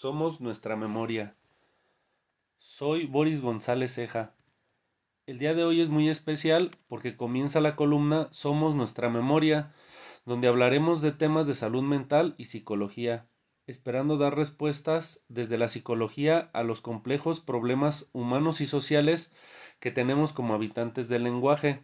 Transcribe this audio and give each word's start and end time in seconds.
Somos 0.00 0.40
nuestra 0.40 0.76
memoria. 0.76 1.34
Soy 2.56 3.04
Boris 3.04 3.42
González 3.42 3.92
Ceja. 3.92 4.32
El 5.26 5.38
día 5.38 5.52
de 5.52 5.62
hoy 5.62 5.82
es 5.82 5.90
muy 5.90 6.08
especial 6.08 6.70
porque 6.88 7.18
comienza 7.18 7.60
la 7.60 7.76
columna 7.76 8.28
Somos 8.30 8.74
nuestra 8.74 9.10
memoria, 9.10 9.74
donde 10.24 10.48
hablaremos 10.48 11.02
de 11.02 11.12
temas 11.12 11.46
de 11.46 11.54
salud 11.54 11.82
mental 11.82 12.34
y 12.38 12.46
psicología, 12.46 13.26
esperando 13.66 14.16
dar 14.16 14.34
respuestas 14.34 15.22
desde 15.28 15.58
la 15.58 15.68
psicología 15.68 16.48
a 16.54 16.62
los 16.62 16.80
complejos 16.80 17.40
problemas 17.40 18.06
humanos 18.14 18.62
y 18.62 18.66
sociales 18.66 19.34
que 19.80 19.90
tenemos 19.90 20.32
como 20.32 20.54
habitantes 20.54 21.10
del 21.10 21.24
lenguaje. 21.24 21.82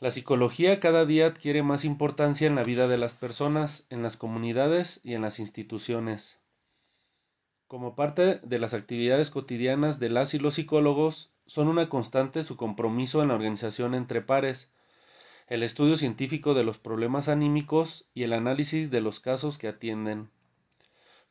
La 0.00 0.12
psicología 0.12 0.80
cada 0.80 1.04
día 1.04 1.26
adquiere 1.26 1.62
más 1.62 1.84
importancia 1.84 2.46
en 2.46 2.54
la 2.54 2.62
vida 2.62 2.88
de 2.88 2.96
las 2.96 3.12
personas, 3.12 3.86
en 3.90 4.02
las 4.02 4.16
comunidades 4.16 4.98
y 5.04 5.12
en 5.12 5.20
las 5.20 5.40
instituciones. 5.40 6.40
Como 7.68 7.96
parte 7.96 8.38
de 8.44 8.58
las 8.60 8.74
actividades 8.74 9.30
cotidianas 9.30 9.98
de 9.98 10.08
las 10.08 10.34
y 10.34 10.38
los 10.38 10.54
psicólogos, 10.54 11.32
son 11.46 11.66
una 11.66 11.88
constante 11.88 12.44
su 12.44 12.56
compromiso 12.56 13.22
en 13.22 13.28
la 13.28 13.34
organización 13.34 13.94
entre 13.94 14.20
pares, 14.20 14.70
el 15.48 15.64
estudio 15.64 15.96
científico 15.96 16.54
de 16.54 16.62
los 16.62 16.78
problemas 16.78 17.28
anímicos 17.28 18.08
y 18.14 18.22
el 18.22 18.34
análisis 18.34 18.88
de 18.92 19.00
los 19.00 19.18
casos 19.18 19.58
que 19.58 19.66
atienden. 19.66 20.30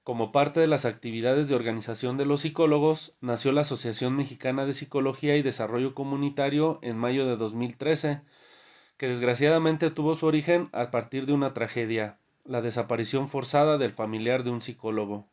Como 0.04 0.34
parte 0.34 0.60
de 0.60 0.68
las 0.68 0.84
actividades 0.84 1.48
de 1.48 1.56
organización 1.56 2.18
de 2.18 2.26
los 2.26 2.42
psicólogos, 2.42 3.16
nació 3.22 3.54
la 3.54 3.62
Asociación 3.62 4.14
Mexicana 4.18 4.66
de 4.66 4.74
Psicología 4.74 5.38
y 5.38 5.42
Desarrollo 5.42 5.96
Comunitario 5.96 6.80
en 6.82 6.98
mayo 6.98 7.26
de 7.26 7.38
2013, 7.38 8.22
que 8.98 9.08
desgraciadamente 9.08 9.90
tuvo 9.90 10.18
su 10.18 10.26
origen 10.26 10.68
a 10.74 10.92
partir 10.92 11.28
de 11.28 11.34
una 11.34 11.54
tragedia, 11.54 12.20
la 12.44 12.62
desaparición 12.62 13.30
forzada 13.30 13.78
del 13.78 13.94
familiar 13.94 14.44
de 14.44 14.50
un 14.50 14.62
psicólogo. 14.62 15.30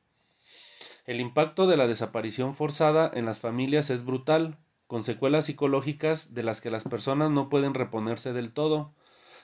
El 1.05 1.21
impacto 1.21 1.67
de 1.67 1.77
la 1.77 1.89
desaparición 1.89 2.55
forzada 2.55 3.11
en 3.13 3.27
las 3.27 3.41
familias 3.41 3.91
es 3.91 4.05
brutal, 4.05 4.59
con 4.87 5.03
secuelas 5.03 5.47
psicológicas 5.47 6.33
de 6.33 6.45
las 6.45 6.61
que 6.61 6.71
las 6.71 6.85
personas 6.85 7.31
no 7.31 7.49
pueden 7.49 7.75
reponerse 7.75 8.33
del 8.33 8.53
todo, 8.53 8.95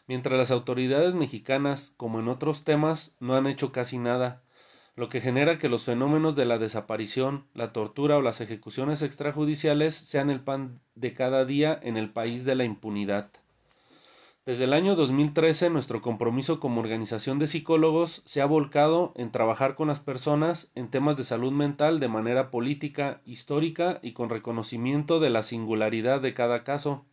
mientras 0.06 0.38
las 0.38 0.52
autoridades 0.52 1.14
mexicanas, 1.14 1.92
como 1.96 2.20
en 2.20 2.28
otros 2.28 2.62
temas, 2.62 3.16
no 3.18 3.34
han 3.34 3.48
hecho 3.48 3.72
casi 3.72 3.98
nada, 3.98 4.42
lo 4.94 5.08
que 5.08 5.20
genera 5.20 5.58
que 5.58 5.68
los 5.68 5.84
fenómenos 5.84 6.36
de 6.36 6.44
la 6.44 6.58
desaparición, 6.58 7.46
la 7.54 7.72
tortura 7.72 8.16
o 8.16 8.22
las 8.22 8.40
ejecuciones 8.40 9.02
extrajudiciales 9.02 9.96
sean 9.96 10.30
el 10.30 10.40
pan 10.40 10.80
de 10.94 11.14
cada 11.14 11.44
día 11.44 11.78
en 11.82 11.96
el 11.96 12.10
país 12.10 12.44
de 12.44 12.54
la 12.54 12.64
impunidad. 12.64 13.30
Desde 14.48 14.64
el 14.64 14.72
año 14.72 14.96
2013 14.96 15.68
nuestro 15.68 16.00
compromiso 16.00 16.58
como 16.58 16.80
organización 16.80 17.38
de 17.38 17.48
psicólogos 17.48 18.22
se 18.24 18.40
ha 18.40 18.46
volcado 18.46 19.12
en 19.14 19.30
trabajar 19.30 19.74
con 19.74 19.88
las 19.88 20.00
personas 20.00 20.70
en 20.74 20.88
temas 20.88 21.18
de 21.18 21.24
salud 21.24 21.52
mental 21.52 22.00
de 22.00 22.08
manera 22.08 22.50
política, 22.50 23.20
histórica 23.26 23.98
y 24.02 24.14
con 24.14 24.30
reconocimiento 24.30 25.20
de 25.20 25.28
la 25.28 25.42
singularidad 25.42 26.22
de 26.22 26.32
cada 26.32 26.64
caso. 26.64 27.04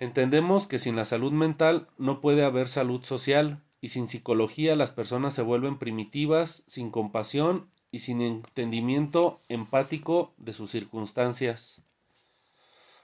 Entendemos 0.00 0.66
que 0.66 0.80
sin 0.80 0.96
la 0.96 1.04
salud 1.04 1.30
mental 1.30 1.86
no 1.98 2.20
puede 2.20 2.44
haber 2.44 2.68
salud 2.68 3.04
social 3.04 3.62
y 3.80 3.90
sin 3.90 4.08
psicología 4.08 4.74
las 4.74 4.90
personas 4.90 5.34
se 5.34 5.42
vuelven 5.42 5.78
primitivas, 5.78 6.64
sin 6.66 6.90
compasión 6.90 7.68
y 7.92 8.00
sin 8.00 8.20
entendimiento 8.20 9.40
empático 9.48 10.34
de 10.36 10.52
sus 10.52 10.72
circunstancias. 10.72 11.80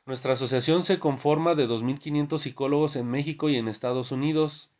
Nuestra 0.07 0.35
asociación 0.35 0.85
se 0.85 1.01
conforma 1.01 1.57
de 1.57 1.67
2.500 1.67 2.39
psicólogos 2.39 2.95
en 2.95 3.11
México 3.11 3.49
y 3.49 3.57
en 3.57 3.67
Estados 3.67 4.13
Unidos, 4.13 4.71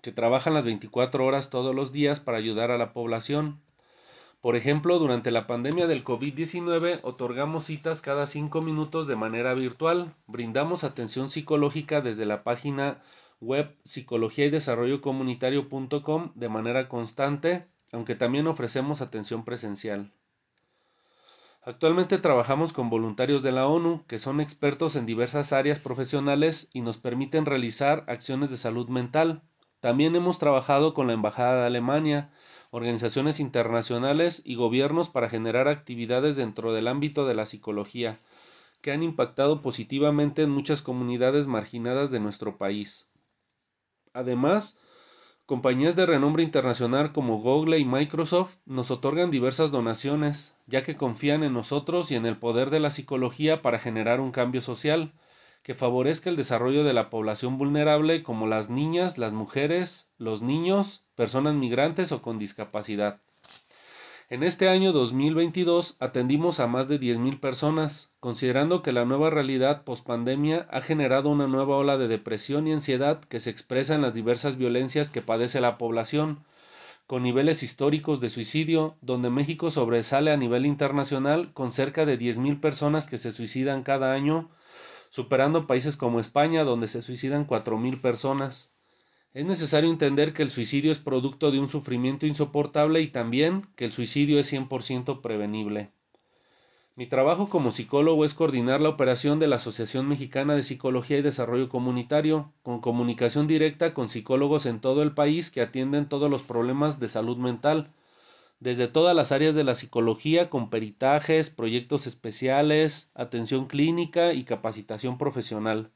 que 0.00 0.10
trabajan 0.10 0.54
las 0.54 0.64
24 0.64 1.26
horas 1.26 1.50
todos 1.50 1.74
los 1.74 1.92
días 1.92 2.18
para 2.18 2.38
ayudar 2.38 2.70
a 2.70 2.78
la 2.78 2.94
población. 2.94 3.60
Por 4.40 4.56
ejemplo, 4.56 4.98
durante 4.98 5.30
la 5.30 5.46
pandemia 5.46 5.86
del 5.86 6.02
COVID-19 6.02 7.00
otorgamos 7.02 7.66
citas 7.66 8.00
cada 8.00 8.26
5 8.26 8.62
minutos 8.62 9.06
de 9.06 9.16
manera 9.16 9.52
virtual, 9.52 10.14
brindamos 10.26 10.82
atención 10.82 11.28
psicológica 11.28 12.00
desde 12.00 12.24
la 12.24 12.42
página 12.42 13.02
web 13.42 13.76
psicología 13.84 14.46
y 14.46 14.50
desarrollo 14.50 15.02
comunitario.com 15.02 16.32
de 16.34 16.48
manera 16.48 16.88
constante, 16.88 17.66
aunque 17.92 18.14
también 18.14 18.46
ofrecemos 18.46 19.02
atención 19.02 19.44
presencial. 19.44 20.10
Actualmente 21.64 22.18
trabajamos 22.18 22.72
con 22.72 22.90
voluntarios 22.90 23.40
de 23.40 23.52
la 23.52 23.68
ONU 23.68 24.04
que 24.08 24.18
son 24.18 24.40
expertos 24.40 24.96
en 24.96 25.06
diversas 25.06 25.52
áreas 25.52 25.78
profesionales 25.78 26.68
y 26.72 26.80
nos 26.80 26.98
permiten 26.98 27.46
realizar 27.46 28.02
acciones 28.08 28.50
de 28.50 28.56
salud 28.56 28.88
mental. 28.88 29.42
También 29.78 30.16
hemos 30.16 30.40
trabajado 30.40 30.92
con 30.92 31.06
la 31.06 31.12
Embajada 31.12 31.60
de 31.60 31.66
Alemania, 31.66 32.32
organizaciones 32.72 33.38
internacionales 33.38 34.42
y 34.44 34.56
gobiernos 34.56 35.08
para 35.08 35.28
generar 35.28 35.68
actividades 35.68 36.34
dentro 36.34 36.72
del 36.72 36.88
ámbito 36.88 37.28
de 37.28 37.34
la 37.34 37.46
psicología, 37.46 38.18
que 38.80 38.90
han 38.90 39.04
impactado 39.04 39.62
positivamente 39.62 40.42
en 40.42 40.50
muchas 40.50 40.82
comunidades 40.82 41.46
marginadas 41.46 42.10
de 42.10 42.18
nuestro 42.18 42.58
país. 42.58 43.06
Además, 44.12 44.76
Compañías 45.46 45.96
de 45.96 46.06
renombre 46.06 46.44
internacional 46.44 47.12
como 47.12 47.40
Google 47.40 47.78
y 47.78 47.84
Microsoft 47.84 48.56
nos 48.64 48.92
otorgan 48.92 49.32
diversas 49.32 49.72
donaciones, 49.72 50.56
ya 50.66 50.84
que 50.84 50.96
confían 50.96 51.42
en 51.42 51.52
nosotros 51.52 52.12
y 52.12 52.14
en 52.14 52.26
el 52.26 52.36
poder 52.36 52.70
de 52.70 52.78
la 52.78 52.92
psicología 52.92 53.60
para 53.60 53.80
generar 53.80 54.20
un 54.20 54.30
cambio 54.30 54.62
social 54.62 55.12
que 55.64 55.74
favorezca 55.74 56.30
el 56.30 56.36
desarrollo 56.36 56.84
de 56.84 56.92
la 56.92 57.10
población 57.10 57.58
vulnerable 57.58 58.22
como 58.22 58.46
las 58.46 58.70
niñas, 58.70 59.18
las 59.18 59.32
mujeres, 59.32 60.08
los 60.16 60.42
niños, 60.42 61.04
personas 61.16 61.54
migrantes 61.54 62.12
o 62.12 62.22
con 62.22 62.38
discapacidad. 62.38 63.20
En 64.30 64.44
este 64.44 64.68
año 64.68 64.92
2022 64.92 65.96
atendimos 65.98 66.60
a 66.60 66.68
más 66.68 66.88
de 66.88 67.00
10.000 67.00 67.40
personas, 67.40 68.11
considerando 68.22 68.82
que 68.82 68.92
la 68.92 69.04
nueva 69.04 69.30
realidad 69.30 69.82
pospandemia 69.82 70.68
ha 70.70 70.80
generado 70.80 71.28
una 71.28 71.48
nueva 71.48 71.76
ola 71.76 71.98
de 71.98 72.06
depresión 72.06 72.68
y 72.68 72.72
ansiedad 72.72 73.18
que 73.24 73.40
se 73.40 73.50
expresa 73.50 73.96
en 73.96 74.02
las 74.02 74.14
diversas 74.14 74.56
violencias 74.56 75.10
que 75.10 75.22
padece 75.22 75.60
la 75.60 75.76
población, 75.76 76.44
con 77.08 77.24
niveles 77.24 77.64
históricos 77.64 78.20
de 78.20 78.30
suicidio, 78.30 78.94
donde 79.00 79.28
México 79.28 79.72
sobresale 79.72 80.30
a 80.30 80.36
nivel 80.36 80.66
internacional 80.66 81.52
con 81.52 81.72
cerca 81.72 82.06
de 82.06 82.16
10.000 82.16 82.60
personas 82.60 83.08
que 83.08 83.18
se 83.18 83.32
suicidan 83.32 83.82
cada 83.82 84.12
año, 84.12 84.50
superando 85.10 85.66
países 85.66 85.96
como 85.96 86.20
España, 86.20 86.62
donde 86.62 86.86
se 86.86 87.02
suicidan 87.02 87.44
4.000 87.44 88.00
personas. 88.00 88.72
Es 89.34 89.44
necesario 89.46 89.90
entender 89.90 90.32
que 90.32 90.44
el 90.44 90.50
suicidio 90.50 90.92
es 90.92 91.00
producto 91.00 91.50
de 91.50 91.58
un 91.58 91.68
sufrimiento 91.68 92.24
insoportable 92.24 93.00
y 93.00 93.08
también 93.08 93.66
que 93.74 93.84
el 93.84 93.90
suicidio 93.90 94.38
es 94.38 94.52
100% 94.52 95.22
prevenible. 95.22 95.90
Mi 96.94 97.06
trabajo 97.06 97.48
como 97.48 97.72
psicólogo 97.72 98.26
es 98.26 98.34
coordinar 98.34 98.82
la 98.82 98.90
operación 98.90 99.38
de 99.38 99.46
la 99.46 99.56
Asociación 99.56 100.06
Mexicana 100.08 100.54
de 100.54 100.62
Psicología 100.62 101.16
y 101.16 101.22
Desarrollo 101.22 101.70
Comunitario, 101.70 102.52
con 102.62 102.82
comunicación 102.82 103.46
directa 103.46 103.94
con 103.94 104.10
psicólogos 104.10 104.66
en 104.66 104.78
todo 104.78 105.02
el 105.02 105.12
país 105.12 105.50
que 105.50 105.62
atienden 105.62 106.06
todos 106.06 106.30
los 106.30 106.42
problemas 106.42 107.00
de 107.00 107.08
salud 107.08 107.38
mental, 107.38 107.88
desde 108.60 108.88
todas 108.88 109.16
las 109.16 109.32
áreas 109.32 109.54
de 109.54 109.64
la 109.64 109.74
psicología 109.74 110.50
con 110.50 110.68
peritajes, 110.68 111.48
proyectos 111.48 112.06
especiales, 112.06 113.10
atención 113.14 113.68
clínica 113.68 114.34
y 114.34 114.44
capacitación 114.44 115.16
profesional. 115.16 115.88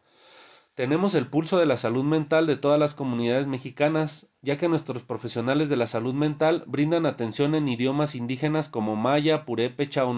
Tenemos 0.74 1.14
el 1.14 1.26
pulso 1.26 1.58
de 1.58 1.66
la 1.66 1.76
salud 1.76 2.04
mental 2.04 2.46
de 2.46 2.56
todas 2.56 2.80
las 2.80 2.94
comunidades 2.94 3.46
mexicanas, 3.46 4.28
ya 4.40 4.56
que 4.56 4.68
nuestros 4.68 5.02
profesionales 5.02 5.68
de 5.68 5.76
la 5.76 5.88
salud 5.88 6.14
mental 6.14 6.64
brindan 6.66 7.04
atención 7.04 7.54
en 7.54 7.68
idiomas 7.68 8.14
indígenas 8.14 8.70
como 8.70 8.96
maya, 8.96 9.44
purépecha 9.44 10.06
o 10.06 10.14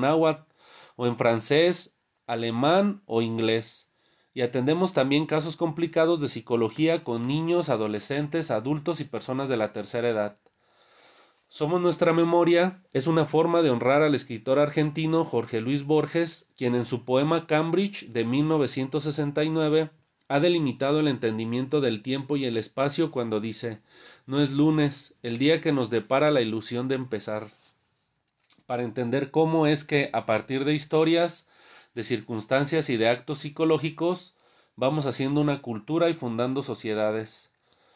o 0.99 1.07
en 1.07 1.17
francés, 1.17 1.97
alemán 2.27 3.03
o 3.07 3.23
inglés. 3.23 3.89
Y 4.35 4.43
atendemos 4.43 4.93
también 4.93 5.27
casos 5.27 5.57
complicados 5.57 6.21
de 6.21 6.29
psicología 6.29 7.05
con 7.05 7.29
niños, 7.29 7.69
adolescentes, 7.69 8.51
adultos 8.51 8.99
y 8.99 9.05
personas 9.05 9.49
de 9.49 9.57
la 9.57 9.73
tercera 9.73 10.09
edad. 10.09 10.39
Somos 11.47 11.81
nuestra 11.81 12.13
memoria 12.13 12.83
es 12.93 13.07
una 13.07 13.27
forma 13.27 13.63
de 13.63 13.71
honrar 13.71 14.03
al 14.03 14.17
escritor 14.17 14.59
argentino 14.59 15.25
Jorge 15.25 15.61
Luis 15.61 15.85
Borges, 15.85 16.51
quien 16.57 16.75
en 16.75 16.85
su 16.85 17.05
poema 17.05 17.47
Cambridge 17.47 18.09
de 18.09 18.25
1969 18.25 19.91
ha 20.27 20.41
delimitado 20.41 20.99
el 20.99 21.07
entendimiento 21.07 21.81
del 21.81 22.03
tiempo 22.03 22.37
y 22.37 22.45
el 22.45 22.57
espacio 22.57 23.13
cuando 23.13 23.41
dice 23.41 23.79
no 24.27 24.43
es 24.43 24.51
lunes, 24.51 25.15
el 25.23 25.39
día 25.39 25.63
que 25.63 25.73
nos 25.73 25.91
depara 25.91 26.31
la 26.33 26.43
ilusión 26.43 26.89
de 26.89 26.97
empezar, 26.97 27.49
para 28.69 28.83
entender 28.83 29.31
cómo 29.31 29.67
es 29.67 29.83
que 29.83 30.11
a 30.13 30.27
partir 30.27 30.67
de 30.67 30.75
historias, 30.75 31.49
de 31.95 32.05
circunstancias 32.05 32.91
y 32.91 32.99
de 32.99 33.09
actos 33.09 33.39
psicológicos, 33.39 34.35
vamos 34.77 35.07
haciendo 35.07 35.41
una 35.41 35.63
cultura 35.63 36.11
y 36.11 36.15
fundando 36.15 36.63
sociedades. 36.63 37.51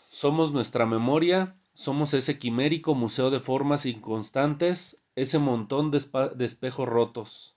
Somos 0.08 0.50
nuestra 0.50 0.86
memoria, 0.86 1.56
somos 1.74 2.14
ese 2.14 2.38
quimérico 2.38 2.94
museo 2.94 3.28
de 3.28 3.40
formas 3.40 3.84
inconstantes, 3.84 4.98
ese 5.14 5.38
montón 5.38 5.90
de, 5.90 5.98
espejos 6.46 6.88
rotos. 6.88 7.54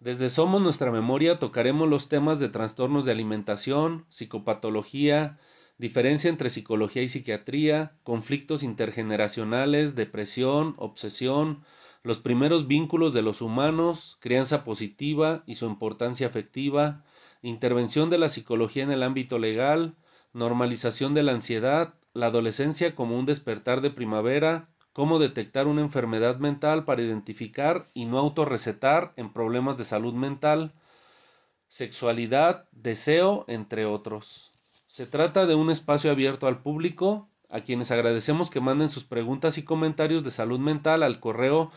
Desde 0.00 0.30
Somos 0.30 0.60
Nuestra 0.60 0.90
Memoria 0.90 1.38
tocaremos 1.38 1.88
los 1.88 2.08
temas 2.08 2.40
de 2.40 2.48
trastornos 2.48 3.04
de 3.04 3.12
alimentación, 3.12 4.04
psicopatología, 4.08 5.38
diferencia 5.78 6.28
entre 6.28 6.50
psicología 6.50 7.02
y 7.02 7.08
psiquiatría, 7.08 7.92
conflictos 8.02 8.64
intergeneracionales, 8.64 9.94
depresión, 9.94 10.74
obsesión, 10.76 11.62
los 12.02 12.18
primeros 12.18 12.66
vínculos 12.66 13.12
de 13.12 13.22
los 13.22 13.42
humanos, 13.42 14.16
crianza 14.20 14.64
positiva 14.64 15.42
y 15.46 15.56
su 15.56 15.66
importancia 15.66 16.26
afectiva, 16.26 17.04
intervención 17.42 18.10
de 18.10 18.18
la 18.18 18.28
psicología 18.28 18.82
en 18.82 18.90
el 18.90 19.02
ámbito 19.02 19.38
legal, 19.38 19.94
normalización 20.32 21.14
de 21.14 21.22
la 21.22 21.32
ansiedad, 21.32 21.94
la 22.14 22.26
adolescencia 22.26 22.94
como 22.94 23.18
un 23.18 23.26
despertar 23.26 23.80
de 23.80 23.90
primavera, 23.90 24.68
cómo 24.92 25.18
detectar 25.18 25.66
una 25.66 25.82
enfermedad 25.82 26.38
mental 26.38 26.84
para 26.84 27.02
identificar 27.02 27.86
y 27.94 28.06
no 28.06 28.18
autorrecetar 28.18 29.12
en 29.16 29.32
problemas 29.32 29.78
de 29.78 29.84
salud 29.84 30.14
mental, 30.14 30.72
sexualidad, 31.68 32.64
deseo, 32.72 33.44
entre 33.46 33.86
otros. 33.86 34.52
Se 34.88 35.06
trata 35.06 35.46
de 35.46 35.54
un 35.54 35.70
espacio 35.70 36.10
abierto 36.10 36.48
al 36.48 36.62
público, 36.62 37.29
a 37.50 37.62
quienes 37.62 37.90
agradecemos 37.90 38.50
que 38.50 38.60
manden 38.60 38.90
sus 38.90 39.04
preguntas 39.04 39.58
y 39.58 39.64
comentarios 39.64 40.22
de 40.24 40.30
salud 40.30 40.58
mental 40.58 41.02
al 41.02 41.20
correo 41.20 41.70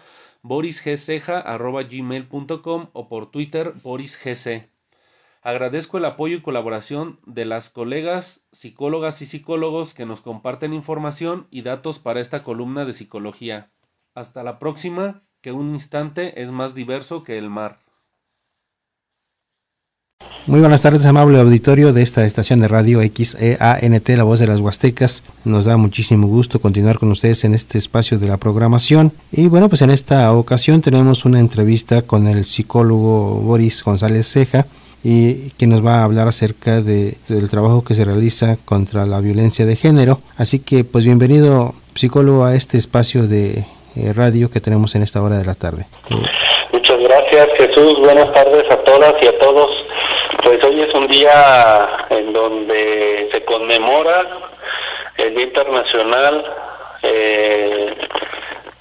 borisgceja.gmail.com 0.44 2.88
o 2.94 3.10
por 3.10 3.32
Twitter 3.32 3.74
borisgc. 3.82 4.70
Agradezco 5.42 5.98
el 5.98 6.06
apoyo 6.06 6.38
y 6.38 6.42
colaboración 6.42 7.20
de 7.26 7.44
las 7.44 7.70
colegas 7.70 8.46
psicólogas 8.54 9.22
y 9.22 9.26
psicólogos 9.26 9.94
que 9.94 10.06
nos 10.06 10.22
comparten 10.22 10.74
información 10.74 11.48
y 11.52 11.64
datos 11.64 12.00
para 12.00 12.22
esta 12.22 12.44
columna 12.44 12.86
de 12.86 12.94
psicología. 12.94 13.70
Hasta 14.16 14.44
la 14.44 14.60
próxima, 14.60 15.24
que 15.42 15.52
un 15.52 15.74
instante 15.74 16.42
es 16.42 16.50
más 16.50 16.74
diverso 16.74 17.24
que 17.24 17.38
el 17.38 17.50
mar. 17.50 17.80
Muy 20.46 20.60
buenas 20.60 20.82
tardes, 20.82 21.06
amable 21.06 21.40
auditorio 21.40 21.94
de 21.94 22.02
esta 22.02 22.26
estación 22.26 22.60
de 22.60 22.68
radio 22.68 23.00
XEANT, 23.00 24.10
La 24.10 24.24
Voz 24.24 24.42
de 24.42 24.48
las 24.48 24.60
Huastecas. 24.60 25.24
Nos 25.46 25.64
da 25.64 25.78
muchísimo 25.78 26.28
gusto 26.28 26.60
continuar 26.60 27.00
con 27.00 27.10
ustedes 27.12 27.46
en 27.46 27.56
este 27.56 27.78
espacio 27.78 28.20
de 28.20 28.28
la 28.28 28.36
programación. 28.36 29.14
Y 29.32 29.48
bueno, 29.48 29.70
pues 29.70 29.82
en 29.84 29.90
esta 29.90 30.34
ocasión 30.34 30.82
tenemos 30.82 31.24
una 31.24 31.40
entrevista 31.40 32.02
con 32.02 32.28
el 32.28 32.44
psicólogo 32.44 33.36
Boris 33.36 33.82
González 33.86 34.28
Ceja, 34.28 34.66
y 35.02 35.52
que 35.52 35.66
nos 35.66 35.86
va 35.86 36.00
a 36.00 36.04
hablar 36.04 36.28
acerca 36.28 36.82
de, 36.82 37.16
del 37.30 37.50
trabajo 37.50 37.84
que 37.86 37.94
se 37.94 38.04
realiza 38.04 38.58
contra 38.66 39.06
la 39.06 39.22
violencia 39.22 39.66
de 39.66 39.78
género. 39.78 40.20
Así 40.38 40.60
que 40.60 40.84
pues 40.84 41.06
bienvenido 41.06 41.74
psicólogo 41.96 42.44
a 42.44 42.56
este 42.56 42.78
espacio 42.78 43.28
de 43.28 43.66
eh, 43.96 44.14
radio 44.14 44.50
que 44.50 44.60
tenemos 44.60 44.96
en 44.96 45.04
esta 45.04 45.22
hora 45.22 45.38
de 45.38 45.46
la 45.46 45.56
tarde. 45.56 45.88
Muchas 46.72 47.00
gracias 47.00 47.48
Jesús, 47.58 48.00
buenas 48.00 48.34
tardes 48.34 48.70
a 48.70 48.78
todas 48.78 49.14
y 49.22 49.28
a 49.28 49.40
todos. 49.40 49.70
Pues 50.44 50.62
hoy 50.66 50.82
es 50.82 50.94
un 50.94 51.08
día 51.08 52.06
en 52.10 52.34
donde 52.34 53.30
se 53.32 53.46
conmemora 53.46 54.28
el 55.18 55.36
Día 55.36 55.46
Internacional 55.46 56.44
eh, 57.02 57.96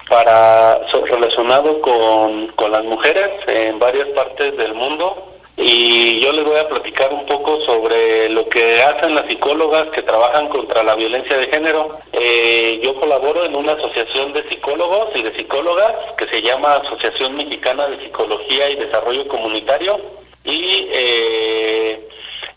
para 0.08 0.80
relacionado 1.08 1.80
con, 1.80 2.48
con 2.48 2.72
las 2.72 2.82
mujeres 2.84 3.30
en 3.46 3.78
varias 3.78 4.08
partes 4.08 4.56
del 4.56 4.74
mundo 4.74 5.34
y 5.56 6.18
yo 6.18 6.32
les 6.32 6.44
voy 6.44 6.58
a 6.58 6.68
platicar 6.68 7.12
un 7.12 7.26
poco 7.26 7.60
sobre 7.60 8.28
lo 8.28 8.48
que 8.48 8.82
hacen 8.82 9.14
las 9.14 9.26
psicólogas 9.28 9.86
que 9.90 10.02
trabajan 10.02 10.48
contra 10.48 10.82
la 10.82 10.96
violencia 10.96 11.38
de 11.38 11.46
género. 11.46 11.96
Eh, 12.12 12.80
yo 12.82 12.98
colaboro 12.98 13.44
en 13.44 13.54
una 13.54 13.74
asociación 13.74 14.32
de 14.32 14.48
psicólogos 14.48 15.10
y 15.14 15.22
de 15.22 15.32
psicólogas 15.36 15.92
que 16.18 16.26
se 16.26 16.42
llama 16.42 16.74
Asociación 16.74 17.36
Mexicana 17.36 17.86
de 17.86 18.02
Psicología 18.02 18.68
y 18.68 18.76
Desarrollo 18.76 19.28
Comunitario 19.28 20.21
y 20.44 20.88
eh, 20.92 22.08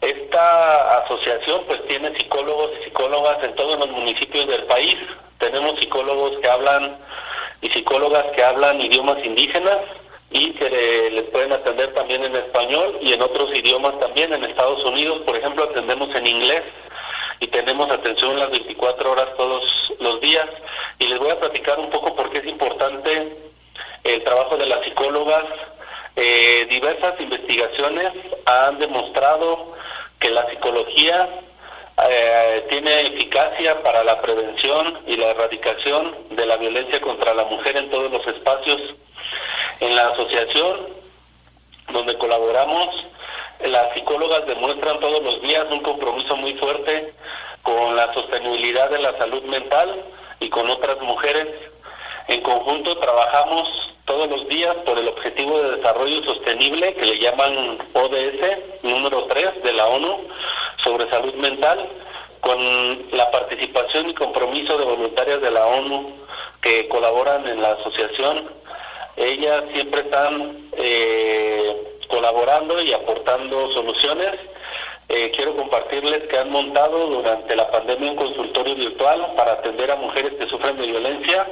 esta 0.02 1.00
asociación 1.00 1.64
pues 1.68 1.86
tiene 1.88 2.16
psicólogos 2.16 2.72
y 2.80 2.86
psicólogas 2.86 3.44
en 3.44 3.56
todos 3.56 3.80
los 3.80 3.90
municipios 3.90 4.48
del 4.48 4.64
país. 4.64 4.96
Tenemos 5.40 5.80
psicólogos 5.80 6.38
que 6.40 6.50
hablan 6.50 6.98
y 7.62 7.70
psicólogas 7.70 8.26
que 8.36 8.44
hablan 8.44 8.82
idiomas 8.82 9.24
indígenas 9.26 9.78
y 10.32 10.52
que 10.52 10.70
les 11.12 11.24
pueden 11.26 11.54
atender 11.54 11.94
también 11.94 12.24
en 12.24 12.36
español 12.36 12.98
y 13.02 13.14
en 13.14 13.22
otros 13.22 13.56
idiomas 13.56 13.98
también. 14.00 14.34
En 14.34 14.44
Estados 14.44 14.84
Unidos, 14.84 15.22
por 15.26 15.36
ejemplo, 15.36 15.64
atendemos 15.64 16.14
en 16.16 16.28
inglés 16.28 16.64
y 17.40 17.48
tenemos 17.48 17.90
atención 17.90 18.40
las 18.40 18.52
24 18.52 19.12
horas 19.12 19.28
todos 19.38 19.94
los 20.00 20.20
días. 20.22 20.48
Y 21.00 21.08
les 21.08 21.20
voy 21.20 21.32
a 21.32 21.40
platicar 21.40 21.80
un 21.80 21.90
poco 21.90 22.16
por 22.16 22.30
qué 22.32 22.40
es 22.40 22.48
importante 22.48 23.38
el 24.04 24.24
trabajo 24.24 24.58
de 24.58 24.66
las 24.66 24.84
psicólogas. 24.84 25.46
Eh, 26.16 26.66
diversas 26.70 27.20
investigaciones 27.20 28.14
han 28.46 28.80
demostrado 28.80 29.74
que 30.20 30.30
la 30.30 30.50
psicología 30.50 31.28
eh, 32.10 32.66
tiene 32.70 33.02
eficacia 33.02 33.82
para 33.84 34.04
la 34.04 34.22
prevención 34.22 35.00
y 35.08 35.18
la 35.18 35.32
erradicación 35.32 36.16
de 36.32 36.46
la 36.46 36.58
violencia 36.58 37.02
contra 37.02 37.34
la 37.34 37.46
mujer 37.46 37.76
en 37.78 37.90
todos 37.90 38.12
los 38.12 38.26
espacios 38.28 38.82
en 39.80 39.96
la 39.96 40.10
asociación 40.10 40.96
donde 41.92 42.18
colaboramos, 42.18 43.06
las 43.64 43.94
psicólogas 43.94 44.46
demuestran 44.48 45.00
todos 45.00 45.22
los 45.24 45.42
días 45.42 45.66
un 45.72 45.82
compromiso 45.82 46.36
muy 46.36 46.54
fuerte 46.56 47.14
con 47.64 47.96
la 47.96 48.14
sostenibilidad 48.14 48.90
de 48.90 49.00
la 49.00 49.18
salud 49.18 49.44
mental 49.44 50.04
y 50.40 50.50
con 50.50 50.70
otras 50.70 51.00
mujeres. 51.02 51.48
En 52.28 52.42
conjunto 52.42 52.98
trabajamos 52.98 53.94
todos 54.06 54.30
los 54.30 54.48
días 54.48 54.76
por 54.86 54.98
el 54.98 55.08
Objetivo 55.08 55.60
de 55.60 55.78
Desarrollo 55.78 56.24
Sostenible 56.24 56.94
que 56.94 57.06
le 57.06 57.20
llaman 57.20 57.78
ODS 57.94 58.84
número 58.84 59.26
3 59.26 59.64
de 59.64 59.74
la 59.74 59.88
ONU 59.88 60.28
sobre 60.78 61.10
salud 61.10 61.34
mental 61.36 61.90
con 62.42 63.12
la 63.12 63.32
participación 63.32 64.10
y 64.10 64.14
compromiso 64.14 64.78
de 64.78 64.86
voluntarias 64.86 65.42
de 65.42 65.52
la 65.52 65.66
ONU 65.66 66.14
que 66.62 66.88
colaboran 66.88 67.48
en 67.48 67.62
la 67.62 67.74
asociación 67.74 68.50
ellas 69.18 69.64
siempre 69.74 70.02
están 70.02 70.70
eh, 70.74 72.00
colaborando 72.10 72.82
y 72.82 72.94
aportando 72.94 73.72
soluciones. 73.72 74.32
Eh, 75.08 75.32
quiero 75.36 75.56
compartirles 75.56 76.28
que 76.28 76.38
han 76.38 76.50
montado 76.50 77.08
durante 77.08 77.56
la 77.56 77.70
pandemia 77.70 78.12
un 78.12 78.18
consultorio 78.18 78.76
virtual 78.76 79.34
para 79.38 79.54
atender 79.54 79.92
a 79.92 79.96
mujeres 79.96 80.34
que 80.34 80.48
sufren 80.48 80.76
de 80.78 80.88
violencia 80.88 81.48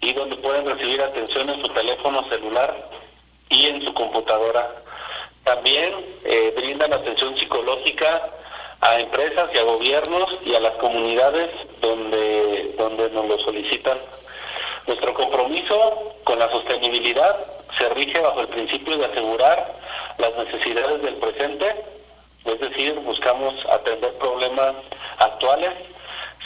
y 0.00 0.12
donde 0.12 0.36
pueden 0.36 0.66
recibir 0.66 1.00
atención 1.00 1.48
en 1.50 1.60
su 1.60 1.68
teléfono 1.68 2.28
celular 2.28 2.90
y 3.48 3.66
en 3.66 3.82
su 3.82 3.92
computadora. 3.94 4.70
También 5.44 5.94
eh, 6.24 6.52
brindan 6.56 6.92
atención 6.92 7.36
psicológica 7.36 8.30
a 8.80 9.00
empresas 9.00 9.50
y 9.54 9.58
a 9.58 9.62
gobiernos 9.62 10.40
y 10.44 10.54
a 10.54 10.60
las 10.60 10.74
comunidades 10.74 11.50
donde, 11.80 12.74
donde 12.76 13.10
nos 13.10 13.26
lo 13.26 13.38
solicitan. 13.38 13.98
Nuestro 14.86 15.14
compromiso 15.14 16.14
con 16.24 16.38
la 16.38 16.50
sostenibilidad 16.50 17.36
se 17.78 17.88
rige 17.90 18.20
bajo 18.20 18.40
el 18.40 18.48
principio 18.48 18.96
de 18.96 19.06
asegurar 19.06 19.74
las 20.18 20.36
necesidades 20.36 21.02
del 21.02 21.14
presente, 21.16 21.84
es 22.44 22.60
decir, 22.60 22.94
buscamos 23.00 23.54
atender 23.66 24.12
problemas 24.14 24.76
actuales, 25.18 25.72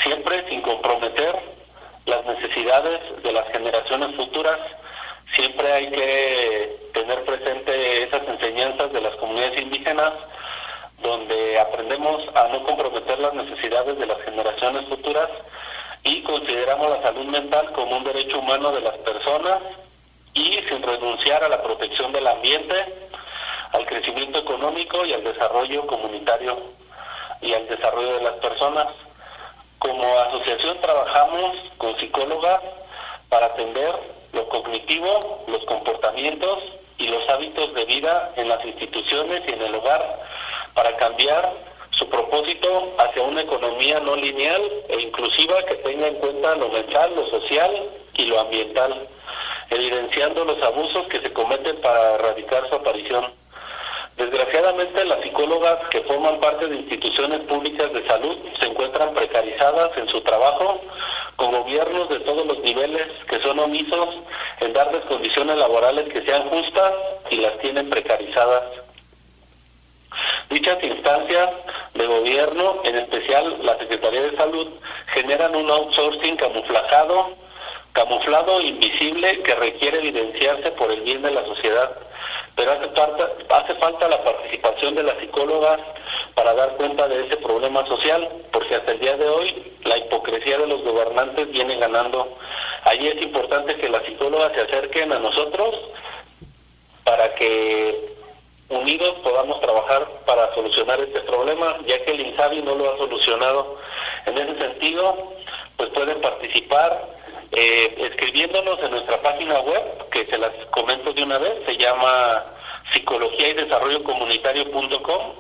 siempre 0.03 0.49
sin 0.49 0.63
comprometer 0.63 1.39
las 2.11 2.25
necesidades 2.27 3.01
de 3.23 3.33
las 3.33 3.49
generaciones 3.53 4.15
futuras. 4.17 4.59
Siempre 5.35 5.73
hay 5.73 5.91
que 5.91 6.91
tener 6.93 7.25
presente 7.25 8.03
esas 8.03 8.29
enseñanzas 8.29 8.93
de 8.93 9.01
las 9.01 9.15
comunidades 9.17 9.63
indígenas, 9.63 10.13
donde 11.03 11.59
aprendemos 11.59 12.23
a 12.35 12.49
no 12.49 12.65
comprometer 12.65 13.19
las 13.21 13.33
necesidades 13.35 13.97
de 13.99 14.07
las 14.07 14.21
generaciones 14.23 14.87
futuras 14.89 15.29
y 16.03 16.23
consideramos 16.23 16.91
la 16.91 17.03
salud 17.03 17.27
mental 17.27 17.71
como 17.73 17.97
un 17.97 18.05
derecho 18.05 18.41
humano 18.41 18.73
de 18.73 18.81
las 18.81 18.97
personas 18.99 19.59
y 20.35 20.59
sin 20.69 20.83
renunciar 20.83 21.45
a 21.45 21.49
la 21.49 21.63
protección 21.63 22.13
del 22.13 22.27
ambiente, 22.27 22.75
al 23.73 23.87
crecimiento 23.87 24.41
económico 24.41 25.05
y 25.07 25.13
al 25.13 25.23
desarrollo 25.23 25.87
comunitario 25.87 26.59
y 27.41 27.55
al 27.55 27.69
desarrollo 27.69 28.15
de 28.15 28.23
las 28.23 28.35
personas. 28.35 28.89
Como 29.81 30.19
asociación 30.19 30.79
trabajamos 30.83 31.57
con 31.79 31.97
psicólogas 31.99 32.61
para 33.31 33.47
atender 33.47 33.95
lo 34.33 34.47
cognitivo, 34.49 35.43
los 35.49 35.65
comportamientos 35.65 36.59
y 36.99 37.09
los 37.09 37.27
hábitos 37.31 37.75
de 37.75 37.87
vida 37.87 38.31
en 38.37 38.51
las 38.51 38.63
instituciones 38.65 39.43
y 39.49 39.53
en 39.53 39.63
el 39.63 39.75
hogar 39.75 40.21
para 40.75 40.95
cambiar 40.99 41.51
su 41.93 42.07
propósito 42.11 42.93
hacia 42.99 43.23
una 43.23 43.41
economía 43.41 44.01
no 44.01 44.17
lineal 44.17 44.63
e 44.89 45.01
inclusiva 45.01 45.65
que 45.65 45.77
tenga 45.77 46.09
en 46.09 46.17
cuenta 46.17 46.57
lo 46.57 46.69
mental, 46.69 47.15
lo 47.17 47.27
social 47.27 47.71
y 48.15 48.27
lo 48.27 48.39
ambiental, 48.39 49.09
evidenciando 49.71 50.45
los 50.45 50.63
abusos 50.63 51.07
que 51.09 51.21
se 51.21 51.33
cometen 51.33 51.81
para 51.81 52.17
erradicar 52.17 52.69
su 52.69 52.75
aparición. 52.75 53.33
Desgraciadamente, 54.21 55.03
las 55.07 55.23
psicólogas 55.23 55.79
que 55.89 56.03
forman 56.03 56.39
parte 56.41 56.67
de 56.67 56.77
instituciones 56.77 57.41
públicas 57.41 57.91
de 57.91 58.07
salud 58.07 58.37
se 58.59 58.67
encuentran 58.67 59.15
precarizadas 59.15 59.97
en 59.97 60.07
su 60.09 60.21
trabajo 60.21 60.79
con 61.37 61.53
gobiernos 61.53 62.07
de 62.11 62.21
todos 62.21 62.47
los 62.47 62.59
niveles 62.59 63.09
que 63.31 63.41
son 63.41 63.59
omisos 63.59 64.09
en 64.61 64.75
darles 64.75 65.07
condiciones 65.07 65.57
laborales 65.57 66.13
que 66.13 66.21
sean 66.21 66.51
justas 66.51 66.93
y 67.31 67.37
las 67.37 67.59
tienen 67.61 67.89
precarizadas. 67.89 68.65
Dichas 70.51 70.85
instancias 70.85 71.51
de 71.95 72.07
gobierno, 72.07 72.83
en 72.85 72.97
especial 72.99 73.57
la 73.63 73.79
Secretaría 73.79 74.21
de 74.21 74.37
Salud, 74.37 74.69
generan 75.15 75.57
un 75.57 75.71
outsourcing 75.71 76.37
camuflajado, 76.37 77.31
camuflado, 77.93 78.61
invisible, 78.61 79.43
que 79.43 79.55
requiere 79.55 79.99
evidenciarse 79.99 80.71
por 80.73 80.93
el 80.93 81.01
bien 81.03 81.23
de 81.23 81.31
la 81.31 81.45
sociedad. 81.45 81.91
Pero 82.57 82.73
hace 82.73 82.89
falta, 82.89 83.31
hace 83.51 83.75
falta 83.77 84.09
la 84.09 84.23
participación 84.23 84.95
de 84.95 85.03
las 85.03 85.19
psicólogas 85.19 85.81
para 86.35 86.55
dar 86.55 86.77
cuenta 86.77 87.09
de 87.09 87.27
ese 87.27 87.37
problema 87.39 87.87
social, 87.87 88.29
porque 88.53 88.77
hasta 88.77 88.93
el 88.93 89.01
día 89.01 89.17
de 89.17 89.29
hoy 89.29 89.73
la 89.85 89.99
hipocresía 89.99 90.59
de 90.59 90.67
los 90.67 90.83
gobernantes 90.83 91.51
viene 91.51 91.77
ganando. 91.77 92.37
Ahí 92.85 93.07
es 93.09 93.23
importante 93.23 93.77
que 93.77 93.89
las 93.89 94.05
psicólogas 94.05 94.53
se 94.53 94.61
acerquen 94.63 95.13
a 95.13 95.19
nosotros 95.19 95.75
para 97.05 97.35
que 97.35 98.11
unidos 98.69 99.17
podamos 99.23 99.61
trabajar 99.61 100.07
para 100.27 100.55
solucionar 100.55 101.01
este 101.01 101.21
problema, 101.21 101.77
ya 101.87 102.05
que 102.05 102.13
el 102.13 102.21
INSABI 102.21 102.63
no 102.63 102.77
lo 102.77 102.93
ha 102.93 102.99
solucionado. 102.99 103.79
En 104.27 104.39
ese 104.39 104.59
sentido, 104.61 105.33
pues 105.77 105.91
pueden 105.91 106.21
participar 106.21 107.20
eh, 107.53 107.95
escribiéndonos 107.99 108.79
en 108.81 108.91
nuestra 108.93 109.21
página 109.23 109.61
web, 109.61 110.09
que 110.11 110.25
se 110.25 110.39
las 110.39 110.53
comento 110.71 111.13
de 111.13 111.23
una 111.23 111.39
vez, 111.39 111.53
se 111.67 111.77
llama 111.77 112.45
psicología 112.93 113.49
y 113.49 113.55
desarrollo 113.55 114.03
comunitario.com 114.05 115.33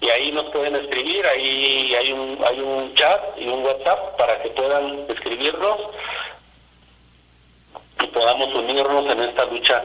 y 0.00 0.08
ahí 0.10 0.30
nos 0.30 0.44
pueden 0.50 0.76
escribir, 0.76 1.26
ahí 1.26 1.94
hay 1.94 2.12
un, 2.12 2.38
hay 2.46 2.60
un 2.60 2.94
chat 2.94 3.20
y 3.36 3.48
un 3.48 3.64
WhatsApp 3.64 4.16
para 4.16 4.40
que 4.42 4.50
puedan 4.50 5.06
escribirnos 5.08 5.76
y 8.00 8.06
podamos 8.06 8.54
unirnos 8.54 9.10
en 9.10 9.20
esta 9.20 9.44
lucha 9.46 9.84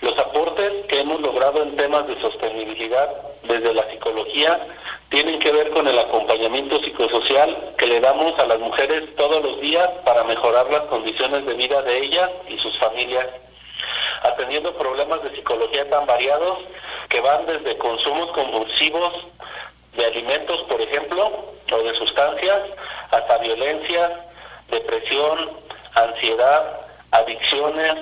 los 0.00 0.18
aportes 0.18 0.86
que 0.88 1.00
hemos 1.00 1.20
logrado 1.20 1.62
en 1.62 1.76
temas 1.76 2.06
de 2.06 2.20
sostenibilidad 2.20 3.08
desde 3.42 3.72
la 3.74 3.88
psicología 3.90 4.60
tienen 5.08 5.38
que 5.38 5.52
ver 5.52 5.70
con 5.70 5.86
el 5.86 5.98
acompañamiento 5.98 6.82
psicosocial 6.82 7.74
que 7.78 7.86
le 7.86 8.00
damos 8.00 8.38
a 8.38 8.46
las 8.46 8.58
mujeres 8.58 9.14
todos 9.16 9.42
los 9.44 9.60
días 9.60 9.88
para 10.04 10.24
mejorar 10.24 10.70
las 10.70 10.82
condiciones 10.82 11.46
de 11.46 11.54
vida 11.54 11.82
de 11.82 11.98
ellas 11.98 12.30
y 12.48 12.58
sus 12.58 12.76
familias, 12.78 13.26
atendiendo 14.22 14.74
problemas 14.74 15.22
de 15.22 15.34
psicología 15.36 15.88
tan 15.88 16.06
variados 16.06 16.58
que 17.08 17.20
van 17.20 17.46
desde 17.46 17.78
consumos 17.78 18.30
compulsivos 18.32 19.12
de 19.96 20.04
alimentos, 20.04 20.62
por 20.62 20.80
ejemplo, 20.80 21.54
o 21.72 21.78
de 21.78 21.94
sustancias, 21.94 22.60
hasta 23.10 23.38
violencia, 23.38 24.26
depresión, 24.70 25.50
ansiedad, 25.94 26.80
adicciones, 27.10 27.94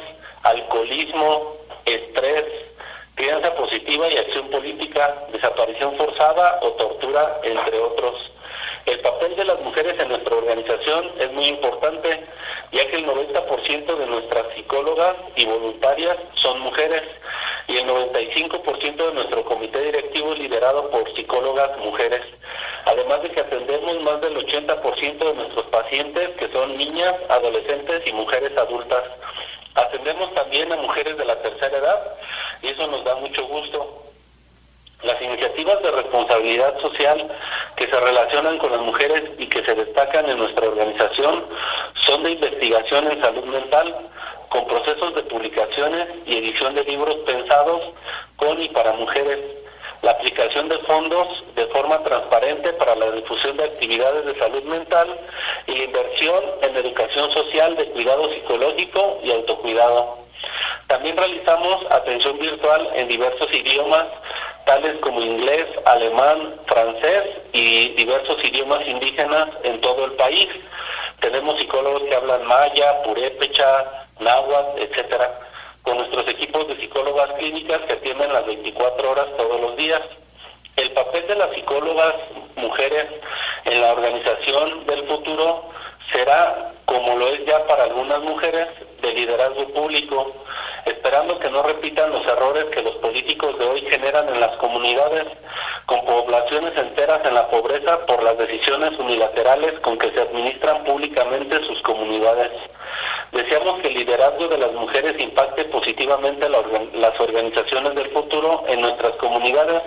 alcoholismo, 0.42 1.56
estrés, 1.84 2.44
crianza 3.14 3.54
positiva 3.54 4.08
y 4.10 4.16
acción 4.16 4.48
política, 4.50 5.14
desaparición 5.32 5.96
forzada 5.96 6.58
o 6.62 6.72
tortura, 6.72 7.40
entre 7.44 7.78
otros. 7.78 8.30
El 8.86 8.98
papel 9.00 9.36
de 9.36 9.44
las 9.44 9.60
mujeres 9.60 9.98
en 10.00 10.08
nuestra 10.08 10.36
organización 10.36 11.12
es 11.18 11.30
muy 11.32 11.46
importante, 11.46 12.24
ya 12.72 12.86
que 12.88 12.96
el 12.96 13.06
90% 13.06 13.96
de 13.96 14.06
nuestras 14.06 14.54
psicólogas 14.54 15.14
y 15.36 15.46
voluntarias 15.46 16.16
son 16.34 16.60
mujeres 16.60 17.02
y 17.68 17.76
el 17.76 17.86
95% 17.86 18.96
de 18.96 19.14
nuestro 19.14 19.44
comité 19.44 19.80
directivo 19.82 20.32
es 20.32 20.40
liderado 20.40 20.90
por 20.90 21.14
psicólogas 21.14 21.78
mujeres. 21.78 22.22
Además 22.86 23.22
de 23.22 23.30
que 23.30 23.40
atendemos 23.40 24.02
más 24.02 24.20
del 24.20 24.36
80% 24.36 25.18
de 25.18 25.34
nuestros 25.34 25.66
pacientes 25.66 26.30
que 26.38 26.48
son 26.52 26.76
niñas, 26.76 27.14
adolescentes 27.28 28.02
y 28.06 28.12
mujeres 28.12 28.50
adultas. 28.56 29.04
Atendemos 29.74 30.34
también 30.34 30.70
a 30.72 30.76
mujeres 30.76 31.16
de 31.16 31.24
la 31.24 31.40
tercera 31.40 31.78
edad 31.78 32.14
y 32.62 32.68
eso 32.68 32.86
nos 32.88 33.04
da 33.04 33.14
mucho 33.16 33.46
gusto. 33.46 34.02
Las 35.02 35.20
iniciativas 35.20 35.82
de 35.82 35.90
responsabilidad 35.90 36.78
social 36.80 37.28
que 37.76 37.86
se 37.86 38.00
relacionan 38.00 38.58
con 38.58 38.70
las 38.70 38.82
mujeres 38.82 39.30
y 39.38 39.46
que 39.46 39.64
se 39.64 39.74
destacan 39.74 40.28
en 40.28 40.38
nuestra 40.38 40.68
organización 40.68 41.44
son 41.94 42.22
de 42.22 42.32
investigación 42.32 43.10
en 43.10 43.20
salud 43.20 43.44
mental, 43.44 44.10
con 44.48 44.66
procesos 44.66 45.14
de 45.14 45.22
publicaciones 45.22 46.08
y 46.26 46.36
edición 46.36 46.74
de 46.74 46.84
libros 46.84 47.16
pensados 47.26 47.82
con 48.36 48.60
y 48.60 48.68
para 48.68 48.92
mujeres 48.92 49.40
la 50.02 50.10
aplicación 50.10 50.68
de 50.68 50.78
fondos 50.78 51.44
de 51.54 51.66
forma 51.66 52.02
transparente 52.02 52.72
para 52.74 52.96
la 52.96 53.12
difusión 53.12 53.56
de 53.56 53.64
actividades 53.64 54.26
de 54.26 54.38
salud 54.38 54.62
mental 54.64 55.08
y 55.66 55.76
la 55.76 55.84
inversión 55.84 56.42
en 56.62 56.76
educación 56.76 57.30
social 57.30 57.76
de 57.76 57.86
cuidado 57.86 58.28
psicológico 58.32 59.20
y 59.22 59.30
autocuidado. 59.30 60.18
También 60.88 61.16
realizamos 61.16 61.86
atención 61.90 62.36
virtual 62.38 62.90
en 62.96 63.08
diversos 63.08 63.52
idiomas, 63.54 64.06
tales 64.66 64.96
como 65.00 65.22
inglés, 65.22 65.66
alemán, 65.84 66.56
francés 66.66 67.22
y 67.52 67.88
diversos 67.90 68.42
idiomas 68.44 68.86
indígenas 68.86 69.48
en 69.62 69.80
todo 69.80 70.06
el 70.06 70.12
país. 70.12 70.48
Tenemos 71.20 71.58
psicólogos 71.60 72.02
que 72.02 72.16
hablan 72.16 72.44
maya, 72.46 73.02
purépecha, 73.04 74.06
náhuatl, 74.18 74.82
etcétera 74.82 75.51
con 75.82 75.98
nuestros 75.98 76.26
equipos 76.28 76.68
de 76.68 76.76
psicólogas 76.76 77.32
clínicas 77.38 77.80
que 77.82 77.94
atienden 77.94 78.32
las 78.32 78.46
24 78.46 79.10
horas 79.10 79.26
todos 79.36 79.60
los 79.60 79.76
días. 79.76 80.00
El 80.76 80.90
papel 80.92 81.26
de 81.26 81.36
las 81.36 81.54
psicólogas 81.54 82.14
mujeres 82.56 83.06
en 83.64 83.80
la 83.80 83.92
organización 83.92 84.86
del 84.86 85.06
futuro 85.06 85.70
será, 86.12 86.72
como 86.84 87.16
lo 87.16 87.28
es 87.28 87.44
ya 87.46 87.66
para 87.66 87.84
algunas 87.84 88.20
mujeres, 88.20 88.68
de 89.02 89.12
liderazgo 89.12 89.66
público, 89.68 90.32
esperando 90.86 91.38
que 91.38 91.50
no 91.50 91.62
repitan 91.62 92.12
los 92.12 92.24
errores 92.26 92.66
que 92.66 92.82
los 92.82 92.94
políticos 92.96 93.58
de 93.58 93.66
hoy 93.66 93.80
generan 93.82 94.28
en 94.28 94.40
las 94.40 94.56
comunidades, 94.56 95.26
con 95.86 96.04
poblaciones 96.04 96.76
enteras 96.76 97.20
en 97.24 97.34
la 97.34 97.48
pobreza 97.48 98.06
por 98.06 98.22
las 98.22 98.38
decisiones 98.38 98.96
unilaterales 98.98 99.78
con 99.80 99.98
que 99.98 100.10
se 100.12 100.20
administran 100.20 100.84
públicamente 100.84 101.62
sus 101.64 101.82
comunidades. 101.82 102.50
Deseamos 103.32 103.80
que 103.80 103.88
el 103.88 103.94
liderazgo 103.94 104.46
de 104.46 104.58
las 104.58 104.72
mujeres 104.72 105.18
impacte 105.18 105.64
positivamente 105.64 106.46
las 106.50 107.18
organizaciones 107.18 107.94
del 107.94 108.10
futuro 108.10 108.64
en 108.68 108.82
nuestras 108.82 109.12
comunidades, 109.12 109.80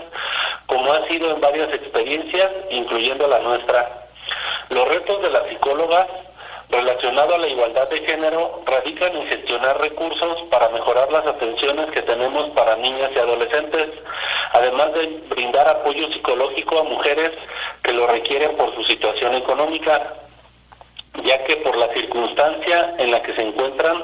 como 0.66 0.92
ha 0.92 1.08
sido 1.08 1.32
en 1.32 1.42
varias 1.42 1.72
experiencias, 1.72 2.50
incluyendo 2.72 3.28
la 3.28 3.38
nuestra. 3.40 4.08
Los 4.70 4.88
retos 4.88 5.22
de 5.22 5.30
las 5.30 5.48
psicólogas 5.48 6.08
relacionados 6.70 7.36
a 7.36 7.38
la 7.38 7.48
igualdad 7.48 7.88
de 7.90 8.00
género 8.00 8.64
radican 8.66 9.16
en 9.16 9.28
gestionar 9.28 9.80
recursos 9.80 10.42
para 10.50 10.70
mejorar 10.70 11.12
las 11.12 11.28
atenciones 11.28 11.86
que 11.92 12.02
tenemos 12.02 12.50
para 12.50 12.76
niñas 12.78 13.12
y 13.16 13.20
adolescentes, 13.20 13.90
además 14.54 14.92
de 14.94 15.22
brindar 15.30 15.68
apoyo 15.68 16.12
psicológico 16.12 16.80
a 16.80 16.84
mujeres 16.84 17.32
que 17.84 17.94
lo 17.94 18.08
requieren 18.08 18.58
por 18.58 18.74
su 18.74 18.84
situación 18.84 19.36
económica 19.36 20.25
ya 21.24 21.44
que 21.46 21.58
por 21.58 21.76
la 21.78 21.88
circunstancia 21.94 22.96
en 22.98 23.12
la 23.12 23.22
que 23.22 23.34
se 23.34 23.42
encuentran 23.42 24.04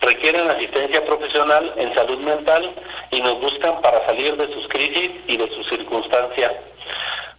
requieren 0.00 0.50
asistencia 0.50 1.04
profesional 1.04 1.72
en 1.76 1.94
salud 1.94 2.18
mental 2.18 2.70
y 3.10 3.20
nos 3.20 3.40
buscan 3.40 3.80
para 3.80 4.04
salir 4.06 4.36
de 4.36 4.52
sus 4.52 4.68
crisis 4.68 5.10
y 5.26 5.36
de 5.36 5.48
su 5.50 5.64
circunstancia. 5.64 6.52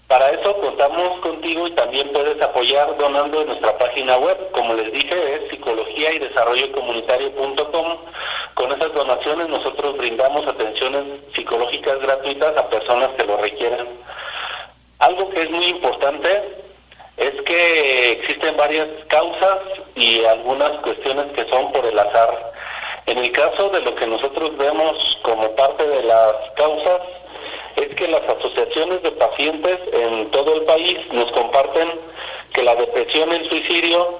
Para 0.07 0.29
eso 0.31 0.57
contamos 0.57 1.21
contigo 1.21 1.67
y 1.67 1.71
también 1.71 2.11
puedes 2.11 2.41
apoyar 2.41 2.97
donando 2.97 3.41
en 3.41 3.47
nuestra 3.47 3.77
página 3.77 4.17
web. 4.17 4.37
Como 4.51 4.73
les 4.73 4.91
dije, 4.91 5.35
es 5.35 5.49
psicología 5.49 6.13
y 6.13 6.19
desarrollo. 6.19 6.69
Con 8.53 8.71
esas 8.73 8.93
donaciones 8.93 9.47
nosotros 9.47 9.97
brindamos 9.97 10.45
atenciones 10.45 11.03
psicológicas 11.33 11.99
gratuitas 12.01 12.57
a 12.57 12.69
personas 12.69 13.09
que 13.17 13.25
lo 13.25 13.37
requieran. 13.37 13.87
Algo 14.99 15.29
que 15.29 15.43
es 15.43 15.49
muy 15.49 15.65
importante 15.65 16.61
es 17.21 17.39
que 17.43 18.11
existen 18.13 18.57
varias 18.57 18.87
causas 19.07 19.59
y 19.95 20.25
algunas 20.25 20.71
cuestiones 20.81 21.25
que 21.33 21.47
son 21.49 21.71
por 21.71 21.85
el 21.85 21.97
azar. 21.97 22.51
En 23.05 23.19
el 23.19 23.31
caso 23.31 23.69
de 23.69 23.81
lo 23.81 23.93
que 23.93 24.07
nosotros 24.07 24.57
vemos 24.57 25.19
como 25.21 25.55
parte 25.55 25.87
de 25.87 26.03
las 26.03 26.33
causas, 26.55 27.01
es 27.75 27.95
que 27.95 28.07
las 28.07 28.23
asociaciones 28.23 29.03
de 29.03 29.11
pacientes 29.11 29.77
en 29.93 30.31
todo 30.31 30.55
el 30.55 30.61
país 30.63 30.97
nos 31.11 31.31
comparten 31.31 31.89
que 32.53 32.63
la 32.63 32.75
depresión 32.75 33.31
y 33.31 33.35
el 33.35 33.49
suicidio 33.49 34.19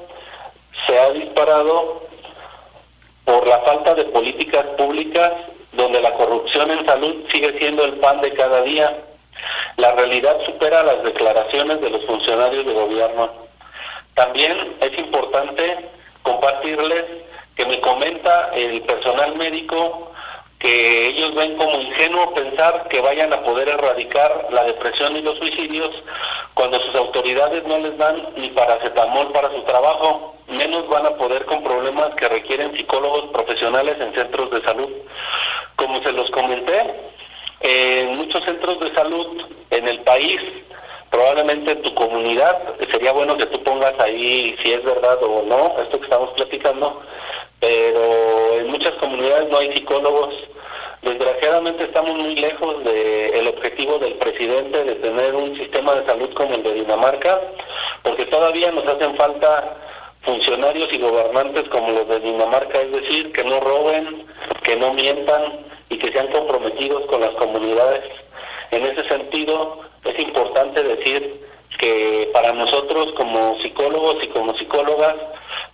se 0.86 1.00
ha 1.00 1.10
disparado 1.10 2.03
por 3.25 3.48
la 3.48 3.60
falta 3.60 3.96
de 3.96 4.05
políticas 4.05 4.65
públicas 4.77 5.31
donde 5.74 6.01
la 6.01 6.13
corrupción 6.13 6.70
en 6.70 6.86
salud 6.86 7.15
sigue 7.31 7.58
siendo 7.58 7.84
el 7.84 7.93
pan 7.93 8.22
de 8.22 8.34
cada 8.34 8.62
día 8.62 8.96
la 9.77 9.91
realidad 9.93 10.38
supera 10.45 10.83
las 10.83 11.03
declaraciones 11.03 11.81
de 11.81 11.89
los 11.89 12.05
funcionarios 12.05 12.65
de 12.65 12.74
gobierno. 12.74 13.31
También 14.13 14.75
es 14.81 14.98
importante 15.00 15.89
compartirles 16.24 17.05
que 17.55 17.65
me 17.65 17.79
comenta 17.81 18.51
el 18.53 18.81
personal 18.81 19.36
médico 19.38 20.12
que 20.62 21.07
ellos 21.07 21.33
ven 21.33 21.57
como 21.57 21.81
ingenuo 21.81 22.33
pensar 22.36 22.88
que 22.88 23.01
vayan 23.01 23.33
a 23.33 23.41
poder 23.41 23.67
erradicar 23.67 24.48
la 24.51 24.63
depresión 24.63 25.17
y 25.17 25.21
los 25.21 25.38
suicidios 25.39 25.89
cuando 26.53 26.79
sus 26.81 26.93
autoridades 26.93 27.65
no 27.65 27.79
les 27.79 27.98
dan 27.98 28.27
ni 28.38 28.50
paracetamol 28.50 29.31
para 29.31 29.50
su 29.50 29.63
trabajo, 29.63 30.36
menos 30.48 30.88
van 30.88 31.07
a 31.07 31.15
poder 31.15 31.45
con 31.45 31.63
problemas 31.63 32.13
que 32.15 32.29
requieren 32.29 32.75
psicólogos 32.75 33.31
profesionales 33.31 33.95
en 34.00 34.13
centros 34.13 34.51
de 34.51 34.62
salud. 34.62 34.89
Como 35.77 36.01
se 36.03 36.12
los 36.12 36.29
comenté, 36.29 36.93
En 37.63 38.15
muchos 38.15 38.44
centros 38.44 38.80
de 38.80 38.94
salud 38.94 39.44
en 39.70 39.88
el 39.88 40.00
país, 40.00 40.41
probablemente 41.12 41.72
en 41.72 41.82
tu 41.82 41.94
comunidad, 41.94 42.58
sería 42.91 43.12
bueno 43.12 43.38
que 43.38 43.46
tú 43.48 43.62
pongas 43.63 43.94
ahí 44.00 44.56
si 44.63 44.72
es 44.72 44.84
verdad 44.84 45.22
o 45.24 45.44
no 45.44 45.75
esto 45.82 46.00
que 46.00 46.06
estamos 46.06 46.32
platicando, 46.32 47.01
pero 47.60 48.58
en 48.58 48.68
muchas 48.68 48.94
comunidades 48.96 49.50
no 49.50 49.58
hay 49.58 49.74
psicólogos. 49.74 50.34
Desgraciadamente 51.03 51.86
estamos 51.86 52.15
muy 52.15 52.36
lejos 52.36 52.84
del 52.84 53.48
objetivo 53.48 53.98
del 54.00 54.13
presidente 54.15 54.84
de 54.84 54.96
tener 54.96 55.36
un 55.36 55.56
sistema 55.56 55.96
de 55.96 56.06
salud 56.06 56.34
como 56.34 56.53
el 56.53 56.63
de 56.63 56.74
Dinamarca, 56.74 57.41
porque 58.03 58.25
todavía 58.25 58.72
nos 58.72 58.86
hacen 58.88 59.15
falta 59.15 59.77
funcionarios 60.22 60.94
y 60.94 60.98
gobernantes 61.00 61.68
como 61.70 61.91
los 61.91 62.08
de 62.08 62.20
Dinamarca, 62.20 62.82
es 62.82 62.91
decir, 62.91 63.32
que 63.32 63.44
no 63.44 63.60
roben, 63.60 64.25
que 64.63 64.75
no 64.75 64.94
mientan 64.94 65.72
y 65.91 65.98
que 65.98 66.12
sean 66.12 66.27
comprometidos 66.27 67.05
con 67.07 67.21
las 67.21 67.31
comunidades. 67.31 68.03
En 68.71 68.86
ese 68.86 69.03
sentido, 69.07 69.81
es 70.05 70.17
importante 70.19 70.81
decir 70.81 71.41
que 71.77 72.29
para 72.33 72.53
nosotros 72.53 73.12
como 73.13 73.60
psicólogos 73.60 74.24
y 74.24 74.27
como 74.27 74.55
psicólogas, 74.55 75.15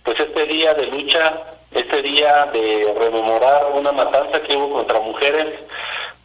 pues 0.02 0.18
este 0.18 0.44
día 0.46 0.74
de 0.74 0.86
lucha, 0.86 1.40
este 1.72 2.02
día 2.02 2.50
de 2.52 2.94
rememorar 2.98 3.68
una 3.74 3.92
matanza 3.92 4.42
que 4.42 4.56
hubo 4.56 4.74
contra 4.74 4.98
mujeres, 5.00 5.46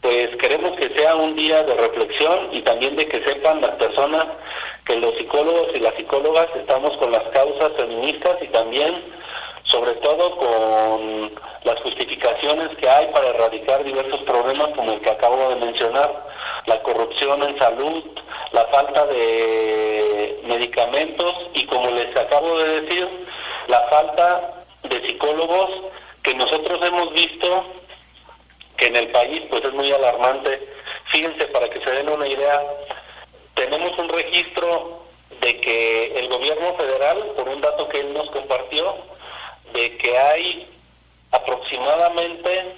pues 0.01 0.35
queremos 0.37 0.75
que 0.77 0.89
sea 0.89 1.15
un 1.15 1.35
día 1.35 1.63
de 1.63 1.75
reflexión 1.75 2.49
y 2.51 2.61
también 2.61 2.95
de 2.95 3.07
que 3.07 3.23
sepan 3.23 3.61
las 3.61 3.75
personas 3.75 4.25
que 4.85 4.97
los 4.97 5.15
psicólogos 5.17 5.67
y 5.75 5.79
las 5.79 5.93
psicólogas 5.95 6.47
estamos 6.55 6.97
con 6.97 7.11
las 7.11 7.23
causas 7.29 7.71
feministas 7.77 8.37
y 8.41 8.47
también 8.47 9.01
sobre 9.73 9.93
todo 9.95 10.37
con 10.37 11.31
las 11.63 11.81
justificaciones 11.81 12.69
que 12.77 12.87
hay 12.87 13.07
para 13.07 13.29
erradicar 13.29 13.83
diversos 13.83 14.21
problemas 14.21 14.69
como 14.75 14.93
el 14.93 15.01
que 15.01 15.09
acabo 15.09 15.49
de 15.49 15.55
mencionar, 15.55 16.27
la 16.67 16.81
corrupción 16.83 17.41
en 17.41 17.57
salud, 17.57 18.03
la 18.51 18.65
falta 18.65 19.07
de 19.07 20.41
medicamentos 20.43 21.35
y 21.55 21.65
como 21.65 21.89
les 21.89 22.15
acabo 22.15 22.59
de 22.59 22.81
decir, 22.81 23.09
la 23.67 23.81
falta 23.89 24.63
de 24.83 25.07
psicólogos 25.07 25.71
que 26.21 26.35
nosotros 26.35 26.79
hemos 26.87 27.11
visto 27.13 27.65
que 28.77 28.87
en 28.87 28.95
el 28.95 29.07
país 29.07 29.41
pues 29.49 29.63
es 29.63 29.73
muy 29.73 29.91
alarmante. 29.91 30.69
Fíjense, 31.05 31.45
para 31.47 31.67
que 31.69 31.81
se 31.81 31.89
den 31.89 32.09
una 32.09 32.27
idea, 32.27 32.61
tenemos 33.55 33.97
un 33.97 34.09
registro 34.09 35.01
de 35.41 35.59
que 35.61 36.13
el 36.15 36.27
gobierno 36.29 36.75
federal, 36.75 37.17
por 37.35 37.49
un 37.49 37.59
dato 37.59 37.89
que 37.89 38.01
él 38.01 38.13
nos 38.13 38.29
compartió, 38.29 39.12
de 39.73 39.97
que 39.97 40.17
hay 40.17 40.67
aproximadamente 41.31 42.75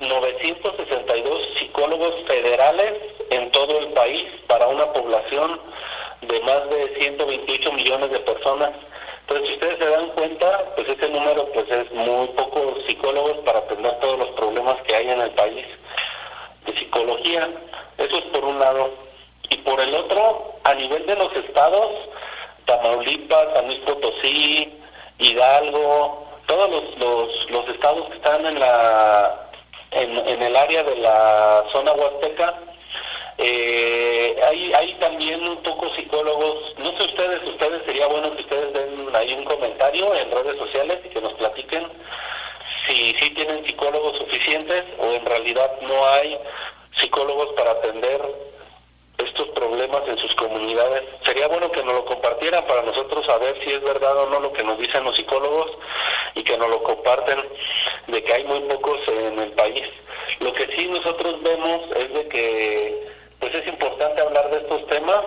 962 0.00 1.48
psicólogos 1.58 2.14
federales 2.28 2.94
en 3.30 3.50
todo 3.50 3.78
el 3.80 3.88
país 3.88 4.24
para 4.46 4.68
una 4.68 4.92
población 4.92 5.60
de 6.22 6.40
más 6.40 6.70
de 6.70 6.94
128 7.00 7.72
millones 7.72 8.10
de 8.10 8.20
personas. 8.20 8.70
Entonces, 9.22 9.48
si 9.48 9.54
ustedes 9.54 9.78
se 9.78 9.90
dan 9.90 10.08
cuenta, 10.10 10.64
pues 10.76 10.88
ese 10.88 11.08
número 11.08 11.46
pues 11.52 11.68
es 11.70 11.90
muy 11.92 12.28
pocos 12.28 12.84
psicólogos 12.86 13.38
para 13.44 13.58
atender 13.58 13.98
todos 14.00 14.18
los 14.18 14.28
problemas 14.30 14.76
que 14.82 14.94
hay 14.94 15.10
en 15.10 15.20
el 15.20 15.30
país 15.32 15.66
de 16.66 16.78
psicología. 16.78 17.48
Eso 17.98 18.18
es 18.18 18.24
por 18.26 18.44
un 18.44 18.58
lado. 18.58 18.90
Y 19.50 19.56
por 19.58 19.80
el 19.80 19.94
otro, 19.94 20.54
a 20.64 20.74
nivel 20.74 21.06
de 21.06 21.16
los 21.16 21.32
estados, 21.34 21.90
Tamaulipas, 22.66 23.54
San 23.54 23.66
Luis 23.66 23.78
Potosí, 23.80 24.78
Hidalgo, 25.18 26.26
todos 26.46 26.70
los, 26.70 27.50
los, 27.50 27.68
estados 27.68 28.08
que 28.08 28.16
están 28.16 28.46
en, 28.46 28.58
la, 28.58 29.50
en, 29.90 30.42
el 30.42 30.56
área 30.56 30.82
de 30.84 30.96
la 30.96 31.64
zona 31.70 31.92
huasteca, 31.92 32.54
eh, 33.38 34.36
hay, 34.48 34.72
hay 34.72 34.94
también 34.94 35.46
un 35.46 35.62
poco 35.62 35.88
psicólogos, 35.94 36.74
no 36.78 36.96
sé 36.96 37.04
ustedes, 37.04 37.42
ustedes 37.44 37.84
sería 37.84 38.06
bueno 38.06 38.34
que 38.34 38.42
ustedes 38.42 38.72
den 38.72 39.14
ahí 39.14 39.32
un 39.34 39.44
comentario 39.44 40.12
en 40.14 40.30
redes 40.30 40.56
sociales 40.56 40.98
y 41.04 41.08
que 41.08 41.20
nos 41.20 41.34
platiquen 41.34 41.86
si 42.86 43.12
sí 43.12 43.30
tienen 43.30 43.64
psicólogos 43.64 44.18
suficientes 44.18 44.84
o 44.98 45.12
en 45.12 45.24
realidad 45.26 45.70
no 45.82 46.08
hay 46.08 46.38
psicólogos 46.92 47.48
para 47.54 47.72
atender 47.72 48.20
estos 49.18 49.48
problemas 49.48 50.02
en 50.08 50.18
sus 50.18 50.34
comunidades. 50.34 51.02
Sería 51.24 51.48
bueno 51.48 51.70
que 51.70 51.82
nos 51.82 51.94
lo 51.94 52.04
compartieran 52.04 52.66
para 52.66 52.82
nosotros 52.82 53.26
saber 53.26 53.58
si 53.62 53.70
es 53.70 53.82
verdad 53.82 54.16
o 54.16 54.30
no 54.30 54.40
lo 54.40 54.52
que 54.52 54.62
nos 54.62 54.78
dicen 54.78 55.04
los 55.04 55.16
psicólogos 55.16 55.72
y 56.34 56.42
que 56.42 56.56
nos 56.56 56.68
lo 56.68 56.82
comparten 56.82 57.44
de 58.06 58.22
que 58.22 58.32
hay 58.32 58.44
muy 58.44 58.60
pocos 58.60 59.00
en 59.08 59.38
el 59.38 59.52
país. 59.52 59.88
Lo 60.40 60.52
que 60.52 60.66
sí 60.68 60.86
nosotros 60.86 61.42
vemos 61.42 61.82
es 61.96 62.14
de 62.14 62.28
que 62.28 63.08
pues 63.40 63.54
es 63.54 63.66
importante 63.68 64.22
hablar 64.22 64.50
de 64.50 64.58
estos 64.58 64.86
temas 64.86 65.24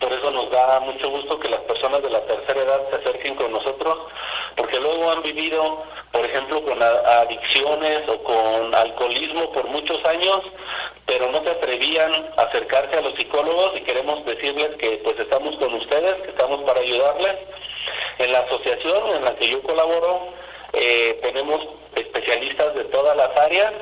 por 0.00 0.12
eso 0.12 0.30
nos 0.30 0.50
da 0.50 0.80
mucho 0.80 1.10
gusto 1.10 1.38
que 1.38 1.50
las 1.50 1.60
personas 1.60 2.02
de 2.02 2.08
la 2.08 2.24
tercera 2.24 2.62
edad 2.62 2.80
se 2.88 2.96
acerquen 2.96 3.34
con 3.34 3.52
nosotros, 3.52 3.98
porque 4.56 4.80
luego 4.80 5.10
han 5.10 5.22
vivido, 5.22 5.84
por 6.10 6.24
ejemplo, 6.24 6.64
con 6.64 6.82
adicciones 6.82 8.08
o 8.08 8.22
con 8.22 8.74
alcoholismo 8.74 9.52
por 9.52 9.66
muchos 9.66 10.02
años, 10.06 10.40
pero 11.10 11.26
no 11.32 11.42
se 11.42 11.50
atrevían 11.50 12.12
a 12.36 12.42
acercarse 12.42 12.96
a 12.96 13.00
los 13.00 13.16
psicólogos 13.16 13.72
y 13.76 13.80
queremos 13.80 14.24
decirles 14.24 14.68
que 14.78 15.00
pues 15.02 15.18
estamos 15.18 15.56
con 15.56 15.74
ustedes, 15.74 16.14
que 16.22 16.30
estamos 16.30 16.62
para 16.62 16.80
ayudarles. 16.80 17.36
En 18.18 18.30
la 18.30 18.38
asociación 18.40 19.16
en 19.16 19.24
la 19.24 19.34
que 19.34 19.48
yo 19.48 19.60
colaboro, 19.62 20.28
eh, 20.72 21.18
tenemos 21.20 21.66
especialistas 21.96 22.76
de 22.76 22.84
todas 22.84 23.16
las 23.16 23.36
áreas 23.36 23.72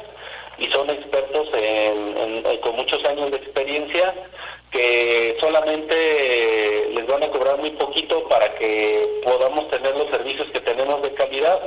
y 0.56 0.68
son 0.68 0.88
expertos 0.88 1.50
con 2.62 2.76
muchos 2.76 3.04
años 3.04 3.30
de 3.30 3.36
experiencia 3.36 4.14
que 4.70 5.36
solamente 5.38 6.88
les 6.94 7.06
van 7.06 7.24
a 7.24 7.28
cobrar 7.28 7.58
muy 7.58 7.72
poquito 7.72 8.26
para 8.28 8.54
que 8.54 9.20
podamos 9.22 9.68
tener 9.70 9.94
los 9.98 10.08
servicios 10.08 10.48
que 10.50 10.60
tenemos 10.60 11.02
de 11.02 11.12
calidad 11.12 11.60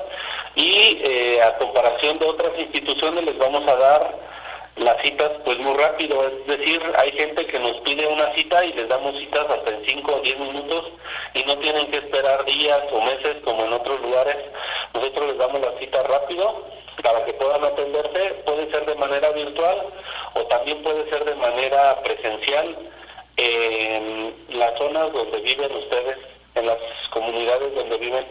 y 0.56 1.02
eh, 1.04 1.40
a 1.40 1.56
comparación 1.60 2.18
de 2.18 2.26
otras 2.26 2.58
instituciones 2.58 3.26
les 3.26 3.38
vamos 3.38 3.68
a 3.68 3.76
dar 3.76 4.32
las 4.78 5.02
citas 5.02 5.30
pues 5.46 5.58
muy 5.60 5.76
rápido, 5.76 6.24
es 6.26 6.48
decir, 6.48 6.82
hay 6.98 7.12
gente 7.12 7.46
que 7.46 7.60
nos 7.60 7.78
pide 7.82 8.08
una 8.08 8.34
cita 8.34 8.64
y 8.66 8.74
les 8.74 8.88
damos 8.88 9.18
citas 9.18 9.46
hasta 9.50 9.70
en 9.70 9.86
5 9.86 10.14
o 10.14 10.20
10 10.20 10.40
minutos 10.40 10.92
y 11.34 11.44
no 11.44 11.58
tienen 11.58 11.92
que 11.92 12.00
esperar 12.00 12.46
días 12.46 12.80
o 12.92 13.02
meses 13.02 13.38
como 13.44 13.66
en 13.66 13.74
otros 13.74 14.00
lugares, 14.02 14.38
nosotros 14.94 15.28
les 15.28 15.38
damos 15.38 15.62
la 15.62 15.78
cita 15.78 16.02
rápido 16.04 16.66
para 17.04 17.26
que 17.26 17.34
puedan 17.34 17.64
atenderse, 17.64 18.34
puede 18.46 18.72
ser 18.72 18.86
de 18.86 18.96
manera 18.96 19.30
virtual 19.32 19.88
o 20.36 20.42
también 20.46 20.82
puede 20.84 21.10
ser 21.10 21.26
de 21.26 21.36
manera 21.36 22.02
presencial 22.04 22.78
en 23.38 24.34
las 24.50 24.78
zonas 24.78 25.12
donde 25.12 25.40
viven 25.40 25.72
ustedes, 25.74 26.18
en 26.56 26.68
las 26.68 26.78
comunidades 27.10 27.74
donde 27.76 27.98
viven. 27.98 28.26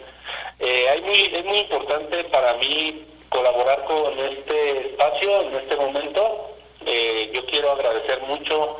Eh, 0.59 0.89
hay 0.89 1.01
muy, 1.01 1.31
es 1.33 1.45
muy 1.45 1.57
importante 1.59 2.23
para 2.25 2.53
mí 2.55 3.05
colaborar 3.31 3.85
con 3.85 4.19
este 4.19 4.89
espacio 4.89 5.41
en 5.41 5.55
este 5.55 5.75
momento. 5.77 6.51
Eh, 6.85 7.31
yo 7.33 7.45
quiero 7.45 7.71
agradecer 7.71 8.21
mucho 8.23 8.77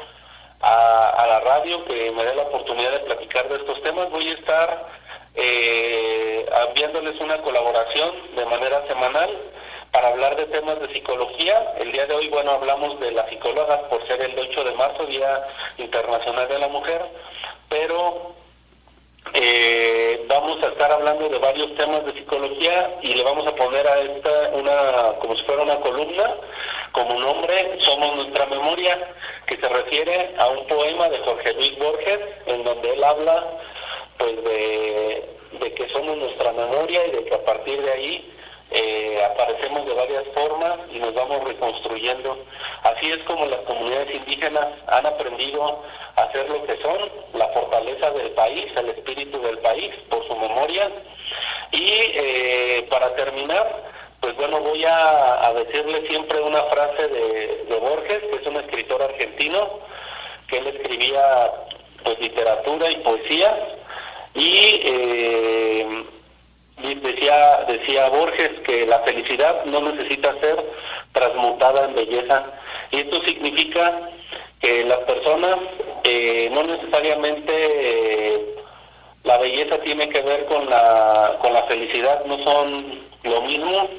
a, 0.60 1.26
la 1.28 1.40
radio 1.40 1.84
que 1.86 2.12
me 2.12 2.24
dé 2.24 2.36
la 2.36 2.44
oportunidad 2.44 2.92
de 2.92 3.00
platicar 3.00 3.48
de 3.50 3.56
estos 3.56 3.82
temas. 3.82 4.10
Voy 4.12 4.28
a 4.28 4.34
estar 4.34 4.88
eh, 5.36 6.46
enviándoles 6.68 7.20
una 7.22 7.42
colaboración 7.42 8.12
de 8.36 8.46
manera 8.46 8.86
semanal 8.88 9.30
para 9.92 10.10
hablar 10.10 10.36
de 10.36 10.46
temas 10.48 10.80
de 10.82 10.94
psicología. 10.94 11.74
El 11.80 11.92
día 11.94 12.06
de 12.06 12.16
hoy, 12.16 12.28
bueno, 12.28 12.52
hablamos 12.52 13.00
de 13.00 13.12
las 13.12 13.30
psicólogas 13.30 13.80
por 13.90 14.06
ser 14.08 14.22
el 14.22 14.38
8 14.38 14.64
de 14.66 14.72
marzo, 14.74 15.06
Día 15.06 15.48
Internacional 15.78 16.48
de 16.50 16.60
la 16.60 16.68
Mujer, 16.68 17.02
pero 17.70 18.36
eh, 19.34 20.26
vamos 20.28 20.62
a 20.64 20.68
estar 20.68 20.92
hablando 20.92 21.30
de 21.30 21.38
varios 21.38 21.74
temas 21.76 22.06
de 22.06 22.14
psicología 22.14 22.98
y 23.02 23.14
le 23.14 23.24
vamos 23.24 23.48
a 23.48 23.56
poner 23.56 23.88
a 23.88 24.00
esta 24.00 24.50
una, 24.54 25.20
como 25.20 25.36
si 25.36 25.44
fuera 25.44 25.64
una 25.64 25.80
columna, 25.80 26.36
como 26.92 27.20
nombre, 27.20 27.80
Somos 27.80 28.16
Nuestra 28.16 28.46
Memoria, 28.48 29.14
que 29.46 29.58
se 29.58 29.70
refiere 29.70 30.36
a 30.38 30.48
un 30.48 30.68
poema 30.68 31.08
de 31.10 31.20
Jorge 31.20 31.54
Luis 31.54 31.78
Borges, 31.78 32.20
en 32.48 32.64
donde 32.64 32.92
él 32.92 33.04
habla 33.04 33.48
pues 34.18 34.44
de, 34.44 35.30
de 35.60 35.74
que 35.74 35.90
somos 35.90 36.18
nuestra 36.18 36.52
memoria 36.54 37.06
y 37.08 37.12
de 37.12 37.26
que 37.26 37.36
a 37.36 37.46
partir 37.46 37.82
de 37.82 37.92
ahí 37.92 38.34
eh, 38.72 39.22
aparecemos 39.24 39.86
de 39.86 39.94
varias 39.94 40.24
formas 40.34 40.80
y 40.92 41.00
nos 41.00 41.14
vamos 41.14 41.44
reconstruyendo. 41.44 42.38
Así 42.84 43.12
es 43.12 43.20
como 43.26 43.46
las 43.46 43.60
comunidades 43.62 44.16
indígenas 44.16 44.66
han 44.88 45.06
aprendido 45.06 45.84
a 46.16 46.32
ser 46.32 46.50
lo 46.50 46.64
que 46.66 46.78
son, 46.82 46.98
la 47.34 47.48
fortaleza 47.50 48.12
del 48.12 48.32
país, 48.32 48.66
el 48.78 48.90
espíritu 48.90 49.42
del 49.42 49.60
país, 49.60 49.92
por 50.10 50.26
su 50.26 50.36
memoria. 50.38 50.90
Y 51.72 51.92
eh, 51.92 52.88
para 52.90 53.14
terminar, 53.16 53.84
pues 54.22 54.36
bueno, 54.38 54.62
voy 54.62 54.86
a, 54.86 55.54
decirle 55.54 56.08
siempre 56.08 56.40
una 56.40 56.64
frase 56.64 57.08
de, 57.10 57.66
de, 57.70 57.78
Borges, 57.78 58.22
que 58.22 58.38
es 58.38 58.48
un 58.48 58.58
escritor 58.58 59.02
argentino, 59.04 59.80
que 60.48 60.58
él 60.58 60.68
escribía 60.68 61.52
pues 62.04 62.20
literatura 62.20 62.90
y 62.90 62.96
poesía, 62.98 63.78
y 64.34 64.82
eh, 64.84 66.06
decía 66.82 67.66
decía, 67.68 68.10
Borges 68.10 68.60
que 68.66 68.86
la 68.86 69.00
felicidad 69.00 69.66
no 69.66 69.82
necesita 69.82 70.40
ser 70.40 70.64
transmutada 71.14 71.86
en 71.86 71.96
belleza. 71.96 72.46
Y 72.92 73.00
esto 73.02 73.22
significa 73.24 74.10
que 74.60 74.84
las 74.86 75.00
personas 75.00 75.58
eh, 76.04 76.50
no 76.52 76.64
necesariamente 76.64 77.54
eh, 77.56 78.56
la 79.24 79.38
belleza 79.38 79.78
tiene 79.80 80.10
que 80.10 80.22
ver 80.22 80.46
con 80.46 80.70
la, 80.70 81.38
con 81.42 81.54
la 81.54 81.64
felicidad, 81.64 82.26
no 82.26 82.38
son 82.44 83.02
lo 83.24 83.42
mismo. 83.42 83.90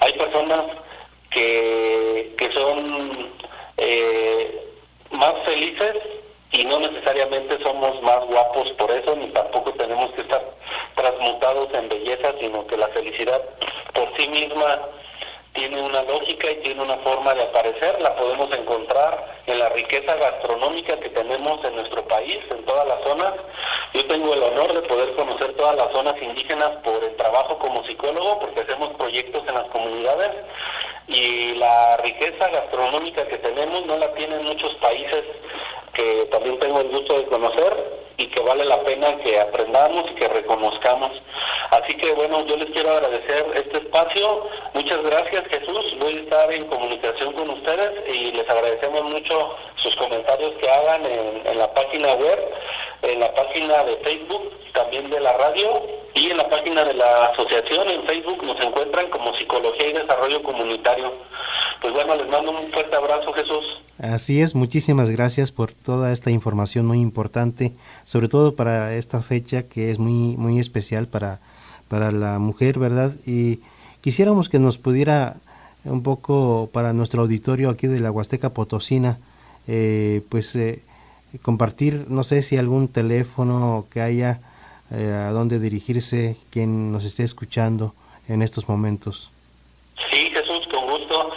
Hay 0.00 0.12
personas 0.12 0.60
que, 1.30 2.34
que 2.38 2.52
son 2.52 3.30
eh, 3.76 4.62
más 5.10 5.32
felices 5.44 5.96
y 6.52 6.64
no 6.64 6.78
necesariamente 6.78 7.62
somos 7.62 8.00
más 8.02 8.24
guapos 8.26 8.70
por 8.72 8.90
eso, 8.90 9.14
ni 9.16 9.28
tampoco 9.28 9.72
tenemos 9.74 10.10
que 10.12 10.22
estar 10.22 10.42
transmutados 10.96 11.68
en 11.74 11.88
belleza, 11.88 12.32
sino 12.40 12.66
que 12.66 12.76
la 12.76 12.88
felicidad 12.88 13.42
por 13.92 14.16
sí 14.16 14.28
misma 14.28 14.80
tiene 15.52 15.80
una 15.82 16.02
lógica 16.02 16.50
y 16.50 16.56
tiene 16.62 16.82
una 16.82 16.96
forma 16.98 17.34
de 17.34 17.42
aparecer, 17.42 18.00
la 18.00 18.14
podemos 18.16 18.50
encontrar 18.56 19.38
en 19.46 19.58
la 19.58 19.68
riqueza 19.70 20.14
gastronómica 20.14 20.98
que 21.00 21.08
tenemos 21.08 21.64
en 21.64 21.74
nuestro 21.74 22.06
país, 22.06 22.38
en 22.50 22.64
todas 22.64 22.86
las 22.86 23.02
zonas. 23.02 23.34
Yo 23.94 24.06
tengo 24.06 24.34
el 24.34 24.42
honor 24.42 24.72
de 24.74 24.82
poder 24.82 25.14
conocer 25.16 25.54
todas 25.54 25.76
las 25.76 25.90
zonas 25.90 26.14
indígenas 26.22 26.70
por 26.84 27.02
el 27.02 27.16
trabajo 27.16 27.58
como 27.58 27.82
psicólogo, 27.84 28.38
porque 28.38 28.60
hacemos 28.60 28.90
proyectos 28.90 29.42
en 29.48 29.54
las 29.54 29.66
comunidades 29.68 30.30
y 31.08 31.54
la 31.54 31.96
riqueza 31.98 32.48
gastronómica 32.48 33.26
que 33.26 33.38
tenemos 33.38 33.84
no 33.86 33.96
la 33.96 34.12
tienen 34.14 34.44
muchos 34.44 34.74
países 34.76 35.24
que 35.98 36.26
también 36.26 36.58
tengo 36.60 36.80
el 36.80 36.88
gusto 36.90 37.18
de 37.18 37.24
conocer 37.24 37.98
y 38.16 38.26
que 38.28 38.40
vale 38.40 38.64
la 38.64 38.80
pena 38.82 39.16
que 39.18 39.38
aprendamos 39.40 40.10
y 40.10 40.14
que 40.14 40.28
reconozcamos. 40.28 41.10
Así 41.70 41.94
que 41.96 42.12
bueno, 42.12 42.46
yo 42.46 42.56
les 42.56 42.70
quiero 42.70 42.90
agradecer 42.90 43.46
este 43.54 43.78
espacio. 43.78 44.48
Muchas 44.74 45.02
gracias 45.02 45.44
Jesús. 45.48 45.96
Voy 45.98 46.16
a 46.16 46.20
estar 46.20 46.52
en 46.52 46.64
comunicación 46.66 47.32
con 47.32 47.50
ustedes 47.50 47.90
y 48.08 48.30
les 48.32 48.48
agradecemos 48.48 49.02
mucho 49.04 49.56
sus 49.74 49.94
comentarios 49.96 50.52
que 50.60 50.70
hagan 50.70 51.04
en, 51.04 51.42
en 51.46 51.58
la 51.58 51.72
página 51.74 52.14
web, 52.14 52.38
en 53.02 53.20
la 53.20 53.34
página 53.34 53.82
de 53.84 53.96
Facebook, 53.98 54.52
también 54.72 55.10
de 55.10 55.20
la 55.20 55.32
radio 55.32 55.82
y 56.14 56.30
en 56.30 56.36
la 56.36 56.48
página 56.48 56.84
de 56.84 56.94
la 56.94 57.26
asociación 57.26 57.90
en 57.90 58.04
Facebook 58.04 58.42
nos 58.44 58.60
encuentran 58.60 59.08
como 59.10 59.34
Psicología 59.34 59.88
y 59.88 59.92
Desarrollo 59.92 60.42
Comunitario. 60.42 61.12
Pues 61.80 61.92
bueno, 61.92 62.16
les 62.16 62.28
mando 62.28 62.50
un 62.50 62.70
fuerte 62.72 62.96
abrazo 62.96 63.32
Jesús. 63.32 63.82
Así 63.98 64.40
es, 64.40 64.54
muchísimas 64.54 65.10
gracias 65.10 65.50
por 65.50 65.72
toda 65.72 66.12
esta 66.12 66.30
información 66.30 66.86
muy 66.86 67.00
importante, 67.00 67.72
sobre 68.04 68.28
todo 68.28 68.54
para 68.54 68.94
esta 68.94 69.22
fecha 69.22 69.64
que 69.64 69.90
es 69.90 69.98
muy, 69.98 70.36
muy 70.36 70.60
especial 70.60 71.08
para, 71.08 71.40
para 71.88 72.12
la 72.12 72.38
mujer, 72.38 72.78
¿verdad? 72.78 73.12
Y 73.26 73.60
quisiéramos 74.00 74.48
que 74.48 74.58
nos 74.58 74.78
pudiera 74.78 75.36
un 75.84 76.02
poco 76.02 76.68
para 76.72 76.92
nuestro 76.92 77.22
auditorio 77.22 77.70
aquí 77.70 77.86
de 77.86 78.00
la 78.00 78.10
Huasteca 78.10 78.50
Potosina, 78.50 79.18
eh, 79.66 80.22
pues 80.28 80.54
eh, 80.56 80.82
compartir, 81.42 82.06
no 82.08 82.24
sé 82.24 82.42
si 82.42 82.56
algún 82.56 82.88
teléfono 82.88 83.86
que 83.90 84.00
haya 84.00 84.40
eh, 84.90 85.12
a 85.12 85.32
dónde 85.32 85.58
dirigirse 85.58 86.36
quien 86.50 86.92
nos 86.92 87.04
esté 87.04 87.24
escuchando 87.24 87.94
en 88.28 88.42
estos 88.42 88.68
momentos. 88.68 89.30
Sí, 90.10 90.30
Jesús, 90.30 90.66
con 90.72 90.86
gusto. 90.86 91.30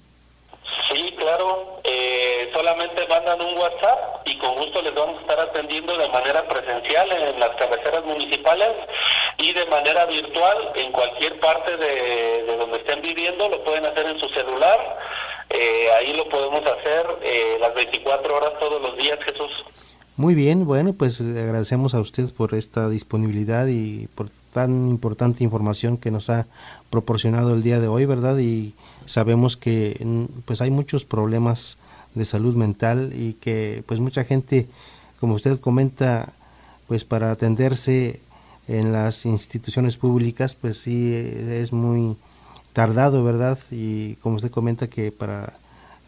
Sí, 0.92 1.13
claro. 1.20 1.80
Eh, 1.84 2.50
solamente 2.52 3.08
mandan 3.08 3.39
un 3.42 3.56
WhatsApp 3.56 4.26
y 4.26 4.38
con 4.39 4.56
gusto 4.56 4.82
les 4.82 4.96
vamos 4.96 5.20
a 5.20 5.22
estar 5.22 5.39
atendiendo 5.39 5.96
de 5.96 6.08
manera 6.08 6.48
presencial 6.48 7.12
en 7.12 7.39
las 7.39 7.52
cabeceras 7.52 8.04
municipales 8.06 8.76
y 9.38 9.54
de 9.54 9.66
manera 9.68 10.06
virtual 10.08 10.72
en 10.76 10.92
cualquier 10.92 11.39
parte 11.39 11.78
de, 11.78 12.44
de 12.44 12.58
donde 12.58 12.80
estén 12.80 13.04
viviendo. 13.04 13.48
Lo 13.48 13.63
pueden 13.63 13.86
hacer 13.86 14.08
en 14.08 14.18
su 14.18 14.28
celular. 14.30 14.98
Eh, 15.52 15.92
ahí 15.96 16.13
lo 16.13 16.28
podemos 16.30 16.62
hacer 16.62 17.06
eh, 17.22 17.58
las 17.60 17.76
24 17.76 18.36
horas 18.36 18.54
todos 18.60 18.82
los 18.82 18.98
días, 18.98 19.20
Jesús. 19.24 19.63
Muy 20.16 20.36
bien, 20.36 20.66
bueno, 20.66 20.94
pues 20.94 21.20
agradecemos 21.22 21.96
a 21.96 22.00
usted 22.00 22.32
por 22.36 22.54
esta 22.54 22.88
disponibilidad 22.88 23.66
y 23.66 24.08
por 24.13 24.28
tan 24.54 24.88
importante 24.88 25.44
información 25.44 25.98
que 25.98 26.12
nos 26.12 26.30
ha 26.30 26.46
proporcionado 26.93 27.56
el 27.56 27.63
día 27.63 27.79
de 27.79 27.88
hoy, 27.88 28.06
¿verdad? 28.06 28.38
Y 28.38 28.75
sabemos 29.08 29.58
que 29.58 29.99
pues 30.45 30.62
hay 30.62 30.69
muchos 30.69 31.06
problemas 31.06 31.79
de 32.13 32.23
salud 32.23 32.56
mental 32.56 33.13
y 33.17 33.34
que 33.34 33.84
pues 33.88 33.99
mucha 33.99 34.23
gente, 34.25 34.67
como 35.19 35.34
usted 35.34 35.60
comenta, 35.60 36.34
pues 36.88 37.03
para 37.03 37.32
atenderse 37.32 38.19
en 38.67 38.91
las 38.91 39.25
instituciones 39.25 39.97
públicas, 39.97 40.53
pues 40.53 40.77
sí 40.77 41.15
es 41.15 41.73
muy 41.73 42.15
tardado, 42.73 43.23
¿verdad? 43.23 43.58
Y 43.71 44.13
como 44.17 44.36
usted 44.36 44.51
comenta 44.51 44.86
que 44.86 45.12
para 45.12 45.53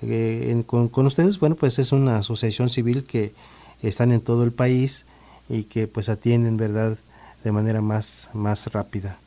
eh, 0.03 0.63
con, 0.67 0.87
con 0.89 1.07
ustedes, 1.07 1.39
bueno, 1.39 1.55
pues 1.55 1.79
es 1.79 1.93
una 1.93 2.17
asociación 2.17 2.69
civil 2.69 3.05
que 3.05 3.33
están 3.81 4.11
en 4.11 4.21
todo 4.21 4.43
el 4.43 4.51
país 4.51 5.05
y 5.49 5.63
que 5.63 5.87
pues 5.87 6.09
atienden, 6.09 6.57
¿verdad?, 6.57 6.99
de 7.43 7.51
manera 7.51 7.81
más, 7.81 8.29
más 8.33 8.67
rápida. 8.67 9.17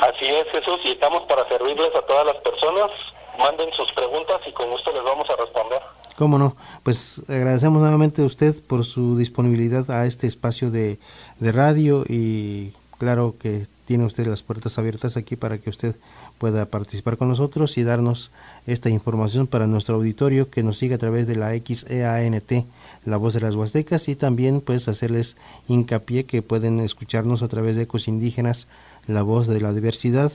Así 0.00 0.26
es, 0.26 0.44
Jesús, 0.52 0.80
y 0.84 0.90
estamos 0.90 1.22
para 1.22 1.48
servirles 1.48 1.90
a 1.96 2.02
todas 2.02 2.26
las 2.26 2.36
personas. 2.36 2.90
Manden 3.38 3.72
sus 3.72 3.92
preguntas 3.92 4.40
y 4.46 4.52
con 4.52 4.70
gusto 4.70 4.92
les 4.92 5.04
vamos 5.04 5.28
a 5.30 5.36
responder. 5.36 5.80
Cómo 6.16 6.38
no, 6.38 6.56
pues 6.82 7.22
agradecemos 7.28 7.80
nuevamente 7.80 8.22
a 8.22 8.24
usted 8.24 8.54
por 8.66 8.84
su 8.84 9.16
disponibilidad 9.16 9.88
a 9.90 10.06
este 10.06 10.26
espacio 10.26 10.70
de, 10.70 10.98
de 11.38 11.52
radio 11.52 12.02
y 12.08 12.72
claro 12.98 13.36
que 13.40 13.66
tiene 13.88 14.04
usted 14.04 14.26
las 14.26 14.42
puertas 14.42 14.78
abiertas 14.78 15.16
aquí 15.16 15.34
para 15.34 15.56
que 15.56 15.70
usted 15.70 15.96
pueda 16.36 16.66
participar 16.66 17.16
con 17.16 17.28
nosotros 17.28 17.78
y 17.78 17.84
darnos 17.84 18.30
esta 18.66 18.90
información 18.90 19.46
para 19.46 19.66
nuestro 19.66 19.96
auditorio 19.96 20.50
que 20.50 20.62
nos 20.62 20.76
sigue 20.76 20.96
a 20.96 20.98
través 20.98 21.26
de 21.26 21.36
la 21.36 21.52
XEANT, 21.54 22.66
la 23.06 23.16
voz 23.16 23.32
de 23.32 23.40
las 23.40 23.54
Huastecas, 23.54 24.08
y 24.10 24.14
también 24.14 24.60
pues 24.60 24.88
hacerles 24.88 25.38
hincapié 25.68 26.24
que 26.24 26.42
pueden 26.42 26.80
escucharnos 26.80 27.42
a 27.42 27.48
través 27.48 27.76
de 27.76 27.84
Ecos 27.84 28.08
Indígenas, 28.08 28.68
la 29.08 29.22
voz 29.22 29.48
de 29.48 29.60
la 29.60 29.72
diversidad, 29.72 30.30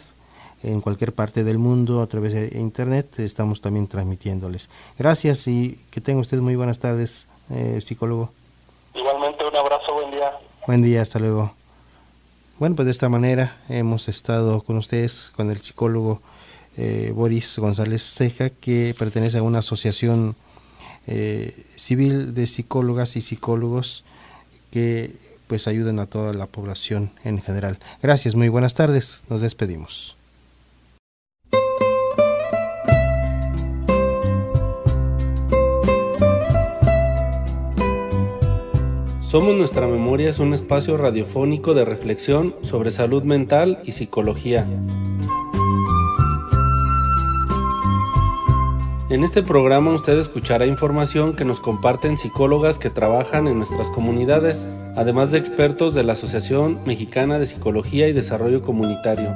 en 0.63 0.81
cualquier 0.81 1.13
parte 1.13 1.43
del 1.43 1.59
mundo 1.59 2.01
a 2.01 2.07
través 2.07 2.33
de 2.33 2.57
internet 2.57 3.19
estamos 3.19 3.61
también 3.61 3.87
transmitiéndoles. 3.87 4.69
Gracias 4.97 5.47
y 5.47 5.79
que 5.91 6.01
tenga 6.01 6.19
usted 6.19 6.39
muy 6.39 6.55
buenas 6.55 6.79
tardes, 6.79 7.27
eh, 7.49 7.79
psicólogo. 7.81 8.31
Igualmente 8.95 9.45
un 9.45 9.55
abrazo, 9.55 9.93
buen 9.93 10.11
día. 10.11 10.31
Buen 10.65 10.81
día, 10.81 11.01
hasta 11.01 11.19
luego. 11.19 11.53
Bueno, 12.59 12.75
pues 12.75 12.85
de 12.85 12.91
esta 12.91 13.09
manera 13.09 13.57
hemos 13.69 14.07
estado 14.07 14.61
con 14.61 14.77
ustedes, 14.77 15.31
con 15.35 15.51
el 15.51 15.57
psicólogo 15.57 16.21
eh, 16.77 17.11
Boris 17.13 17.59
González 17.59 18.01
Ceja, 18.01 18.49
que 18.49 18.95
pertenece 18.97 19.37
a 19.37 19.43
una 19.43 19.59
asociación 19.59 20.35
eh, 21.05 21.65
civil 21.75 22.33
de 22.33 22.47
psicólogas 22.47 23.17
y 23.17 23.21
psicólogos 23.21 24.05
que 24.71 25.11
pues 25.47 25.67
ayudan 25.67 25.99
a 25.99 26.05
toda 26.05 26.33
la 26.33 26.47
población 26.47 27.11
en 27.23 27.41
general. 27.41 27.79
Gracias, 28.01 28.35
muy 28.35 28.49
buenas 28.49 28.73
tardes, 28.73 29.23
nos 29.29 29.41
despedimos. 29.41 30.15
Somos 39.33 39.55
Nuestra 39.55 39.87
Memoria 39.87 40.29
es 40.29 40.37
un 40.37 40.53
espacio 40.53 40.95
radiofónico 40.95 41.73
de 41.73 41.85
reflexión 41.85 42.53
sobre 42.61 42.91
salud 42.91 43.23
mental 43.23 43.81
y 43.83 43.93
psicología. 43.93 44.67
En 49.13 49.23
este 49.23 49.43
programa 49.43 49.91
usted 49.91 50.17
escuchará 50.17 50.65
información 50.65 51.35
que 51.35 51.45
nos 51.45 51.59
comparten 51.59 52.17
psicólogas 52.17 52.79
que 52.79 52.89
trabajan 52.89 53.47
en 53.47 53.57
nuestras 53.57 53.91
comunidades, 53.91 54.65
además 54.95 55.29
de 55.29 55.37
expertos 55.37 55.93
de 55.93 56.03
la 56.03 56.13
Asociación 56.13 56.79
Mexicana 56.83 57.37
de 57.37 57.45
Psicología 57.45 58.07
y 58.07 58.13
Desarrollo 58.13 58.63
Comunitario. 58.63 59.35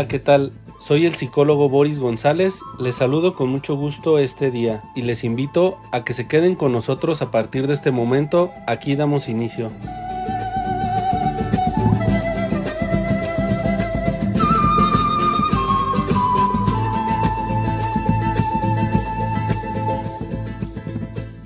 Hola, 0.00 0.08
¿qué 0.08 0.18
tal? 0.18 0.52
Soy 0.80 1.04
el 1.04 1.14
psicólogo 1.14 1.68
Boris 1.68 1.98
González, 1.98 2.60
les 2.78 2.94
saludo 2.94 3.34
con 3.34 3.50
mucho 3.50 3.76
gusto 3.76 4.18
este 4.18 4.50
día 4.50 4.82
y 4.96 5.02
les 5.02 5.24
invito 5.24 5.78
a 5.92 6.04
que 6.04 6.14
se 6.14 6.26
queden 6.26 6.54
con 6.54 6.72
nosotros 6.72 7.20
a 7.20 7.30
partir 7.30 7.66
de 7.66 7.74
este 7.74 7.90
momento, 7.90 8.50
aquí 8.66 8.96
damos 8.96 9.28
inicio. 9.28 9.70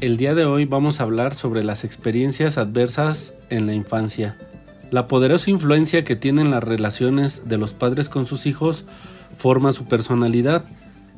El 0.00 0.16
día 0.16 0.34
de 0.34 0.44
hoy 0.44 0.64
vamos 0.64 1.00
a 1.00 1.02
hablar 1.02 1.34
sobre 1.34 1.64
las 1.64 1.82
experiencias 1.82 2.56
adversas 2.56 3.34
en 3.50 3.66
la 3.66 3.74
infancia. 3.74 4.36
La 4.94 5.08
poderosa 5.08 5.50
influencia 5.50 6.04
que 6.04 6.14
tienen 6.14 6.52
las 6.52 6.62
relaciones 6.62 7.48
de 7.48 7.58
los 7.58 7.74
padres 7.74 8.08
con 8.08 8.26
sus 8.26 8.46
hijos 8.46 8.84
forma 9.36 9.72
su 9.72 9.86
personalidad, 9.86 10.66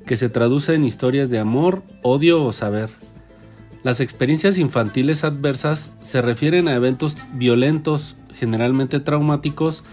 que 0.06 0.16
se 0.16 0.30
traduce 0.30 0.72
en 0.72 0.82
historias 0.82 1.28
de 1.28 1.38
amor, 1.38 1.82
odio 2.00 2.42
o 2.42 2.52
saber. 2.52 2.88
Las 3.82 4.00
experiencias 4.00 4.56
infantiles 4.56 5.24
adversas 5.24 5.92
se 6.00 6.22
refieren 6.22 6.68
a 6.68 6.74
eventos 6.74 7.18
violentos, 7.34 8.16
generalmente 8.34 8.98
traumáticos, 8.98 9.84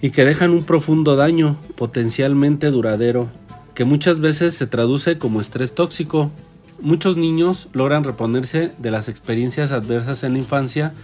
y 0.00 0.12
que 0.12 0.24
dejan 0.24 0.52
un 0.52 0.64
profundo 0.64 1.14
daño, 1.14 1.58
potencialmente 1.76 2.70
duradero, 2.70 3.28
que 3.74 3.84
muchas 3.84 4.20
veces 4.20 4.54
se 4.54 4.66
traduce 4.66 5.18
como 5.18 5.42
estrés 5.42 5.74
tóxico. 5.74 6.30
Muchos 6.80 7.18
niños 7.18 7.68
logran 7.74 8.02
reponerse 8.02 8.72
de 8.78 8.90
las 8.90 9.10
experiencias 9.10 9.72
adversas 9.72 10.24
en 10.24 10.32
la 10.32 10.38
infancia 10.38 10.94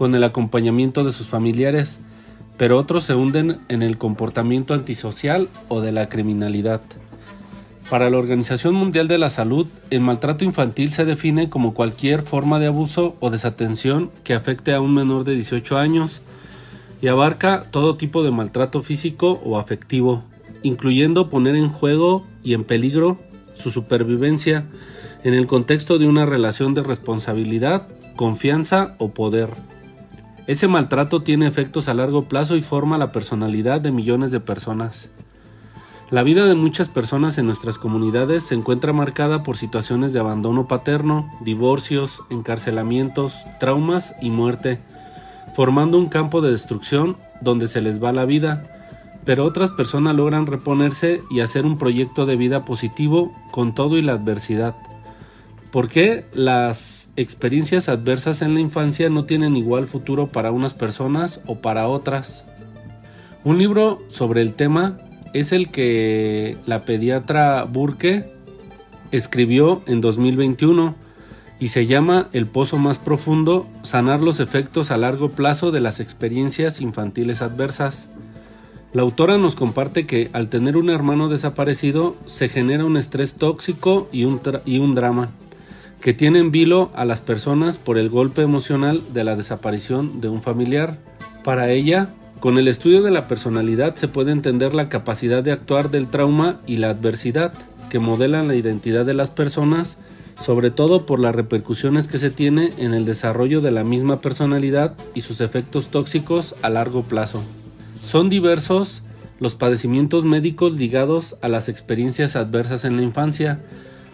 con 0.00 0.14
el 0.14 0.24
acompañamiento 0.24 1.04
de 1.04 1.12
sus 1.12 1.26
familiares, 1.26 2.00
pero 2.56 2.78
otros 2.78 3.04
se 3.04 3.14
hunden 3.14 3.58
en 3.68 3.82
el 3.82 3.98
comportamiento 3.98 4.72
antisocial 4.72 5.50
o 5.68 5.82
de 5.82 5.92
la 5.92 6.08
criminalidad. 6.08 6.80
Para 7.90 8.08
la 8.08 8.16
Organización 8.16 8.72
Mundial 8.72 9.08
de 9.08 9.18
la 9.18 9.28
Salud, 9.28 9.66
el 9.90 10.00
maltrato 10.00 10.42
infantil 10.46 10.90
se 10.90 11.04
define 11.04 11.50
como 11.50 11.74
cualquier 11.74 12.22
forma 12.22 12.58
de 12.58 12.68
abuso 12.68 13.14
o 13.20 13.28
desatención 13.28 14.10
que 14.24 14.32
afecte 14.32 14.72
a 14.72 14.80
un 14.80 14.94
menor 14.94 15.24
de 15.24 15.34
18 15.34 15.76
años 15.76 16.22
y 17.02 17.08
abarca 17.08 17.64
todo 17.70 17.98
tipo 17.98 18.22
de 18.22 18.30
maltrato 18.30 18.82
físico 18.82 19.38
o 19.44 19.58
afectivo, 19.58 20.22
incluyendo 20.62 21.28
poner 21.28 21.56
en 21.56 21.68
juego 21.68 22.26
y 22.42 22.54
en 22.54 22.64
peligro 22.64 23.18
su 23.54 23.70
supervivencia 23.70 24.64
en 25.24 25.34
el 25.34 25.46
contexto 25.46 25.98
de 25.98 26.06
una 26.06 26.24
relación 26.24 26.72
de 26.72 26.84
responsabilidad, 26.84 27.86
confianza 28.16 28.94
o 28.96 29.10
poder. 29.10 29.50
Ese 30.50 30.66
maltrato 30.66 31.20
tiene 31.20 31.46
efectos 31.46 31.86
a 31.86 31.94
largo 31.94 32.22
plazo 32.22 32.56
y 32.56 32.60
forma 32.60 32.98
la 32.98 33.12
personalidad 33.12 33.80
de 33.80 33.92
millones 33.92 34.32
de 34.32 34.40
personas. 34.40 35.08
La 36.10 36.24
vida 36.24 36.44
de 36.46 36.56
muchas 36.56 36.88
personas 36.88 37.38
en 37.38 37.46
nuestras 37.46 37.78
comunidades 37.78 38.42
se 38.42 38.56
encuentra 38.56 38.92
marcada 38.92 39.44
por 39.44 39.56
situaciones 39.56 40.12
de 40.12 40.18
abandono 40.18 40.66
paterno, 40.66 41.30
divorcios, 41.40 42.24
encarcelamientos, 42.30 43.36
traumas 43.60 44.16
y 44.20 44.30
muerte, 44.30 44.80
formando 45.54 45.98
un 45.98 46.08
campo 46.08 46.40
de 46.40 46.50
destrucción 46.50 47.16
donde 47.40 47.68
se 47.68 47.80
les 47.80 48.02
va 48.02 48.10
la 48.10 48.24
vida, 48.24 48.64
pero 49.24 49.44
otras 49.44 49.70
personas 49.70 50.16
logran 50.16 50.46
reponerse 50.46 51.22
y 51.30 51.42
hacer 51.42 51.64
un 51.64 51.78
proyecto 51.78 52.26
de 52.26 52.34
vida 52.34 52.64
positivo 52.64 53.30
con 53.52 53.72
todo 53.72 53.98
y 53.98 54.02
la 54.02 54.14
adversidad. 54.14 54.74
¿Por 55.70 55.88
qué 55.88 56.24
las 56.34 57.10
experiencias 57.14 57.88
adversas 57.88 58.42
en 58.42 58.54
la 58.54 58.60
infancia 58.60 59.08
no 59.08 59.24
tienen 59.24 59.56
igual 59.56 59.86
futuro 59.86 60.26
para 60.26 60.50
unas 60.50 60.74
personas 60.74 61.40
o 61.46 61.60
para 61.60 61.86
otras? 61.86 62.44
Un 63.44 63.58
libro 63.58 64.02
sobre 64.08 64.40
el 64.40 64.54
tema 64.54 64.98
es 65.32 65.52
el 65.52 65.70
que 65.70 66.56
la 66.66 66.80
pediatra 66.80 67.62
Burke 67.62 68.24
escribió 69.12 69.80
en 69.86 70.00
2021 70.00 70.96
y 71.60 71.68
se 71.68 71.86
llama 71.86 72.28
El 72.32 72.46
Pozo 72.46 72.78
Más 72.78 72.98
Profundo, 72.98 73.68
sanar 73.82 74.22
los 74.22 74.40
efectos 74.40 74.90
a 74.90 74.96
largo 74.96 75.30
plazo 75.30 75.70
de 75.70 75.80
las 75.80 76.00
experiencias 76.00 76.80
infantiles 76.80 77.42
adversas. 77.42 78.08
La 78.92 79.02
autora 79.02 79.38
nos 79.38 79.54
comparte 79.54 80.04
que 80.04 80.30
al 80.32 80.48
tener 80.48 80.76
un 80.76 80.90
hermano 80.90 81.28
desaparecido 81.28 82.16
se 82.26 82.48
genera 82.48 82.84
un 82.84 82.96
estrés 82.96 83.34
tóxico 83.34 84.08
y 84.10 84.24
un, 84.24 84.40
y 84.64 84.80
un 84.80 84.96
drama 84.96 85.30
que 86.00 86.14
tienen 86.14 86.50
vilo 86.50 86.90
a 86.94 87.04
las 87.04 87.20
personas 87.20 87.76
por 87.76 87.98
el 87.98 88.08
golpe 88.08 88.42
emocional 88.42 89.02
de 89.12 89.24
la 89.24 89.36
desaparición 89.36 90.20
de 90.20 90.28
un 90.28 90.42
familiar. 90.42 90.98
Para 91.44 91.70
ella, 91.70 92.08
con 92.40 92.58
el 92.58 92.68
estudio 92.68 93.02
de 93.02 93.10
la 93.10 93.28
personalidad 93.28 93.96
se 93.96 94.08
puede 94.08 94.32
entender 94.32 94.74
la 94.74 94.88
capacidad 94.88 95.42
de 95.42 95.52
actuar 95.52 95.90
del 95.90 96.06
trauma 96.06 96.60
y 96.66 96.78
la 96.78 96.90
adversidad, 96.90 97.52
que 97.90 97.98
modelan 97.98 98.48
la 98.48 98.54
identidad 98.54 99.04
de 99.04 99.14
las 99.14 99.30
personas, 99.30 99.98
sobre 100.40 100.70
todo 100.70 101.04
por 101.04 101.20
las 101.20 101.34
repercusiones 101.34 102.08
que 102.08 102.18
se 102.18 102.30
tiene 102.30 102.72
en 102.78 102.94
el 102.94 103.04
desarrollo 103.04 103.60
de 103.60 103.72
la 103.72 103.84
misma 103.84 104.22
personalidad 104.22 104.94
y 105.14 105.20
sus 105.20 105.42
efectos 105.42 105.90
tóxicos 105.90 106.54
a 106.62 106.70
largo 106.70 107.02
plazo. 107.02 107.42
Son 108.02 108.30
diversos 108.30 109.02
los 109.38 109.54
padecimientos 109.54 110.24
médicos 110.24 110.74
ligados 110.74 111.36
a 111.42 111.48
las 111.48 111.68
experiencias 111.68 112.36
adversas 112.36 112.84
en 112.84 112.96
la 112.96 113.02
infancia, 113.02 113.58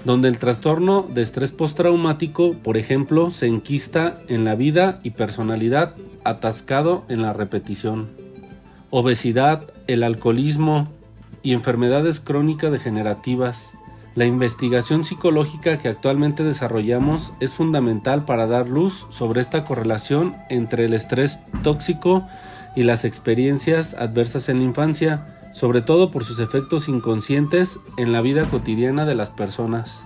donde 0.07 0.29
el 0.29 0.38
trastorno 0.38 1.05
de 1.12 1.21
estrés 1.21 1.51
postraumático, 1.51 2.55
por 2.62 2.77
ejemplo, 2.77 3.33
se 3.33 3.49
enquista 3.49 4.19
en 4.29 4.45
la 4.45 4.55
vida 4.55 5.01
y 5.03 5.11
personalidad 5.11 5.95
atascado 6.23 7.05
en 7.09 7.23
la 7.23 7.33
repetición. 7.33 8.09
Obesidad, 8.90 9.69
el 9.88 10.05
alcoholismo 10.05 10.87
y 11.42 11.55
enfermedades 11.55 12.21
crónicas 12.21 12.71
degenerativas. 12.71 13.75
La 14.14 14.27
investigación 14.27 15.03
psicológica 15.03 15.77
que 15.77 15.88
actualmente 15.88 16.45
desarrollamos 16.45 17.33
es 17.40 17.53
fundamental 17.53 18.25
para 18.25 18.47
dar 18.47 18.69
luz 18.69 19.07
sobre 19.11 19.40
esta 19.40 19.64
correlación 19.64 20.37
entre 20.49 20.85
el 20.85 20.95
estrés 20.95 21.40
tóxico 21.64 22.25
y 22.77 22.85
las 22.85 23.05
experiencias 23.05 23.95
adversas 23.95 24.49
en 24.49 24.59
la 24.59 24.64
infancia, 24.66 25.36
sobre 25.57 25.81
todo 25.81 26.11
por 26.11 26.23
sus 26.23 26.38
efectos 26.38 26.87
inconscientes 26.87 27.81
en 27.97 28.12
la 28.12 28.21
vida 28.21 28.45
cotidiana 28.45 29.07
de 29.07 29.14
las 29.14 29.31
personas. 29.31 30.05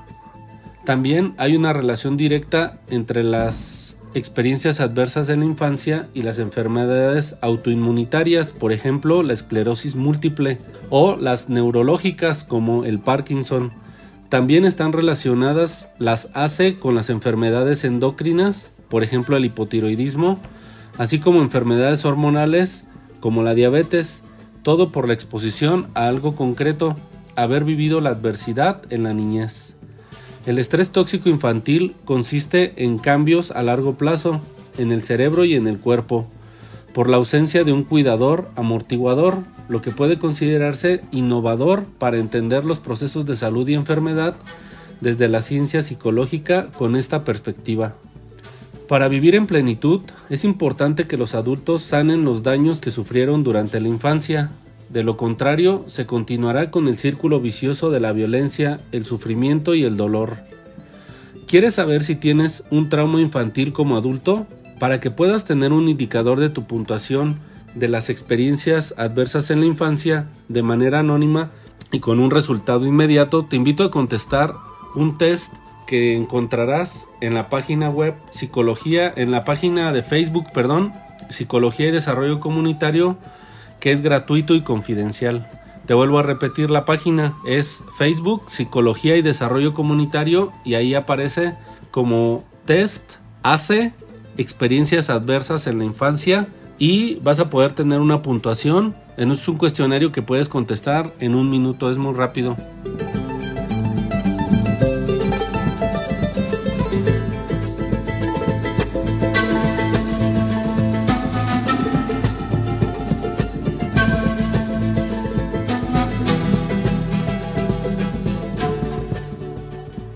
También 0.84 1.34
hay 1.38 1.56
una 1.56 1.72
relación 1.72 2.16
directa 2.16 2.78
entre 2.88 3.24
las 3.24 3.96
experiencias 4.14 4.78
adversas 4.78 5.28
en 5.28 5.40
la 5.40 5.46
infancia 5.46 6.08
y 6.14 6.22
las 6.22 6.38
enfermedades 6.38 7.34
autoinmunitarias, 7.40 8.52
por 8.52 8.70
ejemplo 8.70 9.24
la 9.24 9.32
esclerosis 9.32 9.96
múltiple 9.96 10.58
o 10.88 11.16
las 11.16 11.48
neurológicas 11.48 12.44
como 12.44 12.84
el 12.84 13.00
Parkinson. 13.00 13.72
También 14.28 14.64
están 14.64 14.92
relacionadas 14.92 15.88
las 15.98 16.28
ACE 16.32 16.76
con 16.76 16.94
las 16.94 17.10
enfermedades 17.10 17.82
endocrinas, 17.82 18.72
por 18.88 19.02
ejemplo 19.02 19.36
el 19.36 19.46
hipotiroidismo, 19.46 20.38
así 20.96 21.18
como 21.18 21.42
enfermedades 21.42 22.04
hormonales 22.04 22.84
como 23.18 23.42
la 23.42 23.54
diabetes, 23.54 24.22
todo 24.62 24.90
por 24.90 25.06
la 25.06 25.14
exposición 25.14 25.88
a 25.94 26.06
algo 26.06 26.36
concreto, 26.36 26.96
haber 27.36 27.64
vivido 27.64 28.00
la 28.00 28.10
adversidad 28.10 28.82
en 28.90 29.04
la 29.04 29.14
niñez. 29.14 29.76
El 30.46 30.58
estrés 30.58 30.90
tóxico 30.90 31.28
infantil 31.28 31.94
consiste 32.04 32.84
en 32.84 32.98
cambios 32.98 33.50
a 33.50 33.62
largo 33.62 33.94
plazo 33.96 34.40
en 34.78 34.92
el 34.92 35.02
cerebro 35.02 35.44
y 35.44 35.54
en 35.54 35.66
el 35.66 35.78
cuerpo, 35.78 36.26
por 36.94 37.08
la 37.08 37.18
ausencia 37.18 37.64
de 37.64 37.72
un 37.72 37.84
cuidador 37.84 38.50
amortiguador, 38.56 39.38
lo 39.68 39.80
que 39.80 39.90
puede 39.90 40.18
considerarse 40.18 41.02
innovador 41.12 41.84
para 41.84 42.18
entender 42.18 42.64
los 42.64 42.80
procesos 42.80 43.26
de 43.26 43.36
salud 43.36 43.68
y 43.68 43.74
enfermedad 43.74 44.34
desde 45.00 45.28
la 45.28 45.42
ciencia 45.42 45.82
psicológica 45.82 46.68
con 46.76 46.96
esta 46.96 47.24
perspectiva. 47.24 47.94
Para 48.90 49.06
vivir 49.06 49.36
en 49.36 49.46
plenitud 49.46 50.00
es 50.30 50.42
importante 50.42 51.06
que 51.06 51.16
los 51.16 51.36
adultos 51.36 51.84
sanen 51.84 52.24
los 52.24 52.42
daños 52.42 52.80
que 52.80 52.90
sufrieron 52.90 53.44
durante 53.44 53.80
la 53.80 53.86
infancia. 53.86 54.50
De 54.88 55.04
lo 55.04 55.16
contrario, 55.16 55.84
se 55.86 56.06
continuará 56.06 56.72
con 56.72 56.88
el 56.88 56.98
círculo 56.98 57.38
vicioso 57.38 57.92
de 57.92 58.00
la 58.00 58.10
violencia, 58.10 58.80
el 58.90 59.04
sufrimiento 59.04 59.76
y 59.76 59.84
el 59.84 59.96
dolor. 59.96 60.38
¿Quieres 61.46 61.74
saber 61.74 62.02
si 62.02 62.16
tienes 62.16 62.64
un 62.72 62.88
trauma 62.88 63.20
infantil 63.20 63.72
como 63.72 63.96
adulto? 63.96 64.48
Para 64.80 64.98
que 64.98 65.12
puedas 65.12 65.44
tener 65.44 65.72
un 65.72 65.86
indicador 65.86 66.40
de 66.40 66.50
tu 66.50 66.64
puntuación 66.64 67.38
de 67.76 67.86
las 67.86 68.10
experiencias 68.10 68.92
adversas 68.98 69.52
en 69.52 69.60
la 69.60 69.66
infancia 69.66 70.26
de 70.48 70.64
manera 70.64 70.98
anónima 70.98 71.52
y 71.92 72.00
con 72.00 72.18
un 72.18 72.32
resultado 72.32 72.86
inmediato, 72.86 73.46
te 73.48 73.54
invito 73.54 73.84
a 73.84 73.92
contestar 73.92 74.52
un 74.96 75.16
test 75.16 75.52
que 75.90 76.14
encontrarás 76.14 77.08
en 77.20 77.34
la 77.34 77.48
página 77.48 77.90
web 77.90 78.14
Psicología, 78.30 79.12
en 79.16 79.32
la 79.32 79.44
página 79.44 79.92
de 79.92 80.04
Facebook, 80.04 80.52
perdón, 80.54 80.92
Psicología 81.30 81.88
y 81.88 81.90
Desarrollo 81.90 82.38
Comunitario, 82.38 83.16
que 83.80 83.90
es 83.90 84.00
gratuito 84.00 84.54
y 84.54 84.62
confidencial. 84.62 85.48
Te 85.86 85.94
vuelvo 85.94 86.20
a 86.20 86.22
repetir 86.22 86.70
la 86.70 86.84
página, 86.84 87.34
es 87.44 87.82
Facebook 87.98 88.44
Psicología 88.46 89.16
y 89.16 89.22
Desarrollo 89.22 89.74
Comunitario 89.74 90.52
y 90.64 90.74
ahí 90.74 90.94
aparece 90.94 91.54
como 91.90 92.44
test 92.66 93.14
hace 93.42 93.92
experiencias 94.38 95.10
adversas 95.10 95.66
en 95.66 95.78
la 95.78 95.84
infancia 95.84 96.46
y 96.78 97.16
vas 97.16 97.40
a 97.40 97.50
poder 97.50 97.72
tener 97.72 97.98
una 97.98 98.22
puntuación 98.22 98.94
Es 99.16 99.48
un 99.48 99.58
cuestionario 99.58 100.12
que 100.12 100.22
puedes 100.22 100.48
contestar 100.48 101.12
en 101.18 101.34
un 101.34 101.50
minuto, 101.50 101.90
es 101.90 101.98
muy 101.98 102.14
rápido. 102.14 102.56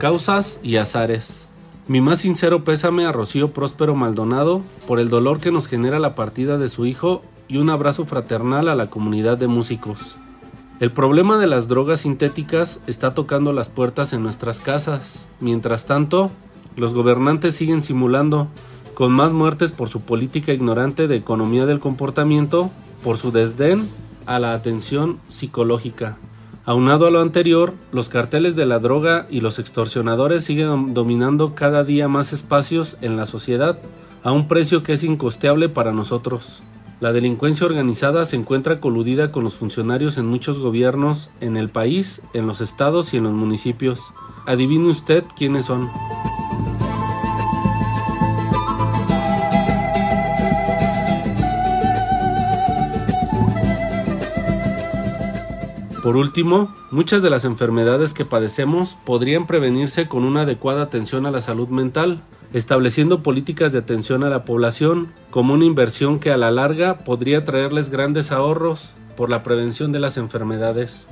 Causas 0.05 0.61
y 0.63 0.77
azares. 0.77 1.49
Mi 1.89 2.03
más 2.03 2.19
sincero 2.19 2.63
pésame 2.63 3.07
a 3.07 3.13
Rocío 3.13 3.55
Próspero 3.55 3.95
Maldonado 3.95 4.61
por 4.87 5.01
el 5.01 5.09
dolor 5.09 5.41
que 5.41 5.51
nos 5.51 5.67
genera 5.67 5.99
la 5.99 6.15
partida 6.15 6.59
de 6.59 6.69
su 6.69 6.85
hijo 6.85 7.23
y 7.49 7.57
un 7.57 7.71
abrazo 7.71 8.05
fraternal 8.05 8.69
a 8.69 8.75
la 8.75 8.89
comunidad 8.89 9.39
de 9.39 9.47
músicos. 9.47 10.17
El 10.79 10.93
problema 10.93 11.39
de 11.39 11.47
las 11.47 11.69
drogas 11.69 12.01
sintéticas 12.01 12.83
está 12.87 13.15
tocando 13.15 13.55
las 13.55 13.71
puertas 13.71 14.13
en 14.13 14.23
nuestras 14.23 14.61
casas. 14.61 15.31
Mientras 15.41 15.87
tanto, 15.87 16.31
los 16.77 16.93
gobernantes 16.93 17.55
siguen 17.55 17.81
simulando, 17.81 18.49
con 18.93 19.11
más 19.11 19.33
muertes 19.33 19.73
por 19.73 19.89
su 19.89 20.03
política 20.03 20.53
ignorante 20.53 21.09
de 21.09 21.17
economía 21.17 21.65
del 21.65 21.81
comportamiento, 21.81 22.71
por 23.03 23.17
su 23.17 23.33
desdén 23.33 23.89
a 24.27 24.39
la 24.39 24.53
atención 24.53 25.19
psicológica. 25.29 26.19
Aunado 26.67 27.07
a 27.07 27.11
lo 27.11 27.21
anterior, 27.21 27.75
los 27.93 28.09
carteles 28.09 28.57
de 28.57 28.65
la 28.65 28.79
droga 28.79 29.27
y 29.29 29.43
los 29.43 29.59
extorsionadores 29.59 30.45
siguen 30.45 30.95
dominando 30.95 31.55
cada 31.55 31.85
día 31.85 32.09
más 32.09 32.33
espacios 32.33 32.97
en 33.03 33.19
la 33.19 33.27
sociedad 33.27 33.79
a 34.23 34.33
un 34.33 34.49
precio 34.49 34.83
que 34.83 34.95
es 34.95 35.05
incosteable 35.05 35.69
para 35.69 35.93
nosotros. 35.93 36.63
La 37.01 37.13
delincuencia 37.13 37.67
organizada 37.67 38.25
se 38.25 38.37
encuentra 38.37 38.81
coludida 38.81 39.31
con 39.31 39.45
los 39.45 39.57
funcionarios 39.57 40.17
en 40.17 40.25
muchos 40.25 40.59
gobiernos 40.59 41.29
en 41.43 41.59
el 41.59 41.69
país, 41.69 42.23
en 42.33 42.47
los 42.47 42.63
estados 42.63 43.13
y 43.13 43.19
en 43.19 43.25
los 43.25 43.35
municipios. 43.35 44.01
Adivine 44.47 44.89
usted 44.89 45.23
quiénes 45.37 45.67
son. 45.67 45.91
Por 56.05 56.19
último, 56.19 56.69
muchas 56.91 57.23
de 57.23 57.31
las 57.31 57.47
enfermedades 57.47 58.13
que 58.13 58.27
padecemos 58.27 58.95
podrían 59.07 59.47
prevenirse 59.47 60.07
con 60.07 60.25
una 60.25 60.43
adecuada 60.43 60.83
atención 60.83 61.25
a 61.25 61.31
la 61.31 61.41
salud 61.41 61.69
mental, 61.71 62.21
estableciendo 62.53 63.23
políticas 63.23 63.73
de 63.73 63.79
atención 63.79 64.23
a 64.23 64.29
la 64.29 64.45
población 64.45 65.11
como 65.31 65.55
una 65.55 65.65
inversión 65.65 66.21
que 66.21 66.31
a 66.31 66.37
la 66.37 66.51
larga 66.51 66.99
podría 66.99 67.47
traerles 67.47 67.89
grandes 67.89 68.33
ahorros 68.33 68.93
por 69.17 69.31
la 69.31 69.43
prevención 69.43 69.93
de 69.93 70.01
las 70.01 70.19
enfermedades. 70.19 71.07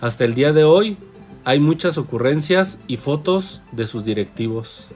Hasta 0.00 0.24
el 0.24 0.36
día 0.36 0.52
de 0.52 0.62
hoy 0.62 0.96
hay 1.44 1.58
muchas 1.58 1.98
ocurrencias 1.98 2.78
y 2.86 2.98
fotos 2.98 3.62
de 3.72 3.88
sus 3.88 4.04
directivos. 4.04 4.86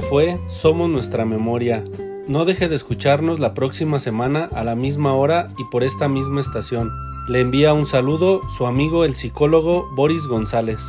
Fue 0.00 0.38
Somos 0.48 0.88
Nuestra 0.88 1.24
Memoria. 1.24 1.84
No 2.28 2.44
deje 2.44 2.68
de 2.68 2.76
escucharnos 2.76 3.40
la 3.40 3.54
próxima 3.54 3.98
semana 3.98 4.48
a 4.52 4.62
la 4.62 4.74
misma 4.74 5.14
hora 5.14 5.48
y 5.58 5.64
por 5.64 5.82
esta 5.82 6.08
misma 6.08 6.40
estación. 6.40 6.90
Le 7.28 7.40
envía 7.40 7.72
un 7.72 7.84
saludo 7.84 8.40
su 8.56 8.66
amigo 8.66 9.04
el 9.04 9.14
psicólogo 9.14 9.88
Boris 9.94 10.26
González. 10.26 10.80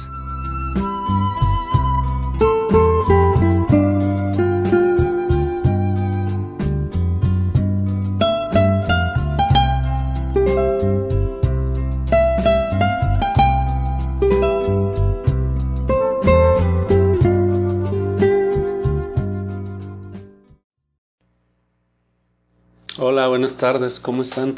Tardes, 23.60 24.00
¿cómo 24.00 24.22
están? 24.22 24.58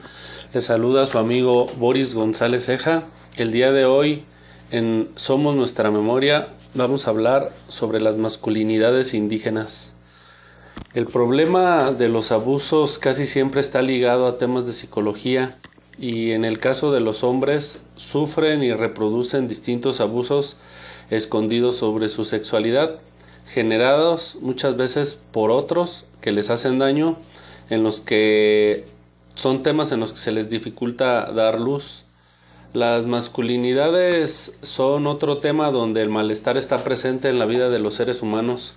Les 0.54 0.66
saluda 0.66 1.08
su 1.08 1.18
amigo 1.18 1.66
Boris 1.78 2.14
González 2.14 2.68
Ceja. 2.68 3.06
El 3.36 3.52
día 3.52 3.72
de 3.72 3.86
hoy 3.86 4.26
en 4.70 5.10
Somos 5.16 5.56
Nuestra 5.56 5.90
Memoria 5.90 6.50
vamos 6.76 7.08
a 7.08 7.10
hablar 7.10 7.52
sobre 7.68 8.00
las 8.00 8.16
masculinidades 8.18 9.16
indígenas. 9.16 9.96
El 10.94 11.08
problema 11.08 11.92
de 11.92 12.10
los 12.10 12.32
abusos 12.32 13.00
casi 13.00 13.26
siempre 13.26 13.60
está 13.60 13.82
ligado 13.82 14.28
a 14.28 14.38
temas 14.38 14.68
de 14.68 14.74
psicología 14.74 15.58
y 15.98 16.32
en 16.32 16.46
el 16.46 16.60
caso 16.60 16.92
de 16.92 17.00
los 17.00 17.24
hombres 17.24 17.82
sufren 17.96 18.62
y 18.62 18.72
reproducen 18.72 19.48
distintos 19.48 20.00
abusos 20.00 20.58
escondidos 21.10 21.76
sobre 21.76 22.08
su 22.08 22.24
sexualidad, 22.24 23.00
generados 23.48 24.38
muchas 24.42 24.78
veces 24.78 25.20
por 25.32 25.50
otros 25.50 26.06
que 26.22 26.32
les 26.32 26.52
hacen 26.52 26.78
daño 26.78 27.18
en 27.72 27.84
los 27.84 28.02
que 28.02 28.86
son 29.34 29.64
temas 29.64 29.92
en 29.92 30.02
los 30.02 30.14
que 30.14 30.20
se 30.20 30.32
les 30.32 30.50
dificulta 30.50 31.32
dar 31.32 31.60
luz. 31.60 32.04
Las 32.74 33.06
masculinidades 33.06 34.58
son 34.62 35.08
otro 35.08 35.38
tema 35.38 35.72
donde 35.72 36.02
el 36.02 36.10
malestar 36.10 36.58
está 36.58 36.84
presente 36.84 37.30
en 37.30 37.40
la 37.40 37.46
vida 37.46 37.70
de 37.70 37.80
los 37.80 37.96
seres 37.96 38.22
humanos, 38.22 38.76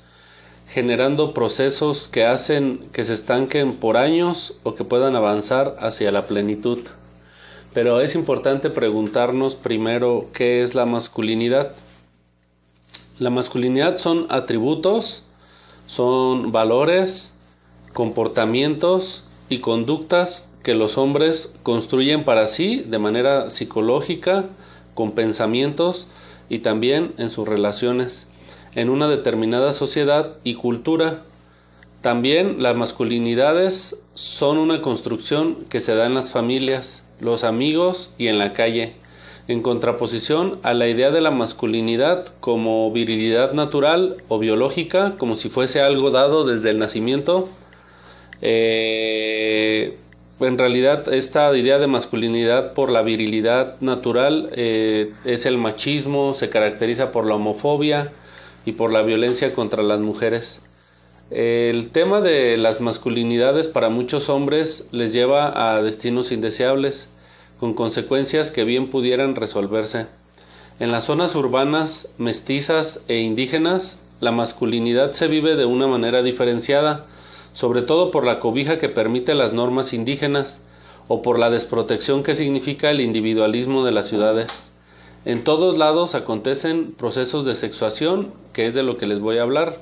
generando 0.69 1.35
procesos 1.35 2.09
que 2.09 2.25
hacen 2.25 2.89
que 2.93 3.05
se 3.05 3.15
estanquen 3.15 3.75
por 3.75 3.97
años 3.97 4.55
o 4.63 4.75
que 4.75 4.85
puedan 4.85 5.17
avanzar 5.17 5.77
hacia 5.81 6.13
la 6.13 6.29
plenitud. 6.29 6.79
Pero 7.73 8.01
es 8.01 8.15
importante 8.15 8.71
preguntarnos 8.71 9.57
primero 9.57 10.29
qué 10.33 10.63
es 10.63 10.77
la 10.77 10.87
masculinidad. 10.87 11.73
La 13.19 13.31
masculinidad 13.31 13.99
son 13.99 14.29
atributos, 14.31 15.25
son 15.87 16.53
valores, 16.53 17.34
comportamientos 17.95 19.25
y 19.49 19.61
conductas 19.61 20.51
que 20.63 20.75
los 20.75 20.99
hombres 20.99 21.55
construyen 21.63 22.25
para 22.25 22.49
sí 22.49 22.85
de 22.87 22.99
manera 22.99 23.49
psicológica, 23.49 24.45
con 24.95 25.13
pensamientos 25.13 26.09
y 26.49 26.59
también 26.59 27.15
en 27.19 27.31
sus 27.31 27.49
relaciones, 27.49 28.29
en 28.75 28.91
una 28.91 29.09
determinada 29.09 29.73
sociedad 29.73 30.35
y 30.45 30.55
cultura. 30.55 31.23
También 32.01 32.63
las 32.63 32.77
masculinidades 32.77 33.97
son 34.15 34.59
una 34.59 34.83
construcción 34.83 35.65
que 35.69 35.81
se 35.81 35.95
da 35.95 36.07
en 36.07 36.15
las 36.15 36.31
familias, 36.31 37.05
los 37.21 37.45
amigos 37.45 38.13
y 38.19 38.27
en 38.29 38.39
la 38.39 38.53
calle, 38.53 38.95
en 39.47 39.63
contraposición 39.63 40.59
a 40.63 40.75
la 40.75 40.89
idea 40.89 41.11
de 41.11 41.21
la 41.21 41.31
masculinidad 41.31 42.27
como 42.41 42.91
virilidad 42.91 43.53
natural 43.53 44.17
o 44.29 44.39
biológica, 44.39 45.17
como 45.19 45.37
si 45.37 45.49
fuese 45.49 45.81
algo 45.81 46.11
dado 46.11 46.45
desde 46.45 46.71
el 46.71 46.79
nacimiento, 46.79 47.49
eh, 48.43 49.97
en 50.41 50.59
realidad 50.59 51.13
esta 51.13 51.57
idea 51.57 51.79
de 51.79 51.87
masculinidad 51.87 52.75
por 52.75 52.91
la 52.91 53.03
virilidad 53.03 53.81
natural 53.81 54.51
eh, 54.53 55.13
es 55.25 55.47
el 55.47 55.59
machismo, 55.59 56.35
se 56.35 56.51
caracteriza 56.51 57.13
por 57.13 57.27
la 57.27 57.37
homofobia 57.37 58.13
y 58.67 58.73
por 58.73 58.93
la 58.93 59.03
violencia 59.03 59.55
contra 59.55 59.83
las 59.83 60.01
mujeres. 60.01 60.63
El 61.31 61.91
tema 61.91 62.21
de 62.21 62.57
las 62.57 62.81
masculinidades 62.81 63.67
para 63.67 63.89
muchos 63.89 64.29
hombres 64.29 64.89
les 64.93 65.13
lleva 65.13 65.71
a 65.71 65.83
destinos 65.83 66.33
indeseables, 66.33 67.11
con 67.59 67.75
consecuencias 67.75 68.51
que 68.51 68.65
bien 68.65 68.91
pudieran 68.91 69.35
resolverse. 69.35 70.07
En 70.81 70.93
las 70.93 71.05
zonas 71.05 71.35
urbanas, 71.35 72.11
mestizas 72.19 73.03
e 73.09 73.19
indígenas, 73.19 73.99
la 74.21 74.33
masculinidad 74.33 75.13
se 75.13 75.29
vive 75.29 75.57
de 75.57 75.65
una 75.65 75.87
manera 75.87 76.23
diferenciada, 76.23 77.07
sobre 77.55 77.81
todo 77.81 78.11
por 78.11 78.27
la 78.27 78.39
cobija 78.39 78.79
que 78.79 78.91
permite 78.91 79.35
las 79.35 79.55
normas 79.55 79.95
indígenas 79.95 80.61
o 81.09 81.23
por 81.23 81.39
la 81.39 81.49
desprotección 81.49 82.23
que 82.23 82.35
significa 82.35 82.91
el 82.91 83.01
individualismo 83.01 83.85
de 83.85 83.93
las 83.93 84.09
ciudades. 84.09 84.73
En 85.25 85.45
todos 85.45 85.79
lados 85.79 86.15
acontecen 86.15 86.93
procesos 86.93 87.47
de 87.47 87.55
sexuación, 87.55 88.35
que 88.53 88.67
es 88.67 88.75
de 88.75 88.83
lo 88.83 88.99
que 88.99 89.07
les 89.07 89.21
voy 89.21 89.39
a 89.39 89.43
hablar. 89.43 89.81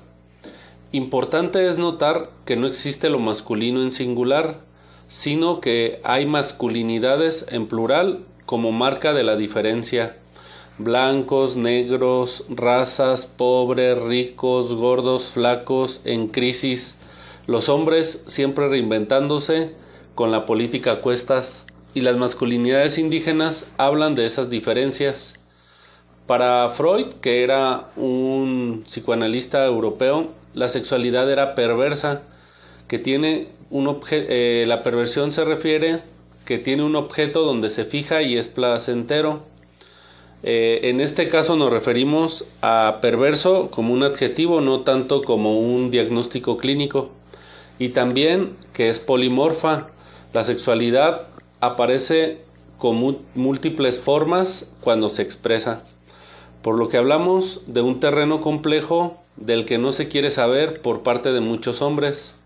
Importante 0.92 1.66
es 1.66 1.78
notar 1.78 2.30
que 2.44 2.56
no 2.56 2.66
existe 2.66 3.08
lo 3.08 3.18
masculino 3.18 3.82
en 3.82 3.90
singular, 3.90 4.60
sino 5.08 5.60
que 5.60 6.00
hay 6.04 6.26
masculinidades 6.26 7.46
en 7.50 7.66
plural 7.66 8.26
como 8.44 8.70
marca 8.70 9.14
de 9.14 9.24
la 9.24 9.36
diferencia. 9.36 10.16
Blancos, 10.78 11.56
negros, 11.56 12.44
razas, 12.48 13.26
pobres, 13.26 13.98
ricos, 13.98 14.72
gordos, 14.72 15.30
flacos, 15.30 16.02
en 16.04 16.28
crisis. 16.28 16.98
Los 17.52 17.68
hombres 17.68 18.22
siempre 18.26 18.66
reinventándose 18.66 19.72
con 20.14 20.30
la 20.30 20.46
política 20.46 20.92
a 20.92 21.00
cuestas 21.02 21.66
y 21.92 22.00
las 22.00 22.16
masculinidades 22.16 22.96
indígenas 22.96 23.70
hablan 23.76 24.14
de 24.14 24.24
esas 24.24 24.48
diferencias. 24.48 25.34
Para 26.26 26.70
Freud, 26.70 27.08
que 27.20 27.42
era 27.42 27.90
un 27.94 28.84
psicoanalista 28.86 29.66
europeo, 29.66 30.28
la 30.54 30.70
sexualidad 30.70 31.30
era 31.30 31.54
perversa, 31.54 32.22
que 32.88 32.98
tiene 32.98 33.48
un 33.68 34.00
eh, 34.10 34.64
la 34.66 34.82
perversión 34.82 35.30
se 35.30 35.44
refiere 35.44 36.00
que 36.46 36.56
tiene 36.56 36.84
un 36.84 36.96
objeto 36.96 37.44
donde 37.44 37.68
se 37.68 37.84
fija 37.84 38.22
y 38.22 38.38
es 38.38 38.48
placentero. 38.48 39.42
Eh, 40.42 40.80
en 40.84 41.02
este 41.02 41.28
caso 41.28 41.54
nos 41.56 41.70
referimos 41.70 42.46
a 42.62 43.00
perverso 43.02 43.68
como 43.70 43.92
un 43.92 44.04
adjetivo, 44.04 44.62
no 44.62 44.80
tanto 44.80 45.20
como 45.20 45.60
un 45.60 45.90
diagnóstico 45.90 46.56
clínico. 46.56 47.10
Y 47.82 47.88
también 47.88 48.56
que 48.72 48.90
es 48.90 49.00
polimorfa. 49.00 49.88
La 50.32 50.44
sexualidad 50.44 51.22
aparece 51.58 52.44
con 52.78 53.18
múltiples 53.34 53.98
formas 53.98 54.70
cuando 54.80 55.10
se 55.10 55.22
expresa. 55.22 55.82
Por 56.62 56.78
lo 56.78 56.88
que 56.88 56.96
hablamos 56.96 57.62
de 57.66 57.80
un 57.80 57.98
terreno 57.98 58.40
complejo 58.40 59.16
del 59.34 59.64
que 59.64 59.78
no 59.78 59.90
se 59.90 60.06
quiere 60.06 60.30
saber 60.30 60.80
por 60.80 61.02
parte 61.02 61.32
de 61.32 61.40
muchos 61.40 61.82
hombres. 61.82 62.36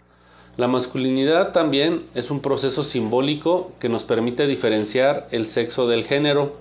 La 0.57 0.69
masculinidad 0.69 1.53
también 1.53 2.07
es 2.15 2.31
un 2.31 2.41
proceso 2.41 2.83
simbólico 2.83 3.73
que 3.79 3.91
nos 3.91 4.05
permite 4.05 4.47
diferenciar 4.47 5.29
el 5.33 5.45
sexo 5.45 5.87
del 5.87 6.05
género, 6.05 6.57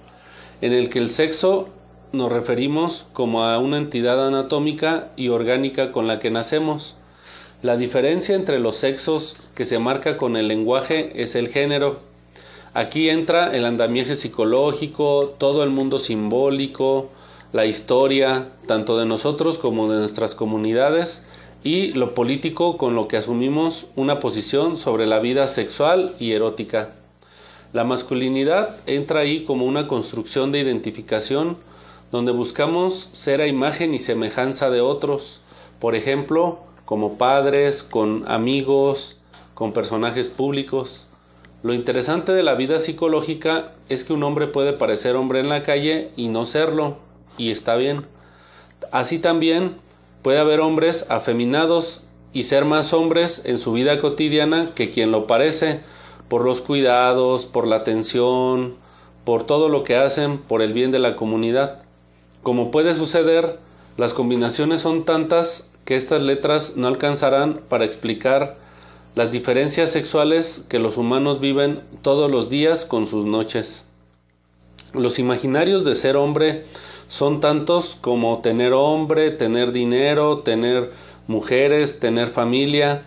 en 0.59 0.73
el 0.73 0.89
que 0.89 0.99
el 0.99 1.09
sexo 1.09 1.69
nos 2.11 2.29
referimos 2.29 3.07
como 3.13 3.45
a 3.45 3.57
una 3.57 3.77
entidad 3.77 4.27
anatómica 4.27 5.13
y 5.15 5.29
orgánica 5.29 5.93
con 5.93 6.07
la 6.07 6.19
que 6.19 6.29
nacemos. 6.29 6.97
La 7.61 7.77
diferencia 7.77 8.35
entre 8.35 8.59
los 8.59 8.75
sexos 8.75 9.37
que 9.55 9.65
se 9.65 9.79
marca 9.79 10.17
con 10.17 10.35
el 10.35 10.47
lenguaje 10.47 11.21
es 11.21 11.35
el 11.35 11.49
género. 11.49 11.99
Aquí 12.73 13.09
entra 13.09 13.55
el 13.55 13.65
andamiaje 13.65 14.15
psicológico, 14.15 15.35
todo 15.37 15.63
el 15.63 15.69
mundo 15.69 15.97
simbólico, 15.97 17.09
la 17.53 17.65
historia, 17.65 18.49
tanto 18.67 18.97
de 18.97 19.05
nosotros 19.05 19.57
como 19.57 19.89
de 19.89 19.99
nuestras 19.99 20.35
comunidades, 20.35 21.23
y 21.63 21.93
lo 21.93 22.13
político 22.13 22.77
con 22.77 22.93
lo 22.93 23.07
que 23.07 23.17
asumimos 23.17 23.87
una 23.95 24.19
posición 24.19 24.77
sobre 24.77 25.07
la 25.07 25.19
vida 25.19 25.47
sexual 25.47 26.13
y 26.19 26.33
erótica. 26.33 26.95
La 27.73 27.83
masculinidad 27.83 28.77
entra 28.85 29.21
ahí 29.21 29.45
como 29.45 29.65
una 29.65 29.87
construcción 29.87 30.51
de 30.51 30.59
identificación 30.59 31.57
donde 32.11 32.31
buscamos 32.31 33.09
ser 33.13 33.41
a 33.41 33.47
imagen 33.47 33.93
y 33.93 33.99
semejanza 33.99 34.69
de 34.69 34.81
otros, 34.81 35.41
por 35.79 35.95
ejemplo, 35.95 36.59
como 36.85 37.17
padres, 37.17 37.83
con 37.83 38.23
amigos, 38.27 39.17
con 39.53 39.73
personajes 39.73 40.27
públicos. 40.29 41.07
Lo 41.63 41.73
interesante 41.73 42.31
de 42.31 42.43
la 42.43 42.55
vida 42.55 42.79
psicológica 42.79 43.73
es 43.89 44.03
que 44.03 44.13
un 44.13 44.23
hombre 44.23 44.47
puede 44.47 44.73
parecer 44.73 45.15
hombre 45.15 45.39
en 45.39 45.49
la 45.49 45.63
calle 45.63 46.11
y 46.15 46.27
no 46.27 46.45
serlo, 46.45 46.97
y 47.37 47.51
está 47.51 47.75
bien. 47.75 48.05
Así 48.91 49.19
también 49.19 49.77
Puede 50.25 50.39
haber 50.39 50.59
hombres 50.59 51.05
afeminados 51.09 52.01
y 52.33 52.45
ser 52.45 52.65
más 52.65 52.93
hombres 52.93 53.43
en 53.45 53.59
su 53.59 53.73
vida 53.73 54.01
cotidiana 54.01 54.71
que 54.73 54.89
quien 54.89 55.11
lo 55.11 55.27
parece, 55.27 55.81
por 56.29 56.43
los 56.43 56.61
cuidados, 56.61 57.45
por 57.45 57.67
la 57.67 57.75
atención, 57.75 58.73
por 59.23 59.43
todo 59.43 59.69
lo 59.69 59.83
que 59.83 59.95
hacen 59.95 60.39
por 60.39 60.63
el 60.63 60.73
bien 60.73 60.89
de 60.89 60.97
la 60.97 61.15
comunidad. 61.15 61.83
Como 62.41 62.71
puede 62.71 62.95
suceder, 62.95 63.59
las 63.97 64.15
combinaciones 64.15 64.81
son 64.81 65.05
tantas 65.05 65.69
que 65.85 65.95
estas 65.95 66.21
letras 66.21 66.73
no 66.75 66.87
alcanzarán 66.87 67.61
para 67.69 67.85
explicar 67.85 68.57
las 69.15 69.31
diferencias 69.31 69.91
sexuales 69.91 70.65
que 70.67 70.79
los 70.79 70.97
humanos 70.97 71.39
viven 71.39 71.81
todos 72.01 72.29
los 72.29 72.49
días 72.49 72.85
con 72.85 73.07
sus 73.07 73.25
noches. 73.25 73.85
Los 74.93 75.19
imaginarios 75.19 75.85
de 75.85 75.95
ser 75.95 76.17
hombre 76.17 76.65
son 77.07 77.39
tantos 77.39 77.97
como 78.01 78.39
tener 78.41 78.73
hombre, 78.73 79.31
tener 79.31 79.71
dinero, 79.71 80.39
tener 80.39 80.91
mujeres, 81.27 81.99
tener 81.99 82.27
familia, 82.27 83.03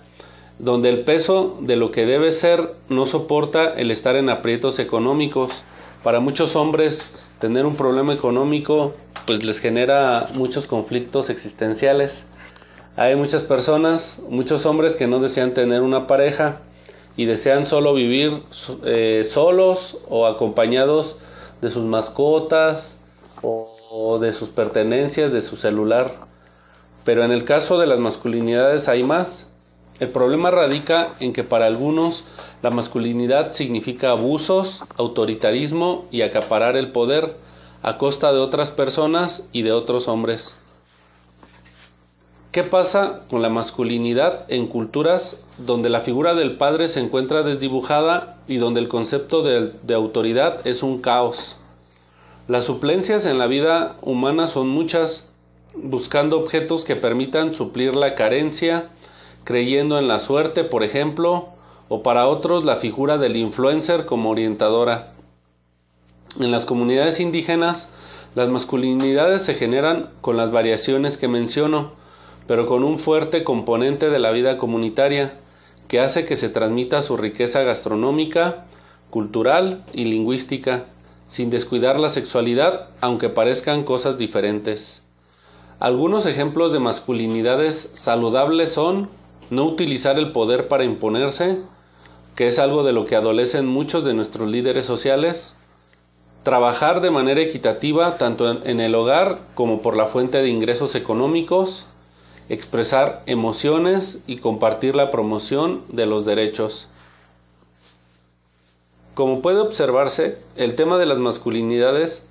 donde 0.59 0.89
el 0.89 1.01
peso 1.01 1.59
de 1.61 1.77
lo 1.77 1.91
que 1.91 2.07
debe 2.07 2.33
ser 2.33 2.75
no 2.89 3.07
soporta 3.07 3.75
el 3.75 3.91
estar 3.91 4.17
en 4.17 4.31
aprietos 4.31 4.79
económicos. 4.79 5.63
Para 6.03 6.21
muchos 6.21 6.57
hombres 6.57 7.13
tener 7.39 7.67
un 7.67 7.77
problema 7.77 8.13
económico 8.13 8.95
pues 9.27 9.45
les 9.45 9.61
genera 9.61 10.31
muchos 10.33 10.67
conflictos 10.67 11.29
existenciales. 11.29 12.25
Hay 12.99 13.17
muchas 13.17 13.45
personas, 13.45 14.21
muchos 14.29 14.67
hombres 14.67 14.97
que 14.97 15.07
no 15.07 15.21
desean 15.21 15.55
tener 15.55 15.83
una 15.83 16.07
pareja 16.07 16.61
y 17.17 17.25
desean 17.25 17.65
solo 17.65 17.95
vivir 17.95 18.43
eh, 18.85 19.29
solos 19.33 19.99
o 20.09 20.27
acompañados 20.27 21.17
de 21.63 21.71
sus 21.71 21.85
mascotas 21.85 22.99
o 23.43 23.79
o 23.91 24.19
de 24.19 24.33
sus 24.33 24.51
pertenencias, 24.51 25.33
de 25.33 25.41
su 25.41 25.57
celular. 25.57 26.15
Pero 27.05 27.25
en 27.25 27.33
el 27.33 27.45
caso 27.45 27.79
de 27.79 27.87
las 27.87 27.99
masculinidades 27.99 28.89
hay 28.89 29.03
más. 29.03 29.51
El 29.99 30.11
problema 30.11 30.51
radica 30.51 31.09
en 31.21 31.33
que 31.33 31.43
para 31.43 31.67
algunos 31.67 32.25
la 32.63 32.71
masculinidad 32.71 33.53
significa 33.53 34.11
abusos, 34.11 34.85
autoritarismo 34.97 36.07
y 36.11 36.23
acaparar 36.23 36.77
el 36.77 36.93
poder 36.93 37.37
a 37.83 37.97
costa 37.97 38.33
de 38.33 38.39
otras 38.39 38.71
personas 38.71 39.49
y 39.53 39.63
de 39.63 39.73
otros 39.73 40.07
hombres. 40.07 40.57
¿Qué 42.51 42.63
pasa 42.63 43.25
con 43.29 43.43
la 43.43 43.51
masculinidad 43.51 44.47
en 44.49 44.69
culturas 44.69 45.45
donde 45.59 45.91
la 45.91 46.01
figura 46.01 46.35
del 46.35 46.57
padre 46.57 46.89
se 46.89 46.99
encuentra 46.99 47.43
desdibujada 47.43 48.39
y 48.49 48.57
donde 48.57 48.81
el 48.81 48.89
concepto 48.89 49.43
de, 49.43 49.95
autoridad 49.95 50.67
es 50.67 50.83
un 50.83 51.03
caos? 51.03 51.57
Las 52.49 52.65
suplencias 52.65 53.27
en 53.27 53.37
la 53.37 53.47
vida 53.49 53.97
humana 54.01 54.47
son 54.47 54.67
muchas, 54.67 55.29
buscando 55.75 56.41
objetos 56.41 56.87
que 56.87 56.97
permitan 56.97 57.53
suplir 57.53 57.95
la 57.95 58.15
carencia, 58.15 58.89
creyendo 59.45 59.99
en 59.99 60.09
la 60.09 60.19
suerte, 60.19 60.65
por 60.65 60.83
ejemplo, 60.85 61.51
o 61.91 62.03
para 62.03 62.29
otros 62.29 62.65
la 62.65 62.77
figura 62.77 63.19
del 63.19 63.37
influencer 63.37 64.07
como 64.07 64.31
orientadora. 64.31 65.13
En 66.41 66.51
las 66.51 66.65
comunidades 66.65 67.21
indígenas, 67.21 67.91
las 68.35 68.49
masculinidades 68.49 69.43
se 69.43 69.55
generan 69.55 70.09
con 70.23 70.39
las 70.39 70.51
variaciones 70.51 71.19
que 71.19 71.29
menciono, 71.29 71.93
pero 72.49 72.67
con 72.67 72.83
un 72.83 72.99
fuerte 72.99 73.45
componente 73.45 74.09
de 74.09 74.19
la 74.19 74.33
vida 74.33 74.59
comunitaria, 74.59 75.35
que 75.87 76.01
hace 76.01 76.25
que 76.25 76.35
se 76.35 76.49
transmita 76.49 77.03
su 77.03 77.17
riqueza 77.17 77.63
gastronómica, 77.63 78.65
cultural 79.11 79.85
y 79.93 80.07
lingüística 80.07 80.87
sin 81.27 81.51
descuidar 81.51 82.01
la 82.01 82.09
sexualidad, 82.09 82.89
aunque 83.03 83.29
parezcan 83.29 83.85
cosas 83.85 84.17
diferentes. 84.17 85.05
Algunos 85.79 86.25
ejemplos 86.25 86.73
de 86.73 86.81
masculinidades 86.81 87.91
saludables 87.93 88.73
son 88.73 89.11
no 89.51 89.65
utilizar 89.65 90.19
el 90.19 90.33
poder 90.33 90.69
para 90.69 90.85
imponerse, 90.85 91.61
que 92.35 92.49
es 92.49 92.59
algo 92.59 92.83
de 92.83 92.93
lo 92.93 93.05
que 93.05 93.15
adolecen 93.15 93.67
muchos 93.67 94.05
de 94.05 94.15
nuestros 94.15 94.49
líderes 94.49 94.87
sociales, 94.87 95.57
trabajar 96.45 97.03
de 97.03 97.11
manera 97.11 97.43
equitativa 97.43 98.17
tanto 98.17 98.65
en 98.65 98.81
el 98.81 98.95
hogar 98.95 99.41
como 99.55 99.83
por 99.83 99.97
la 99.97 100.07
fuente 100.07 100.41
de 100.41 100.49
ingresos 100.49 100.95
económicos, 100.95 101.87
expresar 102.49 103.23
emociones 103.27 104.23
y 104.27 104.39
compartir 104.39 104.95
la 104.95 105.11
promoción 105.11 105.83
de 105.89 106.07
los 106.07 106.25
derechos. 106.25 106.89
Como 109.15 109.43
puede 109.43 109.61
observarse, 109.61 110.39
el 110.57 110.75
tema 110.75 110.99
de 110.99 111.07
las 111.07 111.19
masculinidades 111.19 112.27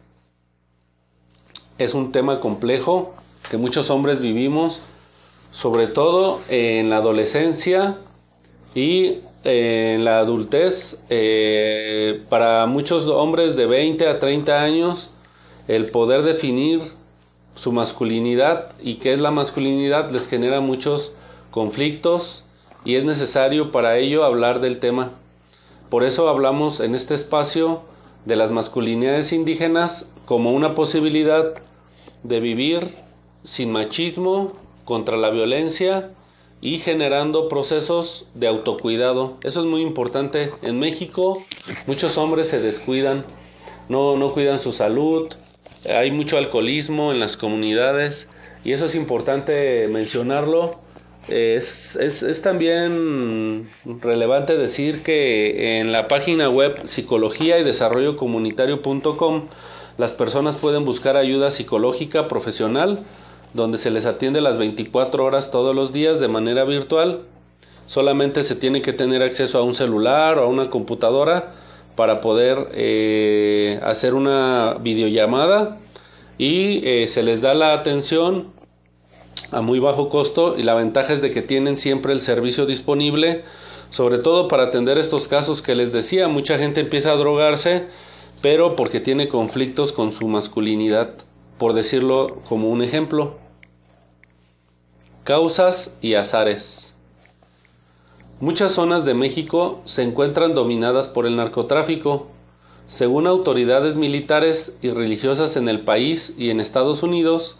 es 1.77 1.93
un 1.93 2.11
tema 2.11 2.39
complejo 2.39 3.13
que 3.49 3.57
muchos 3.57 3.89
hombres 3.89 4.19
vivimos, 4.19 4.81
sobre 5.51 5.87
todo 5.87 6.39
en 6.49 6.89
la 6.89 6.97
adolescencia 6.97 7.97
y 8.73 9.19
en 9.43 10.03
la 10.03 10.19
adultez. 10.19 11.03
Eh, 11.09 12.23
para 12.29 12.65
muchos 12.65 13.05
hombres 13.07 13.55
de 13.55 13.65
20 13.65 14.07
a 14.07 14.19
30 14.19 14.61
años, 14.61 15.11
el 15.67 15.91
poder 15.91 16.23
definir 16.23 16.96
su 17.57 17.73
masculinidad 17.73 18.71
y 18.79 18.95
qué 18.95 19.11
es 19.11 19.19
la 19.19 19.31
masculinidad 19.31 20.11
les 20.11 20.27
genera 20.27 20.61
muchos 20.61 21.11
conflictos 21.51 22.43
y 22.85 22.95
es 22.95 23.03
necesario 23.03 23.71
para 23.71 23.97
ello 23.97 24.23
hablar 24.23 24.61
del 24.61 24.79
tema. 24.79 25.11
Por 25.89 26.03
eso 26.03 26.29
hablamos 26.29 26.79
en 26.79 26.95
este 26.95 27.15
espacio 27.15 27.81
de 28.25 28.35
las 28.35 28.51
masculinidades 28.51 29.33
indígenas 29.33 30.09
como 30.25 30.53
una 30.53 30.75
posibilidad 30.75 31.55
de 32.23 32.39
vivir 32.39 32.95
sin 33.43 33.71
machismo, 33.71 34.53
contra 34.85 35.17
la 35.17 35.29
violencia 35.31 36.11
y 36.61 36.77
generando 36.77 37.49
procesos 37.49 38.27
de 38.35 38.47
autocuidado. 38.47 39.35
Eso 39.41 39.59
es 39.59 39.65
muy 39.65 39.81
importante. 39.81 40.53
En 40.61 40.79
México 40.79 41.43
muchos 41.87 42.17
hombres 42.17 42.47
se 42.47 42.61
descuidan 42.61 43.25
no, 43.89 44.17
no 44.17 44.33
cuidan 44.33 44.59
su 44.59 44.73
salud, 44.73 45.29
hay 45.85 46.11
mucho 46.11 46.37
alcoholismo 46.37 47.11
en 47.11 47.19
las 47.19 47.37
comunidades 47.37 48.27
y 48.63 48.73
eso 48.73 48.85
es 48.85 48.95
importante 48.95 49.87
mencionarlo. 49.87 50.79
Es, 51.27 51.97
también 52.41 53.69
relevante 54.01 54.57
decir 54.57 55.03
que 55.03 55.79
en 55.79 55.91
la 55.91 56.07
página 56.07 56.49
web 56.49 56.79
psicología 56.85 57.59
y 57.59 57.63
desarrollo 57.63 58.15
comunitario.com 58.15 59.47
las 59.97 60.13
personas 60.13 60.55
pueden 60.55 60.85
buscar 60.85 61.17
ayuda 61.17 61.51
psicológica 61.51 62.27
profesional 62.29 63.03
donde 63.53 63.77
se 63.77 63.91
les 63.91 64.05
atiende 64.05 64.39
las 64.41 64.57
24 64.57 65.23
horas 65.23 65.51
todos 65.51 65.75
los 65.75 65.91
días 65.91 66.19
de 66.19 66.27
manera 66.27 66.63
virtual. 66.63 67.21
Solamente 67.87 68.43
se 68.43 68.55
tiene 68.55 68.81
que 68.81 68.93
tener 68.93 69.23
acceso 69.23 69.57
a 69.57 69.63
un 69.63 69.73
celular 69.73 70.37
o 70.37 70.43
a 70.43 70.47
una 70.47 70.69
computadora 70.69 71.53
para 71.97 72.21
poder 72.21 72.69
eh, 72.73 73.79
hacer 73.81 74.13
una 74.13 74.75
videollamada 74.79 75.79
y 76.37 76.87
eh, 76.87 77.07
se 77.07 77.23
les 77.23 77.41
da 77.41 77.55
la 77.55 77.73
atención 77.73 78.53
a 79.51 79.61
muy 79.61 79.79
bajo 79.79 80.07
costo 80.07 80.55
y 80.57 80.63
la 80.63 80.75
ventaja 80.75 81.13
es 81.13 81.23
de 81.23 81.31
que 81.31 81.41
tienen 81.41 81.75
siempre 81.75 82.13
el 82.13 82.21
servicio 82.21 82.67
disponible, 82.67 83.43
sobre 83.89 84.19
todo 84.19 84.47
para 84.47 84.63
atender 84.63 84.99
estos 84.99 85.27
casos 85.27 85.63
que 85.63 85.73
les 85.73 85.91
decía, 85.91 86.27
mucha 86.27 86.59
gente 86.59 86.81
empieza 86.81 87.11
a 87.11 87.15
drogarse, 87.15 87.87
pero 88.43 88.75
porque 88.75 88.99
tiene 88.99 89.27
conflictos 89.27 89.91
con 89.91 90.11
su 90.11 90.27
masculinidad, 90.27 91.15
por 91.57 91.73
decirlo 91.73 92.41
como 92.47 92.69
un 92.69 92.83
ejemplo. 92.83 93.39
Causas 95.23 95.97
y 95.99 96.13
azares. 96.13 96.96
Muchas 98.39 98.73
zonas 98.73 99.03
de 99.03 99.15
México 99.15 99.81
se 99.85 100.03
encuentran 100.03 100.53
dominadas 100.53 101.07
por 101.07 101.25
el 101.25 101.35
narcotráfico. 101.35 102.27
Según 102.85 103.25
autoridades 103.25 103.95
militares 103.95 104.77
y 104.83 104.91
religiosas 104.91 105.57
en 105.57 105.67
el 105.67 105.81
país 105.81 106.35
y 106.37 106.51
en 106.51 106.59
Estados 106.59 107.01
Unidos, 107.01 107.57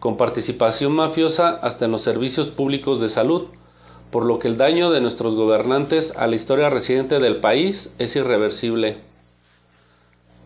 con 0.00 0.16
participación 0.16 0.92
mafiosa 0.92 1.50
hasta 1.62 1.84
en 1.84 1.92
los 1.92 2.02
servicios 2.02 2.48
públicos 2.48 3.00
de 3.00 3.08
salud, 3.08 3.44
por 4.10 4.24
lo 4.24 4.40
que 4.40 4.48
el 4.48 4.56
daño 4.56 4.90
de 4.90 5.00
nuestros 5.00 5.36
gobernantes 5.36 6.12
a 6.16 6.26
la 6.26 6.34
historia 6.34 6.70
reciente 6.70 7.20
del 7.20 7.36
país 7.36 7.94
es 8.00 8.16
irreversible. 8.16 8.98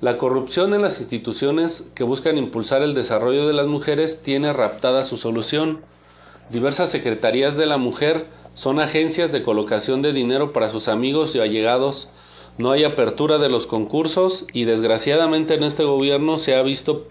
La 0.02 0.18
corrupción 0.18 0.74
en 0.74 0.82
las 0.82 1.00
instituciones 1.00 1.90
que 1.94 2.04
buscan 2.04 2.36
impulsar 2.36 2.82
el 2.82 2.92
desarrollo 2.92 3.46
de 3.46 3.54
las 3.54 3.66
mujeres 3.66 4.22
tiene 4.22 4.52
raptada 4.52 5.04
su 5.04 5.16
solución. 5.16 5.80
Diversas 6.50 6.90
secretarías 6.90 7.56
de 7.56 7.64
la 7.64 7.78
mujer 7.78 8.26
son 8.54 8.80
agencias 8.80 9.32
de 9.32 9.42
colocación 9.42 10.02
de 10.02 10.12
dinero 10.12 10.52
para 10.52 10.70
sus 10.70 10.88
amigos 10.88 11.34
y 11.34 11.40
allegados. 11.40 12.08
No 12.58 12.70
hay 12.72 12.84
apertura 12.84 13.38
de 13.38 13.48
los 13.48 13.66
concursos 13.66 14.46
y 14.52 14.64
desgraciadamente 14.64 15.54
en 15.54 15.64
este 15.64 15.84
gobierno 15.84 16.36
se 16.36 16.54
ha 16.56 16.62
visto 16.62 17.06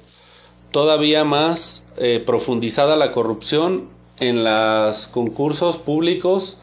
todavía 0.71 1.23
más 1.23 1.85
eh, 1.97 2.21
profundizada 2.25 2.95
la 2.95 3.11
corrupción 3.11 3.89
en 4.19 4.43
los 4.43 5.07
concursos 5.07 5.77
públicos 5.77 6.57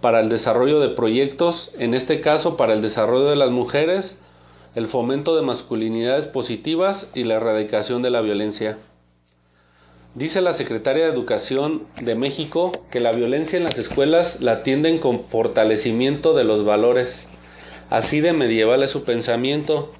para 0.00 0.20
el 0.20 0.28
desarrollo 0.28 0.80
de 0.80 0.90
proyectos, 0.90 1.70
en 1.78 1.94
este 1.94 2.20
caso 2.20 2.56
para 2.56 2.74
el 2.74 2.82
desarrollo 2.82 3.26
de 3.26 3.36
las 3.36 3.50
mujeres, 3.50 4.18
el 4.74 4.88
fomento 4.88 5.36
de 5.36 5.42
masculinidades 5.42 6.26
positivas 6.26 7.08
y 7.14 7.24
la 7.24 7.34
erradicación 7.34 8.02
de 8.02 8.10
la 8.10 8.20
violencia. 8.20 8.78
Dice 10.16 10.40
la 10.40 10.54
secretaria 10.54 11.04
de 11.04 11.12
Educación 11.12 11.86
de 12.00 12.14
México 12.14 12.72
que 12.90 13.00
la 13.00 13.12
violencia 13.12 13.58
en 13.58 13.64
las 13.64 13.76
escuelas 13.76 14.40
la 14.40 14.52
atienden 14.52 14.98
con 14.98 15.22
fortalecimiento 15.22 16.32
de 16.32 16.42
los 16.42 16.64
valores. 16.64 17.28
Así 17.90 18.22
de 18.22 18.32
medieval 18.32 18.82
es 18.82 18.88
su 18.88 19.04
pensamiento. 19.04 19.92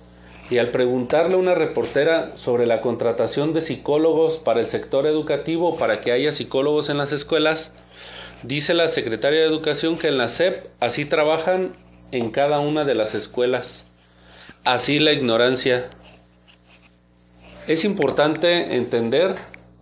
Y 0.49 0.57
al 0.57 0.69
preguntarle 0.69 1.35
a 1.35 1.39
una 1.39 1.55
reportera 1.55 2.35
sobre 2.35 2.65
la 2.65 2.81
contratación 2.81 3.53
de 3.53 3.61
psicólogos 3.61 4.39
para 4.39 4.61
el 4.61 4.69
sector 4.69 5.07
educativo, 5.07 5.77
para 5.77 6.01
que 6.01 6.13
haya 6.13 6.33
psicólogos 6.33 6.89
en 6.89 6.97
las 6.97 7.13
escuelas, 7.13 7.73
dice 8.43 8.73
la 8.73 8.89
secretaria 8.89 9.41
de 9.41 9.47
Educación 9.47 9.99
que 9.99 10.09
en 10.09 10.17
la 10.17 10.29
SEP 10.29 10.65
así 10.81 11.05
trabajan 11.05 11.77
en 12.11 12.31
cada 12.31 12.61
una 12.61 12.87
de 12.87 12.95
las 12.95 13.15
escuelas. 13.15 13.85
Así 14.65 14.99
la 14.99 15.13
ignorancia. 15.13 15.91
Es 17.69 17.85
importante 17.85 18.77
entender 18.77 19.37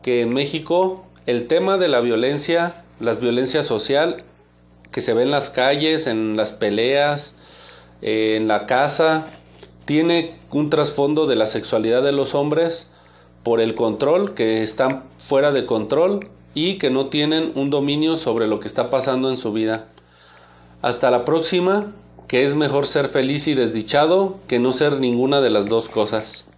que 0.05 0.21
en 0.21 0.35
México 0.35 1.03
el 1.25 1.47
tema 1.47 1.79
de 1.79 1.89
la 1.89 2.01
violencia, 2.01 2.85
las 3.01 3.21
violencias 3.21 3.65
social 3.65 4.23
que 4.93 5.01
se 5.01 5.15
ve 5.15 5.23
en 5.23 5.31
las 5.31 5.49
calles, 5.49 6.07
en 6.07 6.37
las 6.37 6.53
peleas, 6.53 7.37
eh, 8.03 8.35
en 8.37 8.47
la 8.47 8.67
casa, 8.67 9.29
tiene 9.87 10.37
un 10.51 10.69
trasfondo 10.69 11.25
de 11.25 11.37
la 11.37 11.47
sexualidad 11.47 12.03
de 12.03 12.13
los 12.13 12.35
hombres 12.35 12.91
por 13.43 13.63
el 13.63 13.75
control, 13.75 14.35
que 14.35 14.63
están 14.63 15.05
fuera 15.17 15.53
de 15.53 15.65
control 15.65 16.29
y 16.53 16.75
que 16.75 16.91
no 16.91 17.07
tienen 17.07 17.53
un 17.55 17.71
dominio 17.71 18.17
sobre 18.17 18.47
lo 18.47 18.61
que 18.61 18.69
está 18.69 18.91
pasando 18.91 19.31
en 19.31 19.39
su 19.39 19.55
vida. 19.55 19.87
Hasta 20.83 21.11
la 21.11 21.25
próxima, 21.25 21.95
que 22.29 22.45
es 22.45 22.55
mejor 22.55 22.87
ser 22.87 23.09
feliz 23.09 23.49
y 23.49 23.55
desdichado 23.55 24.37
que 24.49 24.59
no 24.59 24.75
ser 24.75 25.01
ninguna 25.01 25.41
de 25.41 25.51
las 25.51 25.71
dos 25.71 25.89
cosas. 25.89 26.54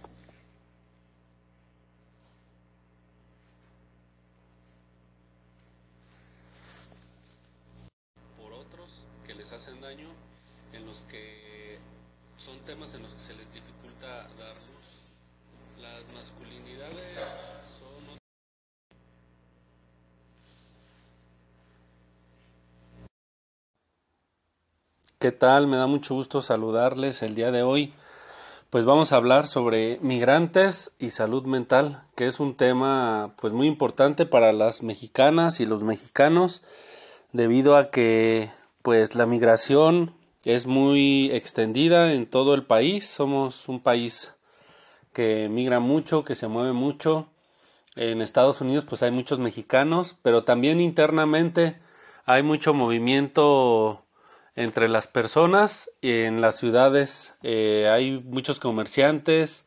¿Qué 25.19 25.31
tal? 25.31 25.65
Me 25.65 25.77
da 25.77 25.87
mucho 25.87 26.13
gusto 26.13 26.43
saludarles 26.43 27.23
el 27.23 27.33
día 27.33 27.49
de 27.49 27.63
hoy. 27.63 27.91
Pues 28.69 28.85
vamos 28.85 29.11
a 29.11 29.15
hablar 29.15 29.47
sobre 29.47 29.97
migrantes 29.99 30.91
y 30.99 31.09
salud 31.09 31.43
mental, 31.45 32.03
que 32.15 32.27
es 32.27 32.39
un 32.39 32.53
tema 32.53 33.33
pues 33.41 33.51
muy 33.51 33.65
importante 33.65 34.27
para 34.27 34.53
las 34.53 34.83
mexicanas 34.83 35.59
y 35.59 35.65
los 35.65 35.81
mexicanos 35.81 36.61
debido 37.33 37.77
a 37.77 37.89
que 37.89 38.51
pues 38.83 39.15
la 39.15 39.25
migración 39.25 40.13
es 40.45 40.67
muy 40.67 41.31
extendida 41.31 42.13
en 42.13 42.27
todo 42.27 42.53
el 42.53 42.67
país. 42.67 43.09
Somos 43.09 43.67
un 43.69 43.79
país 43.79 44.35
que 45.13 45.49
migra 45.49 45.79
mucho, 45.79 46.23
que 46.23 46.35
se 46.35 46.47
mueve 46.47 46.73
mucho. 46.73 47.27
En 47.95 48.21
Estados 48.21 48.61
Unidos 48.61 48.85
pues 48.87 49.01
hay 49.01 49.09
muchos 49.09 49.39
mexicanos, 49.39 50.15
pero 50.21 50.43
también 50.43 50.79
internamente 50.79 51.79
hay 52.23 52.43
mucho 52.43 52.75
movimiento 52.75 54.03
entre 54.57 54.89
las 54.89 55.05
personas 55.07 55.89
en 56.01 56.41
las 56.41 56.57
ciudades. 56.57 57.35
Eh, 57.43 57.87
hay 57.89 58.19
muchos 58.19 58.59
comerciantes 58.59 59.65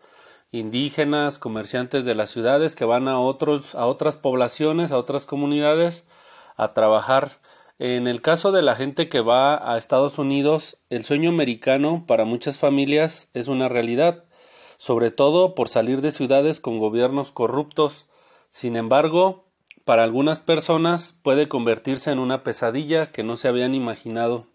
indígenas, 0.51 1.39
comerciantes 1.39 2.05
de 2.05 2.17
las 2.17 2.31
ciudades 2.31 2.75
que 2.75 2.85
van 2.85 3.07
a 3.07 3.21
otros, 3.21 3.77
a 3.77 3.87
otras 3.87 4.17
poblaciones, 4.17 4.91
a 4.91 4.99
otras 4.99 5.27
comunidades 5.27 6.05
a 6.57 6.75
trabajar. 6.75 7.39
En 7.79 8.09
el 8.09 8.21
caso 8.21 8.51
de 8.51 8.63
la 8.63 8.75
gente 8.75 9.09
que 9.09 9.21
va 9.21 9.73
a 9.73 9.79
Estados 9.79 10.19
Unidos, 10.19 10.77
el 10.91 11.05
sueño 11.05 11.31
americano 11.31 12.05
para 12.09 12.25
muchas 12.25 12.59
familias 12.59 13.29
es 13.33 13.47
una 13.47 13.69
realidad, 13.69 14.25
sobre 14.77 15.13
todo 15.13 15.55
por 15.55 15.69
salir 15.69 16.01
de 16.01 16.11
ciudades 16.11 16.61
con 16.61 16.81
gobiernos 16.81 17.31
corruptos. 17.31 18.09
Sin 18.51 18.75
embargo, 18.75 19.45
para 19.85 20.03
algunas 20.03 20.41
personas 20.41 21.15
puede 21.23 21.47
convertirse 21.47 22.11
en 22.11 22.19
una 22.19 22.43
pesadilla 22.43 23.13
que 23.13 23.23
no 23.23 23.37
se 23.37 23.47
habían 23.47 23.77
imaginado. 23.77 24.49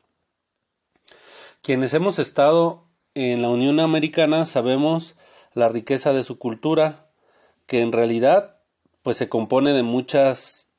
Quienes 1.66 1.96
hemos 1.96 2.20
estado 2.20 2.84
en 3.16 3.42
la 3.42 3.50
Unión 3.50 3.80
Americana 3.80 4.46
sabemos 4.46 5.16
la 5.52 5.68
riqueza 5.68 6.14
de 6.14 6.22
su 6.22 6.38
cultura, 6.38 7.08
que 7.66 7.82
en 7.82 7.92
realidad 7.92 8.58
pues 9.02 9.18
se 9.18 9.30
compone 9.30 9.74
de 9.74 9.82
muchas 9.82 10.70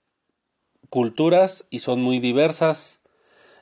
culturas 0.88 1.64
y 1.70 1.80
son 1.80 2.02
muy 2.02 2.20
diversas. 2.20 3.00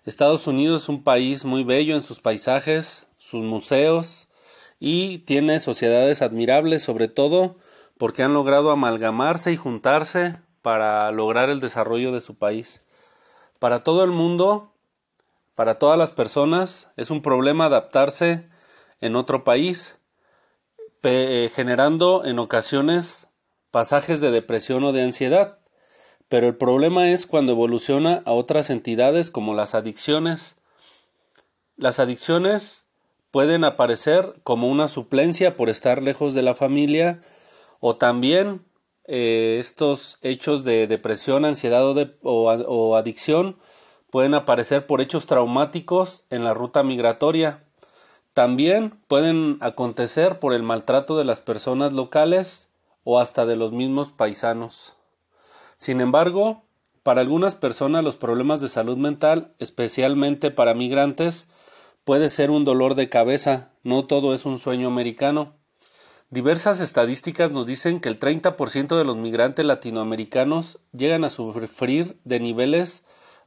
Estados 0.04 0.46
Unidos 0.46 0.82
es 0.82 0.88
un 0.90 1.02
país 1.02 1.46
muy 1.46 1.64
bello 1.64 1.94
en 1.94 2.02
sus 2.02 2.20
paisajes, 2.20 3.08
sus 3.16 3.40
museos 3.40 4.28
y 4.78 5.20
tiene 5.20 5.60
sociedades 5.60 6.20
admirables 6.20 6.82
sobre 6.82 7.08
todo 7.08 7.56
porque 7.96 8.22
han 8.22 8.34
logrado 8.34 8.70
amalgamarse 8.70 9.50
y 9.50 9.56
juntarse 9.56 10.36
para 10.60 11.10
lograr 11.10 11.48
el 11.48 11.60
desarrollo 11.60 12.12
de 12.12 12.20
su 12.20 12.34
país. 12.34 12.82
Para 13.58 13.82
todo 13.82 14.04
el 14.04 14.10
mundo 14.10 14.73
para 15.54 15.78
todas 15.78 15.98
las 15.98 16.12
personas 16.12 16.88
es 16.96 17.10
un 17.10 17.22
problema 17.22 17.66
adaptarse 17.66 18.48
en 19.00 19.16
otro 19.16 19.44
país, 19.44 19.96
eh, 21.02 21.50
generando 21.54 22.24
en 22.24 22.38
ocasiones 22.38 23.28
pasajes 23.70 24.20
de 24.20 24.30
depresión 24.30 24.84
o 24.84 24.92
de 24.92 25.02
ansiedad. 25.02 25.58
Pero 26.28 26.48
el 26.48 26.56
problema 26.56 27.10
es 27.10 27.26
cuando 27.26 27.52
evoluciona 27.52 28.22
a 28.24 28.32
otras 28.32 28.70
entidades 28.70 29.30
como 29.30 29.54
las 29.54 29.74
adicciones. 29.74 30.56
Las 31.76 32.00
adicciones 32.00 32.84
pueden 33.30 33.64
aparecer 33.64 34.40
como 34.42 34.68
una 34.68 34.88
suplencia 34.88 35.56
por 35.56 35.68
estar 35.68 36.02
lejos 36.02 36.34
de 36.34 36.42
la 36.42 36.54
familia 36.54 37.22
o 37.80 37.96
también 37.96 38.64
eh, 39.06 39.58
estos 39.60 40.18
hechos 40.22 40.64
de 40.64 40.86
depresión, 40.86 41.44
ansiedad 41.44 41.84
o 42.22 42.96
adicción 42.96 43.58
pueden 44.14 44.34
aparecer 44.34 44.86
por 44.86 45.00
hechos 45.00 45.26
traumáticos 45.26 46.22
en 46.30 46.44
la 46.44 46.54
ruta 46.54 46.84
migratoria. 46.84 47.64
También 48.32 48.96
pueden 49.08 49.58
acontecer 49.58 50.38
por 50.38 50.54
el 50.54 50.62
maltrato 50.62 51.18
de 51.18 51.24
las 51.24 51.40
personas 51.40 51.92
locales 51.92 52.68
o 53.02 53.18
hasta 53.18 53.44
de 53.44 53.56
los 53.56 53.72
mismos 53.72 54.12
paisanos. 54.12 54.92
Sin 55.76 56.00
embargo, 56.00 56.62
para 57.02 57.22
algunas 57.22 57.56
personas 57.56 58.04
los 58.04 58.14
problemas 58.14 58.60
de 58.60 58.68
salud 58.68 58.96
mental, 58.96 59.52
especialmente 59.58 60.52
para 60.52 60.74
migrantes, 60.74 61.48
puede 62.04 62.28
ser 62.28 62.52
un 62.52 62.64
dolor 62.64 62.94
de 62.94 63.08
cabeza, 63.08 63.72
no 63.82 64.04
todo 64.04 64.32
es 64.32 64.46
un 64.46 64.60
sueño 64.60 64.86
americano. 64.86 65.54
Diversas 66.30 66.80
estadísticas 66.80 67.50
nos 67.50 67.66
dicen 67.66 67.98
que 67.98 68.10
el 68.10 68.20
30% 68.20 68.96
de 68.96 69.04
los 69.04 69.16
migrantes 69.16 69.64
latinoamericanos 69.64 70.78
llegan 70.92 71.24
a 71.24 71.30
sufrir 71.30 72.16
de 72.22 72.38
niveles 72.38 73.03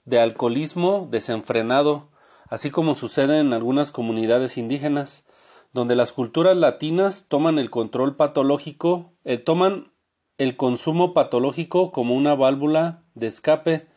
de 0.08 0.22
alcoholismo 0.22 1.08
desenfrenado, 1.12 2.10
así 2.49 2.72
como 2.72 2.95
sucede 2.95 3.39
en 3.39 3.51
algunas 3.51 3.91
comunidades 3.91 4.58
indígenas, 4.58 5.26
donde 5.74 5.97
las 5.97 6.14
culturas 6.14 6.55
latinas 6.55 7.28
toman 7.28 7.60
el 7.60 7.70
control 7.70 8.16
patológico, 8.16 9.12
eh, 9.26 9.38
toman 9.38 9.91
el 10.38 10.55
consumo 10.55 11.14
patológico 11.14 11.91
como 11.91 12.16
una 12.16 12.36
válvula 12.36 13.03
de 13.16 13.28
escape 13.28 13.88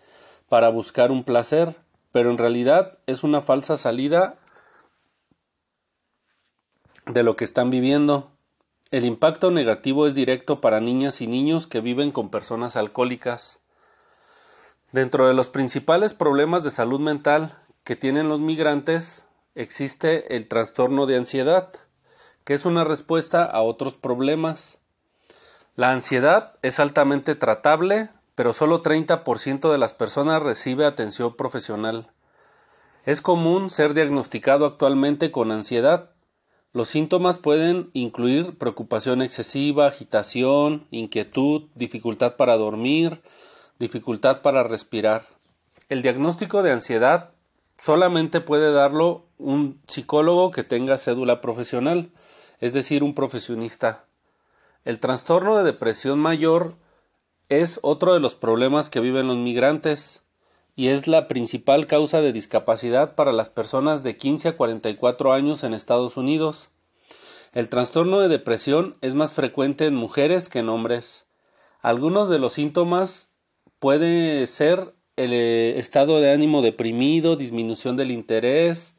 para 0.48 0.68
buscar 0.68 1.12
un 1.12 1.22
placer, 1.22 1.76
pero 2.10 2.30
en 2.30 2.38
realidad 2.38 2.98
es 3.06 3.22
una 3.22 3.40
falsa 3.40 3.76
salida 3.76 4.36
de 7.06 7.22
lo 7.22 7.36
que 7.36 7.44
están 7.44 7.70
viviendo. 7.70 8.32
El 8.90 9.04
impacto 9.04 9.52
negativo 9.52 10.08
es 10.08 10.16
directo 10.16 10.60
para 10.60 10.80
niñas 10.80 11.20
y 11.20 11.28
niños 11.28 11.68
que 11.68 11.80
viven 11.80 12.10
con 12.10 12.30
personas 12.30 12.74
alcohólicas. 12.74 13.59
Dentro 14.92 15.28
de 15.28 15.34
los 15.34 15.48
principales 15.48 16.14
problemas 16.14 16.64
de 16.64 16.72
salud 16.72 16.98
mental 16.98 17.56
que 17.84 17.94
tienen 17.94 18.28
los 18.28 18.40
migrantes 18.40 19.24
existe 19.54 20.36
el 20.36 20.48
trastorno 20.48 21.06
de 21.06 21.16
ansiedad, 21.16 21.72
que 22.42 22.54
es 22.54 22.64
una 22.64 22.82
respuesta 22.82 23.44
a 23.44 23.62
otros 23.62 23.94
problemas. 23.94 24.78
La 25.76 25.92
ansiedad 25.92 26.54
es 26.62 26.80
altamente 26.80 27.36
tratable, 27.36 28.10
pero 28.34 28.52
solo 28.52 28.82
30% 28.82 29.70
de 29.70 29.78
las 29.78 29.94
personas 29.94 30.42
recibe 30.42 30.84
atención 30.84 31.36
profesional. 31.36 32.10
Es 33.06 33.22
común 33.22 33.70
ser 33.70 33.94
diagnosticado 33.94 34.66
actualmente 34.66 35.30
con 35.30 35.52
ansiedad. 35.52 36.10
Los 36.72 36.88
síntomas 36.88 37.38
pueden 37.38 37.90
incluir 37.92 38.58
preocupación 38.58 39.22
excesiva, 39.22 39.86
agitación, 39.86 40.88
inquietud, 40.90 41.68
dificultad 41.76 42.34
para 42.34 42.56
dormir, 42.56 43.22
dificultad 43.80 44.42
para 44.42 44.62
respirar. 44.62 45.26
El 45.88 46.02
diagnóstico 46.02 46.62
de 46.62 46.70
ansiedad 46.70 47.30
solamente 47.78 48.42
puede 48.42 48.72
darlo 48.72 49.24
un 49.38 49.80
psicólogo 49.88 50.50
que 50.50 50.62
tenga 50.62 50.98
cédula 50.98 51.40
profesional, 51.40 52.10
es 52.60 52.74
decir, 52.74 53.02
un 53.02 53.14
profesionista. 53.14 54.04
El 54.84 55.00
trastorno 55.00 55.56
de 55.56 55.64
depresión 55.64 56.20
mayor 56.20 56.74
es 57.48 57.80
otro 57.82 58.12
de 58.12 58.20
los 58.20 58.34
problemas 58.34 58.90
que 58.90 59.00
viven 59.00 59.26
los 59.26 59.38
migrantes 59.38 60.22
y 60.76 60.88
es 60.88 61.08
la 61.08 61.26
principal 61.26 61.86
causa 61.86 62.20
de 62.20 62.34
discapacidad 62.34 63.14
para 63.14 63.32
las 63.32 63.48
personas 63.48 64.02
de 64.02 64.16
15 64.18 64.48
a 64.50 64.56
44 64.58 65.32
años 65.32 65.64
en 65.64 65.72
Estados 65.72 66.18
Unidos. 66.18 66.68
El 67.52 67.70
trastorno 67.70 68.20
de 68.20 68.28
depresión 68.28 68.96
es 69.00 69.14
más 69.14 69.32
frecuente 69.32 69.86
en 69.86 69.94
mujeres 69.94 70.50
que 70.50 70.58
en 70.58 70.68
hombres. 70.68 71.24
Algunos 71.80 72.28
de 72.28 72.38
los 72.38 72.52
síntomas 72.52 73.29
pueden 73.80 74.46
ser 74.46 74.94
el 75.16 75.32
eh, 75.32 75.78
estado 75.78 76.20
de 76.20 76.32
ánimo 76.32 76.62
deprimido, 76.62 77.34
disminución 77.34 77.96
del 77.96 78.12
interés, 78.12 78.94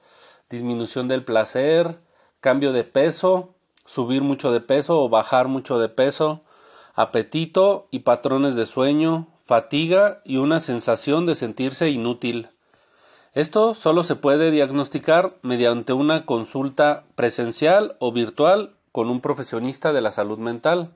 disminución 0.50 1.08
del 1.08 1.24
placer, 1.24 2.00
cambio 2.42 2.74
de 2.74 2.84
peso, 2.84 3.56
subir 3.86 4.22
mucho 4.22 4.52
de 4.52 4.60
peso 4.60 5.02
o 5.02 5.10
bajar 5.10 5.48
mucho 5.48 5.80
de 5.80 5.88
peso, 5.88 6.42
apetito 6.94 7.88
y 7.92 8.00
patrones 8.00 8.56
de 8.56 8.66
sueño, 8.66 9.28
fatiga 9.46 10.22
y 10.26 10.38
una 10.38 10.60
sensación 10.60 11.26
de 11.26 11.36
sentirse 11.36 11.90
inútil. 11.90 12.50
Esto 13.34 13.76
solo 13.76 14.04
se 14.04 14.16
puede 14.16 14.52
diagnosticar 14.52 15.38
mediante 15.42 15.94
una 15.94 16.26
consulta 16.26 17.06
presencial 17.16 17.96
o 18.00 18.12
virtual 18.12 18.76
con 18.92 19.10
un 19.10 19.22
profesionista 19.22 19.94
de 19.94 20.02
la 20.02 20.12
salud 20.12 20.38
mental. 20.38 20.92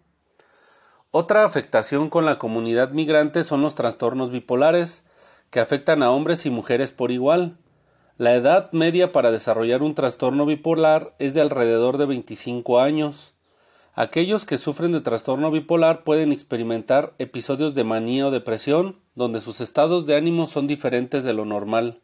Otra 1.18 1.45
afectación 1.45 2.09
con 2.09 2.26
la 2.26 2.38
comunidad 2.38 2.91
migrante 2.91 3.45
son 3.45 3.61
los 3.61 3.74
trastornos 3.74 4.32
bipolares, 4.32 5.01
que 5.49 5.61
afectan 5.61 6.03
a 6.03 6.11
hombres 6.11 6.45
y 6.45 6.49
mujeres 6.49 6.91
por 6.91 7.09
igual. 7.09 7.55
La 8.18 8.34
edad 8.34 8.70
media 8.74 9.13
para 9.13 9.32
desarrollar 9.32 9.82
un 9.82 9.95
trastorno 9.95 10.45
bipolar 10.45 11.16
es 11.18 11.34
de 11.34 11.39
alrededor 11.39 11.97
de 11.97 12.05
25 12.05 12.82
años. 12.82 13.34
Aquellos 13.93 14.43
que 14.43 14.57
sufren 14.57 14.91
de 14.91 14.99
trastorno 14.99 15.51
bipolar 15.51 16.03
pueden 16.03 16.34
experimentar 16.34 17.13
episodios 17.18 17.76
de 17.76 17.86
manía 17.86 18.28
o 18.28 18.32
depresión, 18.32 18.99
donde 19.16 19.39
sus 19.39 19.61
estados 19.61 20.05
de 20.05 20.18
ánimo 20.18 20.47
son 20.47 20.68
diferentes 20.68 21.24
de 21.24 21.34
lo 21.34 21.45
normal. 21.45 22.01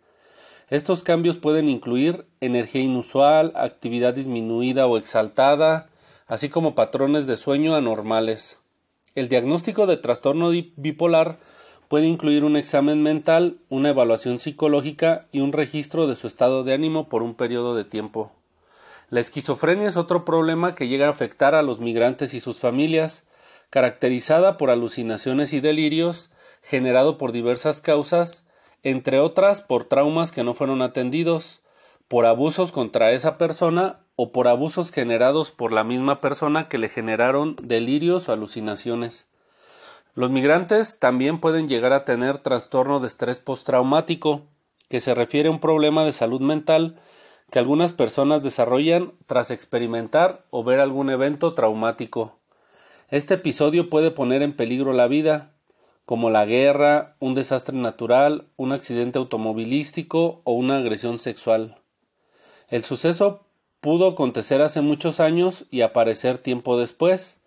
Estos 0.69 1.03
cambios 1.03 1.35
pueden 1.35 1.67
incluir 1.67 2.27
energía 2.39 2.81
inusual, 2.81 3.51
actividad 3.57 4.13
disminuida 4.13 4.87
o 4.87 4.95
exaltada, 4.95 5.89
así 6.27 6.47
como 6.47 6.75
patrones 6.75 7.27
de 7.27 7.35
sueño 7.35 7.75
anormales. 7.75 8.60
El 9.13 9.27
diagnóstico 9.27 9.87
de 9.87 9.97
trastorno 9.97 10.51
bipolar 10.77 11.39
puede 11.89 12.07
incluir 12.07 12.45
un 12.45 12.55
examen 12.55 13.03
mental, 13.03 13.57
una 13.67 13.89
evaluación 13.89 14.39
psicológica 14.39 15.27
y 15.33 15.41
un 15.41 15.51
registro 15.51 16.07
de 16.07 16.15
su 16.15 16.27
estado 16.27 16.63
de 16.63 16.73
ánimo 16.73 17.09
por 17.09 17.21
un 17.21 17.35
periodo 17.35 17.75
de 17.75 17.83
tiempo. 17.83 18.31
La 19.09 19.19
esquizofrenia 19.19 19.89
es 19.89 19.97
otro 19.97 20.23
problema 20.23 20.75
que 20.75 20.87
llega 20.87 21.07
a 21.07 21.11
afectar 21.11 21.55
a 21.55 21.63
los 21.63 21.81
migrantes 21.81 22.33
y 22.33 22.39
sus 22.39 22.59
familias, 22.59 23.25
caracterizada 23.69 24.55
por 24.55 24.69
alucinaciones 24.69 25.51
y 25.51 25.59
delirios, 25.59 26.29
generado 26.61 27.17
por 27.17 27.33
diversas 27.33 27.81
causas, 27.81 28.45
entre 28.83 29.19
otras 29.19 29.61
por 29.61 29.83
traumas 29.83 30.31
que 30.31 30.45
no 30.45 30.53
fueron 30.53 30.81
atendidos, 30.81 31.59
por 32.07 32.25
abusos 32.25 32.71
contra 32.71 33.11
esa 33.11 33.37
persona 33.37 34.00
o 34.15 34.31
por 34.31 34.47
abusos 34.47 34.91
generados 34.91 35.51
por 35.51 35.71
la 35.71 35.83
misma 35.83 36.21
persona 36.21 36.67
que 36.67 36.77
le 36.77 36.89
generaron 36.89 37.55
delirios 37.61 38.29
o 38.29 38.33
alucinaciones. 38.33 39.27
Los 40.13 40.29
migrantes 40.29 40.99
también 40.99 41.39
pueden 41.39 41.67
llegar 41.67 41.93
a 41.93 42.03
tener 42.03 42.37
trastorno 42.37 42.99
de 42.99 43.07
estrés 43.07 43.39
postraumático, 43.39 44.43
que 44.89 44.99
se 44.99 45.15
refiere 45.15 45.47
a 45.47 45.51
un 45.51 45.59
problema 45.59 46.03
de 46.03 46.11
salud 46.11 46.41
mental 46.41 46.99
que 47.49 47.59
algunas 47.59 47.91
personas 47.91 48.41
desarrollan 48.41 49.13
tras 49.25 49.51
experimentar 49.51 50.45
o 50.49 50.63
ver 50.63 50.79
algún 50.79 51.09
evento 51.09 51.53
traumático. 51.53 52.37
Este 53.09 53.33
episodio 53.35 53.89
puede 53.89 54.11
poner 54.11 54.41
en 54.41 54.55
peligro 54.55 54.93
la 54.93 55.07
vida, 55.07 55.51
como 56.05 56.29
la 56.29 56.45
guerra, 56.45 57.15
un 57.19 57.33
desastre 57.33 57.75
natural, 57.75 58.47
un 58.55 58.71
accidente 58.71 59.19
automovilístico 59.19 60.41
o 60.43 60.53
una 60.53 60.77
agresión 60.77 61.19
sexual. 61.19 61.81
El 62.69 62.83
suceso 62.83 63.45
pudo 63.81 64.09
acontecer 64.09 64.61
hace 64.61 64.81
muchos 64.81 65.19
años 65.19 65.65
y 65.69 65.81
aparecer 65.81 66.37
tiempo 66.37 66.77
después, 66.77 67.39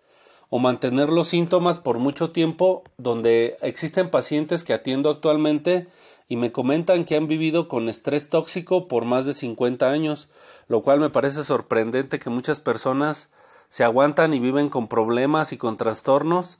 o 0.49 0.59
mantener 0.59 1.09
los 1.09 1.29
síntomas 1.29 1.79
por 1.79 1.97
mucho 1.97 2.31
tiempo, 2.31 2.83
donde 2.97 3.57
existen 3.61 4.09
pacientes 4.09 4.63
que 4.63 4.73
atiendo 4.73 5.09
actualmente 5.09 5.87
y 6.27 6.35
me 6.37 6.51
comentan 6.51 7.05
que 7.05 7.15
han 7.15 7.27
vivido 7.27 7.67
con 7.67 7.89
estrés 7.89 8.29
tóxico 8.29 8.87
por 8.87 9.05
más 9.05 9.25
de 9.25 9.33
50 9.33 9.89
años, 9.89 10.29
lo 10.67 10.83
cual 10.83 10.99
me 10.99 11.09
parece 11.09 11.43
sorprendente 11.43 12.19
que 12.19 12.29
muchas 12.29 12.59
personas 12.59 13.29
se 13.69 13.83
aguantan 13.83 14.33
y 14.33 14.39
viven 14.39 14.69
con 14.69 14.87
problemas 14.87 15.51
y 15.51 15.57
con 15.57 15.77
trastornos 15.77 16.59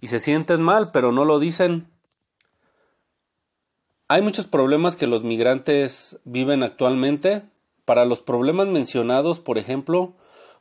y 0.00 0.08
se 0.08 0.20
sienten 0.20 0.62
mal, 0.62 0.90
pero 0.90 1.12
no 1.12 1.24
lo 1.24 1.38
dicen. 1.38 1.88
Hay 4.08 4.22
muchos 4.22 4.46
problemas 4.46 4.96
que 4.96 5.06
los 5.06 5.22
migrantes 5.22 6.18
viven 6.24 6.62
actualmente. 6.62 7.42
Para 7.90 8.04
los 8.04 8.20
problemas 8.20 8.68
mencionados, 8.68 9.40
por 9.40 9.58
ejemplo, 9.58 10.12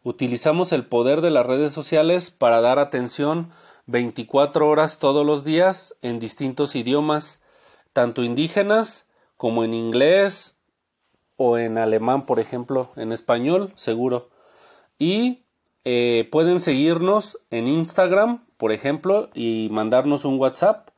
utilizamos 0.01 0.71
el 0.71 0.87
poder 0.87 1.21
de 1.21 1.29
las 1.29 1.45
redes 1.45 1.71
sociales 1.71 2.31
para 2.31 2.59
dar 2.59 2.79
atención 2.79 3.51
24 3.85 4.67
horas 4.67 4.97
todos 4.97 5.23
los 5.23 5.43
días 5.43 5.95
en 6.01 6.17
distintos 6.17 6.75
idiomas, 6.75 7.39
tanto 7.93 8.23
indígenas 8.23 9.05
como 9.37 9.63
en 9.63 9.75
inglés 9.75 10.57
o 11.37 11.59
en 11.59 11.77
alemán, 11.77 12.25
por 12.25 12.39
ejemplo, 12.39 12.89
en 12.95 13.11
español, 13.11 13.73
seguro. 13.75 14.31
Y 14.97 15.43
eh, 15.85 16.27
pueden 16.31 16.59
seguirnos 16.59 17.37
en 17.51 17.67
Instagram, 17.67 18.43
por 18.57 18.71
ejemplo, 18.71 19.29
y 19.35 19.67
mandarnos 19.69 20.25
un 20.25 20.39
WhatsApp 20.39 20.89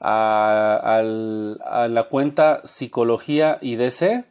a, 0.00 0.96
a 0.96 1.88
la 1.88 2.02
cuenta 2.08 2.60
Psicología 2.64 3.58
IDC 3.60 4.24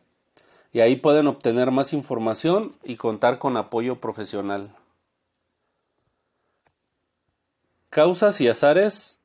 y 0.72 0.82
ahí 0.82 0.95
pueden 0.95 1.28
obtener 1.28 1.72
más 1.72 1.93
información 1.93 2.76
y 2.84 2.95
contar 2.95 3.39
con 3.39 3.57
apoyo 3.57 3.99
profesional. 3.99 4.76
Causas 7.89 8.39
y 8.39 8.47
azares 8.47 9.20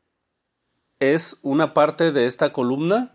es 1.01 1.36
una 1.42 1.74
parte 1.74 2.12
de 2.12 2.26
esta 2.26 2.53
columna 2.53 3.14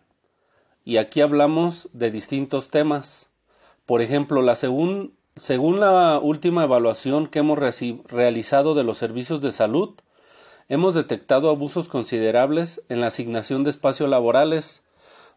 y 0.86 0.98
aquí 0.98 1.22
hablamos 1.22 1.90
de 1.94 2.12
distintos 2.12 2.70
temas. 2.70 3.32
Por 3.86 4.02
ejemplo, 4.02 4.44
la 4.44 4.56
según, 4.56 5.16
según 5.36 5.80
la 5.80 6.20
última 6.22 6.66
evaluación 6.66 7.28
que 7.28 7.40
hemos 7.40 7.58
realizado 7.58 8.76
de 8.76 8.84
los 8.84 9.00
servicios 9.00 9.42
de 9.42 9.52
salud, 9.52 9.96
hemos 10.68 10.94
detectado 10.94 11.50
abusos 11.50 11.88
considerables 11.88 12.84
en 12.90 13.02
la 13.02 13.08
asignación 13.08 13.64
de 13.64 13.72
espacios 13.72 14.08
laborales, 14.08 14.84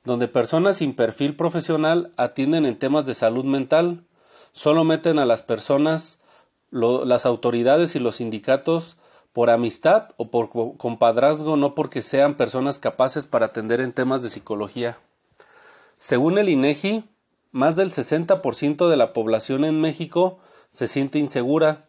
donde 0.04 0.28
personas 0.28 0.78
sin 0.78 0.94
perfil 0.94 1.36
profesional 1.36 2.12
atienden 2.16 2.66
en 2.66 2.78
temas 2.78 3.06
de 3.06 3.14
salud 3.14 3.44
mental, 3.44 4.04
solo 4.52 4.84
meten 4.84 5.18
a 5.18 5.26
las 5.26 5.42
personas, 5.42 6.18
las 6.70 7.26
autoridades 7.26 7.94
y 7.94 7.98
los 7.98 8.16
sindicatos 8.16 8.96
por 9.32 9.50
amistad 9.50 10.08
o 10.16 10.30
por 10.30 10.50
compadrazgo, 10.76 11.56
no 11.56 11.74
porque 11.74 12.02
sean 12.02 12.34
personas 12.34 12.78
capaces 12.78 13.26
para 13.26 13.46
atender 13.46 13.80
en 13.80 13.92
temas 13.92 14.22
de 14.22 14.30
psicología. 14.30 14.98
Según 15.98 16.38
el 16.38 16.48
INEGI, 16.48 17.04
más 17.52 17.76
del 17.76 17.90
60% 17.90 18.88
de 18.88 18.96
la 18.96 19.12
población 19.12 19.64
en 19.64 19.80
México 19.80 20.38
se 20.68 20.88
siente 20.88 21.18
insegura, 21.18 21.86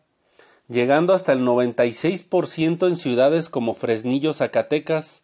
llegando 0.68 1.14
hasta 1.14 1.34
el 1.34 1.40
96% 1.40 2.88
en 2.88 2.96
ciudades 2.96 3.50
como 3.50 3.74
Fresnillo, 3.74 4.34
Zacatecas, 4.34 5.23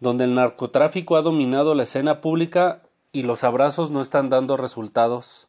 donde 0.00 0.24
el 0.24 0.34
narcotráfico 0.34 1.16
ha 1.16 1.22
dominado 1.22 1.74
la 1.74 1.84
escena 1.84 2.20
pública 2.20 2.82
y 3.12 3.22
los 3.22 3.44
abrazos 3.44 3.90
no 3.90 4.00
están 4.00 4.28
dando 4.28 4.56
resultados. 4.56 5.46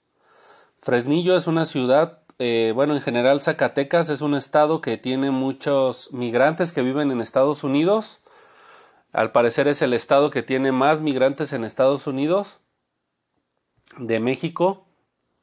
Fresnillo 0.82 1.36
es 1.36 1.48
una 1.48 1.66
ciudad, 1.66 2.20
eh, 2.38 2.72
bueno, 2.76 2.94
en 2.94 3.02
general 3.02 3.42
Zacatecas 3.42 4.10
es 4.10 4.22
un 4.22 4.36
estado 4.36 4.82
que 4.82 4.98
tiene 4.98 5.32
muchos 5.32 6.14
migrantes 6.14 6.72
que 6.72 6.84
viven 6.84 7.12
en 7.12 7.22
Estados 7.22 7.64
Unidos. 7.64 8.22
Al 9.12 9.32
parecer 9.32 9.68
es 9.68 9.82
el 9.82 9.94
estado 9.94 10.30
que 10.30 10.44
tiene 10.44 10.72
más 10.72 11.02
migrantes 11.02 11.54
en 11.54 11.64
Estados 11.64 12.06
Unidos 12.06 12.60
de 13.98 14.20
México 14.20 14.86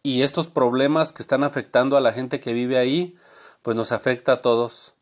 y 0.03 0.23
estos 0.23 0.49
problemas 0.49 1.13
que 1.13 1.23
están 1.23 1.45
afectando 1.45 1.97
a 1.97 2.01
la 2.01 2.13
gente 2.13 2.41
que 2.41 2.53
vive 2.53 2.79
ahí, 2.79 3.17
pues 3.63 3.77
nos 3.77 3.93
afecta 3.93 4.33
a 4.33 4.43
todos. 4.43 4.95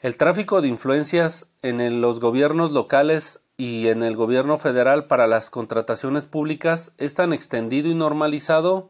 El 0.00 0.16
tráfico 0.16 0.62
de 0.62 0.68
influencias 0.68 1.50
en 1.60 2.00
los 2.00 2.20
gobiernos 2.20 2.70
locales 2.70 3.44
y 3.58 3.88
en 3.88 4.02
el 4.02 4.16
gobierno 4.16 4.56
federal 4.56 5.06
para 5.06 5.26
las 5.26 5.50
contrataciones 5.50 6.24
públicas 6.24 6.92
es 6.96 7.14
tan 7.14 7.34
extendido 7.34 7.90
y 7.90 7.94
normalizado, 7.94 8.88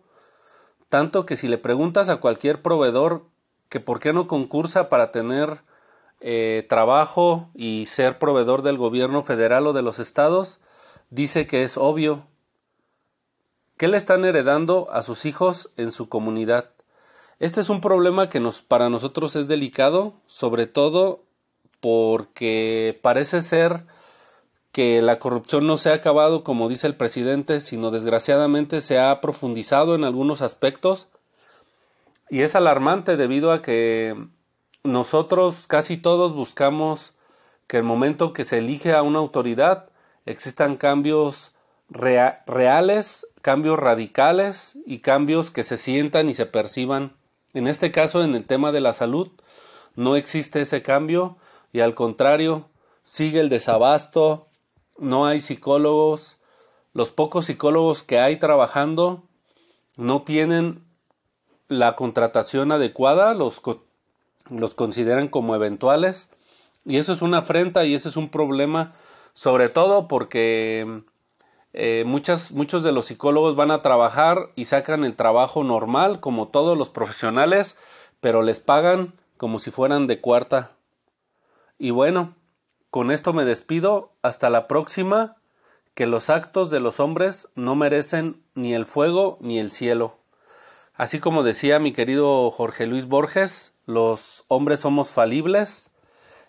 tanto 0.89 1.27
que 1.27 1.37
si 1.37 1.49
le 1.49 1.59
preguntas 1.59 2.09
a 2.09 2.19
cualquier 2.19 2.63
proveedor 2.63 3.25
que 3.69 3.81
por 3.81 3.99
qué 3.99 4.13
no 4.13 4.29
concursa 4.29 4.89
para 4.89 5.11
tener 5.11 5.63
eh, 6.21 6.65
trabajo 6.69 7.51
y 7.57 7.87
ser 7.87 8.21
proveedor 8.21 8.63
del 8.63 8.79
gobierno 8.79 9.25
federal 9.25 9.67
o 9.67 9.73
de 9.73 9.83
los 9.83 9.99
estados, 9.99 10.61
dice 11.11 11.49
que 11.49 11.65
es 11.65 11.77
obvio. 11.77 12.29
¿Qué 13.77 13.89
le 13.89 13.97
están 13.97 14.25
heredando 14.25 14.89
a 14.93 15.03
sus 15.03 15.27
hijos 15.27 15.73
en 15.77 15.91
su 15.91 16.09
comunidad? 16.09 16.71
Este 17.41 17.63
es 17.63 17.71
un 17.71 17.81
problema 17.81 18.29
que 18.29 18.39
nos, 18.39 18.61
para 18.61 18.91
nosotros 18.91 19.35
es 19.35 19.49
delicado, 19.49 20.13
sobre 20.27 20.67
todo 20.67 21.25
porque 21.81 23.01
parece 23.01 23.41
ser 23.41 23.87
que 24.73 25.01
la 25.01 25.19
corrupción 25.19 25.67
no 25.67 25.79
se 25.79 25.89
ha 25.91 25.95
acabado 25.95 26.45
como 26.45 26.69
dice 26.69 26.87
el 26.87 26.97
presidente, 26.97 27.63
sino 27.63 27.91
desgraciadamente 27.91 28.83
se 28.83 28.99
ha 28.99 29.23
profundizado 29.23 29.95
en 29.95 30.05
algunos 30.05 30.43
aspectos. 30.43 31.09
Y 32.29 32.43
es 32.43 32.55
alarmante 32.55 33.17
debido 33.17 33.53
a 33.53 33.63
que 33.63 34.15
nosotros 34.85 35.67
casi 35.67 35.97
todos 35.97 36.35
buscamos 36.35 37.15
que 37.67 37.79
el 37.79 37.85
momento 37.85 38.35
que 38.35 38.45
se 38.45 38.59
elige 38.59 38.93
a 38.93 39.01
una 39.01 39.19
autoridad 39.19 39.89
existan 40.27 40.77
cambios 40.77 41.53
reales, 41.89 43.27
cambios 43.41 43.79
radicales 43.79 44.77
y 44.85 44.99
cambios 44.99 45.51
que 45.51 45.65
se 45.65 45.79
sientan 45.79 46.29
y 46.29 46.35
se 46.35 46.45
perciban 46.45 47.19
en 47.55 47.67
este 47.67 47.91
caso, 47.91 48.23
en 48.23 48.35
el 48.35 48.45
tema 48.45 48.73
de 48.73 48.81
la 48.81 48.93
salud, 48.93 49.29
no 49.97 50.17
existe 50.17 50.61
ese 50.61 50.83
cambio 50.83 51.37
y 51.73 51.81
al 51.81 51.95
contrario, 51.95 52.69
sigue 53.03 53.41
el 53.41 53.49
desabasto, 53.49 54.47
no 54.99 55.27
hay 55.27 55.41
psicólogos, 55.41 56.37
los 56.93 57.11
pocos 57.11 57.47
psicólogos 57.47 58.03
que 58.03 58.19
hay 58.19 58.37
trabajando 58.37 59.23
no 59.97 60.23
tienen 60.23 60.85
la 61.69 61.95
contratación 61.97 62.73
adecuada, 62.73 63.35
los, 63.35 63.63
los 64.51 64.75
consideran 64.75 65.29
como 65.29 65.55
eventuales. 65.55 66.29
Y 66.85 66.97
eso 66.97 67.13
es 67.13 67.23
una 67.23 67.39
afrenta 67.39 67.85
y 67.85 67.95
ese 67.95 68.09
es 68.09 68.17
un 68.17 68.31
problema 68.31 68.95
sobre 69.35 69.69
todo 69.69 70.09
porque 70.09 71.03
eh, 71.73 72.05
muchas, 72.07 72.53
muchos 72.53 72.83
de 72.83 72.93
los 72.93 73.07
psicólogos 73.07 73.57
van 73.57 73.71
a 73.71 73.83
trabajar 73.83 74.51
y 74.57 74.65
sacan 74.65 75.05
el 75.05 75.17
trabajo 75.17 75.65
normal, 75.65 76.21
como 76.21 76.49
todos 76.49 76.77
los 76.77 76.91
profesionales, 76.91 77.77
pero 78.21 78.43
les 78.43 78.61
pagan 78.61 79.15
como 79.37 79.59
si 79.59 79.71
fueran 79.71 80.07
de 80.07 80.21
cuarta. 80.21 80.73
Y 81.79 81.91
bueno, 81.91 82.35
con 82.91 83.11
esto 83.11 83.33
me 83.33 83.45
despido. 83.45 84.13
Hasta 84.23 84.51
la 84.51 84.69
próxima. 84.69 85.37
Que 85.95 86.07
los 86.07 86.31
actos 86.31 86.71
de 86.71 86.81
los 86.81 87.01
hombres 87.01 87.49
no 87.55 87.75
merecen 87.75 88.43
ni 88.55 88.75
el 88.75 88.87
fuego 88.87 89.39
ni 89.41 89.59
el 89.59 89.71
cielo. 89.71 90.19
Así 90.95 91.19
como 91.19 91.43
decía 91.43 91.79
mi 91.79 91.93
querido 91.93 92.51
Jorge 92.51 92.87
Luis 92.87 93.07
Borges, 93.07 93.75
los 93.87 94.45
hombres 94.49 94.81
somos 94.81 95.11
falibles 95.11 95.91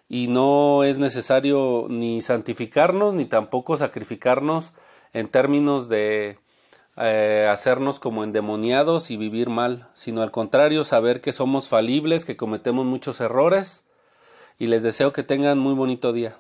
y 0.09 0.27
no 0.27 0.83
es 0.83 0.99
necesario 0.99 1.87
ni 1.89 2.21
santificarnos 2.21 3.13
ni 3.13 3.25
tampoco 3.25 3.77
sacrificarnos 3.77 4.73
en 5.13 5.29
términos 5.29 5.89
de 5.89 6.39
eh, 6.97 7.47
hacernos 7.51 7.99
como 7.99 8.23
endemoniados 8.23 9.11
y 9.11 9.17
vivir 9.17 9.49
mal, 9.49 9.89
sino 9.93 10.21
al 10.21 10.31
contrario, 10.31 10.83
saber 10.83 11.21
que 11.21 11.33
somos 11.33 11.67
falibles, 11.69 12.25
que 12.25 12.37
cometemos 12.37 12.85
muchos 12.85 13.21
errores 13.21 13.83
y 14.59 14.67
les 14.67 14.83
deseo 14.83 15.13
que 15.13 15.23
tengan 15.23 15.59
muy 15.59 15.73
bonito 15.73 16.13
día. 16.13 16.37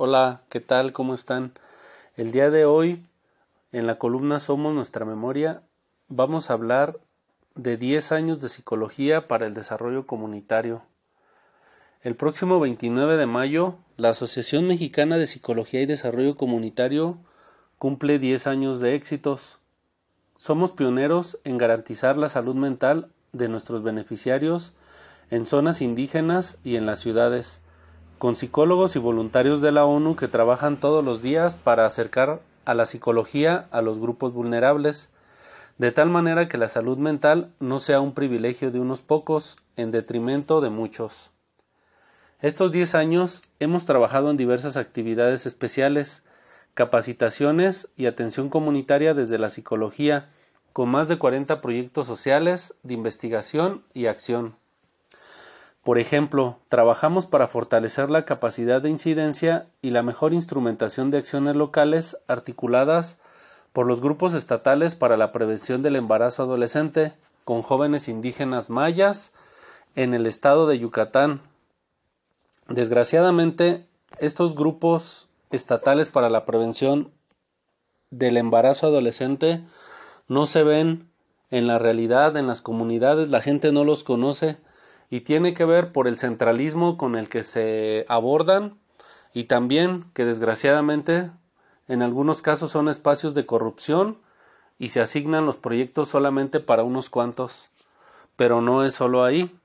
Hola, 0.00 0.42
¿qué 0.48 0.60
tal? 0.60 0.92
¿Cómo 0.92 1.12
están? 1.14 1.52
El 2.16 2.32
día 2.32 2.50
de 2.50 2.64
hoy, 2.64 3.04
en 3.72 3.86
la 3.86 3.98
columna 3.98 4.38
Somos 4.38 4.74
nuestra 4.74 5.04
memoria, 5.04 5.62
vamos 6.08 6.50
a 6.50 6.52
hablar 6.54 7.00
de 7.58 7.76
10 7.76 8.12
años 8.12 8.38
de 8.38 8.48
psicología 8.48 9.26
para 9.26 9.44
el 9.44 9.52
desarrollo 9.52 10.06
comunitario. 10.06 10.82
El 12.02 12.14
próximo 12.14 12.60
29 12.60 13.16
de 13.16 13.26
mayo, 13.26 13.74
la 13.96 14.10
Asociación 14.10 14.68
Mexicana 14.68 15.16
de 15.16 15.26
Psicología 15.26 15.82
y 15.82 15.86
Desarrollo 15.86 16.36
Comunitario 16.36 17.18
cumple 17.76 18.20
10 18.20 18.46
años 18.46 18.78
de 18.78 18.94
éxitos. 18.94 19.58
Somos 20.36 20.70
pioneros 20.70 21.40
en 21.42 21.58
garantizar 21.58 22.16
la 22.16 22.28
salud 22.28 22.54
mental 22.54 23.08
de 23.32 23.48
nuestros 23.48 23.82
beneficiarios 23.82 24.72
en 25.32 25.44
zonas 25.44 25.82
indígenas 25.82 26.58
y 26.62 26.76
en 26.76 26.86
las 26.86 27.00
ciudades, 27.00 27.60
con 28.18 28.36
psicólogos 28.36 28.94
y 28.94 29.00
voluntarios 29.00 29.60
de 29.60 29.72
la 29.72 29.84
ONU 29.84 30.14
que 30.14 30.28
trabajan 30.28 30.78
todos 30.78 31.04
los 31.04 31.22
días 31.22 31.56
para 31.56 31.86
acercar 31.86 32.40
a 32.64 32.74
la 32.74 32.86
psicología 32.86 33.66
a 33.72 33.82
los 33.82 33.98
grupos 33.98 34.32
vulnerables, 34.32 35.10
de 35.78 35.92
tal 35.92 36.10
manera 36.10 36.48
que 36.48 36.58
la 36.58 36.68
salud 36.68 36.98
mental 36.98 37.54
no 37.60 37.78
sea 37.78 38.00
un 38.00 38.12
privilegio 38.12 38.70
de 38.70 38.80
unos 38.80 39.00
pocos 39.00 39.56
en 39.76 39.92
detrimento 39.92 40.60
de 40.60 40.70
muchos. 40.70 41.30
Estos 42.40 42.72
diez 42.72 42.94
años 42.94 43.42
hemos 43.60 43.86
trabajado 43.86 44.30
en 44.30 44.36
diversas 44.36 44.76
actividades 44.76 45.46
especiales, 45.46 46.24
capacitaciones 46.74 47.88
y 47.96 48.06
atención 48.06 48.48
comunitaria 48.48 49.14
desde 49.14 49.38
la 49.38 49.50
psicología, 49.50 50.28
con 50.72 50.88
más 50.88 51.08
de 51.08 51.18
40 51.18 51.60
proyectos 51.60 52.06
sociales 52.06 52.74
de 52.82 52.94
investigación 52.94 53.84
y 53.94 54.06
acción. 54.06 54.56
Por 55.82 55.98
ejemplo, 55.98 56.58
trabajamos 56.68 57.26
para 57.26 57.48
fortalecer 57.48 58.10
la 58.10 58.24
capacidad 58.24 58.82
de 58.82 58.90
incidencia 58.90 59.66
y 59.80 59.90
la 59.90 60.02
mejor 60.02 60.34
instrumentación 60.34 61.10
de 61.10 61.18
acciones 61.18 61.56
locales 61.56 62.16
articuladas 62.26 63.18
por 63.72 63.86
los 63.86 64.00
grupos 64.00 64.34
estatales 64.34 64.94
para 64.94 65.16
la 65.16 65.32
prevención 65.32 65.82
del 65.82 65.96
embarazo 65.96 66.42
adolescente 66.42 67.12
con 67.44 67.62
jóvenes 67.62 68.08
indígenas 68.08 68.70
mayas 68.70 69.32
en 69.94 70.14
el 70.14 70.26
estado 70.26 70.66
de 70.66 70.78
Yucatán. 70.78 71.40
Desgraciadamente, 72.68 73.86
estos 74.18 74.54
grupos 74.54 75.28
estatales 75.50 76.08
para 76.08 76.28
la 76.28 76.44
prevención 76.44 77.10
del 78.10 78.36
embarazo 78.36 78.86
adolescente 78.86 79.64
no 80.28 80.46
se 80.46 80.62
ven 80.62 81.08
en 81.50 81.66
la 81.66 81.78
realidad, 81.78 82.36
en 82.36 82.46
las 82.46 82.60
comunidades, 82.60 83.28
la 83.28 83.40
gente 83.40 83.72
no 83.72 83.84
los 83.84 84.04
conoce 84.04 84.58
y 85.10 85.22
tiene 85.22 85.54
que 85.54 85.64
ver 85.64 85.92
por 85.92 86.06
el 86.06 86.18
centralismo 86.18 86.98
con 86.98 87.16
el 87.16 87.28
que 87.28 87.42
se 87.42 88.04
abordan 88.08 88.78
y 89.32 89.44
también 89.44 90.04
que 90.12 90.24
desgraciadamente 90.24 91.30
en 91.88 92.02
algunos 92.02 92.42
casos 92.42 92.70
son 92.70 92.88
espacios 92.88 93.34
de 93.34 93.46
corrupción 93.46 94.18
y 94.78 94.90
se 94.90 95.00
asignan 95.00 95.46
los 95.46 95.56
proyectos 95.56 96.10
solamente 96.10 96.60
para 96.60 96.84
unos 96.84 97.10
cuantos. 97.10 97.70
Pero 98.36 98.60
no 98.60 98.84
es 98.84 98.94
solo 98.94 99.24
ahí. 99.24 99.58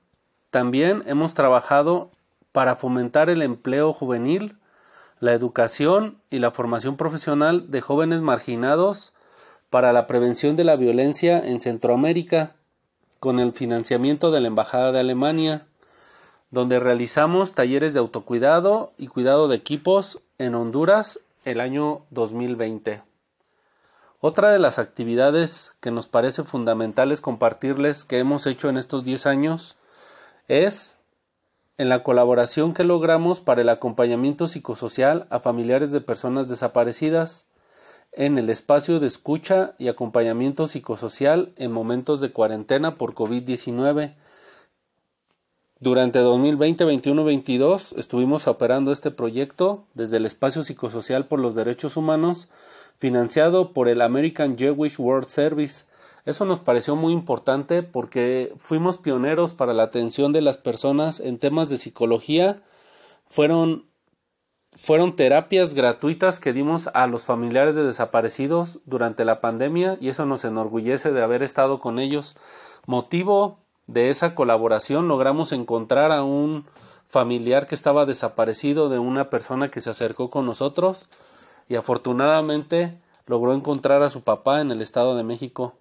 También 0.50 1.02
hemos 1.06 1.34
trabajado 1.34 2.10
para 2.50 2.76
fomentar 2.76 3.28
el 3.28 3.42
empleo 3.42 3.92
juvenil, 3.92 4.56
la 5.20 5.32
educación 5.32 6.18
y 6.30 6.38
la 6.38 6.50
formación 6.50 6.96
profesional 6.96 7.70
de 7.70 7.80
jóvenes 7.80 8.20
marginados 8.20 9.12
para 9.70 9.92
la 9.92 10.06
prevención 10.06 10.56
de 10.56 10.64
la 10.64 10.76
violencia 10.76 11.38
en 11.44 11.60
Centroamérica, 11.60 12.54
con 13.20 13.38
el 13.38 13.52
financiamiento 13.52 14.30
de 14.30 14.40
la 14.40 14.48
Embajada 14.48 14.92
de 14.92 15.00
Alemania, 15.00 15.66
donde 16.50 16.78
realizamos 16.78 17.52
talleres 17.52 17.92
de 17.92 17.98
autocuidado 17.98 18.92
y 18.98 19.08
cuidado 19.08 19.48
de 19.48 19.56
equipos 19.56 20.20
en 20.38 20.54
Honduras 20.54 21.18
el 21.44 21.60
año 21.60 22.06
2020. 22.10 23.02
Otra 24.20 24.50
de 24.50 24.58
las 24.58 24.78
actividades 24.78 25.74
que 25.80 25.90
nos 25.90 26.08
parece 26.08 26.44
fundamentales 26.44 27.20
compartirles 27.20 28.04
que 28.04 28.18
hemos 28.18 28.46
hecho 28.46 28.68
en 28.70 28.78
estos 28.78 29.04
10 29.04 29.26
años 29.26 29.76
es 30.48 30.96
en 31.76 31.88
la 31.88 32.02
colaboración 32.02 32.72
que 32.72 32.84
logramos 32.84 33.40
para 33.40 33.60
el 33.60 33.68
acompañamiento 33.68 34.46
psicosocial 34.46 35.26
a 35.30 35.40
familiares 35.40 35.92
de 35.92 36.00
personas 36.00 36.48
desaparecidas 36.48 37.46
en 38.12 38.38
el 38.38 38.48
espacio 38.48 39.00
de 39.00 39.08
escucha 39.08 39.74
y 39.76 39.88
acompañamiento 39.88 40.68
psicosocial 40.68 41.52
en 41.56 41.72
momentos 41.72 42.20
de 42.20 42.32
cuarentena 42.32 42.96
por 42.96 43.14
COVID-19. 43.14 44.14
Durante 45.84 46.20
2020, 46.20 46.82
21, 46.86 47.24
22 47.24 47.92
estuvimos 47.98 48.48
operando 48.48 48.90
este 48.90 49.10
proyecto 49.10 49.84
desde 49.92 50.16
el 50.16 50.24
espacio 50.24 50.62
psicosocial 50.62 51.26
por 51.26 51.40
los 51.40 51.54
derechos 51.54 51.98
humanos 51.98 52.48
financiado 52.96 53.74
por 53.74 53.88
el 53.88 54.00
American 54.00 54.56
Jewish 54.56 54.98
World 54.98 55.26
Service. 55.26 55.84
Eso 56.24 56.46
nos 56.46 56.58
pareció 56.58 56.96
muy 56.96 57.12
importante 57.12 57.82
porque 57.82 58.54
fuimos 58.56 58.96
pioneros 58.96 59.52
para 59.52 59.74
la 59.74 59.82
atención 59.82 60.32
de 60.32 60.40
las 60.40 60.56
personas 60.56 61.20
en 61.20 61.38
temas 61.38 61.68
de 61.68 61.76
psicología. 61.76 62.62
Fueron, 63.26 63.84
fueron 64.72 65.16
terapias 65.16 65.74
gratuitas 65.74 66.40
que 66.40 66.54
dimos 66.54 66.88
a 66.94 67.06
los 67.08 67.24
familiares 67.24 67.74
de 67.74 67.84
desaparecidos 67.84 68.80
durante 68.86 69.26
la 69.26 69.42
pandemia 69.42 69.98
y 70.00 70.08
eso 70.08 70.24
nos 70.24 70.46
enorgullece 70.46 71.12
de 71.12 71.22
haber 71.22 71.42
estado 71.42 71.78
con 71.78 71.98
ellos. 71.98 72.36
Motivo 72.86 73.63
de 73.86 74.10
esa 74.10 74.34
colaboración 74.34 75.08
logramos 75.08 75.52
encontrar 75.52 76.12
a 76.12 76.22
un 76.22 76.66
familiar 77.08 77.66
que 77.66 77.74
estaba 77.74 78.06
desaparecido 78.06 78.88
de 78.88 78.98
una 78.98 79.30
persona 79.30 79.70
que 79.70 79.80
se 79.80 79.90
acercó 79.90 80.30
con 80.30 80.46
nosotros 80.46 81.08
y 81.68 81.76
afortunadamente 81.76 82.98
logró 83.26 83.54
encontrar 83.54 84.02
a 84.02 84.10
su 84.10 84.22
papá 84.22 84.60
en 84.60 84.70
el 84.70 84.82
Estado 84.82 85.16
de 85.16 85.22
México. 85.22 85.74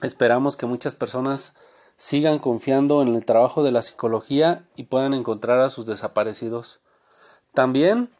Esperamos 0.00 0.56
que 0.56 0.66
muchas 0.66 0.94
personas 0.94 1.54
sigan 1.96 2.38
confiando 2.38 3.02
en 3.02 3.14
el 3.14 3.24
trabajo 3.24 3.62
de 3.62 3.72
la 3.72 3.82
psicología 3.82 4.64
y 4.74 4.84
puedan 4.84 5.14
encontrar 5.14 5.60
a 5.60 5.70
sus 5.70 5.86
desaparecidos. 5.86 6.80
También 7.52 8.10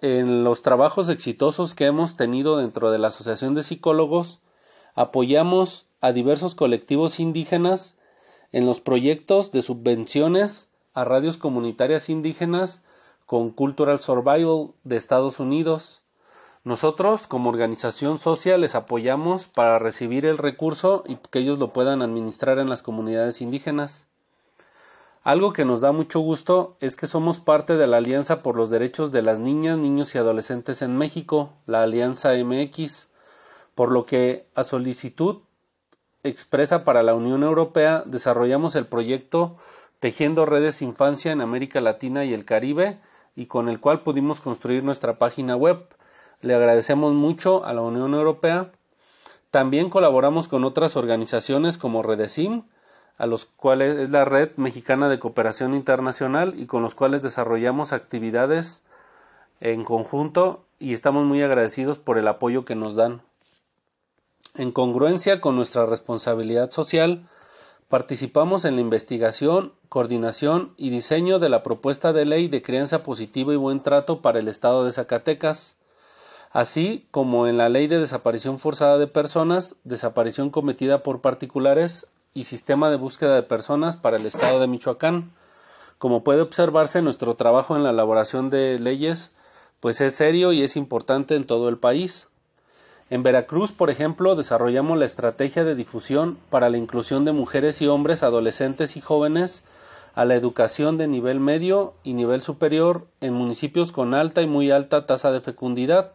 en 0.00 0.44
los 0.44 0.62
trabajos 0.62 1.08
exitosos 1.08 1.74
que 1.74 1.86
hemos 1.86 2.16
tenido 2.16 2.56
dentro 2.56 2.90
de 2.90 2.98
la 2.98 3.08
Asociación 3.08 3.54
de 3.54 3.62
Psicólogos, 3.62 4.40
apoyamos 4.94 5.86
a 6.00 6.12
diversos 6.12 6.54
colectivos 6.54 7.20
indígenas 7.20 7.96
en 8.52 8.66
los 8.66 8.80
proyectos 8.80 9.50
de 9.50 9.62
subvenciones 9.62 10.70
a 10.94 11.04
radios 11.04 11.38
comunitarias 11.38 12.08
indígenas 12.08 12.82
con 13.26 13.50
Cultural 13.50 13.98
Survival 13.98 14.72
de 14.84 14.96
Estados 14.96 15.40
Unidos. 15.40 16.02
Nosotros, 16.64 17.26
como 17.26 17.48
organización 17.48 18.18
social, 18.18 18.60
les 18.60 18.74
apoyamos 18.74 19.48
para 19.48 19.78
recibir 19.78 20.26
el 20.26 20.38
recurso 20.38 21.02
y 21.08 21.16
que 21.30 21.40
ellos 21.40 21.58
lo 21.58 21.72
puedan 21.72 22.02
administrar 22.02 22.58
en 22.58 22.68
las 22.68 22.82
comunidades 22.82 23.40
indígenas. 23.40 24.06
Algo 25.24 25.52
que 25.52 25.64
nos 25.64 25.80
da 25.80 25.92
mucho 25.92 26.20
gusto 26.20 26.76
es 26.80 26.96
que 26.96 27.06
somos 27.06 27.40
parte 27.40 27.76
de 27.76 27.86
la 27.86 27.98
Alianza 27.98 28.42
por 28.42 28.56
los 28.56 28.70
Derechos 28.70 29.12
de 29.12 29.22
las 29.22 29.38
Niñas, 29.38 29.78
Niños 29.78 30.14
y 30.14 30.18
Adolescentes 30.18 30.82
en 30.82 30.96
México, 30.96 31.52
la 31.66 31.82
Alianza 31.82 32.32
MX, 32.34 33.08
por 33.74 33.92
lo 33.92 34.04
que, 34.04 34.48
a 34.54 34.64
solicitud 34.64 35.38
expresa 36.24 36.84
para 36.84 37.02
la 37.02 37.14
Unión 37.14 37.42
Europea, 37.42 38.02
desarrollamos 38.06 38.74
el 38.74 38.86
proyecto 38.86 39.56
Tejiendo 39.98 40.46
Redes 40.46 40.82
Infancia 40.82 41.32
en 41.32 41.40
América 41.40 41.80
Latina 41.80 42.24
y 42.24 42.34
el 42.34 42.44
Caribe, 42.44 42.98
y 43.34 43.46
con 43.46 43.68
el 43.68 43.80
cual 43.80 44.00
pudimos 44.00 44.40
construir 44.40 44.84
nuestra 44.84 45.18
página 45.18 45.56
web. 45.56 45.86
Le 46.40 46.54
agradecemos 46.54 47.12
mucho 47.12 47.64
a 47.64 47.72
la 47.72 47.82
Unión 47.82 48.14
Europea. 48.14 48.72
También 49.50 49.90
colaboramos 49.90 50.48
con 50.48 50.64
otras 50.64 50.96
organizaciones 50.96 51.78
como 51.78 52.02
Redesim, 52.02 52.64
a 53.16 53.26
los 53.26 53.44
cuales 53.44 53.96
es 53.96 54.10
la 54.10 54.24
Red 54.24 54.50
Mexicana 54.56 55.08
de 55.08 55.18
Cooperación 55.18 55.74
Internacional 55.74 56.54
y 56.56 56.66
con 56.66 56.82
los 56.82 56.94
cuales 56.94 57.22
desarrollamos 57.22 57.92
actividades 57.92 58.82
en 59.60 59.84
conjunto 59.84 60.64
y 60.78 60.92
estamos 60.92 61.24
muy 61.24 61.42
agradecidos 61.42 61.98
por 61.98 62.18
el 62.18 62.26
apoyo 62.26 62.64
que 62.64 62.74
nos 62.74 62.96
dan. 62.96 63.22
En 64.54 64.72
congruencia 64.72 65.40
con 65.40 65.56
nuestra 65.56 65.86
responsabilidad 65.86 66.70
social, 66.70 67.28
Participamos 67.92 68.64
en 68.64 68.76
la 68.76 68.80
investigación, 68.80 69.74
coordinación 69.90 70.72
y 70.78 70.88
diseño 70.88 71.38
de 71.38 71.50
la 71.50 71.62
propuesta 71.62 72.14
de 72.14 72.24
ley 72.24 72.48
de 72.48 72.62
crianza 72.62 73.02
positiva 73.02 73.52
y 73.52 73.56
buen 73.56 73.82
trato 73.82 74.22
para 74.22 74.38
el 74.38 74.48
Estado 74.48 74.86
de 74.86 74.92
Zacatecas, 74.92 75.76
así 76.52 77.06
como 77.10 77.46
en 77.46 77.58
la 77.58 77.68
ley 77.68 77.88
de 77.88 77.98
desaparición 77.98 78.58
forzada 78.58 78.96
de 78.96 79.08
personas, 79.08 79.76
desaparición 79.84 80.48
cometida 80.48 81.02
por 81.02 81.20
particulares 81.20 82.06
y 82.32 82.44
sistema 82.44 82.88
de 82.88 82.96
búsqueda 82.96 83.34
de 83.34 83.42
personas 83.42 83.98
para 83.98 84.16
el 84.16 84.24
Estado 84.24 84.58
de 84.58 84.68
Michoacán. 84.68 85.30
Como 85.98 86.24
puede 86.24 86.40
observarse, 86.40 87.02
nuestro 87.02 87.34
trabajo 87.34 87.76
en 87.76 87.82
la 87.82 87.90
elaboración 87.90 88.48
de 88.48 88.78
leyes 88.78 89.32
pues 89.80 90.00
es 90.00 90.14
serio 90.14 90.52
y 90.52 90.62
es 90.62 90.76
importante 90.76 91.36
en 91.36 91.46
todo 91.46 91.68
el 91.68 91.76
país. 91.76 92.28
En 93.12 93.22
Veracruz, 93.22 93.72
por 93.72 93.90
ejemplo, 93.90 94.36
desarrollamos 94.36 94.96
la 94.96 95.04
estrategia 95.04 95.64
de 95.64 95.74
difusión 95.74 96.38
para 96.48 96.70
la 96.70 96.78
inclusión 96.78 97.26
de 97.26 97.32
mujeres 97.32 97.82
y 97.82 97.86
hombres, 97.86 98.22
adolescentes 98.22 98.96
y 98.96 99.02
jóvenes 99.02 99.64
a 100.14 100.24
la 100.24 100.34
educación 100.34 100.96
de 100.96 101.08
nivel 101.08 101.38
medio 101.38 101.92
y 102.04 102.14
nivel 102.14 102.40
superior 102.40 103.06
en 103.20 103.34
municipios 103.34 103.92
con 103.92 104.14
alta 104.14 104.40
y 104.40 104.46
muy 104.46 104.70
alta 104.70 105.04
tasa 105.04 105.30
de 105.30 105.42
fecundidad. 105.42 106.12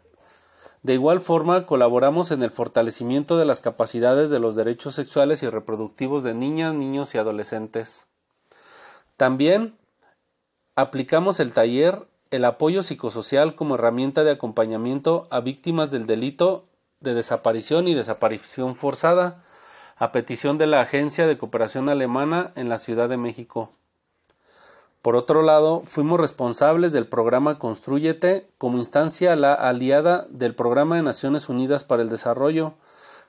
De 0.82 0.96
igual 0.96 1.22
forma, 1.22 1.68
colaboramos 1.68 2.32
en 2.32 2.42
el 2.42 2.50
fortalecimiento 2.50 3.38
de 3.38 3.46
las 3.46 3.62
capacidades 3.62 4.32
de 4.32 4.40
los 4.40 4.56
derechos 4.56 4.96
sexuales 4.96 5.44
y 5.44 5.50
reproductivos 5.50 6.24
de 6.24 6.34
niñas, 6.34 6.74
niños 6.74 7.14
y 7.14 7.20
adolescentes. 7.20 8.08
También 9.18 9.78
aplicamos 10.76 11.40
el 11.40 11.54
taller 11.54 12.08
el 12.32 12.44
apoyo 12.44 12.84
psicosocial 12.84 13.56
como 13.56 13.76
herramienta 13.76 14.24
de 14.24 14.32
acompañamiento 14.32 15.28
a 15.30 15.40
víctimas 15.40 15.92
del 15.92 16.08
delito 16.08 16.67
de 17.00 17.14
desaparición 17.14 17.88
y 17.88 17.94
desaparición 17.94 18.76
forzada, 18.76 19.44
a 19.98 20.12
petición 20.12 20.58
de 20.58 20.68
la 20.68 20.82
Agencia 20.82 21.26
de 21.28 21.38
Cooperación 21.38 21.90
Alemana 21.90 22.52
en 22.56 22.70
la 22.70 22.78
Ciudad 22.78 23.10
de 23.10 23.18
México. 23.18 23.72
Por 25.02 25.16
otro 25.16 25.42
lado, 25.42 25.84
fuimos 25.86 26.20
responsables 26.20 26.92
del 26.92 27.08
programa 27.08 27.60
Construyete 27.60 28.50
como 28.58 28.78
instancia 28.78 29.36
la 29.36 29.54
aliada 29.54 30.28
del 30.30 30.54
Programa 30.54 30.98
de 30.98 31.02
Naciones 31.02 31.50
Unidas 31.50 31.84
para 31.84 32.02
el 32.02 32.10
Desarrollo, 32.10 32.74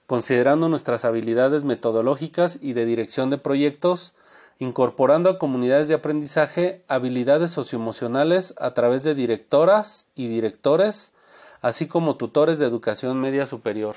considerando 0.07 0.69
nuestras 0.69 1.05
habilidades 1.05 1.64
metodológicas 1.64 2.59
y 2.61 2.73
de 2.73 2.85
dirección 2.85 3.31
de 3.31 3.39
proyectos, 3.39 4.14
incorporando 4.59 5.31
a 5.31 5.39
comunidades 5.39 5.89
de 5.89 5.95
aprendizaje 5.95 6.83
habilidades 6.89 7.51
socioemocionales 7.51 8.55
a 8.59 8.75
través 8.75 9.03
de 9.03 9.14
directoras 9.14 10.09
y 10.14 10.27
directores 10.29 11.12
así 11.61 11.87
como 11.87 12.17
tutores 12.17 12.59
de 12.59 12.67
educación 12.67 13.21
media 13.21 13.47
superior. 13.47 13.97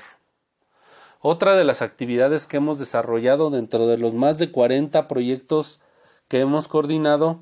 Otra 1.20 1.54
de 1.54 1.64
las 1.64 1.82
actividades 1.82 2.46
que 2.46 2.56
hemos 2.56 2.78
desarrollado 2.78 3.50
dentro 3.50 3.86
de 3.86 3.98
los 3.98 4.14
más 4.14 4.38
de 4.38 4.50
40 4.50 5.06
proyectos 5.06 5.80
que 6.28 6.40
hemos 6.40 6.66
coordinado 6.66 7.40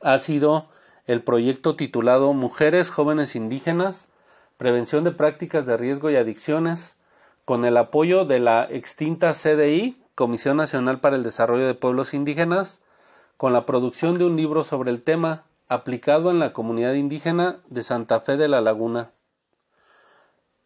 ha 0.00 0.16
sido 0.18 0.68
el 1.06 1.22
proyecto 1.22 1.74
titulado 1.74 2.32
Mujeres 2.32 2.90
Jóvenes 2.90 3.34
Indígenas, 3.34 4.08
Prevención 4.56 5.02
de 5.02 5.10
Prácticas 5.10 5.66
de 5.66 5.76
Riesgo 5.76 6.10
y 6.10 6.16
Adicciones, 6.16 6.96
con 7.44 7.64
el 7.64 7.76
apoyo 7.76 8.24
de 8.24 8.38
la 8.38 8.68
extinta 8.70 9.32
CDI, 9.32 10.00
Comisión 10.14 10.56
Nacional 10.56 11.00
para 11.00 11.16
el 11.16 11.24
Desarrollo 11.24 11.66
de 11.66 11.74
Pueblos 11.74 12.14
Indígenas, 12.14 12.80
con 13.36 13.52
la 13.52 13.66
producción 13.66 14.18
de 14.18 14.24
un 14.24 14.36
libro 14.36 14.62
sobre 14.62 14.92
el 14.92 15.02
tema, 15.02 15.44
aplicado 15.72 16.30
en 16.30 16.38
la 16.38 16.52
comunidad 16.52 16.94
indígena 16.94 17.60
de 17.68 17.82
Santa 17.82 18.20
Fe 18.20 18.36
de 18.36 18.48
la 18.48 18.60
Laguna. 18.60 19.12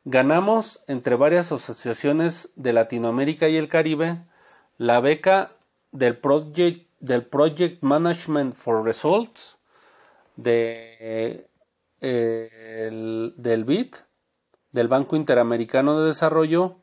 Ganamos, 0.04 0.80
entre 0.88 1.16
varias 1.16 1.52
asociaciones 1.52 2.50
de 2.56 2.72
Latinoamérica 2.72 3.48
y 3.48 3.56
el 3.56 3.68
Caribe, 3.68 4.24
la 4.78 5.00
beca 5.00 5.52
del 5.92 6.16
Project, 6.16 7.82
Management 7.82 8.54
for 8.54 8.84
Results 8.84 9.58
eh, 10.44 11.46
del 12.00 13.64
BID, 13.64 13.94
del 14.72 14.88
Banco 14.88 15.16
Interamericano 15.16 16.00
de 16.00 16.06
Desarrollo, 16.08 16.78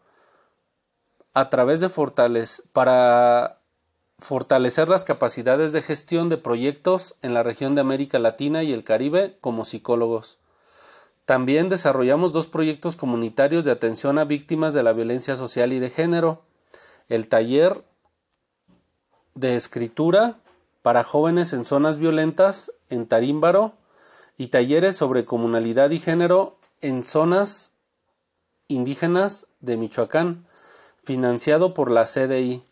a 1.33 1.49
través 1.49 1.81
de 1.81 1.89
fortalecer 1.89 2.65
para 2.71 3.62
fortalecer 4.23 4.87
las 4.87 5.03
capacidades 5.03 5.73
de 5.73 5.81
gestión 5.81 6.29
de 6.29 6.37
proyectos 6.37 7.15
en 7.21 7.33
la 7.33 7.43
región 7.43 7.75
de 7.75 7.81
América 7.81 8.19
Latina 8.19 8.63
y 8.63 8.71
el 8.71 8.85
Caribe 8.85 9.37
como 9.41 9.65
psicólogos. 9.65 10.37
También 11.25 11.67
desarrollamos 11.67 12.31
dos 12.31 12.47
proyectos 12.47 12.95
comunitarios 12.95 13.65
de 13.65 13.71
atención 13.71 14.17
a 14.17 14.23
víctimas 14.23 14.73
de 14.73 14.81
la 14.81 14.93
violencia 14.93 15.35
social 15.35 15.73
y 15.73 15.79
de 15.79 15.89
género, 15.89 16.41
el 17.09 17.27
taller 17.27 17.83
de 19.35 19.57
escritura 19.57 20.37
para 20.81 21.03
jóvenes 21.03 21.51
en 21.51 21.65
zonas 21.65 21.97
violentas 21.97 22.71
en 22.89 23.07
Tarímbaro 23.07 23.73
y 24.37 24.47
talleres 24.47 24.95
sobre 24.95 25.25
comunalidad 25.25 25.91
y 25.91 25.99
género 25.99 26.57
en 26.81 27.03
zonas 27.03 27.73
indígenas 28.69 29.47
de 29.59 29.75
Michoacán, 29.75 30.45
financiado 31.03 31.73
por 31.73 31.91
la 31.91 32.05
CDI. 32.05 32.63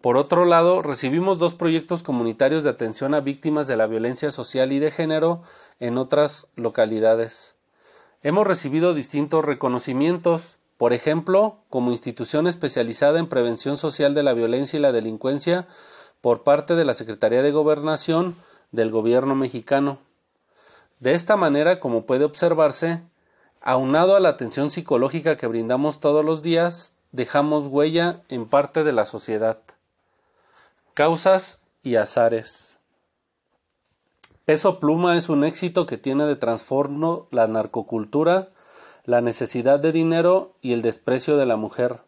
Por 0.00 0.16
otro 0.16 0.46
lado, 0.46 0.80
recibimos 0.80 1.38
dos 1.38 1.52
proyectos 1.52 2.02
comunitarios 2.02 2.64
de 2.64 2.70
atención 2.70 3.14
a 3.14 3.20
víctimas 3.20 3.66
de 3.66 3.76
la 3.76 3.86
violencia 3.86 4.30
social 4.30 4.72
y 4.72 4.78
de 4.78 4.90
género 4.90 5.42
en 5.78 5.98
otras 5.98 6.46
localidades. 6.56 7.54
Hemos 8.22 8.46
recibido 8.46 8.94
distintos 8.94 9.44
reconocimientos, 9.44 10.56
por 10.78 10.94
ejemplo, 10.94 11.58
como 11.68 11.90
institución 11.90 12.46
especializada 12.46 13.18
en 13.18 13.28
prevención 13.28 13.76
social 13.76 14.14
de 14.14 14.22
la 14.22 14.32
violencia 14.32 14.78
y 14.78 14.80
la 14.80 14.92
delincuencia 14.92 15.68
por 16.22 16.44
parte 16.44 16.76
de 16.76 16.86
la 16.86 16.94
Secretaría 16.94 17.42
de 17.42 17.50
Gobernación 17.50 18.36
del 18.72 18.90
Gobierno 18.90 19.34
mexicano. 19.34 19.98
De 20.98 21.12
esta 21.12 21.36
manera, 21.36 21.78
como 21.78 22.06
puede 22.06 22.24
observarse, 22.24 23.02
aunado 23.60 24.16
a 24.16 24.20
la 24.20 24.30
atención 24.30 24.70
psicológica 24.70 25.36
que 25.36 25.46
brindamos 25.46 26.00
todos 26.00 26.24
los 26.24 26.42
días, 26.42 26.94
dejamos 27.12 27.66
huella 27.66 28.22
en 28.30 28.46
parte 28.46 28.82
de 28.82 28.92
la 28.92 29.04
sociedad. 29.04 29.58
Causas 30.94 31.60
y 31.84 31.94
azares. 31.94 32.76
Peso 34.44 34.80
Pluma 34.80 35.16
es 35.16 35.28
un 35.28 35.44
éxito 35.44 35.86
que 35.86 35.98
tiene 35.98 36.26
de 36.26 36.34
trastorno 36.34 37.26
la 37.30 37.46
narcocultura, 37.46 38.48
la 39.04 39.20
necesidad 39.20 39.78
de 39.78 39.92
dinero 39.92 40.52
y 40.60 40.72
el 40.72 40.82
desprecio 40.82 41.36
de 41.36 41.46
la 41.46 41.56
mujer. 41.56 42.00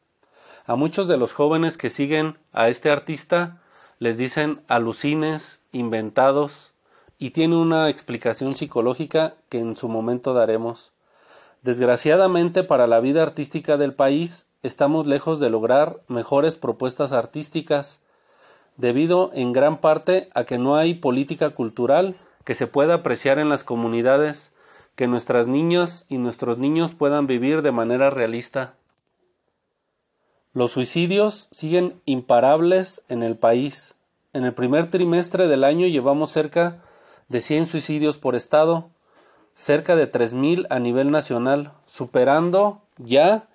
A 0.67 0.75
muchos 0.75 1.07
de 1.07 1.17
los 1.17 1.33
jóvenes 1.33 1.79
que 1.79 1.91
siguen 1.91 2.39
a 2.53 2.69
este 2.69 2.91
artista 2.91 3.63
les 4.01 4.19
dicen 4.19 4.63
alucines, 4.67 5.61
inventados, 5.71 6.73
y 7.19 7.31
tiene 7.31 7.57
una 7.57 7.89
explicación 7.89 8.57
psicológica 8.57 9.37
que 9.49 9.61
en 9.61 9.77
su 9.77 9.89
momento 9.89 10.35
daremos. 10.35 10.93
Desgraciadamente 11.63 12.65
para 12.65 12.89
la 12.89 12.99
vida 12.99 13.23
artística 13.23 13.77
del 13.77 13.95
país 13.95 14.49
estamos 14.65 15.07
lejos 15.07 15.39
de 15.39 15.51
lograr 15.51 16.01
mejores 16.09 16.57
propuestas 16.57 17.13
artísticas, 17.13 18.01
debido 18.77 19.31
en 19.35 19.53
gran 19.53 19.79
parte 19.79 20.31
a 20.35 20.45
que 20.45 20.59
no 20.59 20.77
hay 20.77 20.95
política 20.95 21.51
cultural 21.51 22.17
que 22.45 22.55
se 22.55 22.67
pueda 22.67 22.95
apreciar 22.95 23.39
en 23.39 23.49
las 23.49 23.65
comunidades, 23.65 24.53
que 24.97 25.07
nuestras 25.07 25.47
niñas 25.47 26.05
y 26.09 26.19
nuestros 26.19 26.59
niños 26.59 26.95
puedan 26.95 27.27
vivir 27.27 27.63
de 27.63 27.73
manera 27.73 28.11
realista. 28.11 28.75
Los 30.53 30.73
suicidios 30.73 31.49
siguen 31.51 32.01
imparables 32.05 33.03
en 33.09 33.23
el 33.23 33.37
país. 33.37 33.95
En 34.33 34.45
el 34.45 34.53
primer 34.53 34.91
trimestre 34.91 35.49
del 35.49 35.65
año 35.65 35.87
llevamos 35.87 36.31
cerca 36.31 36.83
de 37.29 37.41
100 37.41 37.67
suicidios 37.67 38.19
por 38.19 38.35
estado, 38.35 38.91
cerca 39.55 39.97
de 39.97 40.11
3.000 40.11 40.67
a 40.69 40.79
nivel 40.79 41.11
nacional, 41.11 41.73
superando 41.87 42.83
ya 42.99 43.49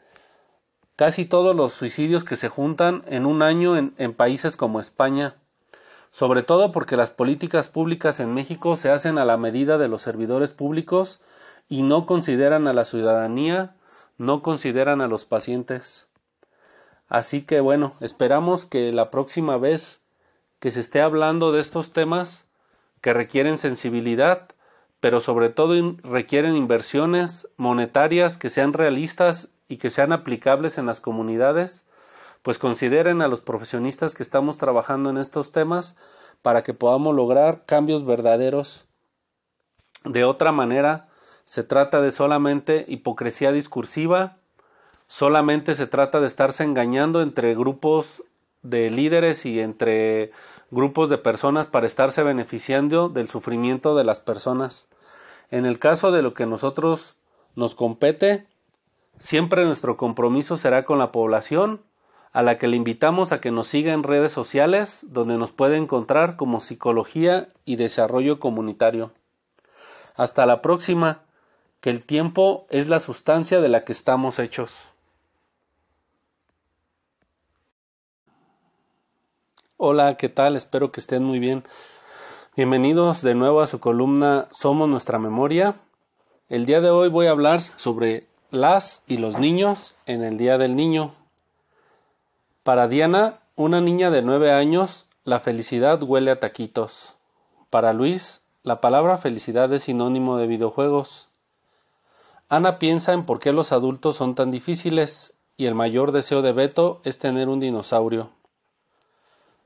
casi 0.98 1.26
todos 1.26 1.56
los 1.56 1.74
suicidios 1.74 2.26
que 2.26 2.36
se 2.36 2.50
juntan 2.50 3.04
en 3.08 3.26
un 3.28 3.44
año 3.44 3.78
en, 3.78 4.14
países 4.14 4.58
como 4.58 4.80
España, 4.80 5.36
sobre 6.10 6.42
todo 6.42 6.72
porque 6.72 6.98
las 6.98 7.12
políticas 7.12 7.68
públicas 7.68 8.20
en 8.20 8.34
México 8.34 8.76
se 8.76 8.90
hacen 8.90 9.20
a 9.20 9.24
la 9.24 9.38
medida 9.38 9.78
de 9.78 9.88
los 9.88 10.02
servidores 10.02 10.52
públicos 10.52 11.22
y 11.70 11.84
no 11.84 12.08
consideran 12.08 12.68
a 12.68 12.74
la 12.74 12.84
ciudadanía, 12.84 13.76
no 14.18 14.42
consideran 14.42 15.02
a 15.02 15.08
los 15.08 15.26
pacientes. 15.26 16.08
Así 17.08 17.44
que 17.44 17.60
bueno, 17.60 17.94
esperamos 18.00 18.66
que 18.66 18.92
la 18.92 19.12
próxima 19.12 19.58
vez 19.58 20.02
que 20.60 20.72
se 20.72 20.80
esté 20.80 21.02
hablando 21.02 21.52
de 21.52 21.62
estos 21.62 21.94
temas 21.94 22.46
que 23.02 23.14
requieren 23.14 23.60
sensibilidad, 23.60 24.48
pero 25.00 25.22
sobre 25.22 25.50
todo 25.50 25.76
requieren 26.02 26.56
inversiones 26.56 27.48
monetarias 27.56 28.40
que 28.40 28.50
sean 28.50 28.74
realistas 28.74 29.50
y 29.68 29.78
que 29.78 29.92
sean 29.92 30.12
aplicables 30.12 30.78
en 30.78 30.86
las 30.86 31.02
comunidades, 31.02 31.86
pues 32.42 32.60
consideren 32.60 33.22
a 33.22 33.28
los 33.28 33.42
profesionistas 33.42 34.16
que 34.16 34.24
estamos 34.24 34.58
trabajando 34.58 35.10
en 35.10 35.18
estos 35.18 35.52
temas 35.52 35.96
para 36.42 36.64
que 36.64 36.74
podamos 36.74 37.16
lograr 37.16 37.66
cambios 37.66 38.06
verdaderos. 38.06 38.86
De 40.06 40.24
otra 40.24 40.52
manera, 40.52 41.10
se 41.46 41.64
trata 41.64 42.02
de 42.02 42.12
solamente 42.12 42.86
hipocresía 42.88 43.52
discursiva, 43.52 44.38
solamente 45.08 45.76
se 45.76 45.88
trata 45.88 46.20
de 46.20 46.28
estarse 46.28 46.64
engañando 46.64 47.22
entre 47.22 47.56
grupos 47.56 48.24
de 48.64 48.90
líderes 48.92 49.46
y 49.46 49.60
entre 49.60 50.32
grupos 50.72 51.10
de 51.10 51.18
personas 51.18 51.68
para 51.68 51.88
estarse 51.88 52.24
beneficiando 52.24 53.10
del 53.10 53.30
sufrimiento 53.30 53.96
de 53.96 54.04
las 54.04 54.20
personas. 54.20 54.88
En 55.50 55.66
el 55.66 55.80
caso 55.80 56.12
de 56.12 56.22
lo 56.22 56.34
que 56.34 56.46
nosotros 56.46 57.16
nos 57.56 57.76
compete, 57.76 58.46
siempre 59.20 59.66
nuestro 59.66 59.98
compromiso 59.98 60.58
será 60.58 60.86
con 60.86 61.00
la 61.00 61.12
población, 61.12 61.82
a 62.34 62.42
la 62.44 62.58
que 62.58 62.68
le 62.68 62.78
invitamos 62.78 63.32
a 63.32 63.42
que 63.42 63.52
nos 63.52 63.68
siga 63.68 63.94
en 63.94 64.04
redes 64.04 64.32
sociales, 64.32 65.00
donde 65.04 65.38
nos 65.38 65.52
puede 65.52 65.78
encontrar 65.78 66.36
como 66.36 66.60
Psicología 66.60 67.50
y 67.66 67.78
Desarrollo 67.78 68.40
Comunitario. 68.40 69.12
Hasta 70.16 70.46
la 70.46 70.62
próxima, 70.62 71.22
que 71.82 71.90
el 71.90 72.04
tiempo 72.04 72.68
es 72.70 72.88
la 72.88 73.00
sustancia 73.00 73.62
de 73.62 73.70
la 73.70 73.84
que 73.84 73.92
estamos 73.92 74.40
hechos. 74.40 74.76
Hola, 79.78 80.18
¿qué 80.18 80.28
tal? 80.28 80.56
Espero 80.56 80.92
que 80.92 81.00
estén 81.00 81.24
muy 81.24 81.40
bien. 81.40 81.64
Bienvenidos 82.56 83.22
de 83.22 83.36
nuevo 83.36 83.62
a 83.62 83.68
su 83.68 83.80
columna 83.80 84.48
Somos 84.52 84.90
nuestra 84.90 85.20
memoria. 85.20 85.76
El 86.50 86.66
día 86.66 86.82
de 86.82 86.90
hoy 86.90 87.10
voy 87.10 87.28
a 87.28 87.32
hablar 87.32 87.62
sobre 87.62 88.26
las 88.52 89.04
y 89.08 89.18
los 89.18 89.38
niños 89.38 89.96
en 90.06 90.24
el 90.24 90.38
Día 90.38 90.58
del 90.58 90.76
Niño. 90.76 91.14
Para 92.64 92.88
Diana, 92.88 93.40
una 93.56 93.82
niña 93.82 94.10
de 94.10 94.22
nueve 94.22 94.52
años, 94.52 95.06
la 95.26 95.42
felicidad 95.42 96.02
huele 96.02 96.32
a 96.32 96.40
taquitos. 96.40 97.16
Para 97.70 97.92
Luis, 97.92 98.42
la 98.64 98.80
palabra 98.80 99.18
felicidad 99.18 99.72
es 99.74 99.84
sinónimo 99.84 100.38
de 100.38 100.48
videojuegos. 100.48 101.28
Ana 102.48 102.80
piensa 102.80 103.12
en 103.12 103.26
por 103.26 103.40
qué 103.40 103.52
los 103.52 103.74
adultos 103.74 104.16
son 104.16 104.34
tan 104.34 104.52
difíciles 104.52 105.34
y 105.58 105.66
el 105.66 105.76
mayor 105.76 106.14
deseo 106.14 106.42
de 106.42 106.54
Beto 106.54 107.02
es 107.04 107.20
tener 107.20 107.50
un 107.50 107.60
dinosaurio. 107.60 108.30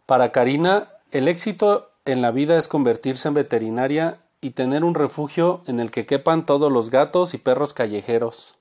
Para 0.07 0.31
Karina, 0.31 0.89
el 1.11 1.27
éxito 1.27 1.91
en 2.05 2.23
la 2.23 2.31
vida 2.31 2.57
es 2.57 2.67
convertirse 2.67 3.27
en 3.27 3.35
veterinaria 3.35 4.17
y 4.41 4.51
tener 4.51 4.83
un 4.83 4.95
refugio 4.95 5.61
en 5.67 5.79
el 5.79 5.91
que 5.91 6.07
quepan 6.07 6.47
todos 6.47 6.71
los 6.71 6.89
gatos 6.89 7.35
y 7.35 7.37
perros 7.37 7.75
callejeros. 7.75 8.55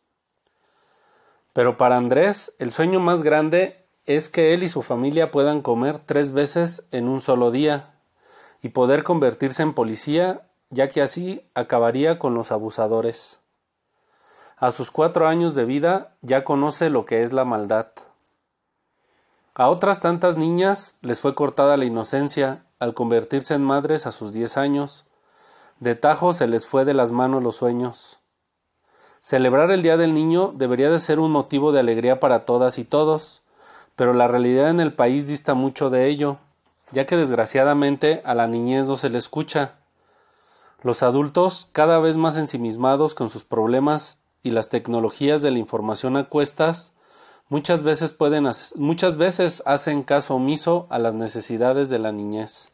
Pero 1.52 1.76
para 1.76 1.96
Andrés, 1.96 2.54
el 2.58 2.72
sueño 2.72 3.00
más 3.00 3.22
grande 3.22 3.84
es 4.06 4.28
que 4.28 4.54
él 4.54 4.62
y 4.62 4.68
su 4.68 4.82
familia 4.82 5.30
puedan 5.30 5.62
comer 5.62 5.98
tres 5.98 6.32
veces 6.32 6.84
en 6.90 7.08
un 7.08 7.20
solo 7.20 7.50
día 7.50 7.94
y 8.62 8.70
poder 8.70 9.02
convertirse 9.02 9.62
en 9.62 9.74
policía, 9.74 10.42
ya 10.70 10.88
que 10.88 11.02
así 11.02 11.48
acabaría 11.54 12.18
con 12.18 12.34
los 12.34 12.52
abusadores. 12.52 13.40
A 14.56 14.72
sus 14.72 14.90
cuatro 14.90 15.26
años 15.26 15.54
de 15.54 15.64
vida 15.64 16.14
ya 16.20 16.44
conoce 16.44 16.90
lo 16.90 17.06
que 17.06 17.22
es 17.22 17.32
la 17.32 17.44
maldad. 17.44 17.88
A 19.54 19.68
otras 19.68 20.00
tantas 20.00 20.36
niñas 20.36 20.96
les 21.00 21.20
fue 21.20 21.34
cortada 21.34 21.76
la 21.76 21.84
inocencia 21.84 22.64
al 22.78 22.94
convertirse 22.94 23.54
en 23.54 23.62
madres 23.62 24.06
a 24.06 24.12
sus 24.12 24.32
diez 24.32 24.56
años. 24.56 25.06
De 25.80 25.94
tajo 25.94 26.34
se 26.34 26.46
les 26.46 26.66
fue 26.66 26.84
de 26.84 26.94
las 26.94 27.10
manos 27.10 27.42
los 27.42 27.56
sueños. 27.56 28.19
Celebrar 29.20 29.70
el 29.70 29.82
Día 29.82 29.96
del 29.96 30.14
Niño 30.14 30.52
debería 30.56 30.90
de 30.90 30.98
ser 30.98 31.20
un 31.20 31.30
motivo 31.30 31.72
de 31.72 31.80
alegría 31.80 32.20
para 32.20 32.44
todas 32.44 32.78
y 32.78 32.84
todos, 32.84 33.42
pero 33.96 34.14
la 34.14 34.28
realidad 34.28 34.70
en 34.70 34.80
el 34.80 34.92
país 34.92 35.26
dista 35.26 35.54
mucho 35.54 35.90
de 35.90 36.06
ello, 36.06 36.38
ya 36.92 37.06
que 37.06 37.16
desgraciadamente 37.16 38.22
a 38.24 38.34
la 38.34 38.46
niñez 38.46 38.86
no 38.86 38.96
se 38.96 39.10
le 39.10 39.18
escucha. 39.18 39.74
Los 40.82 41.02
adultos, 41.02 41.68
cada 41.72 41.98
vez 41.98 42.16
más 42.16 42.36
ensimismados 42.36 43.14
con 43.14 43.28
sus 43.28 43.44
problemas 43.44 44.20
y 44.42 44.50
las 44.50 44.70
tecnologías 44.70 45.42
de 45.42 45.50
la 45.50 45.58
información 45.58 46.16
a 46.16 46.28
cuestas, 46.28 46.94
Muchas 47.50 47.82
veces, 47.82 48.12
pueden, 48.12 48.48
muchas 48.76 49.16
veces 49.16 49.60
hacen 49.66 50.04
caso 50.04 50.36
omiso 50.36 50.86
a 50.88 51.00
las 51.00 51.16
necesidades 51.16 51.88
de 51.88 51.98
la 51.98 52.12
niñez. 52.12 52.70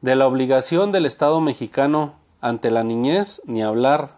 De 0.00 0.14
la 0.14 0.28
obligación 0.28 0.92
del 0.92 1.06
Estado 1.06 1.40
mexicano 1.40 2.14
ante 2.40 2.70
la 2.70 2.84
niñez 2.84 3.42
ni 3.46 3.64
hablar, 3.64 4.17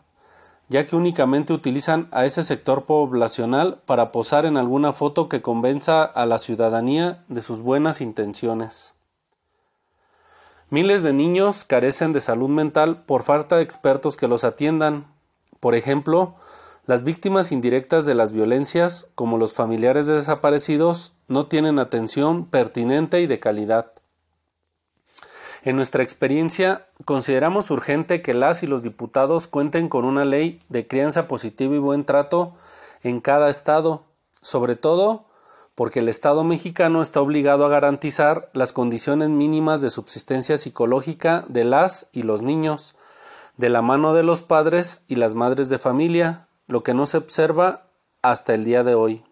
ya 0.71 0.87
que 0.87 0.95
únicamente 0.95 1.53
utilizan 1.53 2.07
a 2.12 2.25
ese 2.25 2.45
sector 2.45 2.85
poblacional 2.85 3.81
para 3.87 4.12
posar 4.12 4.47
en 4.47 4.57
alguna 4.57 4.93
foto 4.93 5.29
que 5.29 5.43
convenza 5.43 6.05
a 6.05 6.27
la 6.27 6.39
ciudadanía 6.39 7.25
de 7.27 7.41
sus 7.41 7.59
buenas 7.59 8.01
intenciones. 8.01 8.95
Miles 10.71 11.03
de 11.03 11.12
niños 11.12 11.64
carecen 11.64 12.12
de 12.12 12.21
salud 12.21 12.49
mental 12.49 13.03
por 13.05 13.25
falta 13.25 13.57
de 13.57 13.64
expertos 13.64 14.16
que 14.16 14.29
los 14.29 14.45
atiendan. 14.45 15.12
Por 15.59 15.75
ejemplo, 15.75 16.37
las 16.87 17.03
víctimas 17.03 17.51
indirectas 17.51 18.07
de 18.07 18.14
las 18.14 18.31
violencias, 18.31 19.09
como 19.16 19.39
los 19.39 19.55
familiares 19.55 20.07
de 20.07 20.14
desaparecidos, 20.14 21.14
no 21.27 21.47
tienen 21.47 21.81
atención 21.81 22.47
pertinente 22.47 23.21
y 23.21 23.27
de 23.27 23.41
calidad. 23.41 23.91
En 25.63 25.77
nuestra 25.77 26.03
experiencia, 26.03 26.87
consideramos 27.05 27.71
urgente 27.71 28.23
que 28.23 28.33
las 28.33 28.63
y 28.63 28.67
los 28.67 28.83
diputados 28.83 29.47
cuenten 29.47 29.89
con 29.89 30.05
una 30.05 30.25
ley 30.25 30.63
de 30.69 30.87
crianza 30.87 31.29
positiva 31.29 31.75
y 31.75 31.79
buen 31.79 32.05
trato 32.05 32.55
en 33.03 33.21
cada 33.21 33.51
estado, 33.51 34.05
sobre 34.41 34.77
todo 34.77 35.27
porque 35.75 36.01
el 36.01 36.09
Estado 36.09 36.45
mexicano 36.45 37.01
está 37.01 37.21
obligado 37.23 37.65
a 37.65 37.71
garantizar 37.71 38.51
las 38.53 38.73
condiciones 38.73 39.31
mínimas 39.31 39.81
de 39.81 39.89
subsistencia 39.89 40.59
psicológica 40.59 41.45
de 41.49 41.65
las 41.65 42.09
y 42.13 42.23
los 42.23 42.43
niños, 42.43 42.95
de 43.57 43.71
la 43.71 43.81
mano 43.81 44.13
de 44.13 44.23
los 44.23 44.43
padres 44.43 45.05
y 45.09 45.17
las 45.17 45.35
madres 45.35 45.69
de 45.69 45.79
familia, 45.79 46.49
lo 46.67 46.83
que 46.83 46.93
no 46.93 47.07
se 47.07 47.17
observa 47.17 47.87
hasta 48.21 48.55
el 48.55 48.65
día 48.65 48.85
de 48.85 48.95
hoy. 48.95 49.25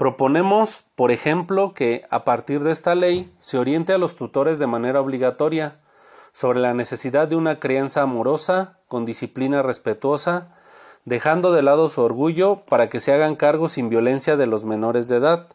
Proponemos, 0.00 0.84
por 0.94 1.10
ejemplo, 1.10 1.74
que 1.74 2.06
a 2.08 2.24
partir 2.24 2.62
de 2.62 2.72
esta 2.72 2.94
ley 2.94 3.30
se 3.38 3.58
oriente 3.58 3.92
a 3.92 3.98
los 3.98 4.16
tutores 4.16 4.58
de 4.58 4.66
manera 4.66 4.98
obligatoria 4.98 5.76
sobre 6.32 6.58
la 6.58 6.72
necesidad 6.72 7.28
de 7.28 7.36
una 7.36 7.60
crianza 7.60 8.00
amorosa, 8.00 8.78
con 8.88 9.04
disciplina 9.04 9.60
respetuosa, 9.60 10.56
dejando 11.04 11.52
de 11.52 11.60
lado 11.60 11.90
su 11.90 12.00
orgullo 12.00 12.64
para 12.64 12.88
que 12.88 12.98
se 12.98 13.12
hagan 13.12 13.36
cargo 13.36 13.68
sin 13.68 13.90
violencia 13.90 14.38
de 14.38 14.46
los 14.46 14.64
menores 14.64 15.06
de 15.06 15.16
edad. 15.16 15.48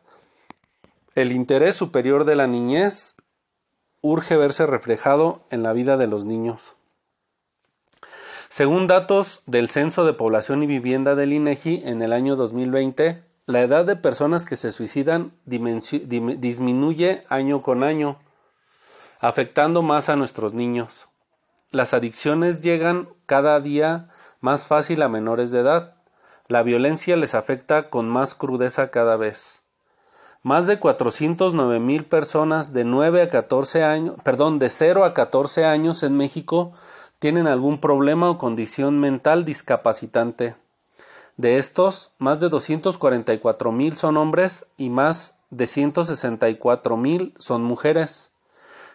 El 1.15 1.31
interés 1.31 1.73
superior 1.73 2.23
de 2.23 2.35
la 2.35 2.45
niñez 2.45 3.15
urge 4.01 4.37
verse 4.37 4.67
reflejado 4.67 5.41
en 5.49 5.63
la 5.63 5.73
vida 5.73 5.97
de 5.97 6.05
los 6.05 6.23
niños. 6.23 6.75
Según 8.49 8.85
datos 8.85 9.41
del 9.47 9.71
Censo 9.71 10.05
de 10.05 10.13
Población 10.13 10.61
y 10.61 10.67
Vivienda 10.67 11.15
del 11.15 11.33
INEGI 11.33 11.81
en 11.83 12.03
el 12.03 12.13
año 12.13 12.35
2020, 12.35 13.24
la 13.47 13.61
edad 13.61 13.85
de 13.85 13.95
personas 13.95 14.45
que 14.45 14.55
se 14.55 14.71
suicidan 14.71 15.31
disminuye 15.45 17.23
año 17.29 17.61
con 17.61 17.83
año, 17.83 18.17
afectando 19.19 19.83
más 19.83 20.09
a 20.09 20.15
nuestros 20.15 20.53
niños. 20.53 21.07
Las 21.69 21.93
adicciones 21.93 22.61
llegan 22.61 23.09
cada 23.27 23.59
día 23.59 24.09
más 24.39 24.65
fácil 24.65 25.03
a 25.03 25.09
menores 25.09 25.51
de 25.51 25.59
edad. 25.59 25.95
La 26.47 26.63
violencia 26.63 27.15
les 27.17 27.35
afecta 27.35 27.89
con 27.89 28.09
más 28.09 28.33
crudeza 28.33 28.89
cada 28.89 29.15
vez. 29.15 29.61
Más 30.41 30.67
de 30.67 30.79
409 30.79 31.79
mil 31.79 32.05
personas 32.05 32.73
de 32.73 32.83
9 32.83 33.23
a 33.23 33.29
14 33.29 33.83
años, 33.83 34.15
perdón, 34.23 34.57
de 34.59 34.69
0 34.69 35.03
a 35.03 35.13
14 35.13 35.65
años 35.65 36.03
en 36.03 36.17
México 36.17 36.73
tienen 37.19 37.47
algún 37.47 37.79
problema 37.79 38.29
o 38.29 38.37
condición 38.37 38.99
mental 38.99 39.45
discapacitante. 39.45 40.55
De 41.37 41.57
estos, 41.57 42.13
más 42.17 42.39
de 42.39 42.47
244 42.47 43.71
mil 43.73 43.95
son 43.95 44.15
hombres 44.15 44.67
y 44.77 44.89
más 44.89 45.35
de 45.49 45.67
164 45.67 46.95
mil 46.97 47.33
son 47.37 47.63
mujeres. 47.63 48.31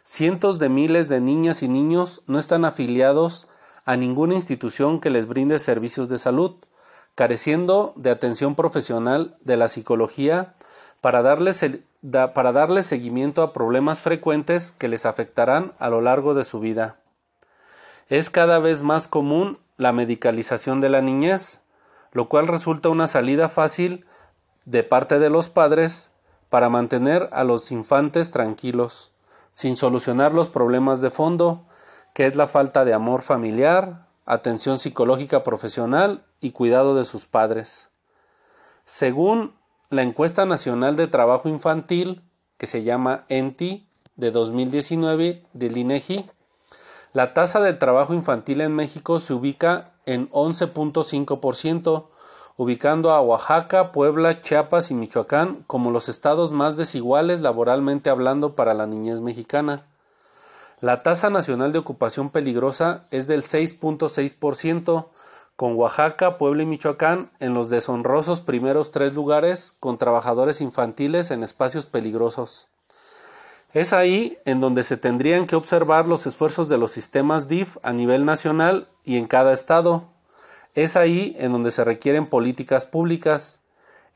Cientos 0.02 0.58
de 0.58 0.70
miles 0.70 1.08
de 1.08 1.20
niñas 1.20 1.62
y 1.62 1.68
niños 1.68 2.22
no 2.26 2.38
están 2.38 2.64
afiliados 2.64 3.46
a 3.84 3.96
ninguna 3.96 4.34
institución 4.34 5.00
que 5.00 5.10
les 5.10 5.26
brinde 5.26 5.58
servicios 5.58 6.08
de 6.08 6.18
salud, 6.18 6.56
careciendo 7.14 7.92
de 7.96 8.10
atención 8.10 8.54
profesional 8.54 9.36
de 9.42 9.58
la 9.58 9.68
psicología 9.68 10.54
para 11.02 11.20
darles, 11.20 11.62
para 12.34 12.52
darles 12.52 12.86
seguimiento 12.86 13.42
a 13.42 13.52
problemas 13.52 14.00
frecuentes 14.00 14.72
que 14.72 14.88
les 14.88 15.04
afectarán 15.04 15.74
a 15.78 15.90
lo 15.90 16.00
largo 16.00 16.32
de 16.32 16.44
su 16.44 16.60
vida. 16.60 16.96
Es 18.08 18.30
cada 18.30 18.58
vez 18.58 18.82
más 18.82 19.08
común 19.08 19.58
la 19.76 19.92
medicalización 19.92 20.80
de 20.80 20.88
la 20.88 21.02
niñez, 21.02 21.60
lo 22.12 22.28
cual 22.28 22.48
resulta 22.48 22.88
una 22.88 23.06
salida 23.06 23.48
fácil 23.48 24.06
de 24.64 24.82
parte 24.82 25.18
de 25.18 25.30
los 25.30 25.48
padres 25.48 26.10
para 26.48 26.68
mantener 26.68 27.28
a 27.32 27.44
los 27.44 27.70
infantes 27.70 28.30
tranquilos, 28.30 29.12
sin 29.52 29.76
solucionar 29.76 30.34
los 30.34 30.48
problemas 30.48 31.00
de 31.00 31.10
fondo, 31.10 31.66
que 32.14 32.26
es 32.26 32.36
la 32.36 32.48
falta 32.48 32.84
de 32.84 32.92
amor 32.92 33.22
familiar, 33.22 34.06
atención 34.26 34.78
psicológica 34.78 35.42
profesional 35.42 36.24
y 36.40 36.52
cuidado 36.52 36.94
de 36.94 37.04
sus 37.04 37.26
padres. 37.26 37.88
Según 38.84 39.54
la 39.90 40.02
encuesta 40.02 40.46
nacional 40.46 40.96
de 40.96 41.06
trabajo 41.06 41.48
infantil, 41.48 42.22
que 42.58 42.66
se 42.66 42.82
llama 42.82 43.24
ENTI, 43.28 43.86
de 44.16 44.30
2019 44.30 45.46
del 45.54 45.76
INEGI, 45.76 46.30
la 47.12 47.32
tasa 47.34 47.60
del 47.60 47.78
trabajo 47.78 48.14
infantil 48.14 48.60
en 48.60 48.74
México 48.74 49.18
se 49.18 49.32
ubica 49.32 49.89
en 50.12 50.28
11.5%, 50.30 52.06
ubicando 52.56 53.12
a 53.12 53.20
Oaxaca, 53.20 53.92
Puebla, 53.92 54.40
Chiapas 54.40 54.90
y 54.90 54.94
Michoacán 54.94 55.64
como 55.66 55.90
los 55.90 56.08
estados 56.08 56.52
más 56.52 56.76
desiguales 56.76 57.40
laboralmente 57.40 58.10
hablando 58.10 58.56
para 58.56 58.74
la 58.74 58.86
niñez 58.86 59.20
mexicana. 59.20 59.86
La 60.80 61.02
tasa 61.02 61.28
nacional 61.28 61.72
de 61.72 61.78
ocupación 61.78 62.30
peligrosa 62.30 63.04
es 63.10 63.26
del 63.26 63.42
6.6%, 63.42 65.08
con 65.60 65.76
Oaxaca, 65.76 66.38
Puebla 66.38 66.62
y 66.62 66.66
Michoacán 66.66 67.30
en 67.38 67.52
los 67.52 67.68
deshonrosos 67.68 68.40
primeros 68.40 68.92
tres 68.92 69.12
lugares 69.12 69.74
con 69.78 69.98
trabajadores 69.98 70.62
infantiles 70.62 71.30
en 71.30 71.42
espacios 71.42 71.84
peligrosos. 71.84 72.69
Es 73.72 73.92
ahí 73.92 74.38
en 74.44 74.60
donde 74.60 74.82
se 74.82 74.96
tendrían 74.96 75.46
que 75.46 75.54
observar 75.54 76.08
los 76.08 76.26
esfuerzos 76.26 76.68
de 76.68 76.76
los 76.76 76.90
sistemas 76.90 77.46
DIF 77.46 77.76
a 77.82 77.92
nivel 77.92 78.24
nacional 78.24 78.88
y 79.04 79.16
en 79.16 79.28
cada 79.28 79.52
estado. 79.52 80.08
Es 80.74 80.96
ahí 80.96 81.36
en 81.38 81.52
donde 81.52 81.70
se 81.70 81.84
requieren 81.84 82.26
políticas 82.26 82.84
públicas. 82.84 83.62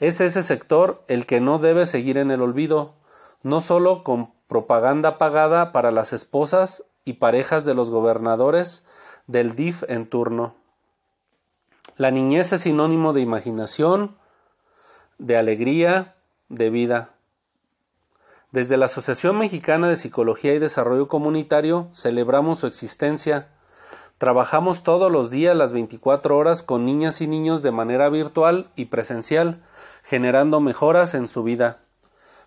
Es 0.01 0.21
ese 0.21 0.43
sector 0.43 1.05
el 1.07 1.25
que 1.27 1.41
no 1.41 1.59
debe 1.59 1.87
seguir 1.87 2.19
en 2.19 2.33
el 2.33 2.43
olvido, 2.43 2.95
no 3.43 3.61
solo 3.61 4.03
con 4.03 4.33
propaganda 4.49 5.19
pagada 5.19 5.71
para 5.71 5.93
las 5.93 6.13
esposas 6.13 6.85
y 7.05 7.15
parejas 7.15 7.65
de 7.65 7.75
los 7.75 7.91
gobernadores 7.91 8.85
del 9.29 9.55
DIF 9.55 9.85
en 9.89 10.07
turno. 10.07 10.55
La 11.97 12.11
niñez 12.11 12.53
es 12.53 12.63
sinónimo 12.63 13.13
de 13.13 13.21
imaginación, 13.21 14.17
de 15.19 15.37
alegría, 15.37 16.17
de 16.49 16.71
vida. 16.71 17.14
Desde 18.55 18.77
la 18.77 18.85
Asociación 18.85 19.37
Mexicana 19.37 19.89
de 19.89 19.97
Psicología 19.97 20.55
y 20.55 20.61
Desarrollo 20.61 21.09
Comunitario 21.09 21.89
celebramos 21.93 22.61
su 22.61 22.69
existencia. 22.69 23.49
Trabajamos 24.19 24.85
todos 24.85 25.11
los 25.11 25.29
días 25.29 25.57
las 25.57 25.73
24 25.73 26.39
horas 26.39 26.63
con 26.63 26.85
niñas 26.85 27.21
y 27.21 27.27
niños 27.27 27.63
de 27.63 27.73
manera 27.73 28.09
virtual 28.11 28.71
y 28.77 28.85
presencial, 28.85 29.61
generando 30.05 30.61
mejoras 30.61 31.15
en 31.15 31.27
su 31.27 31.43
vida. 31.43 31.81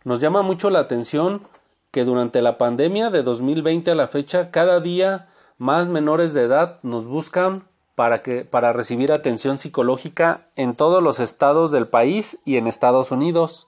Nos 0.05 0.21
llama 0.21 0.43
mucho 0.43 0.69
la 0.69 0.79
atención 0.79 1.41
que 1.91 2.05
durante 2.05 2.41
la 2.41 2.57
pandemia 2.57 3.09
de 3.09 3.21
2020 3.21 3.91
a 3.91 3.95
la 3.95 4.07
fecha 4.07 4.49
cada 4.49 4.79
día 4.79 5.27
más 5.57 5.88
menores 5.88 6.31
de 6.31 6.43
edad 6.43 6.79
nos 6.84 7.05
buscan 7.05 7.67
para 7.95 8.21
que 8.21 8.45
para 8.45 8.71
recibir 8.71 9.11
atención 9.11 9.57
psicológica 9.57 10.47
en 10.55 10.73
todos 10.73 11.03
los 11.03 11.19
estados 11.19 11.71
del 11.71 11.89
país 11.89 12.39
y 12.45 12.55
en 12.55 12.67
Estados 12.67 13.11
Unidos. 13.11 13.67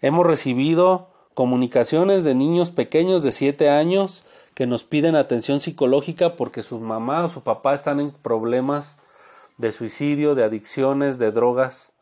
Hemos 0.00 0.26
recibido 0.26 1.11
comunicaciones 1.34 2.24
de 2.24 2.34
niños 2.34 2.70
pequeños 2.70 3.22
de 3.22 3.32
7 3.32 3.70
años 3.70 4.24
que 4.54 4.66
nos 4.66 4.84
piden 4.84 5.16
atención 5.16 5.60
psicológica 5.60 6.36
porque 6.36 6.62
su 6.62 6.78
mamá 6.78 7.24
o 7.24 7.28
su 7.28 7.42
papá 7.42 7.74
están 7.74 8.00
en 8.00 8.10
problemas 8.10 8.98
de 9.58 9.72
suicidio, 9.72 10.34
de 10.34 10.44
adicciones, 10.44 11.18
de 11.18 11.32
drogas. 11.32 11.92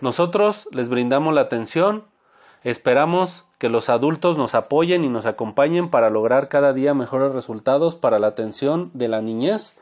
Nosotros 0.00 0.68
les 0.70 0.88
brindamos 0.88 1.34
la 1.34 1.42
atención, 1.42 2.04
esperamos 2.62 3.44
que 3.58 3.68
los 3.68 3.88
adultos 3.88 4.36
nos 4.36 4.54
apoyen 4.54 5.04
y 5.04 5.08
nos 5.08 5.26
acompañen 5.26 5.88
para 5.88 6.10
lograr 6.10 6.48
cada 6.48 6.72
día 6.72 6.94
mejores 6.94 7.32
resultados 7.32 7.94
para 7.94 8.18
la 8.18 8.28
atención 8.28 8.90
de 8.94 9.08
la 9.08 9.22
niñez. 9.22 9.76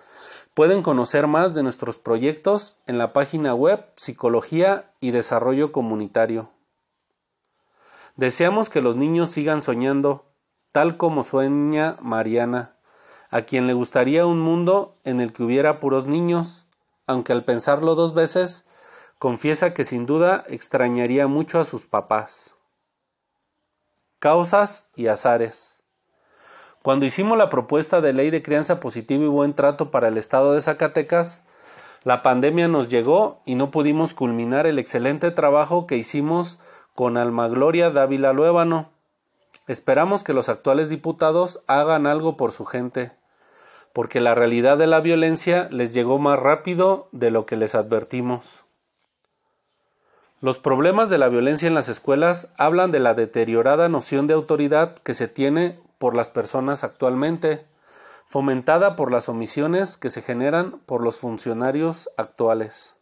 Pueden 0.55 0.83
conocer 0.83 1.27
más 1.27 1.55
de 1.55 1.65
nuestros 1.65 1.99
proyectos 1.99 2.77
en 2.87 2.97
la 2.97 3.13
página 3.13 3.55
web 3.55 3.85
Psicología 3.97 4.91
y 5.01 5.11
Desarrollo 5.11 5.73
Comunitario. 5.73 6.54
Deseamos 8.17 8.71
que 8.71 8.81
los 8.81 8.95
niños 8.95 9.31
sigan 9.31 9.61
soñando, 9.61 10.25
tal 10.71 10.97
como 10.97 11.25
sueña 11.25 11.97
Mariana, 12.01 12.77
a 13.31 13.43
quien 13.43 13.67
le 13.67 13.73
gustaría 13.73 14.25
un 14.25 14.39
mundo 14.39 15.01
en 15.03 15.21
el 15.21 15.33
que 15.33 15.43
hubiera 15.43 15.81
puros 15.81 16.07
niños, 16.07 16.67
aunque 17.09 17.33
al 17.33 17.45
pensarlo 17.45 17.97
dos 17.97 18.15
veces, 18.15 18.69
confiesa 19.19 19.75
que 19.75 19.85
sin 19.85 20.07
duda 20.07 20.45
extrañaría 20.49 21.27
mucho 21.27 21.59
a 21.59 21.65
sus 21.65 21.87
papás. 21.87 22.55
Causas 24.21 24.89
y 24.95 25.09
azares. 25.09 25.83
Cuando 26.83 27.07
hicimos 27.07 27.37
la 27.37 27.51
propuesta 27.51 28.01
de 28.01 28.13
ley 28.13 28.31
de 28.31 28.43
crianza 28.43 28.79
positiva 28.79 29.25
y 29.25 29.29
buen 29.29 29.55
trato 29.55 29.91
para 29.91 30.09
el 30.09 30.19
estado 30.19 30.55
de 30.55 30.61
Zacatecas, 30.61 31.45
la 32.05 32.23
pandemia 32.23 32.69
nos 32.69 32.91
llegó 32.91 33.41
y 33.45 33.55
no 33.55 33.71
pudimos 33.71 34.15
culminar 34.15 34.67
el 34.67 34.79
excelente 34.79 35.31
trabajo 35.31 35.87
que 35.87 35.97
hicimos 35.97 36.59
con 36.95 37.17
Almagloria 37.17 37.91
Dávila 37.91 38.33
Luébano. 38.33 38.91
Esperamos 39.67 40.23
que 40.23 40.33
los 40.33 40.49
actuales 40.49 40.89
diputados 40.89 41.61
hagan 41.67 42.07
algo 42.07 42.37
por 42.37 42.53
su 42.53 42.65
gente, 42.65 43.13
porque 43.93 44.21
la 44.21 44.35
realidad 44.35 44.79
de 44.79 44.87
la 44.87 45.01
violencia 45.01 45.69
les 45.71 45.93
llegó 45.93 46.19
más 46.19 46.39
rápido 46.39 47.09
de 47.11 47.31
lo 47.31 47.47
que 47.47 47.57
les 47.57 47.75
advertimos. 47.75 48.65
Los 50.41 50.59
problemas 50.59 51.11
de 51.11 51.19
la 51.19 51.29
violencia 51.29 51.67
en 51.67 51.75
las 51.75 51.89
escuelas 51.89 52.53
hablan 52.59 52.93
de 52.93 53.01
la 53.01 53.15
deteriorada 53.15 53.89
noción 53.89 54.27
de 54.27 54.35
autoridad 54.35 54.95
que 54.97 55.15
se 55.15 55.27
tiene 55.27 55.81
por 55.99 56.15
las 56.15 56.31
personas 56.31 56.85
actualmente, 56.85 57.65
fomentada 58.27 58.95
por 58.95 59.11
las 59.11 59.29
omisiones 59.29 59.97
que 59.97 60.11
se 60.11 60.23
generan 60.23 60.81
por 60.87 61.03
los 61.03 61.19
funcionarios 61.19 62.11
actuales. 62.17 62.97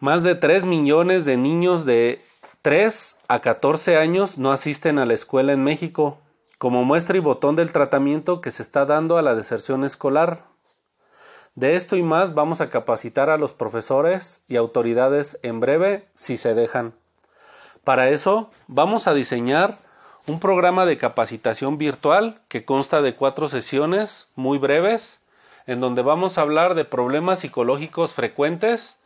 Más 0.00 0.22
de 0.22 0.34
3 0.34 0.64
millones 0.64 1.26
de 1.26 1.36
niños 1.36 1.84
de 1.84 2.24
3 2.62 3.18
a 3.28 3.40
14 3.40 3.98
años 3.98 4.38
no 4.38 4.50
asisten 4.50 4.98
a 4.98 5.04
la 5.04 5.12
escuela 5.12 5.52
en 5.52 5.62
México, 5.62 6.16
como 6.56 6.84
muestra 6.84 7.18
y 7.18 7.20
botón 7.20 7.54
del 7.54 7.70
tratamiento 7.70 8.40
que 8.40 8.50
se 8.50 8.62
está 8.62 8.86
dando 8.86 9.18
a 9.18 9.22
la 9.22 9.34
deserción 9.34 9.84
escolar. 9.84 10.44
De 11.54 11.74
esto 11.74 11.96
y 11.96 12.02
más 12.02 12.32
vamos 12.32 12.62
a 12.62 12.70
capacitar 12.70 13.28
a 13.28 13.36
los 13.36 13.52
profesores 13.52 14.42
y 14.48 14.56
autoridades 14.56 15.38
en 15.42 15.60
breve 15.60 16.08
si 16.14 16.38
se 16.38 16.54
dejan. 16.54 16.94
Para 17.84 18.08
eso 18.08 18.50
vamos 18.68 19.06
a 19.06 19.12
diseñar 19.12 19.80
un 20.26 20.40
programa 20.40 20.86
de 20.86 20.96
capacitación 20.96 21.76
virtual 21.76 22.40
que 22.48 22.64
consta 22.64 23.02
de 23.02 23.16
cuatro 23.16 23.50
sesiones 23.50 24.28
muy 24.34 24.56
breves, 24.56 25.20
en 25.66 25.80
donde 25.80 26.00
vamos 26.00 26.38
a 26.38 26.40
hablar 26.40 26.74
de 26.74 26.86
problemas 26.86 27.40
psicológicos 27.40 28.14
frecuentes 28.14 28.99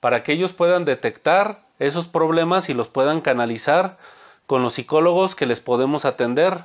para 0.00 0.22
que 0.22 0.32
ellos 0.32 0.52
puedan 0.52 0.84
detectar 0.84 1.62
esos 1.78 2.08
problemas 2.08 2.68
y 2.68 2.74
los 2.74 2.88
puedan 2.88 3.20
canalizar 3.20 3.98
con 4.46 4.62
los 4.62 4.74
psicólogos 4.74 5.34
que 5.34 5.46
les 5.46 5.60
podemos 5.60 6.04
atender. 6.04 6.64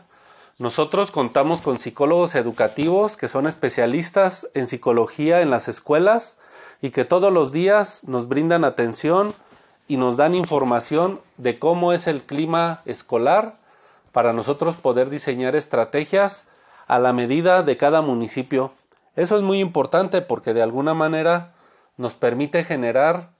Nosotros 0.58 1.12
contamos 1.12 1.62
con 1.62 1.80
psicólogos 1.80 2.36
educativos 2.36 3.18
que 3.18 3.28
son 3.28 3.48
especialistas 3.48 4.48
en 4.54 4.68
psicología 4.68 5.42
en 5.42 5.50
las 5.50 5.68
escuelas 5.68 6.38
y 6.82 6.92
que 6.92 7.06
todos 7.06 7.32
los 7.32 7.52
días 7.52 8.04
nos 8.06 8.28
brindan 8.28 8.64
atención 8.66 9.34
y 9.88 9.98
nos 9.98 10.18
dan 10.18 10.36
información 10.36 11.20
de 11.38 11.60
cómo 11.60 11.94
es 11.94 12.08
el 12.08 12.22
clima 12.22 12.82
escolar 12.86 13.56
para 14.12 14.32
nosotros 14.32 14.76
poder 14.76 15.10
diseñar 15.10 15.56
estrategias 15.56 16.48
a 16.88 17.00
la 17.00 17.14
medida 17.14 17.64
de 17.64 17.78
cada 17.78 18.02
municipio. 18.02 18.72
Eso 19.16 19.38
es 19.38 19.42
muy 19.42 19.60
importante 19.60 20.22
porque 20.22 20.54
de 20.54 20.62
alguna 20.62 20.94
manera 20.94 21.53
nos 21.98 22.16
permite 22.16 22.64
generar 22.64 23.32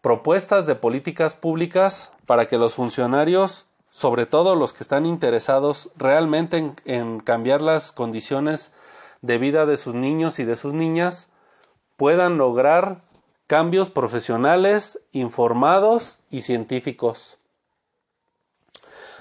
propuestas 0.00 0.66
de 0.66 0.74
políticas 0.74 1.34
públicas 1.34 2.12
para 2.26 2.48
que 2.48 2.58
los 2.58 2.74
funcionarios, 2.74 3.66
sobre 3.90 4.26
todo 4.26 4.54
los 4.54 4.72
que 4.72 4.82
están 4.82 5.06
interesados 5.06 5.90
realmente 5.96 6.74
en, 6.84 7.20
cambiar 7.20 7.60
las 7.60 7.92
condiciones 7.92 8.72
de 9.20 9.38
vida 9.38 9.66
de 9.66 9.76
sus 9.76 9.94
niños 9.94 10.38
y 10.38 10.44
de 10.44 10.56
sus 10.56 10.72
niñas, 10.72 11.28
puedan 11.96 12.38
lograr 12.38 13.02
cambios 13.46 13.90
profesionales, 13.90 15.00
informados 15.12 16.18
y 16.30 16.42
científicos. 16.42 17.36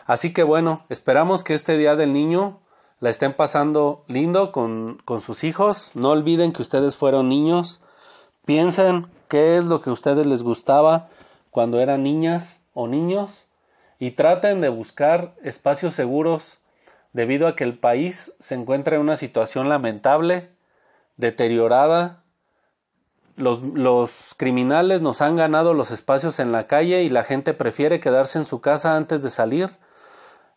Así 0.05 0.33
que 0.33 0.43
bueno, 0.43 0.85
esperamos 0.89 1.43
que 1.43 1.53
este 1.53 1.77
Día 1.77 1.95
del 1.95 2.13
Niño 2.13 2.59
la 2.99 3.09
estén 3.09 3.33
pasando 3.33 4.03
lindo 4.07 4.51
con, 4.51 5.01
con 5.05 5.21
sus 5.21 5.43
hijos. 5.43 5.91
No 5.93 6.09
olviden 6.09 6.51
que 6.51 6.61
ustedes 6.61 6.95
fueron 6.95 7.29
niños. 7.29 7.79
Piensen 8.49 9.05
qué 9.27 9.57
es 9.57 9.63
lo 9.63 9.79
que 9.79 9.91
a 9.91 9.93
ustedes 9.93 10.25
les 10.25 10.41
gustaba 10.41 11.09
cuando 11.51 11.79
eran 11.81 12.01
niñas 12.01 12.63
o 12.73 12.87
niños 12.87 13.45
y 13.99 14.09
traten 14.09 14.59
de 14.59 14.69
buscar 14.69 15.35
espacios 15.43 15.93
seguros 15.93 16.57
debido 17.13 17.47
a 17.47 17.55
que 17.55 17.63
el 17.63 17.77
país 17.77 18.33
se 18.39 18.55
encuentra 18.55 18.95
en 18.95 19.03
una 19.03 19.17
situación 19.17 19.69
lamentable, 19.69 20.49
deteriorada. 21.15 22.23
Los, 23.35 23.61
los, 23.61 24.33
criminales 24.35 25.03
nos 25.03 25.21
han 25.21 25.35
ganado 25.35 25.75
los 25.75 25.91
espacios 25.91 26.39
en 26.39 26.51
la 26.51 26.65
calle 26.65 27.03
y 27.03 27.09
la 27.11 27.23
gente 27.23 27.53
prefiere 27.53 27.99
quedarse 27.99 28.39
en 28.39 28.47
su 28.47 28.61
casa 28.61 28.95
antes 28.95 29.21
de 29.21 29.29
salir. 29.29 29.77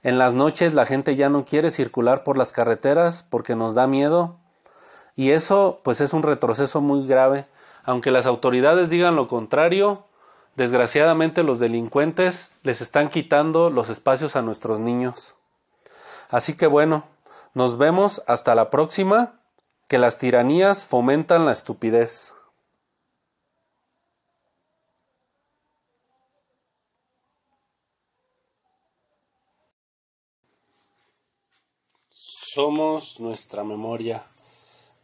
En 0.02 0.16
las 0.16 0.32
noches 0.32 0.72
la 0.72 0.86
gente 0.86 1.14
ya 1.14 1.28
no 1.28 1.44
quiere 1.44 1.70
circular 1.70 2.24
por 2.24 2.38
las 2.38 2.52
carreteras 2.52 3.26
porque 3.28 3.54
nos 3.54 3.74
da 3.74 3.86
miedo. 3.86 4.38
Y 5.14 5.32
eso 5.32 5.82
pues 5.84 6.00
es 6.00 6.14
un 6.14 6.22
retroceso 6.22 6.80
muy 6.80 7.06
grave. 7.06 7.51
Aunque 7.84 8.10
las 8.10 8.26
autoridades 8.26 8.90
digan 8.90 9.16
lo 9.16 9.28
contrario, 9.28 10.04
desgraciadamente 10.54 11.42
los 11.42 11.58
delincuentes 11.58 12.52
les 12.62 12.80
están 12.80 13.10
quitando 13.10 13.70
los 13.70 13.88
espacios 13.88 14.36
a 14.36 14.42
nuestros 14.42 14.78
niños. 14.78 15.34
Así 16.30 16.56
que 16.56 16.66
bueno, 16.66 17.04
nos 17.54 17.78
vemos 17.78 18.22
hasta 18.26 18.54
la 18.54 18.70
próxima, 18.70 19.40
que 19.88 19.98
las 19.98 20.18
tiranías 20.18 20.86
fomentan 20.86 21.44
la 21.44 21.52
estupidez. 21.52 22.34
Somos 32.10 33.18
nuestra 33.18 33.64
memoria. 33.64 34.24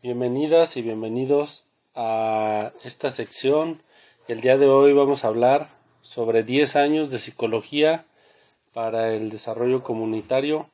Bienvenidas 0.03 0.77
y 0.77 0.83
bienvenidos 0.83 1.68
a 2.01 2.73
esta 2.85 3.11
sección. 3.11 3.83
El 4.29 4.41
día 4.41 4.57
de 4.57 4.69
hoy 4.69 4.93
vamos 4.93 5.25
a 5.25 5.29
hablar 5.29 5.71
sobre 6.01 6.45
10 6.45 6.77
años 6.77 7.11
de 7.11 7.19
psicología 7.19 8.05
para 8.73 9.13
el 9.13 9.31
desarrollo 9.31 9.83
comunitario. 9.83 10.71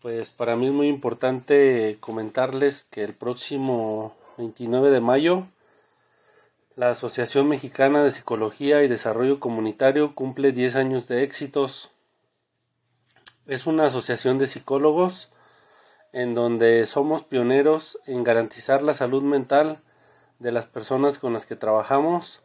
Pues 0.00 0.30
para 0.30 0.54
mí 0.54 0.68
es 0.68 0.72
muy 0.72 0.86
importante 0.86 1.96
comentarles 1.98 2.84
que 2.84 3.02
el 3.02 3.14
próximo 3.14 4.14
29 4.38 4.90
de 4.90 5.00
mayo 5.00 5.48
la 6.76 6.90
Asociación 6.90 7.48
Mexicana 7.48 8.04
de 8.04 8.12
Psicología 8.12 8.82
y 8.82 8.88
Desarrollo 8.88 9.40
Comunitario 9.40 10.14
cumple 10.14 10.52
10 10.52 10.76
años 10.76 11.08
de 11.08 11.24
éxitos. 11.24 11.90
Es 13.46 13.66
una 13.66 13.86
asociación 13.86 14.38
de 14.38 14.46
psicólogos 14.46 15.32
en 16.12 16.34
donde 16.34 16.86
somos 16.86 17.24
pioneros 17.24 17.98
en 18.06 18.22
garantizar 18.22 18.82
la 18.82 18.94
salud 18.94 19.22
mental 19.22 19.80
de 20.38 20.52
las 20.52 20.66
personas 20.66 21.18
con 21.18 21.32
las 21.32 21.46
que 21.46 21.56
trabajamos, 21.56 22.42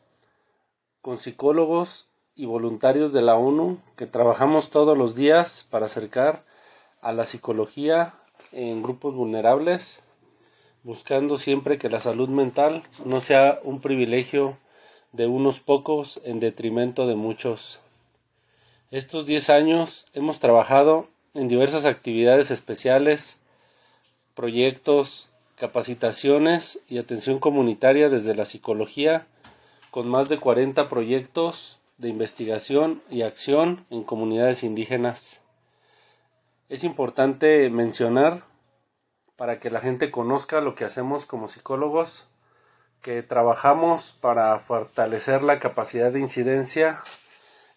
con 1.01 1.17
psicólogos 1.17 2.07
y 2.35 2.45
voluntarios 2.45 3.13
de 3.13 3.21
la 3.21 3.35
ONU 3.35 3.79
que 3.97 4.05
trabajamos 4.05 4.69
todos 4.69 4.97
los 4.97 5.15
días 5.15 5.67
para 5.69 5.87
acercar 5.87 6.43
a 7.01 7.11
la 7.13 7.25
psicología 7.25 8.13
en 8.51 8.81
grupos 8.81 9.15
vulnerables, 9.15 10.01
buscando 10.83 11.37
siempre 11.37 11.77
que 11.77 11.89
la 11.89 11.99
salud 11.99 12.29
mental 12.29 12.83
no 13.05 13.21
sea 13.21 13.59
un 13.63 13.81
privilegio 13.81 14.57
de 15.11 15.27
unos 15.27 15.59
pocos 15.59 16.21
en 16.23 16.39
detrimento 16.39 17.07
de 17.07 17.15
muchos. 17.15 17.81
Estos 18.91 19.25
10 19.25 19.49
años 19.49 20.05
hemos 20.13 20.39
trabajado 20.39 21.07
en 21.33 21.47
diversas 21.47 21.85
actividades 21.85 22.51
especiales 22.51 23.39
proyectos, 24.33 25.28
capacitaciones 25.59 26.79
y 26.87 26.97
atención 26.97 27.39
comunitaria 27.39 28.09
desde 28.09 28.33
la 28.33 28.45
psicología, 28.45 29.27
con 29.91 30.09
más 30.09 30.29
de 30.29 30.37
40 30.37 30.87
proyectos 30.87 31.79
de 31.97 32.07
investigación 32.07 33.03
y 33.09 33.23
acción 33.23 33.85
en 33.89 34.03
comunidades 34.03 34.63
indígenas. 34.63 35.41
Es 36.69 36.83
importante 36.83 37.69
mencionar, 37.69 38.43
para 39.35 39.59
que 39.59 39.69
la 39.69 39.81
gente 39.81 40.11
conozca 40.11 40.61
lo 40.61 40.75
que 40.75 40.85
hacemos 40.85 41.25
como 41.25 41.47
psicólogos, 41.49 42.27
que 43.01 43.21
trabajamos 43.21 44.13
para 44.19 44.57
fortalecer 44.59 45.43
la 45.43 45.59
capacidad 45.59 46.11
de 46.11 46.19
incidencia 46.19 47.01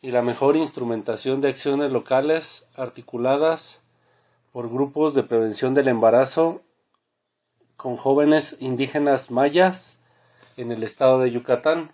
y 0.01 0.11
la 0.11 0.23
mejor 0.23 0.57
instrumentación 0.57 1.41
de 1.41 1.49
acciones 1.49 1.91
locales 1.91 2.69
articuladas 2.77 3.81
por 4.53 4.69
grupos 4.69 5.15
de 5.15 5.23
prevención 5.23 5.75
del 5.75 5.89
embarazo 5.89 6.63
con 7.83 7.97
jóvenes 7.97 8.57
indígenas 8.61 9.33
mayas 9.33 10.01
en 10.57 10.71
el 10.71 10.85
estado 10.85 11.19
de 11.19 11.33
Yucatán. 11.33 11.91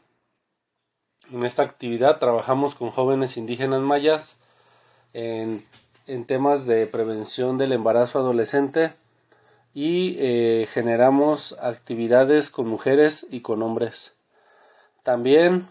En 1.33 1.47
esta 1.47 1.63
actividad 1.63 2.19
trabajamos 2.19 2.75
con 2.75 2.91
jóvenes 2.91 3.39
indígenas 3.39 3.81
mayas 3.81 4.39
en, 5.15 5.65
temas 6.27 6.67
de 6.67 6.87
prevención 6.87 7.57
del 7.57 7.73
embarazo 7.73 8.19
adolescente 8.19 8.93
y 9.73 10.17
eh, 10.19 10.69
generamos 10.71 11.57
actividades 11.59 12.51
con 12.51 12.69
mujeres 12.69 13.27
y 13.31 13.41
con 13.41 13.63
hombres. 13.63 14.15
También 15.05 15.71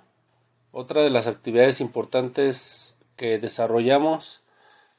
otra 0.71 1.03
de 1.03 1.11
las 1.11 1.27
actividades 1.27 1.79
importantes 1.79 2.97
que 3.17 3.37
desarrollamos 3.37 4.41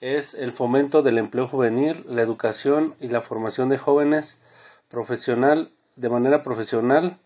es 0.01 0.35
el 0.35 0.53
fomento 0.53 1.03
del 1.03 1.19
empleo 1.19 1.49
juvenil, 1.49 2.05
la 2.07 2.23
educación 2.23 2.95
y 3.01 3.09
la 3.09 3.20
formación 3.20 3.69
de 3.69 3.78
jóvenes 3.78 4.39
profesional 4.89 5.70
de 5.97 6.09
manera 6.09 6.43
profesional, 6.43 7.19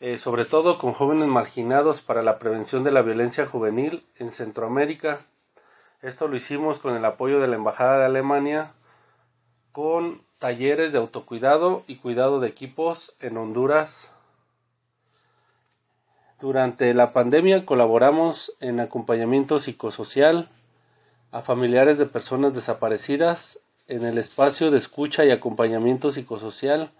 eh, 0.00 0.18
sobre 0.18 0.44
todo 0.44 0.78
con 0.78 0.92
jóvenes 0.92 1.28
marginados 1.28 2.02
para 2.02 2.22
la 2.22 2.38
prevención 2.38 2.84
de 2.84 2.92
la 2.92 3.02
violencia 3.02 3.46
juvenil 3.46 4.04
en 4.16 4.30
Centroamérica. 4.30 5.20
Esto 6.02 6.28
lo 6.28 6.36
hicimos 6.36 6.78
con 6.78 6.94
el 6.94 7.04
apoyo 7.04 7.40
de 7.40 7.48
la 7.48 7.56
Embajada 7.56 7.98
de 7.98 8.04
Alemania, 8.04 8.72
con 9.72 10.22
talleres 10.38 10.92
de 10.92 10.98
autocuidado 10.98 11.82
y 11.86 11.96
cuidado 11.96 12.40
de 12.40 12.48
equipos 12.48 13.14
en 13.20 13.38
Honduras. 13.38 14.14
Durante 16.40 16.92
la 16.92 17.14
pandemia 17.14 17.64
colaboramos 17.64 18.54
en 18.60 18.78
acompañamiento 18.80 19.58
psicosocial 19.58 20.50
a 21.32 21.40
familiares 21.40 21.96
de 21.96 22.04
personas 22.04 22.54
desaparecidas 22.54 23.60
en 23.88 24.04
el 24.04 24.18
espacio 24.18 24.70
de 24.70 24.78
escucha 24.78 25.24
y 25.24 25.30
acompañamiento 25.30 26.10
psicosocial 26.10 26.90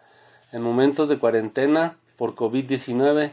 en 0.52 0.62
momentos 0.62 1.08
de 1.08 1.18
cuarentena 1.18 1.96
por 2.16 2.34
COVID-19 2.34 3.32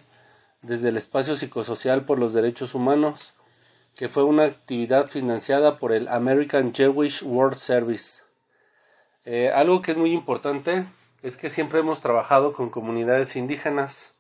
desde 0.64 0.90
el 0.90 0.98
espacio 0.98 1.36
psicosocial 1.36 2.06
por 2.06 2.18
los 2.18 2.34
derechos 2.34 2.74
humanos, 2.74 3.34
que 3.96 4.10
fue 4.10 4.24
una 4.24 4.46
actividad 4.46 5.08
financiada 5.08 5.78
por 5.78 5.92
el 5.92 6.08
American 6.08 6.74
Jewish 6.74 7.22
World 7.22 7.58
Service. 7.58 8.24
Eh, 9.26 9.52
algo 9.54 9.82
que 9.82 9.92
es 9.92 9.98
muy 9.98 10.12
importante 10.12 10.86
es 11.22 11.38
que 11.38 11.50
siempre 11.50 11.80
hemos 11.80 12.02
trabajado 12.02 12.54
con 12.54 12.70
comunidades 12.70 13.36
indígenas. 13.36 14.16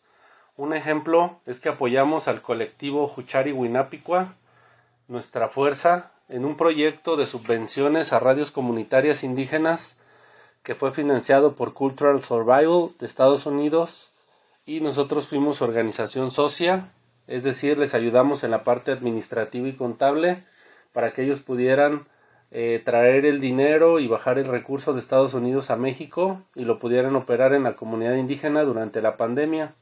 Un 0.55 0.73
ejemplo 0.73 1.39
es 1.45 1.59
que 1.59 1.69
apoyamos 1.69 2.27
al 2.27 2.41
colectivo 2.41 3.11
Huchari 3.15 3.51
Winapicua, 3.51 4.35
nuestra 5.07 5.49
fuerza, 5.49 6.12
en 6.33 6.45
un 6.45 6.57
proyecto 6.57 7.15
de 7.15 7.27
subvenciones 7.27 8.11
a 8.11 8.19
radios 8.19 8.49
comunitarias 8.49 9.23
indígenas 9.23 9.99
que 10.63 10.73
fue 10.73 10.91
financiado 10.91 11.55
por 11.55 11.75
Cultural 11.75 12.23
Survival 12.23 12.89
de 12.97 13.05
Estados 13.05 13.45
Unidos 13.45 14.11
y 14.65 14.81
nosotros 14.81 15.27
fuimos 15.27 15.61
organización 15.61 16.31
socia, 16.31 16.91
es 17.27 17.43
decir, 17.43 17.77
les 17.77 17.93
ayudamos 17.93 18.43
en 18.43 18.49
la 18.49 18.63
parte 18.63 18.91
administrativa 18.91 19.67
y 19.67 19.75
contable 19.75 20.43
para 20.91 21.13
que 21.13 21.21
ellos 21.21 21.39
pudieran 21.39 22.07
eh, 22.49 22.81
traer 22.83 23.27
el 23.27 23.39
dinero 23.39 23.99
y 23.99 24.07
bajar 24.07 24.39
el 24.39 24.47
recurso 24.47 24.93
de 24.93 25.01
Estados 25.01 25.35
Unidos 25.35 25.69
a 25.69 25.75
México 25.75 26.41
y 26.55 26.65
lo 26.65 26.79
pudieran 26.79 27.15
operar 27.15 27.53
en 27.53 27.61
la 27.61 27.75
comunidad 27.75 28.15
indígena 28.15 28.63
durante 28.63 29.03
la 29.03 29.17
pandemia. 29.17 29.75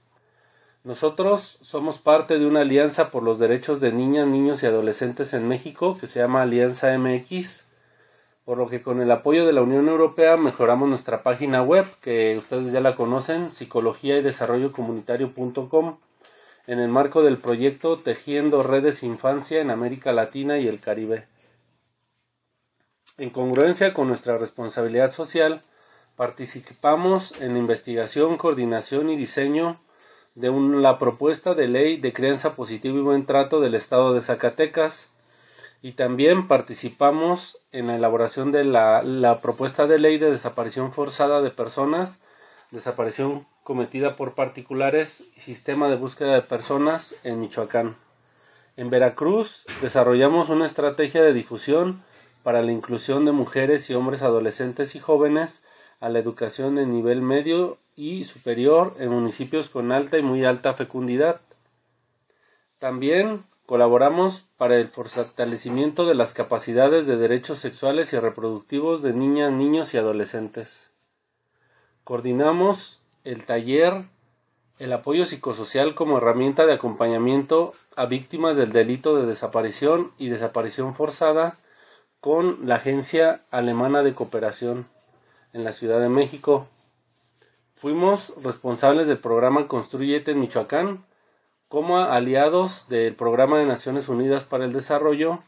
Nosotros 0.83 1.57
somos 1.61 1.99
parte 1.99 2.39
de 2.39 2.45
una 2.45 2.61
alianza 2.61 3.11
por 3.11 3.23
los 3.23 3.39
derechos 3.39 3.79
de 3.79 3.91
niñas, 3.91 4.27
niños 4.27 4.63
y 4.63 4.65
adolescentes 4.65 5.33
en 5.33 5.47
México 5.47 5.97
que 5.99 6.07
se 6.07 6.19
llama 6.19 6.41
Alianza 6.41 6.97
MX 6.97 7.65
por 8.45 8.57
lo 8.57 8.67
que 8.67 8.81
con 8.81 9.01
el 9.01 9.11
apoyo 9.11 9.45
de 9.45 9.53
la 9.53 9.61
Unión 9.61 9.87
Europea 9.87 10.35
mejoramos 10.37 10.89
nuestra 10.89 11.23
página 11.23 11.61
web, 11.61 11.85
que 12.01 12.37
ustedes 12.37 12.71
ya 12.71 12.79
la 12.79 12.95
conocen, 12.95 13.49
psicología 13.49 14.17
y 14.17 14.23
desarrollo 14.23 14.71
comunitario.com, 14.71 15.99
en 16.67 16.79
el 16.79 16.89
marco 16.89 17.21
del 17.23 17.37
proyecto 17.37 17.99
Tejiendo 17.99 18.63
Redes 18.63 19.03
Infancia 19.03 19.61
en 19.61 19.69
América 19.69 20.11
Latina 20.11 20.57
y 20.57 20.67
el 20.67 20.79
Caribe. 20.79 21.27
En 23.17 23.29
congruencia 23.29 23.93
con 23.93 24.07
nuestra 24.07 24.37
responsabilidad 24.37 25.11
social, 25.11 25.61
participamos 26.15 27.39
en 27.41 27.57
investigación, 27.57 28.37
coordinación 28.37 29.09
y 29.09 29.17
diseño 29.17 29.79
de 30.35 30.51
la 30.51 30.97
propuesta 30.97 31.53
de 31.53 31.67
ley 31.67 31.97
de 31.97 32.13
crianza 32.13 32.55
positiva 32.55 32.97
y 32.97 33.01
buen 33.01 33.25
trato 33.25 33.59
del 33.59 33.75
Estado 33.75 34.13
de 34.13 34.21
Zacatecas, 34.21 35.11
y 35.81 35.93
también 35.93 36.47
participamos 36.47 37.59
en 37.71 37.87
la 37.87 37.95
elaboración 37.95 38.51
de 38.51 38.63
la, 38.63 39.39
propuesta 39.41 39.87
de 39.87 39.97
ley 39.97 40.19
de 40.19 40.29
desaparición 40.29 40.91
forzada 40.91 41.41
de 41.41 41.49
personas, 41.49 42.21
desaparición 42.69 43.47
cometida 43.63 44.15
por 44.15 44.35
particulares 44.35 45.23
y 45.35 45.39
sistema 45.39 45.89
de 45.89 45.95
búsqueda 45.95 46.33
de 46.33 46.43
personas 46.43 47.15
en 47.23 47.39
Michoacán. 47.39 47.97
En 48.77 48.89
Veracruz 48.89 49.65
desarrollamos 49.81 50.49
una 50.49 50.65
estrategia 50.65 51.23
de 51.23 51.33
difusión 51.33 52.03
para 52.43 52.61
la 52.61 52.71
inclusión 52.71 53.25
de 53.25 53.31
mujeres 53.31 53.89
y 53.89 53.95
hombres 53.95 54.21
adolescentes 54.21 54.95
y 54.95 54.99
jóvenes 54.99 55.63
a 56.01 56.09
la 56.09 56.19
educación 56.19 56.77
en 56.77 56.91
nivel 56.91 57.21
medio 57.21 57.77
y 57.95 58.25
superior 58.25 58.95
en 58.99 59.09
municipios 59.09 59.69
con 59.69 59.93
alta 59.93 60.17
y 60.17 60.21
muy 60.21 60.43
alta 60.43 60.73
fecundidad. 60.73 61.39
También 62.79 63.45
Colaboramos 63.71 64.43
para 64.57 64.75
el 64.75 64.89
fortalecimiento 64.89 66.05
de 66.05 66.13
las 66.13 66.33
capacidades 66.33 67.07
de 67.07 67.15
derechos 67.15 67.59
sexuales 67.59 68.11
y 68.11 68.19
reproductivos 68.19 69.01
de 69.01 69.13
niñas, 69.13 69.49
niños 69.53 69.93
y 69.93 69.97
adolescentes. 69.97 70.91
Coordinamos 72.03 73.01
el 73.23 73.45
taller 73.45 74.03
El 74.77 74.91
apoyo 74.91 75.25
psicosocial 75.25 75.95
como 75.95 76.17
herramienta 76.17 76.65
de 76.65 76.73
acompañamiento 76.73 77.73
a 77.95 78.07
víctimas 78.07 78.57
del 78.57 78.73
delito 78.73 79.15
de 79.15 79.25
desaparición 79.25 80.11
y 80.17 80.27
desaparición 80.27 80.93
forzada 80.93 81.57
con 82.19 82.67
la 82.67 82.75
Agencia 82.75 83.45
Alemana 83.51 84.03
de 84.03 84.13
Cooperación 84.15 84.89
en 85.53 85.63
la 85.63 85.71
Ciudad 85.71 85.99
de 85.99 86.09
México. 86.09 86.67
Fuimos 87.75 88.33
responsables 88.43 89.07
del 89.07 89.19
programa 89.19 89.67
Construyete 89.67 90.31
en 90.31 90.39
Michoacán 90.39 91.05
como 91.67 91.97
aliados 91.99 92.89
del 92.89 93.15
Programa 93.15 93.57
de 93.57 93.65
Naciones 93.65 94.09
Unidas 94.09 94.43
para 94.43 94.65
el 94.65 94.73
Desarrollo, 94.73 95.39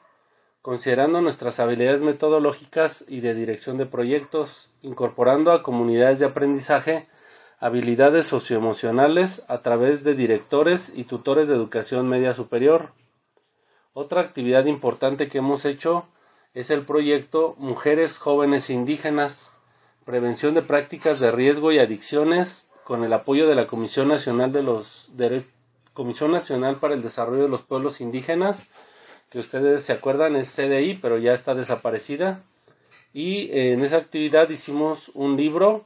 considerando 0.61 1.21
nuestras 1.21 1.59
habilidades 1.59 1.99
metodológicas 1.99 3.03
y 3.07 3.19
de 3.19 3.33
dirección 3.33 3.77
de 3.77 3.85
proyectos, 3.85 4.71
incorporando 4.81 5.51
a 5.51 5.63
comunidades 5.63 6.19
de 6.19 6.25
aprendizaje 6.25 7.07
habilidades 7.63 8.27
socioemocionales 8.27 9.45
a 9.47 9.61
través 9.61 10.03
de 10.03 10.15
directores 10.15 10.91
y 10.93 11.05
tutores 11.05 11.47
de 11.47 11.55
educación 11.55 12.09
media 12.09 12.33
superior. 12.33 12.91
Otra 13.93 14.19
actividad 14.19 14.65
importante 14.65 15.29
que 15.29 15.37
hemos 15.37 15.63
hecho 15.63 16.05
es 16.53 16.71
el 16.71 16.85
proyecto 16.85 17.55
Mujeres 17.57 18.17
Jóvenes 18.17 18.69
Indígenas, 18.69 19.52
Prevención 20.05 20.53
de 20.53 20.61
Prácticas 20.61 21.19
de 21.19 21.31
Riesgo 21.31 21.71
y 21.71 21.79
Adicciones, 21.79 22.69
con 22.83 23.03
el 23.03 23.13
apoyo 23.13 23.47
de 23.47 23.55
la 23.55 23.67
Comisión 23.67 24.09
Nacional 24.09 24.51
de 24.51 24.61
los 24.61 25.11
Comisión 25.93 26.31
Nacional 26.31 26.79
para 26.79 26.93
el 26.93 27.01
Desarrollo 27.01 27.43
de 27.43 27.49
los 27.49 27.61
Pueblos 27.61 28.01
Indígenas, 28.01 28.67
que 29.29 29.39
ustedes 29.39 29.83
se 29.83 29.93
acuerdan 29.93 30.35
es 30.35 30.53
CDI, 30.53 30.95
pero 30.95 31.17
ya 31.17 31.33
está 31.33 31.55
desaparecida. 31.55 32.43
Y 33.13 33.51
eh, 33.51 33.73
en 33.73 33.83
esa 33.83 33.97
actividad 33.97 34.49
hicimos 34.49 35.09
un 35.13 35.37
libro 35.37 35.85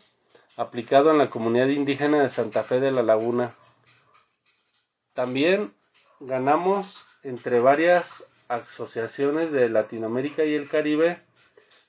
aplicado 0.56 1.11
en 1.11 1.18
la 1.18 1.30
comunidad 1.30 1.68
indígena 1.68 2.22
de 2.22 2.30
Santa 2.30 2.64
Fe 2.64 2.80
de 2.80 2.91
la 2.91 3.03
Laguna. 3.03 3.56
También 5.14 5.73
ganamos 6.19 7.06
entre 7.23 7.60
varias 7.60 8.23
asociaciones 8.48 9.52
de 9.52 9.69
Latinoamérica 9.69 10.44
y 10.45 10.56
el 10.56 10.69
Caribe 10.69 11.19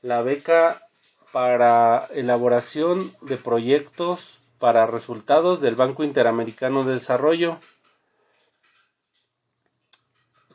la 0.02 0.22
beca 0.22 0.87
para 1.32 2.06
elaboración 2.12 3.14
de 3.20 3.36
proyectos 3.36 4.40
para 4.58 4.86
resultados 4.86 5.60
del 5.60 5.76
Banco 5.76 6.02
Interamericano 6.02 6.84
de 6.84 6.94
Desarrollo. 6.94 7.58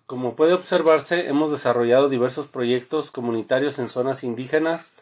Como 0.05 0.35
puede 0.35 0.53
observarse, 0.53 1.27
hemos 1.27 1.51
desarrollado 1.51 2.09
diversos 2.09 2.47
proyectos 2.47 3.11
comunitarios 3.11 3.79
en 3.79 3.87
zonas 3.87 4.23
indígenas 4.23 4.93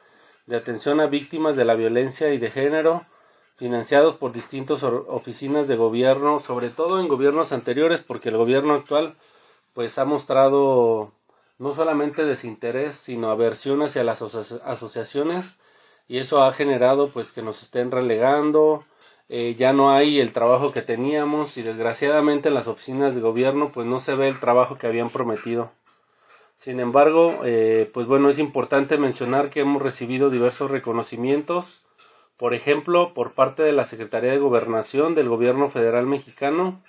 de 0.46 0.56
atención 0.56 1.00
a 1.00 1.08
víctimas 1.08 1.56
de 1.56 1.66
la 1.66 1.76
violencia 1.76 2.34
y 2.34 2.38
de 2.38 2.52
género, 2.52 3.06
financiados 3.56 4.16
por 4.16 4.32
distintas 4.32 4.84
oficinas 4.84 5.68
de 5.68 5.76
gobierno, 5.76 6.40
sobre 6.40 6.70
todo 6.70 7.00
en 7.00 7.08
gobiernos 7.08 7.52
anteriores, 7.52 8.02
porque 8.02 8.30
el 8.30 8.38
gobierno 8.38 8.74
actual 8.74 9.16
pues 9.74 9.98
ha 9.98 10.06
mostrado 10.06 11.12
no 11.62 11.76
solamente 11.76 12.26
desinterés, 12.26 12.96
sino 12.96 13.30
aversión 13.30 13.84
hacia 13.84 14.04
las 14.04 14.24
asociaciones 14.24 15.60
y 16.08 16.18
eso 16.18 16.44
ha 16.44 16.52
generado 16.54 17.12
pues 17.12 17.32
que 17.32 17.44
nos 17.44 17.62
estén 17.62 17.92
relegando, 17.92 18.84
eh, 19.30 19.56
ya 19.60 19.72
no 19.72 19.92
hay 19.92 20.20
el 20.20 20.34
trabajo 20.34 20.72
que 20.72 20.82
teníamos 20.82 21.58
y 21.58 21.62
desgraciadamente 21.62 22.50
en 22.50 22.56
las 22.56 22.66
oficinas 22.66 23.14
de 23.14 23.22
gobierno 23.22 23.72
pues 23.72 23.86
no 23.86 24.00
se 24.00 24.16
ve 24.16 24.28
el 24.28 24.40
trabajo 24.40 24.80
que 24.80 24.88
habían 24.88 25.12
prometido. 25.12 25.72
Sin 26.56 26.80
embargo, 26.80 27.42
eh, 27.46 27.88
pues 27.94 28.08
bueno, 28.08 28.30
es 28.30 28.40
importante 28.40 28.98
mencionar 28.98 29.52
que 29.52 29.60
hemos 29.60 29.84
recibido 29.84 30.32
diversos 30.32 30.72
reconocimientos, 30.72 31.82
por 32.38 32.56
ejemplo, 32.56 33.14
por 33.14 33.34
parte 33.34 33.62
de 33.62 33.72
la 33.72 33.86
Secretaría 33.86 34.32
de 34.32 34.40
Gobernación 34.40 35.14
del 35.14 35.30
Gobierno 35.30 35.70
Federal 35.70 36.08
Mexicano, 36.08 36.82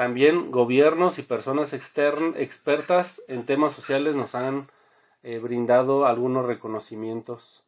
también 0.00 0.50
gobiernos 0.50 1.18
y 1.18 1.22
personas 1.22 1.74
expertas 1.74 3.22
en 3.28 3.44
temas 3.44 3.74
sociales 3.74 4.14
nos 4.14 4.34
han 4.34 4.70
eh, 5.22 5.38
brindado 5.40 6.06
algunos 6.06 6.46
reconocimientos. 6.46 7.62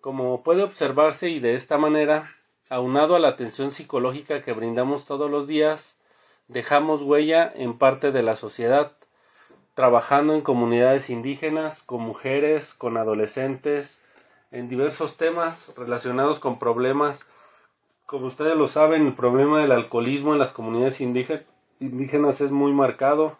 Como 0.00 0.42
puede 0.42 0.64
observarse 0.64 1.30
y 1.30 1.38
de 1.38 1.54
esta 1.54 1.78
manera, 1.78 2.34
aunado 2.70 3.14
a 3.14 3.20
la 3.20 3.28
atención 3.28 3.70
psicológica 3.70 4.42
que 4.42 4.52
brindamos 4.52 5.04
todos 5.04 5.30
los 5.30 5.46
días, 5.46 6.00
dejamos 6.48 7.02
huella 7.02 7.52
en 7.54 7.78
parte 7.78 8.10
de 8.10 8.24
la 8.24 8.34
sociedad, 8.34 8.96
trabajando 9.74 10.34
en 10.34 10.40
comunidades 10.40 11.08
indígenas, 11.08 11.84
con 11.84 12.00
mujeres, 12.00 12.74
con 12.74 12.96
adolescentes, 12.96 14.02
en 14.50 14.68
diversos 14.68 15.16
temas 15.16 15.72
relacionados 15.76 16.40
con 16.40 16.58
problemas. 16.58 17.20
Como 18.06 18.26
ustedes 18.26 18.56
lo 18.56 18.66
saben, 18.66 19.06
el 19.06 19.14
problema 19.14 19.60
del 19.60 19.70
alcoholismo 19.70 20.32
en 20.32 20.40
las 20.40 20.50
comunidades 20.50 21.00
indígenas 21.00 21.44
es 21.80 22.50
muy 22.50 22.72
marcado. 22.72 23.36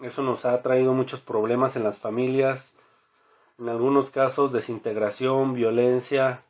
Eso 0.00 0.22
nos 0.22 0.44
ha 0.44 0.62
traído 0.62 0.94
muchos 0.94 1.20
problemas 1.20 1.76
en 1.76 1.84
las 1.84 1.98
familias, 1.98 2.74
en 3.58 3.68
algunos 3.68 4.10
casos 4.10 4.52
desintegración, 4.52 5.54
violencia, 5.54 6.42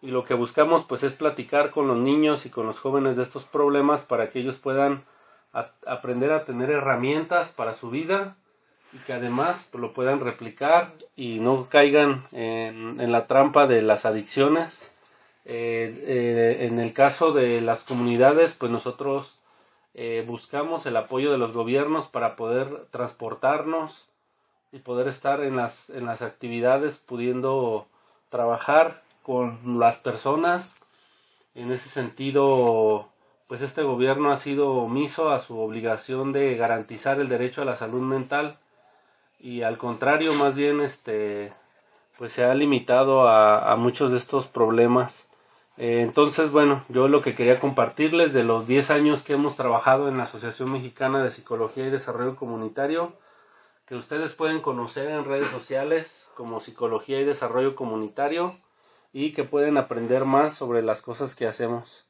y 0.00 0.08
lo 0.08 0.24
que 0.24 0.34
buscamos 0.34 0.84
pues 0.86 1.02
es 1.02 1.12
platicar 1.12 1.70
con 1.70 1.88
los 1.88 1.98
niños 1.98 2.46
y 2.46 2.50
con 2.50 2.66
los 2.66 2.78
jóvenes 2.78 3.16
de 3.16 3.24
estos 3.24 3.44
problemas 3.44 4.00
para 4.02 4.30
que 4.30 4.38
ellos 4.40 4.56
puedan 4.56 5.04
aprender 5.86 6.32
a 6.32 6.44
tener 6.44 6.70
herramientas 6.70 7.50
para 7.50 7.74
su 7.74 7.90
vida 7.90 8.36
y 8.92 8.98
que 8.98 9.12
además 9.12 9.68
pues, 9.70 9.82
lo 9.82 9.92
puedan 9.92 10.20
replicar 10.20 10.92
y 11.16 11.40
no 11.40 11.68
caigan 11.68 12.26
en, 12.32 13.10
la 13.10 13.26
trampa 13.26 13.66
de 13.66 13.82
las 13.82 14.06
adicciones. 14.06 14.90
Eh, 15.44 16.04
eh, 16.06 16.66
en 16.66 16.78
el 16.78 16.92
caso 16.92 17.32
de 17.32 17.60
las 17.60 17.82
comunidades, 17.82 18.54
pues 18.54 18.70
nosotros 18.70 19.38
eh, 20.00 20.22
buscamos 20.24 20.86
el 20.86 20.96
apoyo 20.96 21.32
de 21.32 21.38
los 21.38 21.52
gobiernos 21.52 22.06
para 22.06 22.36
poder 22.36 22.86
transportarnos 22.92 24.08
y 24.70 24.78
poder 24.78 25.08
estar 25.08 25.42
en 25.42 25.56
las, 25.56 25.90
en 25.90 26.06
las 26.06 26.22
actividades 26.22 26.98
pudiendo 26.98 27.88
trabajar 28.28 29.02
con 29.24 29.80
las 29.80 29.96
personas. 29.96 30.76
En 31.56 31.72
ese 31.72 31.88
sentido, 31.88 33.08
pues 33.48 33.60
este 33.60 33.82
gobierno 33.82 34.30
ha 34.30 34.36
sido 34.36 34.70
omiso 34.70 35.30
a 35.30 35.40
su 35.40 35.58
obligación 35.58 36.30
de 36.30 36.54
garantizar 36.54 37.18
el 37.18 37.28
derecho 37.28 37.62
a 37.62 37.64
la 37.64 37.74
salud 37.74 38.00
mental 38.00 38.56
y 39.40 39.62
al 39.62 39.78
contrario, 39.78 40.32
más 40.32 40.54
bien 40.54 40.80
este 40.80 41.52
pues 42.18 42.30
se 42.30 42.44
ha 42.44 42.54
limitado 42.54 43.28
a, 43.28 43.74
muchos 43.74 44.12
de 44.12 44.18
estos 44.18 44.46
problemas. 44.46 45.27
Eh, 45.78 46.00
entonces, 46.00 46.50
bueno, 46.50 46.84
yo 46.88 47.06
lo 47.06 47.22
que 47.22 47.36
quería 47.36 47.60
compartirles 47.60 48.32
de 48.32 48.42
los 48.42 48.66
10 48.66 48.90
años 48.90 49.22
que 49.22 49.34
hemos 49.34 49.54
trabajado 49.56 50.08
en 50.08 50.18
la 50.18 50.24
Asociación 50.24 50.72
Mexicana 50.72 51.22
de 51.22 51.30
Psicología 51.30 51.86
y 51.86 51.90
Desarrollo 51.90 52.34
Comunitario, 52.34 53.12
que 53.86 53.94
ustedes 53.94 54.34
pueden 54.34 54.60
conocer 54.60 55.08
en 55.08 55.24
redes 55.24 55.48
sociales 55.50 56.28
como 56.34 56.58
Psicología 56.58 57.20
y 57.20 57.24
Desarrollo 57.24 57.76
Comunitario 57.76 58.56
y 59.12 59.32
que 59.32 59.44
pueden 59.44 59.76
aprender 59.78 60.24
más 60.24 60.54
sobre 60.54 60.82
las 60.82 61.00
cosas 61.00 61.36
que 61.36 61.46
hacemos. 61.46 62.06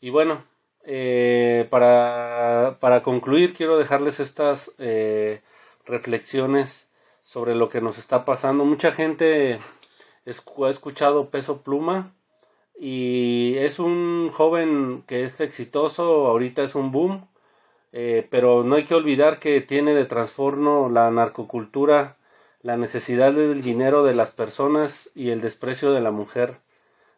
Y 0.00 0.10
bueno, 0.10 0.44
eh, 0.84 1.66
para, 1.70 2.78
para, 2.78 3.02
concluir 3.02 3.54
quiero 3.54 3.76
dejarles 3.76 4.20
estas 4.20 4.72
eh, 4.78 5.42
reflexiones 5.84 6.92
sobre 7.24 7.56
lo 7.56 7.68
que 7.68 7.80
nos 7.80 7.98
está 7.98 8.24
pasando. 8.24 8.64
Mucha 8.64 8.92
gente 8.92 9.58
ha 10.26 10.70
escuchado 10.70 11.30
Peso 11.30 11.62
Pluma 11.62 12.12
y 12.78 13.56
es 13.58 13.78
un 13.78 14.30
joven 14.32 15.04
que 15.06 15.24
es 15.24 15.40
exitoso, 15.40 16.26
ahorita 16.26 16.62
es 16.62 16.74
un 16.74 16.92
boom 16.92 17.26
eh, 17.96 18.26
pero 18.28 18.64
no 18.64 18.74
hay 18.74 18.84
que 18.84 18.96
olvidar 18.96 19.38
que 19.38 19.60
tiene 19.60 19.94
de 19.94 20.04
trastorno 20.04 20.88
la 20.88 21.12
narcocultura, 21.12 22.16
la 22.60 22.76
necesidad 22.76 23.32
del 23.32 23.62
dinero 23.62 24.02
de 24.02 24.14
las 24.14 24.32
personas 24.32 25.12
y 25.14 25.30
el 25.30 25.40
desprecio 25.40 25.92
de 25.92 26.00
la 26.00 26.10
mujer. 26.10 26.56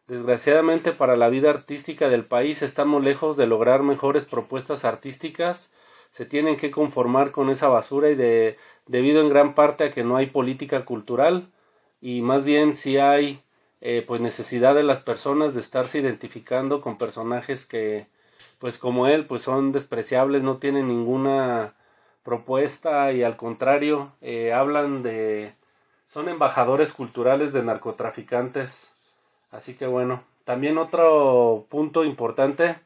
Desgraciadamente 0.06 0.92
para 0.92 1.16
la 1.16 1.30
vida 1.30 1.48
artística 1.48 2.10
del 2.10 2.26
país 2.26 2.60
estamos 2.60 3.02
lejos 3.02 3.38
de 3.38 3.46
lograr 3.46 3.82
mejores 3.82 4.26
propuestas 4.26 4.84
artísticas, 4.84 5.72
se 6.10 6.26
tienen 6.26 6.58
que 6.58 6.70
conformar 6.70 7.30
con 7.32 7.48
esa 7.48 7.68
basura 7.68 8.10
y 8.10 8.14
de, 8.14 8.58
debido 8.86 9.22
en 9.22 9.30
gran 9.30 9.54
parte 9.54 9.84
a 9.84 9.92
que 9.92 10.04
no 10.04 10.16
hay 10.18 10.26
política 10.26 10.84
cultural 10.84 11.48
y 12.02 12.20
más 12.20 12.44
bien 12.44 12.74
si 12.74 12.98
hay 12.98 13.40
eh, 13.80 14.04
pues 14.06 14.20
necesidad 14.20 14.74
de 14.74 14.82
las 14.82 15.00
personas 15.00 15.54
de 15.54 15.60
estarse 15.60 15.98
identificando 15.98 16.80
con 16.80 16.98
personajes 16.98 17.66
que 17.66 18.06
pues 18.58 18.78
como 18.78 19.06
él, 19.06 19.26
pues 19.26 19.42
son 19.42 19.72
despreciables, 19.72 20.42
no 20.42 20.58
tienen 20.58 20.88
ninguna 20.88 21.74
propuesta 22.22 23.12
y 23.12 23.22
al 23.22 23.36
contrario, 23.36 24.12
eh, 24.20 24.52
hablan 24.52 25.02
de... 25.02 25.54
son 26.08 26.28
embajadores 26.28 26.92
culturales 26.92 27.52
de 27.52 27.62
narcotraficantes. 27.62 28.94
Así 29.50 29.74
que 29.74 29.86
bueno, 29.86 30.24
también 30.44 30.78
otro 30.78 31.66
punto 31.68 32.04
importante 32.04 32.76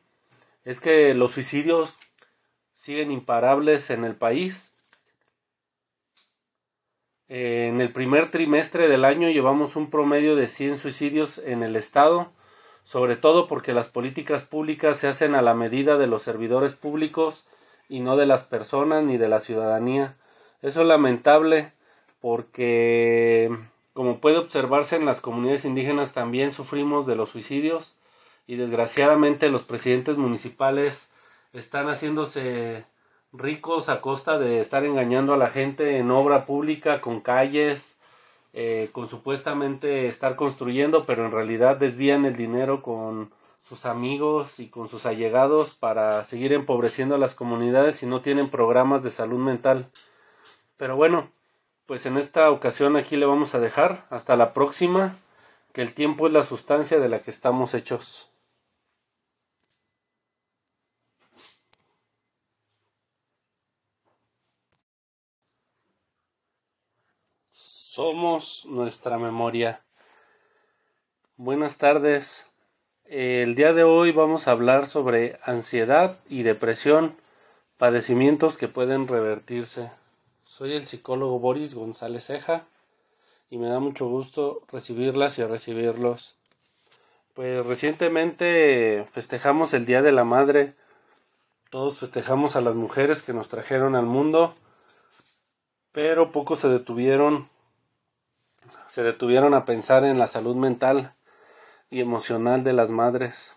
es 0.64 0.80
que 0.80 1.14
los 1.14 1.32
suicidios 1.32 1.98
siguen 2.74 3.10
imparables 3.12 3.90
en 3.90 4.04
el 4.04 4.16
país. 4.16 4.69
En 7.30 7.80
el 7.80 7.90
primer 7.92 8.30
trimestre 8.30 8.88
del 8.88 9.06
año 9.06 9.30
llevamos 9.30 9.76
un 9.76 9.88
promedio 9.88 10.36
de 10.36 10.48
100 10.48 10.76
suicidios 10.76 11.38
en 11.38 11.62
el 11.62 11.76
estado 11.76 12.30
sobre 12.90 13.14
todo 13.14 13.46
porque 13.46 13.72
las 13.72 13.86
políticas 13.86 14.42
públicas 14.42 14.98
se 14.98 15.06
hacen 15.06 15.36
a 15.36 15.42
la 15.42 15.54
medida 15.54 15.96
de 15.96 16.08
los 16.08 16.22
servidores 16.22 16.72
públicos 16.72 17.46
y 17.88 18.00
no 18.00 18.16
de 18.16 18.26
las 18.26 18.42
personas 18.42 19.04
ni 19.04 19.16
de 19.16 19.28
la 19.28 19.38
ciudadanía. 19.38 20.16
Eso 20.60 20.82
es 20.82 20.88
lamentable 20.88 21.72
porque, 22.20 23.48
como 23.94 24.18
puede 24.18 24.38
observarse 24.38 24.96
en 24.96 25.06
las 25.06 25.20
comunidades 25.20 25.64
indígenas, 25.64 26.14
también 26.14 26.50
sufrimos 26.50 27.06
de 27.06 27.14
los 27.14 27.30
suicidios 27.30 27.96
y 28.48 28.56
desgraciadamente 28.56 29.50
los 29.50 29.62
presidentes 29.62 30.16
municipales 30.16 31.08
están 31.52 31.88
haciéndose 31.88 32.84
ricos 33.32 33.88
a 33.88 34.00
costa 34.00 34.38
de 34.38 34.60
estar 34.60 34.84
engañando 34.84 35.34
a 35.34 35.36
la 35.36 35.50
gente 35.50 35.98
en 35.98 36.10
obra 36.10 36.46
pública 36.46 37.00
con 37.00 37.20
calles, 37.20 37.98
eh, 38.52 38.90
con 38.92 39.08
supuestamente 39.08 40.08
estar 40.08 40.36
construyendo, 40.36 41.06
pero 41.06 41.24
en 41.24 41.32
realidad 41.32 41.76
desvían 41.76 42.24
el 42.24 42.36
dinero 42.36 42.82
con 42.82 43.32
sus 43.62 43.86
amigos 43.86 44.58
y 44.58 44.68
con 44.68 44.88
sus 44.88 45.06
allegados 45.06 45.74
para 45.74 46.24
seguir 46.24 46.52
empobreciendo 46.52 47.14
a 47.14 47.18
las 47.18 47.34
comunidades 47.34 48.02
y 48.02 48.06
no 48.06 48.20
tienen 48.20 48.48
programas 48.50 49.04
de 49.04 49.12
salud 49.12 49.38
mental. 49.38 49.90
Pero 50.76 50.96
bueno, 50.96 51.30
pues 51.86 52.06
en 52.06 52.16
esta 52.16 52.50
ocasión 52.50 52.96
aquí 52.96 53.16
le 53.16 53.26
vamos 53.26 53.54
a 53.54 53.60
dejar. 53.60 54.06
Hasta 54.10 54.34
la 54.36 54.52
próxima, 54.52 55.16
que 55.72 55.82
el 55.82 55.94
tiempo 55.94 56.26
es 56.26 56.32
la 56.32 56.42
sustancia 56.42 56.98
de 56.98 57.08
la 57.08 57.20
que 57.20 57.30
estamos 57.30 57.74
hechos. 57.74 58.29
Somos 68.00 68.64
nuestra 68.64 69.18
memoria. 69.18 69.82
Buenas 71.36 71.76
tardes. 71.76 72.46
El 73.04 73.54
día 73.54 73.74
de 73.74 73.84
hoy 73.84 74.10
vamos 74.10 74.48
a 74.48 74.52
hablar 74.52 74.86
sobre 74.86 75.38
ansiedad 75.44 76.16
y 76.26 76.42
depresión, 76.42 77.14
padecimientos 77.76 78.56
que 78.56 78.68
pueden 78.68 79.06
revertirse. 79.06 79.90
Soy 80.46 80.72
el 80.72 80.86
psicólogo 80.86 81.40
Boris 81.40 81.74
González 81.74 82.24
Ceja 82.24 82.64
y 83.50 83.58
me 83.58 83.68
da 83.68 83.80
mucho 83.80 84.06
gusto 84.06 84.62
recibirlas 84.72 85.38
y 85.38 85.44
recibirlos. 85.44 86.36
Pues 87.34 87.66
recientemente 87.66 89.06
festejamos 89.12 89.74
el 89.74 89.84
Día 89.84 90.00
de 90.00 90.12
la 90.12 90.24
Madre. 90.24 90.72
Todos 91.68 91.98
festejamos 91.98 92.56
a 92.56 92.62
las 92.62 92.74
mujeres 92.74 93.22
que 93.22 93.34
nos 93.34 93.50
trajeron 93.50 93.94
al 93.94 94.06
mundo, 94.06 94.54
pero 95.92 96.32
pocos 96.32 96.60
se 96.60 96.70
detuvieron 96.70 97.50
se 98.90 99.04
detuvieron 99.04 99.54
a 99.54 99.66
pensar 99.66 100.02
en 100.02 100.18
la 100.18 100.26
salud 100.26 100.56
mental 100.56 101.12
y 101.90 102.00
emocional 102.00 102.64
de 102.64 102.72
las 102.72 102.90
madres. 102.90 103.54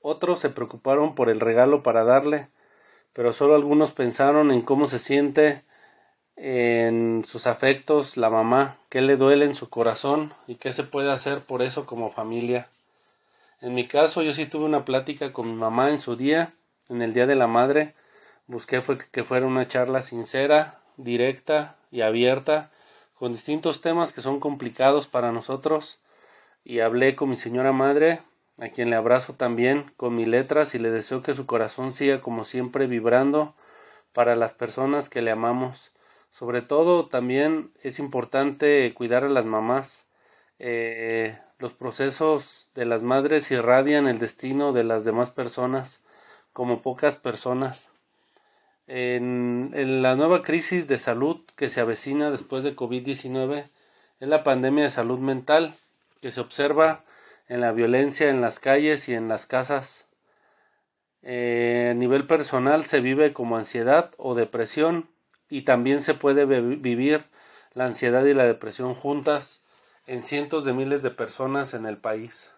Otros 0.00 0.38
se 0.38 0.48
preocuparon 0.48 1.16
por 1.16 1.28
el 1.28 1.40
regalo 1.40 1.82
para 1.82 2.04
darle, 2.04 2.46
pero 3.12 3.32
solo 3.32 3.56
algunos 3.56 3.90
pensaron 3.90 4.52
en 4.52 4.62
cómo 4.62 4.86
se 4.86 5.00
siente 5.00 5.64
en 6.36 7.24
sus 7.26 7.48
afectos 7.48 8.16
la 8.16 8.30
mamá, 8.30 8.76
qué 8.90 9.00
le 9.00 9.16
duele 9.16 9.44
en 9.44 9.56
su 9.56 9.68
corazón 9.68 10.34
y 10.46 10.54
qué 10.54 10.70
se 10.70 10.84
puede 10.84 11.10
hacer 11.10 11.40
por 11.40 11.62
eso 11.62 11.84
como 11.84 12.12
familia. 12.12 12.68
En 13.60 13.74
mi 13.74 13.88
caso, 13.88 14.22
yo 14.22 14.32
sí 14.32 14.46
tuve 14.46 14.66
una 14.66 14.84
plática 14.84 15.32
con 15.32 15.48
mi 15.48 15.56
mamá 15.56 15.90
en 15.90 15.98
su 15.98 16.14
día, 16.14 16.54
en 16.88 17.02
el 17.02 17.12
Día 17.12 17.26
de 17.26 17.34
la 17.34 17.48
Madre. 17.48 17.94
Busqué 18.46 18.82
fue 18.82 18.98
que 18.98 19.24
fuera 19.24 19.46
una 19.46 19.66
charla 19.66 20.02
sincera, 20.02 20.78
directa 20.96 21.74
y 21.90 22.02
abierta 22.02 22.70
con 23.20 23.32
distintos 23.32 23.82
temas 23.82 24.14
que 24.14 24.22
son 24.22 24.40
complicados 24.40 25.06
para 25.06 25.30
nosotros 25.30 26.00
y 26.64 26.80
hablé 26.80 27.16
con 27.16 27.28
mi 27.28 27.36
señora 27.36 27.70
madre, 27.70 28.22
a 28.58 28.70
quien 28.70 28.88
le 28.88 28.96
abrazo 28.96 29.34
también 29.34 29.92
con 29.98 30.16
mis 30.16 30.26
letras 30.26 30.74
y 30.74 30.78
le 30.78 30.90
deseo 30.90 31.22
que 31.22 31.34
su 31.34 31.44
corazón 31.44 31.92
siga 31.92 32.22
como 32.22 32.44
siempre 32.44 32.86
vibrando 32.86 33.54
para 34.14 34.36
las 34.36 34.54
personas 34.54 35.10
que 35.10 35.20
le 35.20 35.30
amamos. 35.30 35.92
Sobre 36.30 36.62
todo 36.62 37.08
también 37.08 37.72
es 37.82 37.98
importante 37.98 38.94
cuidar 38.94 39.24
a 39.24 39.28
las 39.28 39.44
mamás. 39.44 40.08
Eh, 40.58 41.38
los 41.58 41.74
procesos 41.74 42.70
de 42.74 42.86
las 42.86 43.02
madres 43.02 43.50
irradian 43.50 44.06
el 44.06 44.18
destino 44.18 44.72
de 44.72 44.84
las 44.84 45.04
demás 45.04 45.30
personas. 45.30 46.02
como 46.54 46.80
pocas 46.80 47.16
personas. 47.18 47.89
En, 48.92 50.02
la 50.02 50.16
nueva 50.16 50.42
crisis 50.42 50.88
de 50.88 50.98
salud 50.98 51.42
que 51.54 51.68
se 51.68 51.80
avecina 51.80 52.32
después 52.32 52.64
de 52.64 52.74
COVID-19 52.74 53.68
es 54.18 54.28
la 54.28 54.42
pandemia 54.42 54.82
de 54.82 54.90
salud 54.90 55.20
mental 55.20 55.76
que 56.20 56.32
se 56.32 56.40
observa 56.40 57.04
en 57.46 57.60
la 57.60 57.70
violencia 57.70 58.28
en 58.28 58.40
las 58.40 58.58
calles 58.58 59.08
y 59.08 59.14
en 59.14 59.28
las 59.28 59.46
casas. 59.46 60.08
Eh, 61.22 61.90
a 61.92 61.94
nivel 61.94 62.26
personal 62.26 62.82
se 62.82 63.00
vive 63.00 63.32
como 63.32 63.56
ansiedad 63.56 64.10
o 64.16 64.34
depresión 64.34 65.08
y 65.48 65.62
también 65.62 66.02
se 66.02 66.14
puede 66.14 66.44
vivir 66.44 67.26
la 67.74 67.84
ansiedad 67.84 68.24
y 68.24 68.34
la 68.34 68.44
depresión 68.44 68.96
juntas 68.96 69.62
en 70.08 70.20
cientos 70.20 70.64
de 70.64 70.72
miles 70.72 71.04
de 71.04 71.12
personas 71.12 71.74
en 71.74 71.86
el 71.86 71.96
país. 71.96 72.50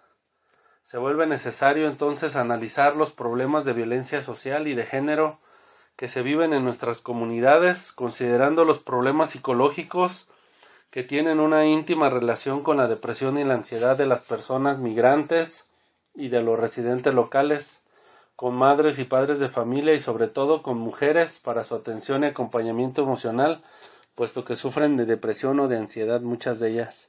Se 0.82 0.96
vuelve 0.96 1.26
necesario 1.26 1.88
entonces 1.88 2.36
analizar 2.36 2.96
los 2.96 3.12
problemas 3.12 3.66
de 3.66 3.74
violencia 3.74 4.22
social 4.22 4.66
y 4.66 4.74
de 4.74 4.86
género 4.86 5.38
que 5.97 6.09
se 6.09 6.23
viven 6.23 6.52
en 6.52 6.64
nuestras 6.64 7.01
comunidades, 7.01 7.93
considerando 7.93 8.64
los 8.64 8.78
problemas 8.78 9.31
psicológicos 9.31 10.28
que 10.90 11.02
tienen 11.02 11.40
una 11.40 11.66
íntima 11.66 12.10
relación 12.10 12.62
con 12.62 12.77
la 12.77 12.89
depresión 12.89 13.39
y 13.39 13.44
la 13.44 13.55
ansiedad 13.55 13.97
de 13.97 14.06
las 14.06 14.23
personas 14.23 14.78
migrantes 14.78 15.69
y 16.14 16.28
de 16.28 16.43
los 16.43 16.59
residentes 16.59 17.14
locales, 17.14 17.82
con 18.36 18.55
madres 18.55 18.98
y 18.98 19.05
padres 19.05 19.39
de 19.39 19.48
familia 19.48 19.94
y 19.94 20.01
sobre 20.01 20.28
todo 20.28 20.62
con 20.62 20.78
mujeres 20.78 21.39
para 21.39 21.64
su 21.64 21.74
atención 21.74 22.24
y 22.24 22.27
acompañamiento 22.27 23.02
emocional, 23.02 23.62
puesto 24.14 24.44
que 24.44 24.56
sufren 24.56 24.97
de 24.97 25.06
depresión 25.06 25.60
o 25.60 25.69
de 25.69 25.78
ansiedad 25.78 26.20
muchas 26.20 26.59
de 26.60 26.70
ellas. 26.70 27.09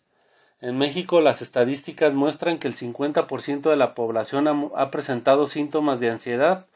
En 0.62 0.78
México 0.78 1.20
las 1.20 1.42
estadísticas 1.42 2.14
muestran 2.14 2.58
que 2.58 2.70
el 2.70 2.76
50% 2.76 3.70
de 3.70 3.76
la 3.76 3.96
población 3.96 4.72
ha, 4.74 4.92
presentado 4.92 5.48
síntomas 5.48 6.00
de 6.00 6.10
ansiedad, 6.10 6.68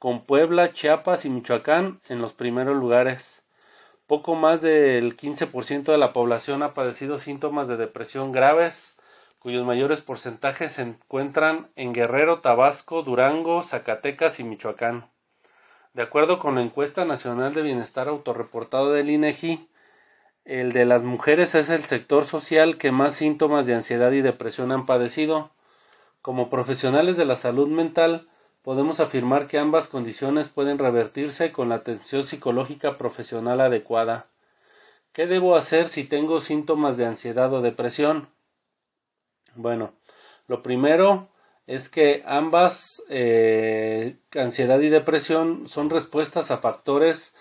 con 0.00 0.24
Puebla, 0.24 0.72
Chiapas 0.72 1.26
y 1.26 1.30
Michoacán 1.30 2.00
en 2.08 2.22
los 2.22 2.32
primeros 2.32 2.74
lugares. 2.74 3.42
Poco 4.06 4.34
más 4.34 4.62
del 4.62 5.14
15% 5.14 5.92
de 5.92 5.98
la 5.98 6.14
población 6.14 6.62
ha 6.62 6.72
padecido 6.72 7.18
síntomas 7.18 7.68
de 7.68 7.76
depresión 7.76 8.32
graves, 8.32 8.98
cuyos 9.40 9.66
mayores 9.66 10.00
porcentajes 10.00 10.72
se 10.72 10.82
encuentran 10.82 11.68
en 11.76 11.92
Guerrero, 11.92 12.40
Tabasco, 12.40 13.02
Durango, 13.02 13.62
Zacatecas 13.62 14.40
y 14.40 14.44
Michoacán. 14.44 15.10
De 15.92 16.02
acuerdo 16.02 16.38
con 16.38 16.54
la 16.54 16.62
encuesta 16.62 17.04
nacional 17.04 17.52
de 17.52 17.60
bienestar 17.60 18.08
autorreportado 18.08 18.92
del 18.92 19.10
INEGI, 19.10 19.68
el 20.46 20.72
de 20.72 20.86
las 20.86 21.02
mujeres 21.02 21.54
es 21.54 21.68
el 21.68 21.84
sector 21.84 22.24
social 22.24 22.78
que 22.78 22.90
más 22.90 23.16
síntomas 23.16 23.66
de 23.66 23.74
ansiedad 23.74 24.12
y 24.12 24.22
depresión 24.22 24.72
han 24.72 24.86
padecido. 24.86 25.50
Como 26.22 26.48
profesionales 26.48 27.18
de 27.18 27.26
la 27.26 27.34
salud 27.34 27.68
mental, 27.68 28.29
podemos 28.62 29.00
afirmar 29.00 29.46
que 29.46 29.58
ambas 29.58 29.88
condiciones 29.88 30.48
pueden 30.48 30.78
revertirse 30.78 31.52
con 31.52 31.68
la 31.68 31.76
atención 31.76 32.24
psicológica 32.24 32.98
profesional 32.98 33.60
adecuada. 33.60 34.26
¿Qué 35.12 35.26
debo 35.26 35.56
hacer 35.56 35.88
si 35.88 36.04
tengo 36.04 36.40
síntomas 36.40 36.96
de 36.96 37.06
ansiedad 37.06 37.52
o 37.52 37.62
depresión? 37.62 38.28
Bueno, 39.54 39.92
lo 40.46 40.62
primero 40.62 41.28
es 41.66 41.88
que 41.88 42.22
ambas 42.26 43.02
eh, 43.08 44.16
ansiedad 44.32 44.80
y 44.80 44.88
depresión 44.88 45.66
son 45.66 45.90
respuestas 45.90 46.50
a 46.50 46.58
factores 46.58 47.34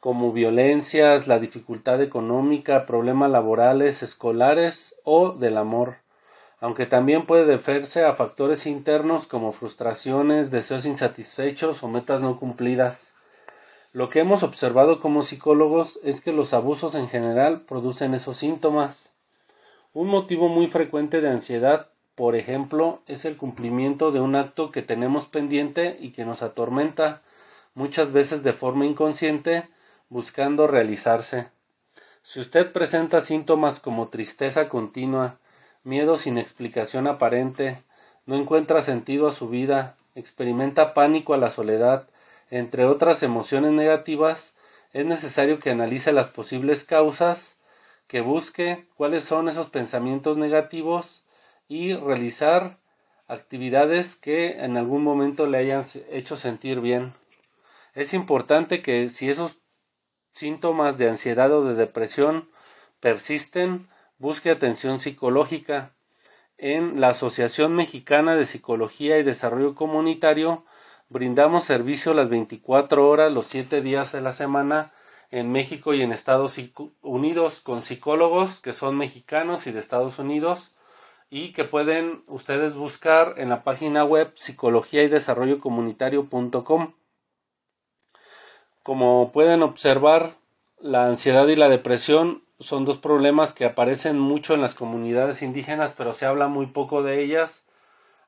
como 0.00 0.32
violencias, 0.32 1.26
la 1.26 1.38
dificultad 1.38 2.00
económica, 2.02 2.86
problemas 2.86 3.30
laborales, 3.30 4.02
escolares 4.02 4.94
o 5.04 5.32
del 5.32 5.56
amor, 5.56 5.96
aunque 6.60 6.86
también 6.86 7.26
puede 7.26 7.44
deberse 7.44 8.04
a 8.04 8.14
factores 8.14 8.66
internos 8.66 9.26
como 9.26 9.52
frustraciones, 9.52 10.50
deseos 10.50 10.86
insatisfechos 10.86 11.82
o 11.82 11.88
metas 11.88 12.22
no 12.22 12.38
cumplidas. 12.38 13.14
Lo 13.92 14.08
que 14.08 14.20
hemos 14.20 14.42
observado 14.42 15.00
como 15.00 15.22
psicólogos 15.22 15.98
es 16.02 16.20
que 16.20 16.32
los 16.32 16.54
abusos 16.54 16.94
en 16.94 17.08
general 17.08 17.62
producen 17.62 18.14
esos 18.14 18.38
síntomas. 18.38 19.14
Un 19.92 20.08
motivo 20.08 20.48
muy 20.48 20.66
frecuente 20.68 21.20
de 21.20 21.30
ansiedad, 21.30 21.88
por 22.14 22.36
ejemplo, 22.36 23.00
es 23.06 23.24
el 23.24 23.36
cumplimiento 23.36 24.12
de 24.12 24.20
un 24.20 24.34
acto 24.34 24.70
que 24.70 24.82
tenemos 24.82 25.26
pendiente 25.26 25.96
y 26.00 26.10
que 26.12 26.24
nos 26.24 26.42
atormenta, 26.42 27.22
muchas 27.74 28.12
veces 28.12 28.42
de 28.42 28.52
forma 28.52 28.86
inconsciente, 28.86 29.68
buscando 30.08 30.66
realizarse. 30.66 31.48
Si 32.22 32.40
usted 32.40 32.72
presenta 32.72 33.20
síntomas 33.20 33.80
como 33.80 34.08
tristeza 34.08 34.68
continua, 34.68 35.38
miedo 35.86 36.18
sin 36.18 36.36
explicación 36.36 37.06
aparente, 37.06 37.78
no 38.26 38.36
encuentra 38.36 38.82
sentido 38.82 39.28
a 39.28 39.32
su 39.32 39.48
vida, 39.48 39.96
experimenta 40.14 40.94
pánico 40.94 41.32
a 41.32 41.38
la 41.38 41.50
soledad, 41.50 42.08
entre 42.50 42.84
otras 42.84 43.22
emociones 43.22 43.72
negativas, 43.72 44.56
es 44.92 45.06
necesario 45.06 45.58
que 45.58 45.70
analice 45.70 46.12
las 46.12 46.28
posibles 46.28 46.84
causas 46.84 47.60
que 48.08 48.20
busque 48.20 48.86
cuáles 48.96 49.24
son 49.24 49.48
esos 49.48 49.68
pensamientos 49.68 50.36
negativos 50.36 51.24
y 51.68 51.94
realizar 51.94 52.78
actividades 53.28 54.16
que 54.16 54.64
en 54.64 54.76
algún 54.76 55.02
momento 55.02 55.46
le 55.46 55.58
hayan 55.58 55.84
hecho 56.10 56.36
sentir 56.36 56.80
bien. 56.80 57.14
Es 57.94 58.12
importante 58.14 58.82
que 58.82 59.08
si 59.08 59.30
esos 59.30 59.58
síntomas 60.30 60.98
de 60.98 61.08
ansiedad 61.08 61.52
o 61.52 61.64
de 61.64 61.74
depresión 61.74 62.48
persisten, 63.00 63.88
busque 64.18 64.50
atención 64.50 64.98
psicológica. 64.98 65.92
En 66.58 67.00
la 67.00 67.10
Asociación 67.10 67.74
Mexicana 67.74 68.34
de 68.34 68.46
Psicología 68.46 69.18
y 69.18 69.22
Desarrollo 69.22 69.74
Comunitario 69.74 70.64
brindamos 71.08 71.64
servicio 71.64 72.14
las 72.14 72.28
24 72.28 73.08
horas, 73.08 73.30
los 73.30 73.46
7 73.46 73.82
días 73.82 74.12
de 74.12 74.22
la 74.22 74.32
semana 74.32 74.92
en 75.30 75.52
México 75.52 75.92
y 75.92 76.02
en 76.02 76.12
Estados 76.12 76.56
Unidos 77.02 77.60
con 77.60 77.82
psicólogos 77.82 78.60
que 78.60 78.72
son 78.72 78.96
mexicanos 78.96 79.66
y 79.66 79.72
de 79.72 79.80
Estados 79.80 80.18
Unidos 80.18 80.74
y 81.28 81.52
que 81.52 81.64
pueden 81.64 82.22
ustedes 82.26 82.74
buscar 82.74 83.34
en 83.36 83.48
la 83.48 83.64
página 83.64 84.04
web 84.04 84.32
psicología 84.34 85.02
y 85.02 85.08
desarrollo 85.08 85.60
comunitario.com. 85.60 86.94
Como 88.82 89.32
pueden 89.32 89.62
observar, 89.62 90.36
la 90.78 91.06
ansiedad 91.06 91.48
y 91.48 91.56
la 91.56 91.68
depresión 91.68 92.45
son 92.58 92.84
dos 92.84 92.98
problemas 92.98 93.52
que 93.52 93.64
aparecen 93.64 94.18
mucho 94.18 94.54
en 94.54 94.60
las 94.60 94.74
comunidades 94.74 95.42
indígenas, 95.42 95.94
pero 95.96 96.12
se 96.14 96.26
habla 96.26 96.48
muy 96.48 96.66
poco 96.66 97.02
de 97.02 97.22
ellas, 97.22 97.66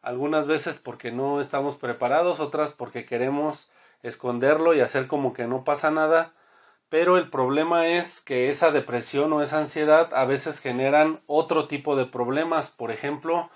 algunas 0.03 0.47
veces 0.47 0.79
porque 0.79 1.11
no 1.11 1.41
estamos 1.41 1.77
preparados, 1.77 2.41
otras 2.41 2.73
porque 2.73 3.05
queremos 3.05 3.71
esconderlo 4.03 4.75
y 4.75 4.81
hacer 4.81 5.07
como 5.07 5.33
que 5.33 5.47
no 5.47 5.65
pasa 5.65 5.91
nada, 5.91 6.33
pero 6.89 7.19
el 7.19 7.29
problema 7.29 7.87
es 7.87 8.21
que 8.21 8.49
esa 8.49 8.71
depresión 8.71 9.33
o 9.33 9.43
esa 9.43 9.59
ansiedad 9.59 10.15
a 10.15 10.25
veces 10.25 10.61
generan 10.61 11.21
otro 11.27 11.69
tipo 11.69 11.97
de 11.97 12.07
problemas. 12.07 12.71
Por 12.71 12.91
ejemplo, 12.91 13.51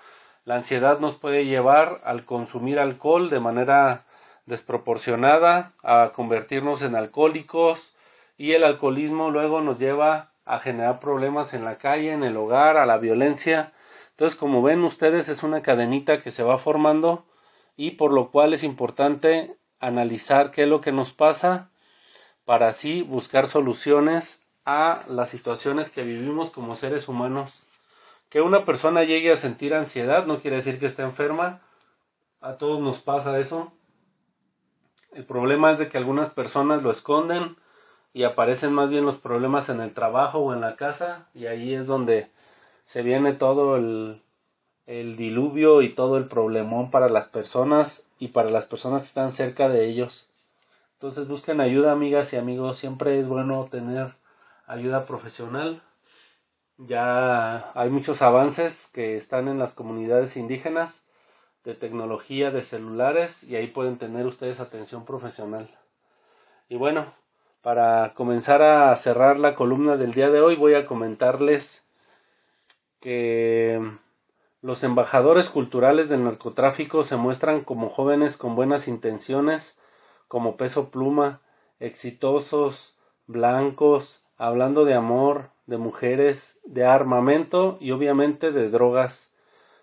la 0.45 0.55
ansiedad 0.55 0.99
nos 0.99 1.15
puede 1.15 1.45
llevar 1.45 2.01
al 2.03 2.25
consumir 2.25 2.79
alcohol 2.79 3.31
de 3.31 3.39
manera 3.39 4.05
desproporcionada, 4.45 5.71
a 5.81 6.11
convertirnos 6.13 6.83
en 6.83 6.95
alcohólicos 6.95 7.95
y 8.37 8.51
el 8.51 8.63
alcoholismo 8.63 9.31
luego 9.31 9.61
nos 9.61 9.79
lleva 9.79 10.32
a 10.45 10.59
generar 10.59 10.99
problemas 10.99 11.53
en 11.53 11.65
la 11.65 11.77
calle, 11.77 12.11
en 12.11 12.23
el 12.23 12.37
hogar, 12.37 12.77
a 12.77 12.85
la 12.85 12.97
violencia. 12.97 13.73
Entonces, 14.11 14.37
como 14.37 14.61
ven 14.61 14.83
ustedes, 14.83 15.29
es 15.29 15.43
una 15.43 15.61
cadenita 15.61 16.19
que 16.19 16.31
se 16.31 16.43
va 16.43 16.57
formando 16.57 17.25
y 17.75 17.91
por 17.91 18.11
lo 18.11 18.29
cual 18.29 18.53
es 18.53 18.63
importante 18.63 19.57
analizar 19.79 20.51
qué 20.51 20.63
es 20.63 20.67
lo 20.67 20.81
que 20.81 20.91
nos 20.91 21.11
pasa 21.11 21.69
para 22.45 22.67
así 22.67 23.01
buscar 23.01 23.47
soluciones 23.47 24.45
a 24.65 25.03
las 25.07 25.29
situaciones 25.29 25.89
que 25.89 26.03
vivimos 26.03 26.51
como 26.51 26.75
seres 26.75 27.07
humanos. 27.07 27.63
Que 28.29 28.41
una 28.41 28.65
persona 28.65 29.03
llegue 29.03 29.31
a 29.31 29.37
sentir 29.37 29.73
ansiedad 29.73 30.25
no 30.25 30.41
quiere 30.41 30.57
decir 30.57 30.79
que 30.79 30.87
esté 30.87 31.03
enferma. 31.03 31.61
A 32.41 32.57
todos 32.57 32.81
nos 32.81 32.99
pasa 32.99 33.39
eso. 33.39 33.71
El 35.11 35.25
problema 35.25 35.71
es 35.71 35.79
de 35.79 35.89
que 35.89 35.97
algunas 35.97 36.31
personas 36.31 36.81
lo 36.81 36.91
esconden 36.91 37.55
y 38.13 38.23
aparecen 38.23 38.73
más 38.73 38.89
bien 38.89 39.05
los 39.05 39.17
problemas 39.17 39.69
en 39.69 39.81
el 39.81 39.93
trabajo 39.93 40.39
o 40.39 40.53
en 40.53 40.61
la 40.61 40.75
casa 40.75 41.27
y 41.33 41.47
ahí 41.47 41.73
es 41.73 41.87
donde 41.87 42.29
se 42.85 43.01
viene 43.01 43.33
todo 43.33 43.75
el, 43.75 44.21
el 44.85 45.17
diluvio 45.17 45.81
y 45.81 45.93
todo 45.93 46.17
el 46.17 46.27
problemón 46.27 46.91
para 46.91 47.09
las 47.09 47.27
personas 47.27 48.07
y 48.19 48.29
para 48.29 48.49
las 48.49 48.65
personas 48.65 49.01
que 49.01 49.07
están 49.07 49.31
cerca 49.31 49.69
de 49.69 49.85
ellos. 49.85 50.29
Entonces 50.93 51.27
busquen 51.27 51.59
ayuda, 51.59 51.91
amigas 51.91 52.31
y 52.33 52.37
amigos. 52.37 52.77
Siempre 52.77 53.19
es 53.19 53.27
bueno 53.27 53.67
tener 53.69 54.15
ayuda 54.67 55.05
profesional. 55.05 55.81
Ya 56.77 57.71
hay 57.73 57.89
muchos 57.89 58.21
avances 58.21 58.89
que 58.93 59.17
están 59.17 59.47
en 59.47 59.59
las 59.59 59.73
comunidades 59.73 60.37
indígenas 60.37 61.03
de 61.63 61.75
tecnología 61.75 62.51
de 62.51 62.61
celulares 62.61 63.43
y 63.43 63.55
ahí 63.55 63.67
pueden 63.67 63.97
tener 63.97 64.25
ustedes 64.25 64.59
atención 64.59 65.05
profesional. 65.05 65.69
Y 66.69 66.75
bueno, 66.75 67.13
para 67.63 68.13
comenzar 68.13 68.61
a 68.61 68.93
cerrar 68.97 69.39
la 69.39 69.55
columna 69.55 69.95
del 69.95 70.13
día 70.13 70.29
de 70.29 70.41
hoy 70.41 70.57
voy 70.57 70.75
a 70.75 70.85
comentarles 70.85 71.85
que 72.99 73.81
los 74.61 74.83
embajadores 74.83 75.49
culturales 75.49 76.09
del 76.09 76.25
narcotráfico 76.25 77.03
se 77.03 77.15
muestran 77.15 77.63
como 77.63 77.89
jóvenes 77.89 78.35
con 78.35 78.55
buenas 78.55 78.89
intenciones 78.89 79.79
como 80.27 80.57
Peso 80.57 80.89
Pluma, 80.89 81.39
exitosos, 81.79 82.97
blancos, 83.27 84.21
hablando 84.37 84.83
de 84.83 84.95
amor, 84.95 85.49
de 85.65 85.77
mujeres, 85.77 86.59
de 86.65 86.85
armamento 86.85 87.77
y 87.79 87.91
obviamente 87.91 88.51
de 88.51 88.69
drogas. 88.69 89.31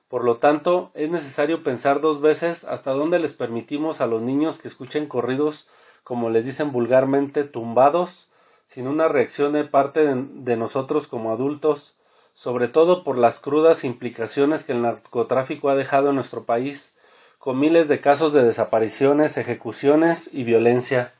Por 0.08 0.24
lo 0.24 0.36
tanto, 0.36 0.90
es 0.92 1.08
necesario 1.08 1.62
pensar 1.62 2.02
dos 2.02 2.20
veces 2.20 2.64
hasta 2.64 2.90
dónde 2.90 3.20
les 3.20 3.32
permitimos 3.32 4.02
a 4.02 4.06
los 4.06 4.20
niños 4.20 4.58
que 4.58 4.68
escuchen 4.68 5.06
corridos, 5.06 5.66
como 6.04 6.30
les 6.30 6.44
dicen 6.44 6.72
vulgarmente, 6.72 7.44
tumbados, 7.44 8.30
sin 8.66 8.86
una 8.86 9.08
reacción 9.08 9.52
de 9.52 9.64
parte 9.64 10.00
de, 10.04 10.56
nosotros 10.56 11.06
como 11.06 11.32
adultos, 11.32 11.96
sobre 12.34 12.68
todo 12.68 13.02
por 13.02 13.18
las 13.18 13.40
crudas 13.40 13.84
implicaciones 13.84 14.62
que 14.62 14.72
el 14.72 14.82
narcotráfico 14.82 15.70
ha 15.70 15.74
dejado 15.74 16.10
en 16.10 16.14
nuestro 16.14 16.44
país, 16.44 16.94
con 17.38 17.58
miles 17.58 17.88
de 17.88 18.00
casos 18.00 18.32
de 18.32 18.44
desapariciones, 18.44 19.36
ejecuciones 19.36 20.32
y 20.32 20.44
violencia. 20.44 21.12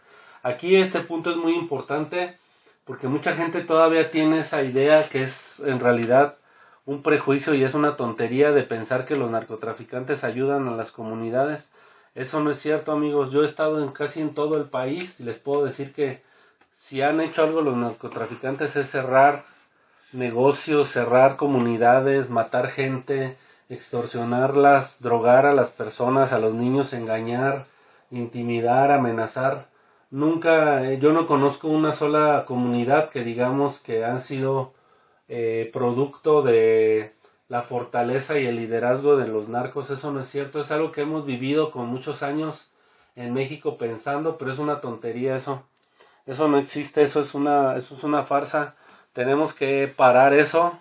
Aquí 0.42 0.76
este 0.76 1.00
punto 1.00 1.30
es 1.30 1.36
muy 1.36 1.54
importante 1.54 2.38
porque 2.84 3.08
mucha 3.08 3.34
gente 3.34 3.62
todavía 3.62 4.10
tiene 4.10 4.40
esa 4.40 4.62
idea 4.62 5.08
que 5.08 5.24
es 5.24 5.60
en 5.60 5.80
realidad 5.80 6.36
un 6.86 7.02
prejuicio 7.02 7.54
y 7.54 7.62
es 7.62 7.74
una 7.74 7.96
tontería 7.96 8.52
de 8.52 8.62
pensar 8.62 9.06
que 9.06 9.16
los 9.16 9.30
narcotraficantes 9.30 10.24
ayudan 10.24 10.68
a 10.68 10.76
las 10.76 10.90
comunidades. 10.90 11.70
Eso 12.14 12.40
no 12.40 12.50
es 12.50 12.60
cierto, 12.60 12.92
amigos. 12.92 13.30
Yo 13.30 13.42
he 13.42 13.46
estado 13.46 13.82
en 13.82 13.90
casi 13.92 14.20
en 14.20 14.34
todo 14.34 14.56
el 14.56 14.64
país 14.64 15.20
y 15.20 15.24
les 15.24 15.38
puedo 15.38 15.64
decir 15.64 15.92
que 15.92 16.22
si 16.72 17.02
han 17.02 17.20
hecho 17.20 17.42
algo 17.42 17.60
los 17.60 17.76
narcotraficantes 17.76 18.76
es 18.76 18.90
cerrar 18.90 19.44
negocios, 20.12 20.88
cerrar 20.88 21.36
comunidades, 21.36 22.30
matar 22.30 22.70
gente, 22.70 23.36
extorsionarlas, 23.68 25.00
drogar 25.00 25.46
a 25.46 25.54
las 25.54 25.70
personas, 25.70 26.32
a 26.32 26.38
los 26.38 26.54
niños, 26.54 26.92
engañar, 26.92 27.66
intimidar, 28.10 28.90
amenazar 28.90 29.70
nunca, 30.10 30.90
eh, 30.90 30.98
yo 31.00 31.12
no 31.12 31.26
conozco 31.26 31.68
una 31.68 31.92
sola 31.92 32.44
comunidad 32.46 33.10
que 33.10 33.24
digamos 33.24 33.80
que 33.80 34.04
han 34.04 34.20
sido 34.20 34.74
eh, 35.28 35.70
producto 35.72 36.42
de 36.42 37.12
la 37.50 37.62
fortaleza 37.64 38.38
y 38.38 38.46
el 38.46 38.56
liderazgo 38.56 39.16
de 39.16 39.26
los 39.26 39.48
narcos. 39.48 39.90
Eso 39.90 40.12
no 40.12 40.20
es 40.20 40.30
cierto, 40.30 40.60
es 40.60 40.70
algo 40.70 40.92
que 40.92 41.02
hemos 41.02 41.26
vivido 41.26 41.72
con 41.72 41.88
muchos 41.88 42.22
años 42.22 42.70
en 43.16 43.34
México 43.34 43.76
pensando, 43.76 44.38
pero 44.38 44.52
es 44.52 44.60
una 44.60 44.80
tontería 44.80 45.34
eso. 45.34 45.64
Eso 46.26 46.46
no 46.46 46.58
existe, 46.58 47.02
eso 47.02 47.20
es 47.20 47.34
una, 47.34 47.76
eso 47.76 47.94
es 47.94 48.04
una 48.04 48.22
farsa. 48.22 48.76
Tenemos 49.12 49.52
que 49.52 49.92
parar 49.94 50.32
eso. 50.32 50.78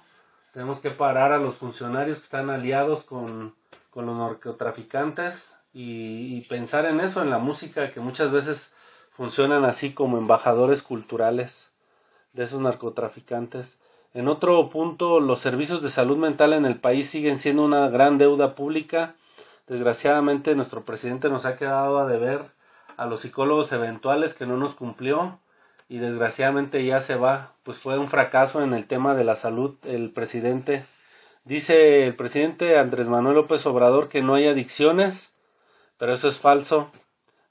Tenemos 0.54 0.80
que 0.80 0.91
parar 0.91 1.32
a 1.32 1.40
los 1.40 1.56
funcionarios 1.56 2.20
que 2.20 2.26
están 2.26 2.52
aliados 2.52 3.04
con, 3.04 3.56
con 3.90 4.06
los 4.06 4.16
narcotraficantes 4.16 5.36
y, 5.74 6.38
y 6.38 6.41
pensar 6.41 6.86
en 6.86 7.00
eso, 7.00 7.24
en 7.24 7.32
la 7.32 7.40
música 7.40 7.91
que 7.91 8.00
muchas 8.00 8.32
veces 8.32 8.76
funcionan 9.10 9.66
así 9.66 9.94
como 9.94 10.20
embajadores 10.20 10.84
culturales 10.84 11.72
de 12.34 12.44
esos 12.44 12.62
narcotraficantes. 12.62 13.80
En 14.14 14.27
otro 14.27 14.69
punto, 14.69 15.19
los 15.19 15.40
servicios 15.40 15.84
de 15.84 15.90
salud 15.90 16.18
mental 16.18 16.53
en 16.53 16.65
el 16.65 16.80
país 16.80 17.10
siguen 17.10 17.38
siendo 17.38 17.64
una 17.64 17.90
gran 17.90 18.18
deuda 18.18 18.56
pública. 18.56 19.15
Desgraciadamente, 19.68 20.56
nuestro 20.56 20.84
presidente 20.84 21.30
nos 21.30 21.45
ha 21.45 21.57
quedado 21.57 21.99
a 21.99 22.07
deber 22.07 22.45
a 22.98 23.06
los 23.06 23.22
psicólogos 23.22 23.72
eventuales 23.72 24.34
que 24.34 24.48
no 24.48 24.57
nos 24.57 24.73
cumplió 24.73 25.40
y 25.88 25.99
desgraciadamente 25.99 26.84
ya 26.84 27.02
se 27.02 27.15
va. 27.15 27.53
Pues 27.64 27.77
fue 27.77 27.99
un 27.99 28.10
fracaso 28.10 28.64
en 28.64 28.73
el 28.73 28.88
tema 28.88 29.14
de 29.14 29.23
la 29.23 29.36
salud 29.36 29.76
el 29.84 30.11
presidente. 30.11 30.86
Dice 31.45 32.06
el 32.06 32.15
presidente 32.15 32.77
Andrés 32.77 33.07
Manuel 33.07 33.36
López 33.36 33.65
Obrador 33.65 34.10
que 34.10 34.22
no 34.22 34.36
hay 34.36 34.48
adicciones, 34.48 35.34
pero 35.98 36.14
eso 36.14 36.27
es 36.27 36.38
falso. 36.38 36.91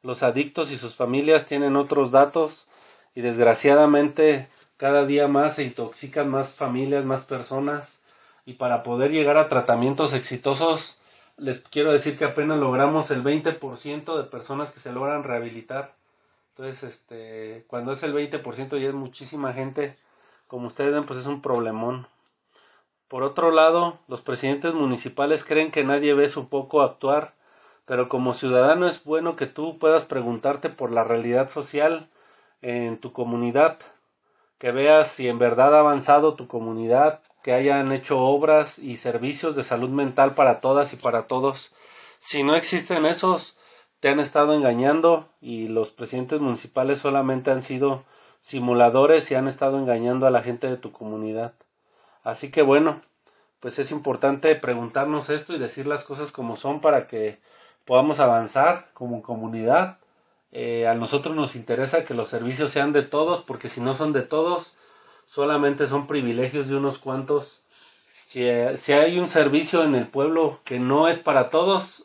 Los 0.02 0.22
adictos 0.22 0.70
y 0.72 0.76
sus 0.76 0.96
familias 0.96 1.46
tienen 1.46 1.76
otros 1.76 2.10
datos 2.10 2.68
y 3.14 3.20
desgraciadamente 3.20 4.48
cada 4.78 5.04
día 5.04 5.28
más 5.28 5.56
se 5.56 5.64
intoxican 5.64 6.30
más 6.30 6.54
familias, 6.54 7.04
más 7.04 7.24
personas 7.24 8.00
y 8.46 8.54
para 8.54 8.82
poder 8.82 9.10
llegar 9.10 9.36
a 9.36 9.50
tratamientos 9.50 10.14
exitosos 10.14 10.98
les 11.36 11.60
quiero 11.60 11.92
decir 11.92 12.16
que 12.18 12.24
apenas 12.24 12.58
logramos 12.58 13.10
el 13.10 13.22
20% 13.22 14.16
de 14.16 14.24
personas 14.24 14.72
que 14.72 14.80
se 14.80 14.92
logran 14.92 15.22
rehabilitar. 15.22 15.94
Entonces, 16.56 16.82
este, 16.82 17.64
cuando 17.68 17.92
es 17.92 18.02
el 18.02 18.14
20% 18.14 18.78
ya 18.80 18.88
es 18.88 18.94
muchísima 18.94 19.52
gente, 19.52 19.96
como 20.48 20.66
ustedes 20.66 20.92
ven, 20.92 21.04
pues 21.06 21.20
es 21.20 21.26
un 21.26 21.42
problemón. 21.42 22.08
Por 23.06 23.22
otro 23.22 23.52
lado, 23.52 23.98
los 24.08 24.22
presidentes 24.22 24.74
municipales 24.74 25.44
creen 25.44 25.70
que 25.70 25.84
nadie 25.84 26.14
ve 26.14 26.28
su 26.28 26.48
poco 26.48 26.82
actuar 26.82 27.34
pero 27.88 28.10
como 28.10 28.34
ciudadano 28.34 28.86
es 28.86 29.02
bueno 29.02 29.34
que 29.34 29.46
tú 29.46 29.78
puedas 29.78 30.04
preguntarte 30.04 30.68
por 30.68 30.92
la 30.92 31.04
realidad 31.04 31.48
social 31.48 32.10
en 32.60 32.98
tu 32.98 33.12
comunidad, 33.14 33.78
que 34.58 34.72
veas 34.72 35.10
si 35.10 35.28
en 35.28 35.38
verdad 35.38 35.74
ha 35.74 35.80
avanzado 35.80 36.34
tu 36.34 36.48
comunidad, 36.48 37.20
que 37.42 37.52
hayan 37.52 37.92
hecho 37.92 38.18
obras 38.18 38.78
y 38.78 38.96
servicios 38.96 39.56
de 39.56 39.64
salud 39.64 39.90
mental 39.90 40.34
para 40.34 40.60
todas 40.60 40.92
y 40.92 40.96
para 40.96 41.26
todos. 41.26 41.74
Si 42.18 42.42
no 42.42 42.56
existen 42.56 43.06
esos, 43.06 43.56
te 44.00 44.08
han 44.08 44.20
estado 44.20 44.54
engañando 44.54 45.28
y 45.40 45.68
los 45.68 45.90
presidentes 45.90 46.40
municipales 46.40 46.98
solamente 46.98 47.50
han 47.50 47.62
sido 47.62 48.04
simuladores 48.40 49.30
y 49.30 49.34
han 49.34 49.48
estado 49.48 49.78
engañando 49.78 50.26
a 50.26 50.30
la 50.30 50.42
gente 50.42 50.68
de 50.68 50.76
tu 50.76 50.92
comunidad. 50.92 51.54
Así 52.22 52.50
que 52.50 52.62
bueno, 52.62 53.02
pues 53.60 53.78
es 53.78 53.90
importante 53.90 54.54
preguntarnos 54.54 55.30
esto 55.30 55.54
y 55.54 55.58
decir 55.58 55.86
las 55.86 56.04
cosas 56.04 56.32
como 56.32 56.56
son 56.56 56.80
para 56.80 57.08
que 57.08 57.38
podamos 57.84 58.20
avanzar 58.20 58.88
como 58.94 59.22
comunidad. 59.22 59.97
Eh, 60.52 60.86
a 60.86 60.94
nosotros 60.94 61.36
nos 61.36 61.56
interesa 61.56 62.04
que 62.04 62.14
los 62.14 62.28
servicios 62.28 62.72
sean 62.72 62.92
de 62.92 63.02
todos, 63.02 63.42
porque 63.42 63.68
si 63.68 63.80
no 63.80 63.94
son 63.94 64.12
de 64.12 64.22
todos, 64.22 64.74
solamente 65.26 65.86
son 65.86 66.06
privilegios 66.06 66.68
de 66.68 66.76
unos 66.76 66.98
cuantos. 66.98 67.62
Si, 68.22 68.44
eh, 68.44 68.76
si 68.76 68.92
hay 68.92 69.18
un 69.18 69.28
servicio 69.28 69.84
en 69.84 69.94
el 69.94 70.06
pueblo 70.06 70.60
que 70.64 70.78
no 70.78 71.08
es 71.08 71.18
para 71.18 71.50
todos, 71.50 72.04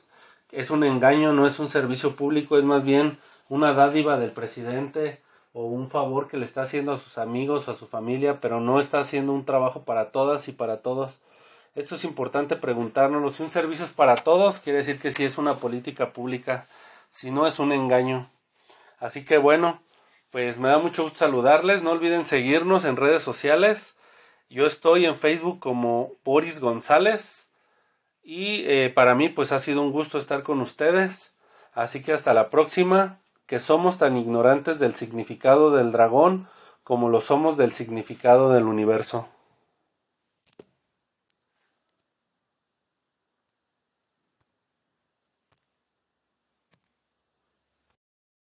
es 0.51 0.69
un 0.69 0.83
engaño, 0.83 1.33
no 1.33 1.47
es 1.47 1.59
un 1.59 1.67
servicio 1.67 2.15
público, 2.15 2.57
es 2.57 2.63
más 2.63 2.83
bien 2.83 3.17
una 3.49 3.73
dádiva 3.73 4.17
del 4.17 4.31
presidente 4.31 5.21
o 5.53 5.65
un 5.65 5.89
favor 5.89 6.27
que 6.27 6.37
le 6.37 6.45
está 6.45 6.63
haciendo 6.63 6.93
a 6.93 6.99
sus 6.99 7.17
amigos 7.17 7.67
o 7.67 7.71
a 7.71 7.75
su 7.75 7.87
familia, 7.87 8.39
pero 8.41 8.59
no 8.59 8.79
está 8.79 8.99
haciendo 8.99 9.33
un 9.33 9.45
trabajo 9.45 9.83
para 9.83 10.11
todas 10.11 10.47
y 10.47 10.51
para 10.51 10.77
todos. 10.77 11.19
Esto 11.75 11.95
es 11.95 12.03
importante 12.03 12.55
preguntárnoslo. 12.55 13.31
Si 13.31 13.41
un 13.41 13.49
servicio 13.49 13.85
es 13.85 13.91
para 13.91 14.15
todos, 14.15 14.59
quiere 14.59 14.79
decir 14.79 14.99
que 14.99 15.11
sí 15.11 15.23
es 15.23 15.37
una 15.37 15.55
política 15.55 16.13
pública, 16.13 16.67
si 17.14 17.30
no 17.30 17.45
es 17.45 17.60
un 17.60 17.72
engaño. 17.72 18.31
Así 18.98 19.23
que 19.23 19.38
bueno, 19.38 19.84
pues 20.31 20.57
me 20.57 20.69
da 20.69 20.80
mucho 20.80 21.03
gusto 21.03 21.19
saludarles. 21.19 21.84
No 21.84 21.91
olviden 21.91 22.26
seguirnos 22.26 22.85
en 22.85 22.98
redes 22.98 23.22
sociales. 23.22 23.99
Yo 24.49 24.65
estoy 24.65 25.06
en 25.06 25.15
Facebook 25.15 25.60
como 25.60 26.14
Boris 26.26 26.60
González. 26.60 27.52
Y 28.23 28.64
eh, 28.65 28.90
para 28.90 29.14
mí 29.14 29.30
pues 29.30 29.52
ha 29.52 29.60
sido 29.60 29.84
un 29.84 29.91
gusto 29.91 30.18
estar 30.18 30.41
con 30.41 30.60
ustedes. 30.60 31.35
Así 31.73 32.02
que 32.02 32.14
hasta 32.14 32.34
la 32.34 32.49
próxima, 32.49 33.19
que 33.45 33.60
somos 33.60 33.99
tan 33.99 34.18
ignorantes 34.18 34.80
del 34.80 34.95
significado 34.95 35.69
del 35.69 35.91
dragón 35.91 36.48
como 36.84 37.10
lo 37.10 37.22
somos 37.22 37.57
del 37.57 37.73
significado 37.73 38.52
del 38.52 38.64
universo. 38.64 39.27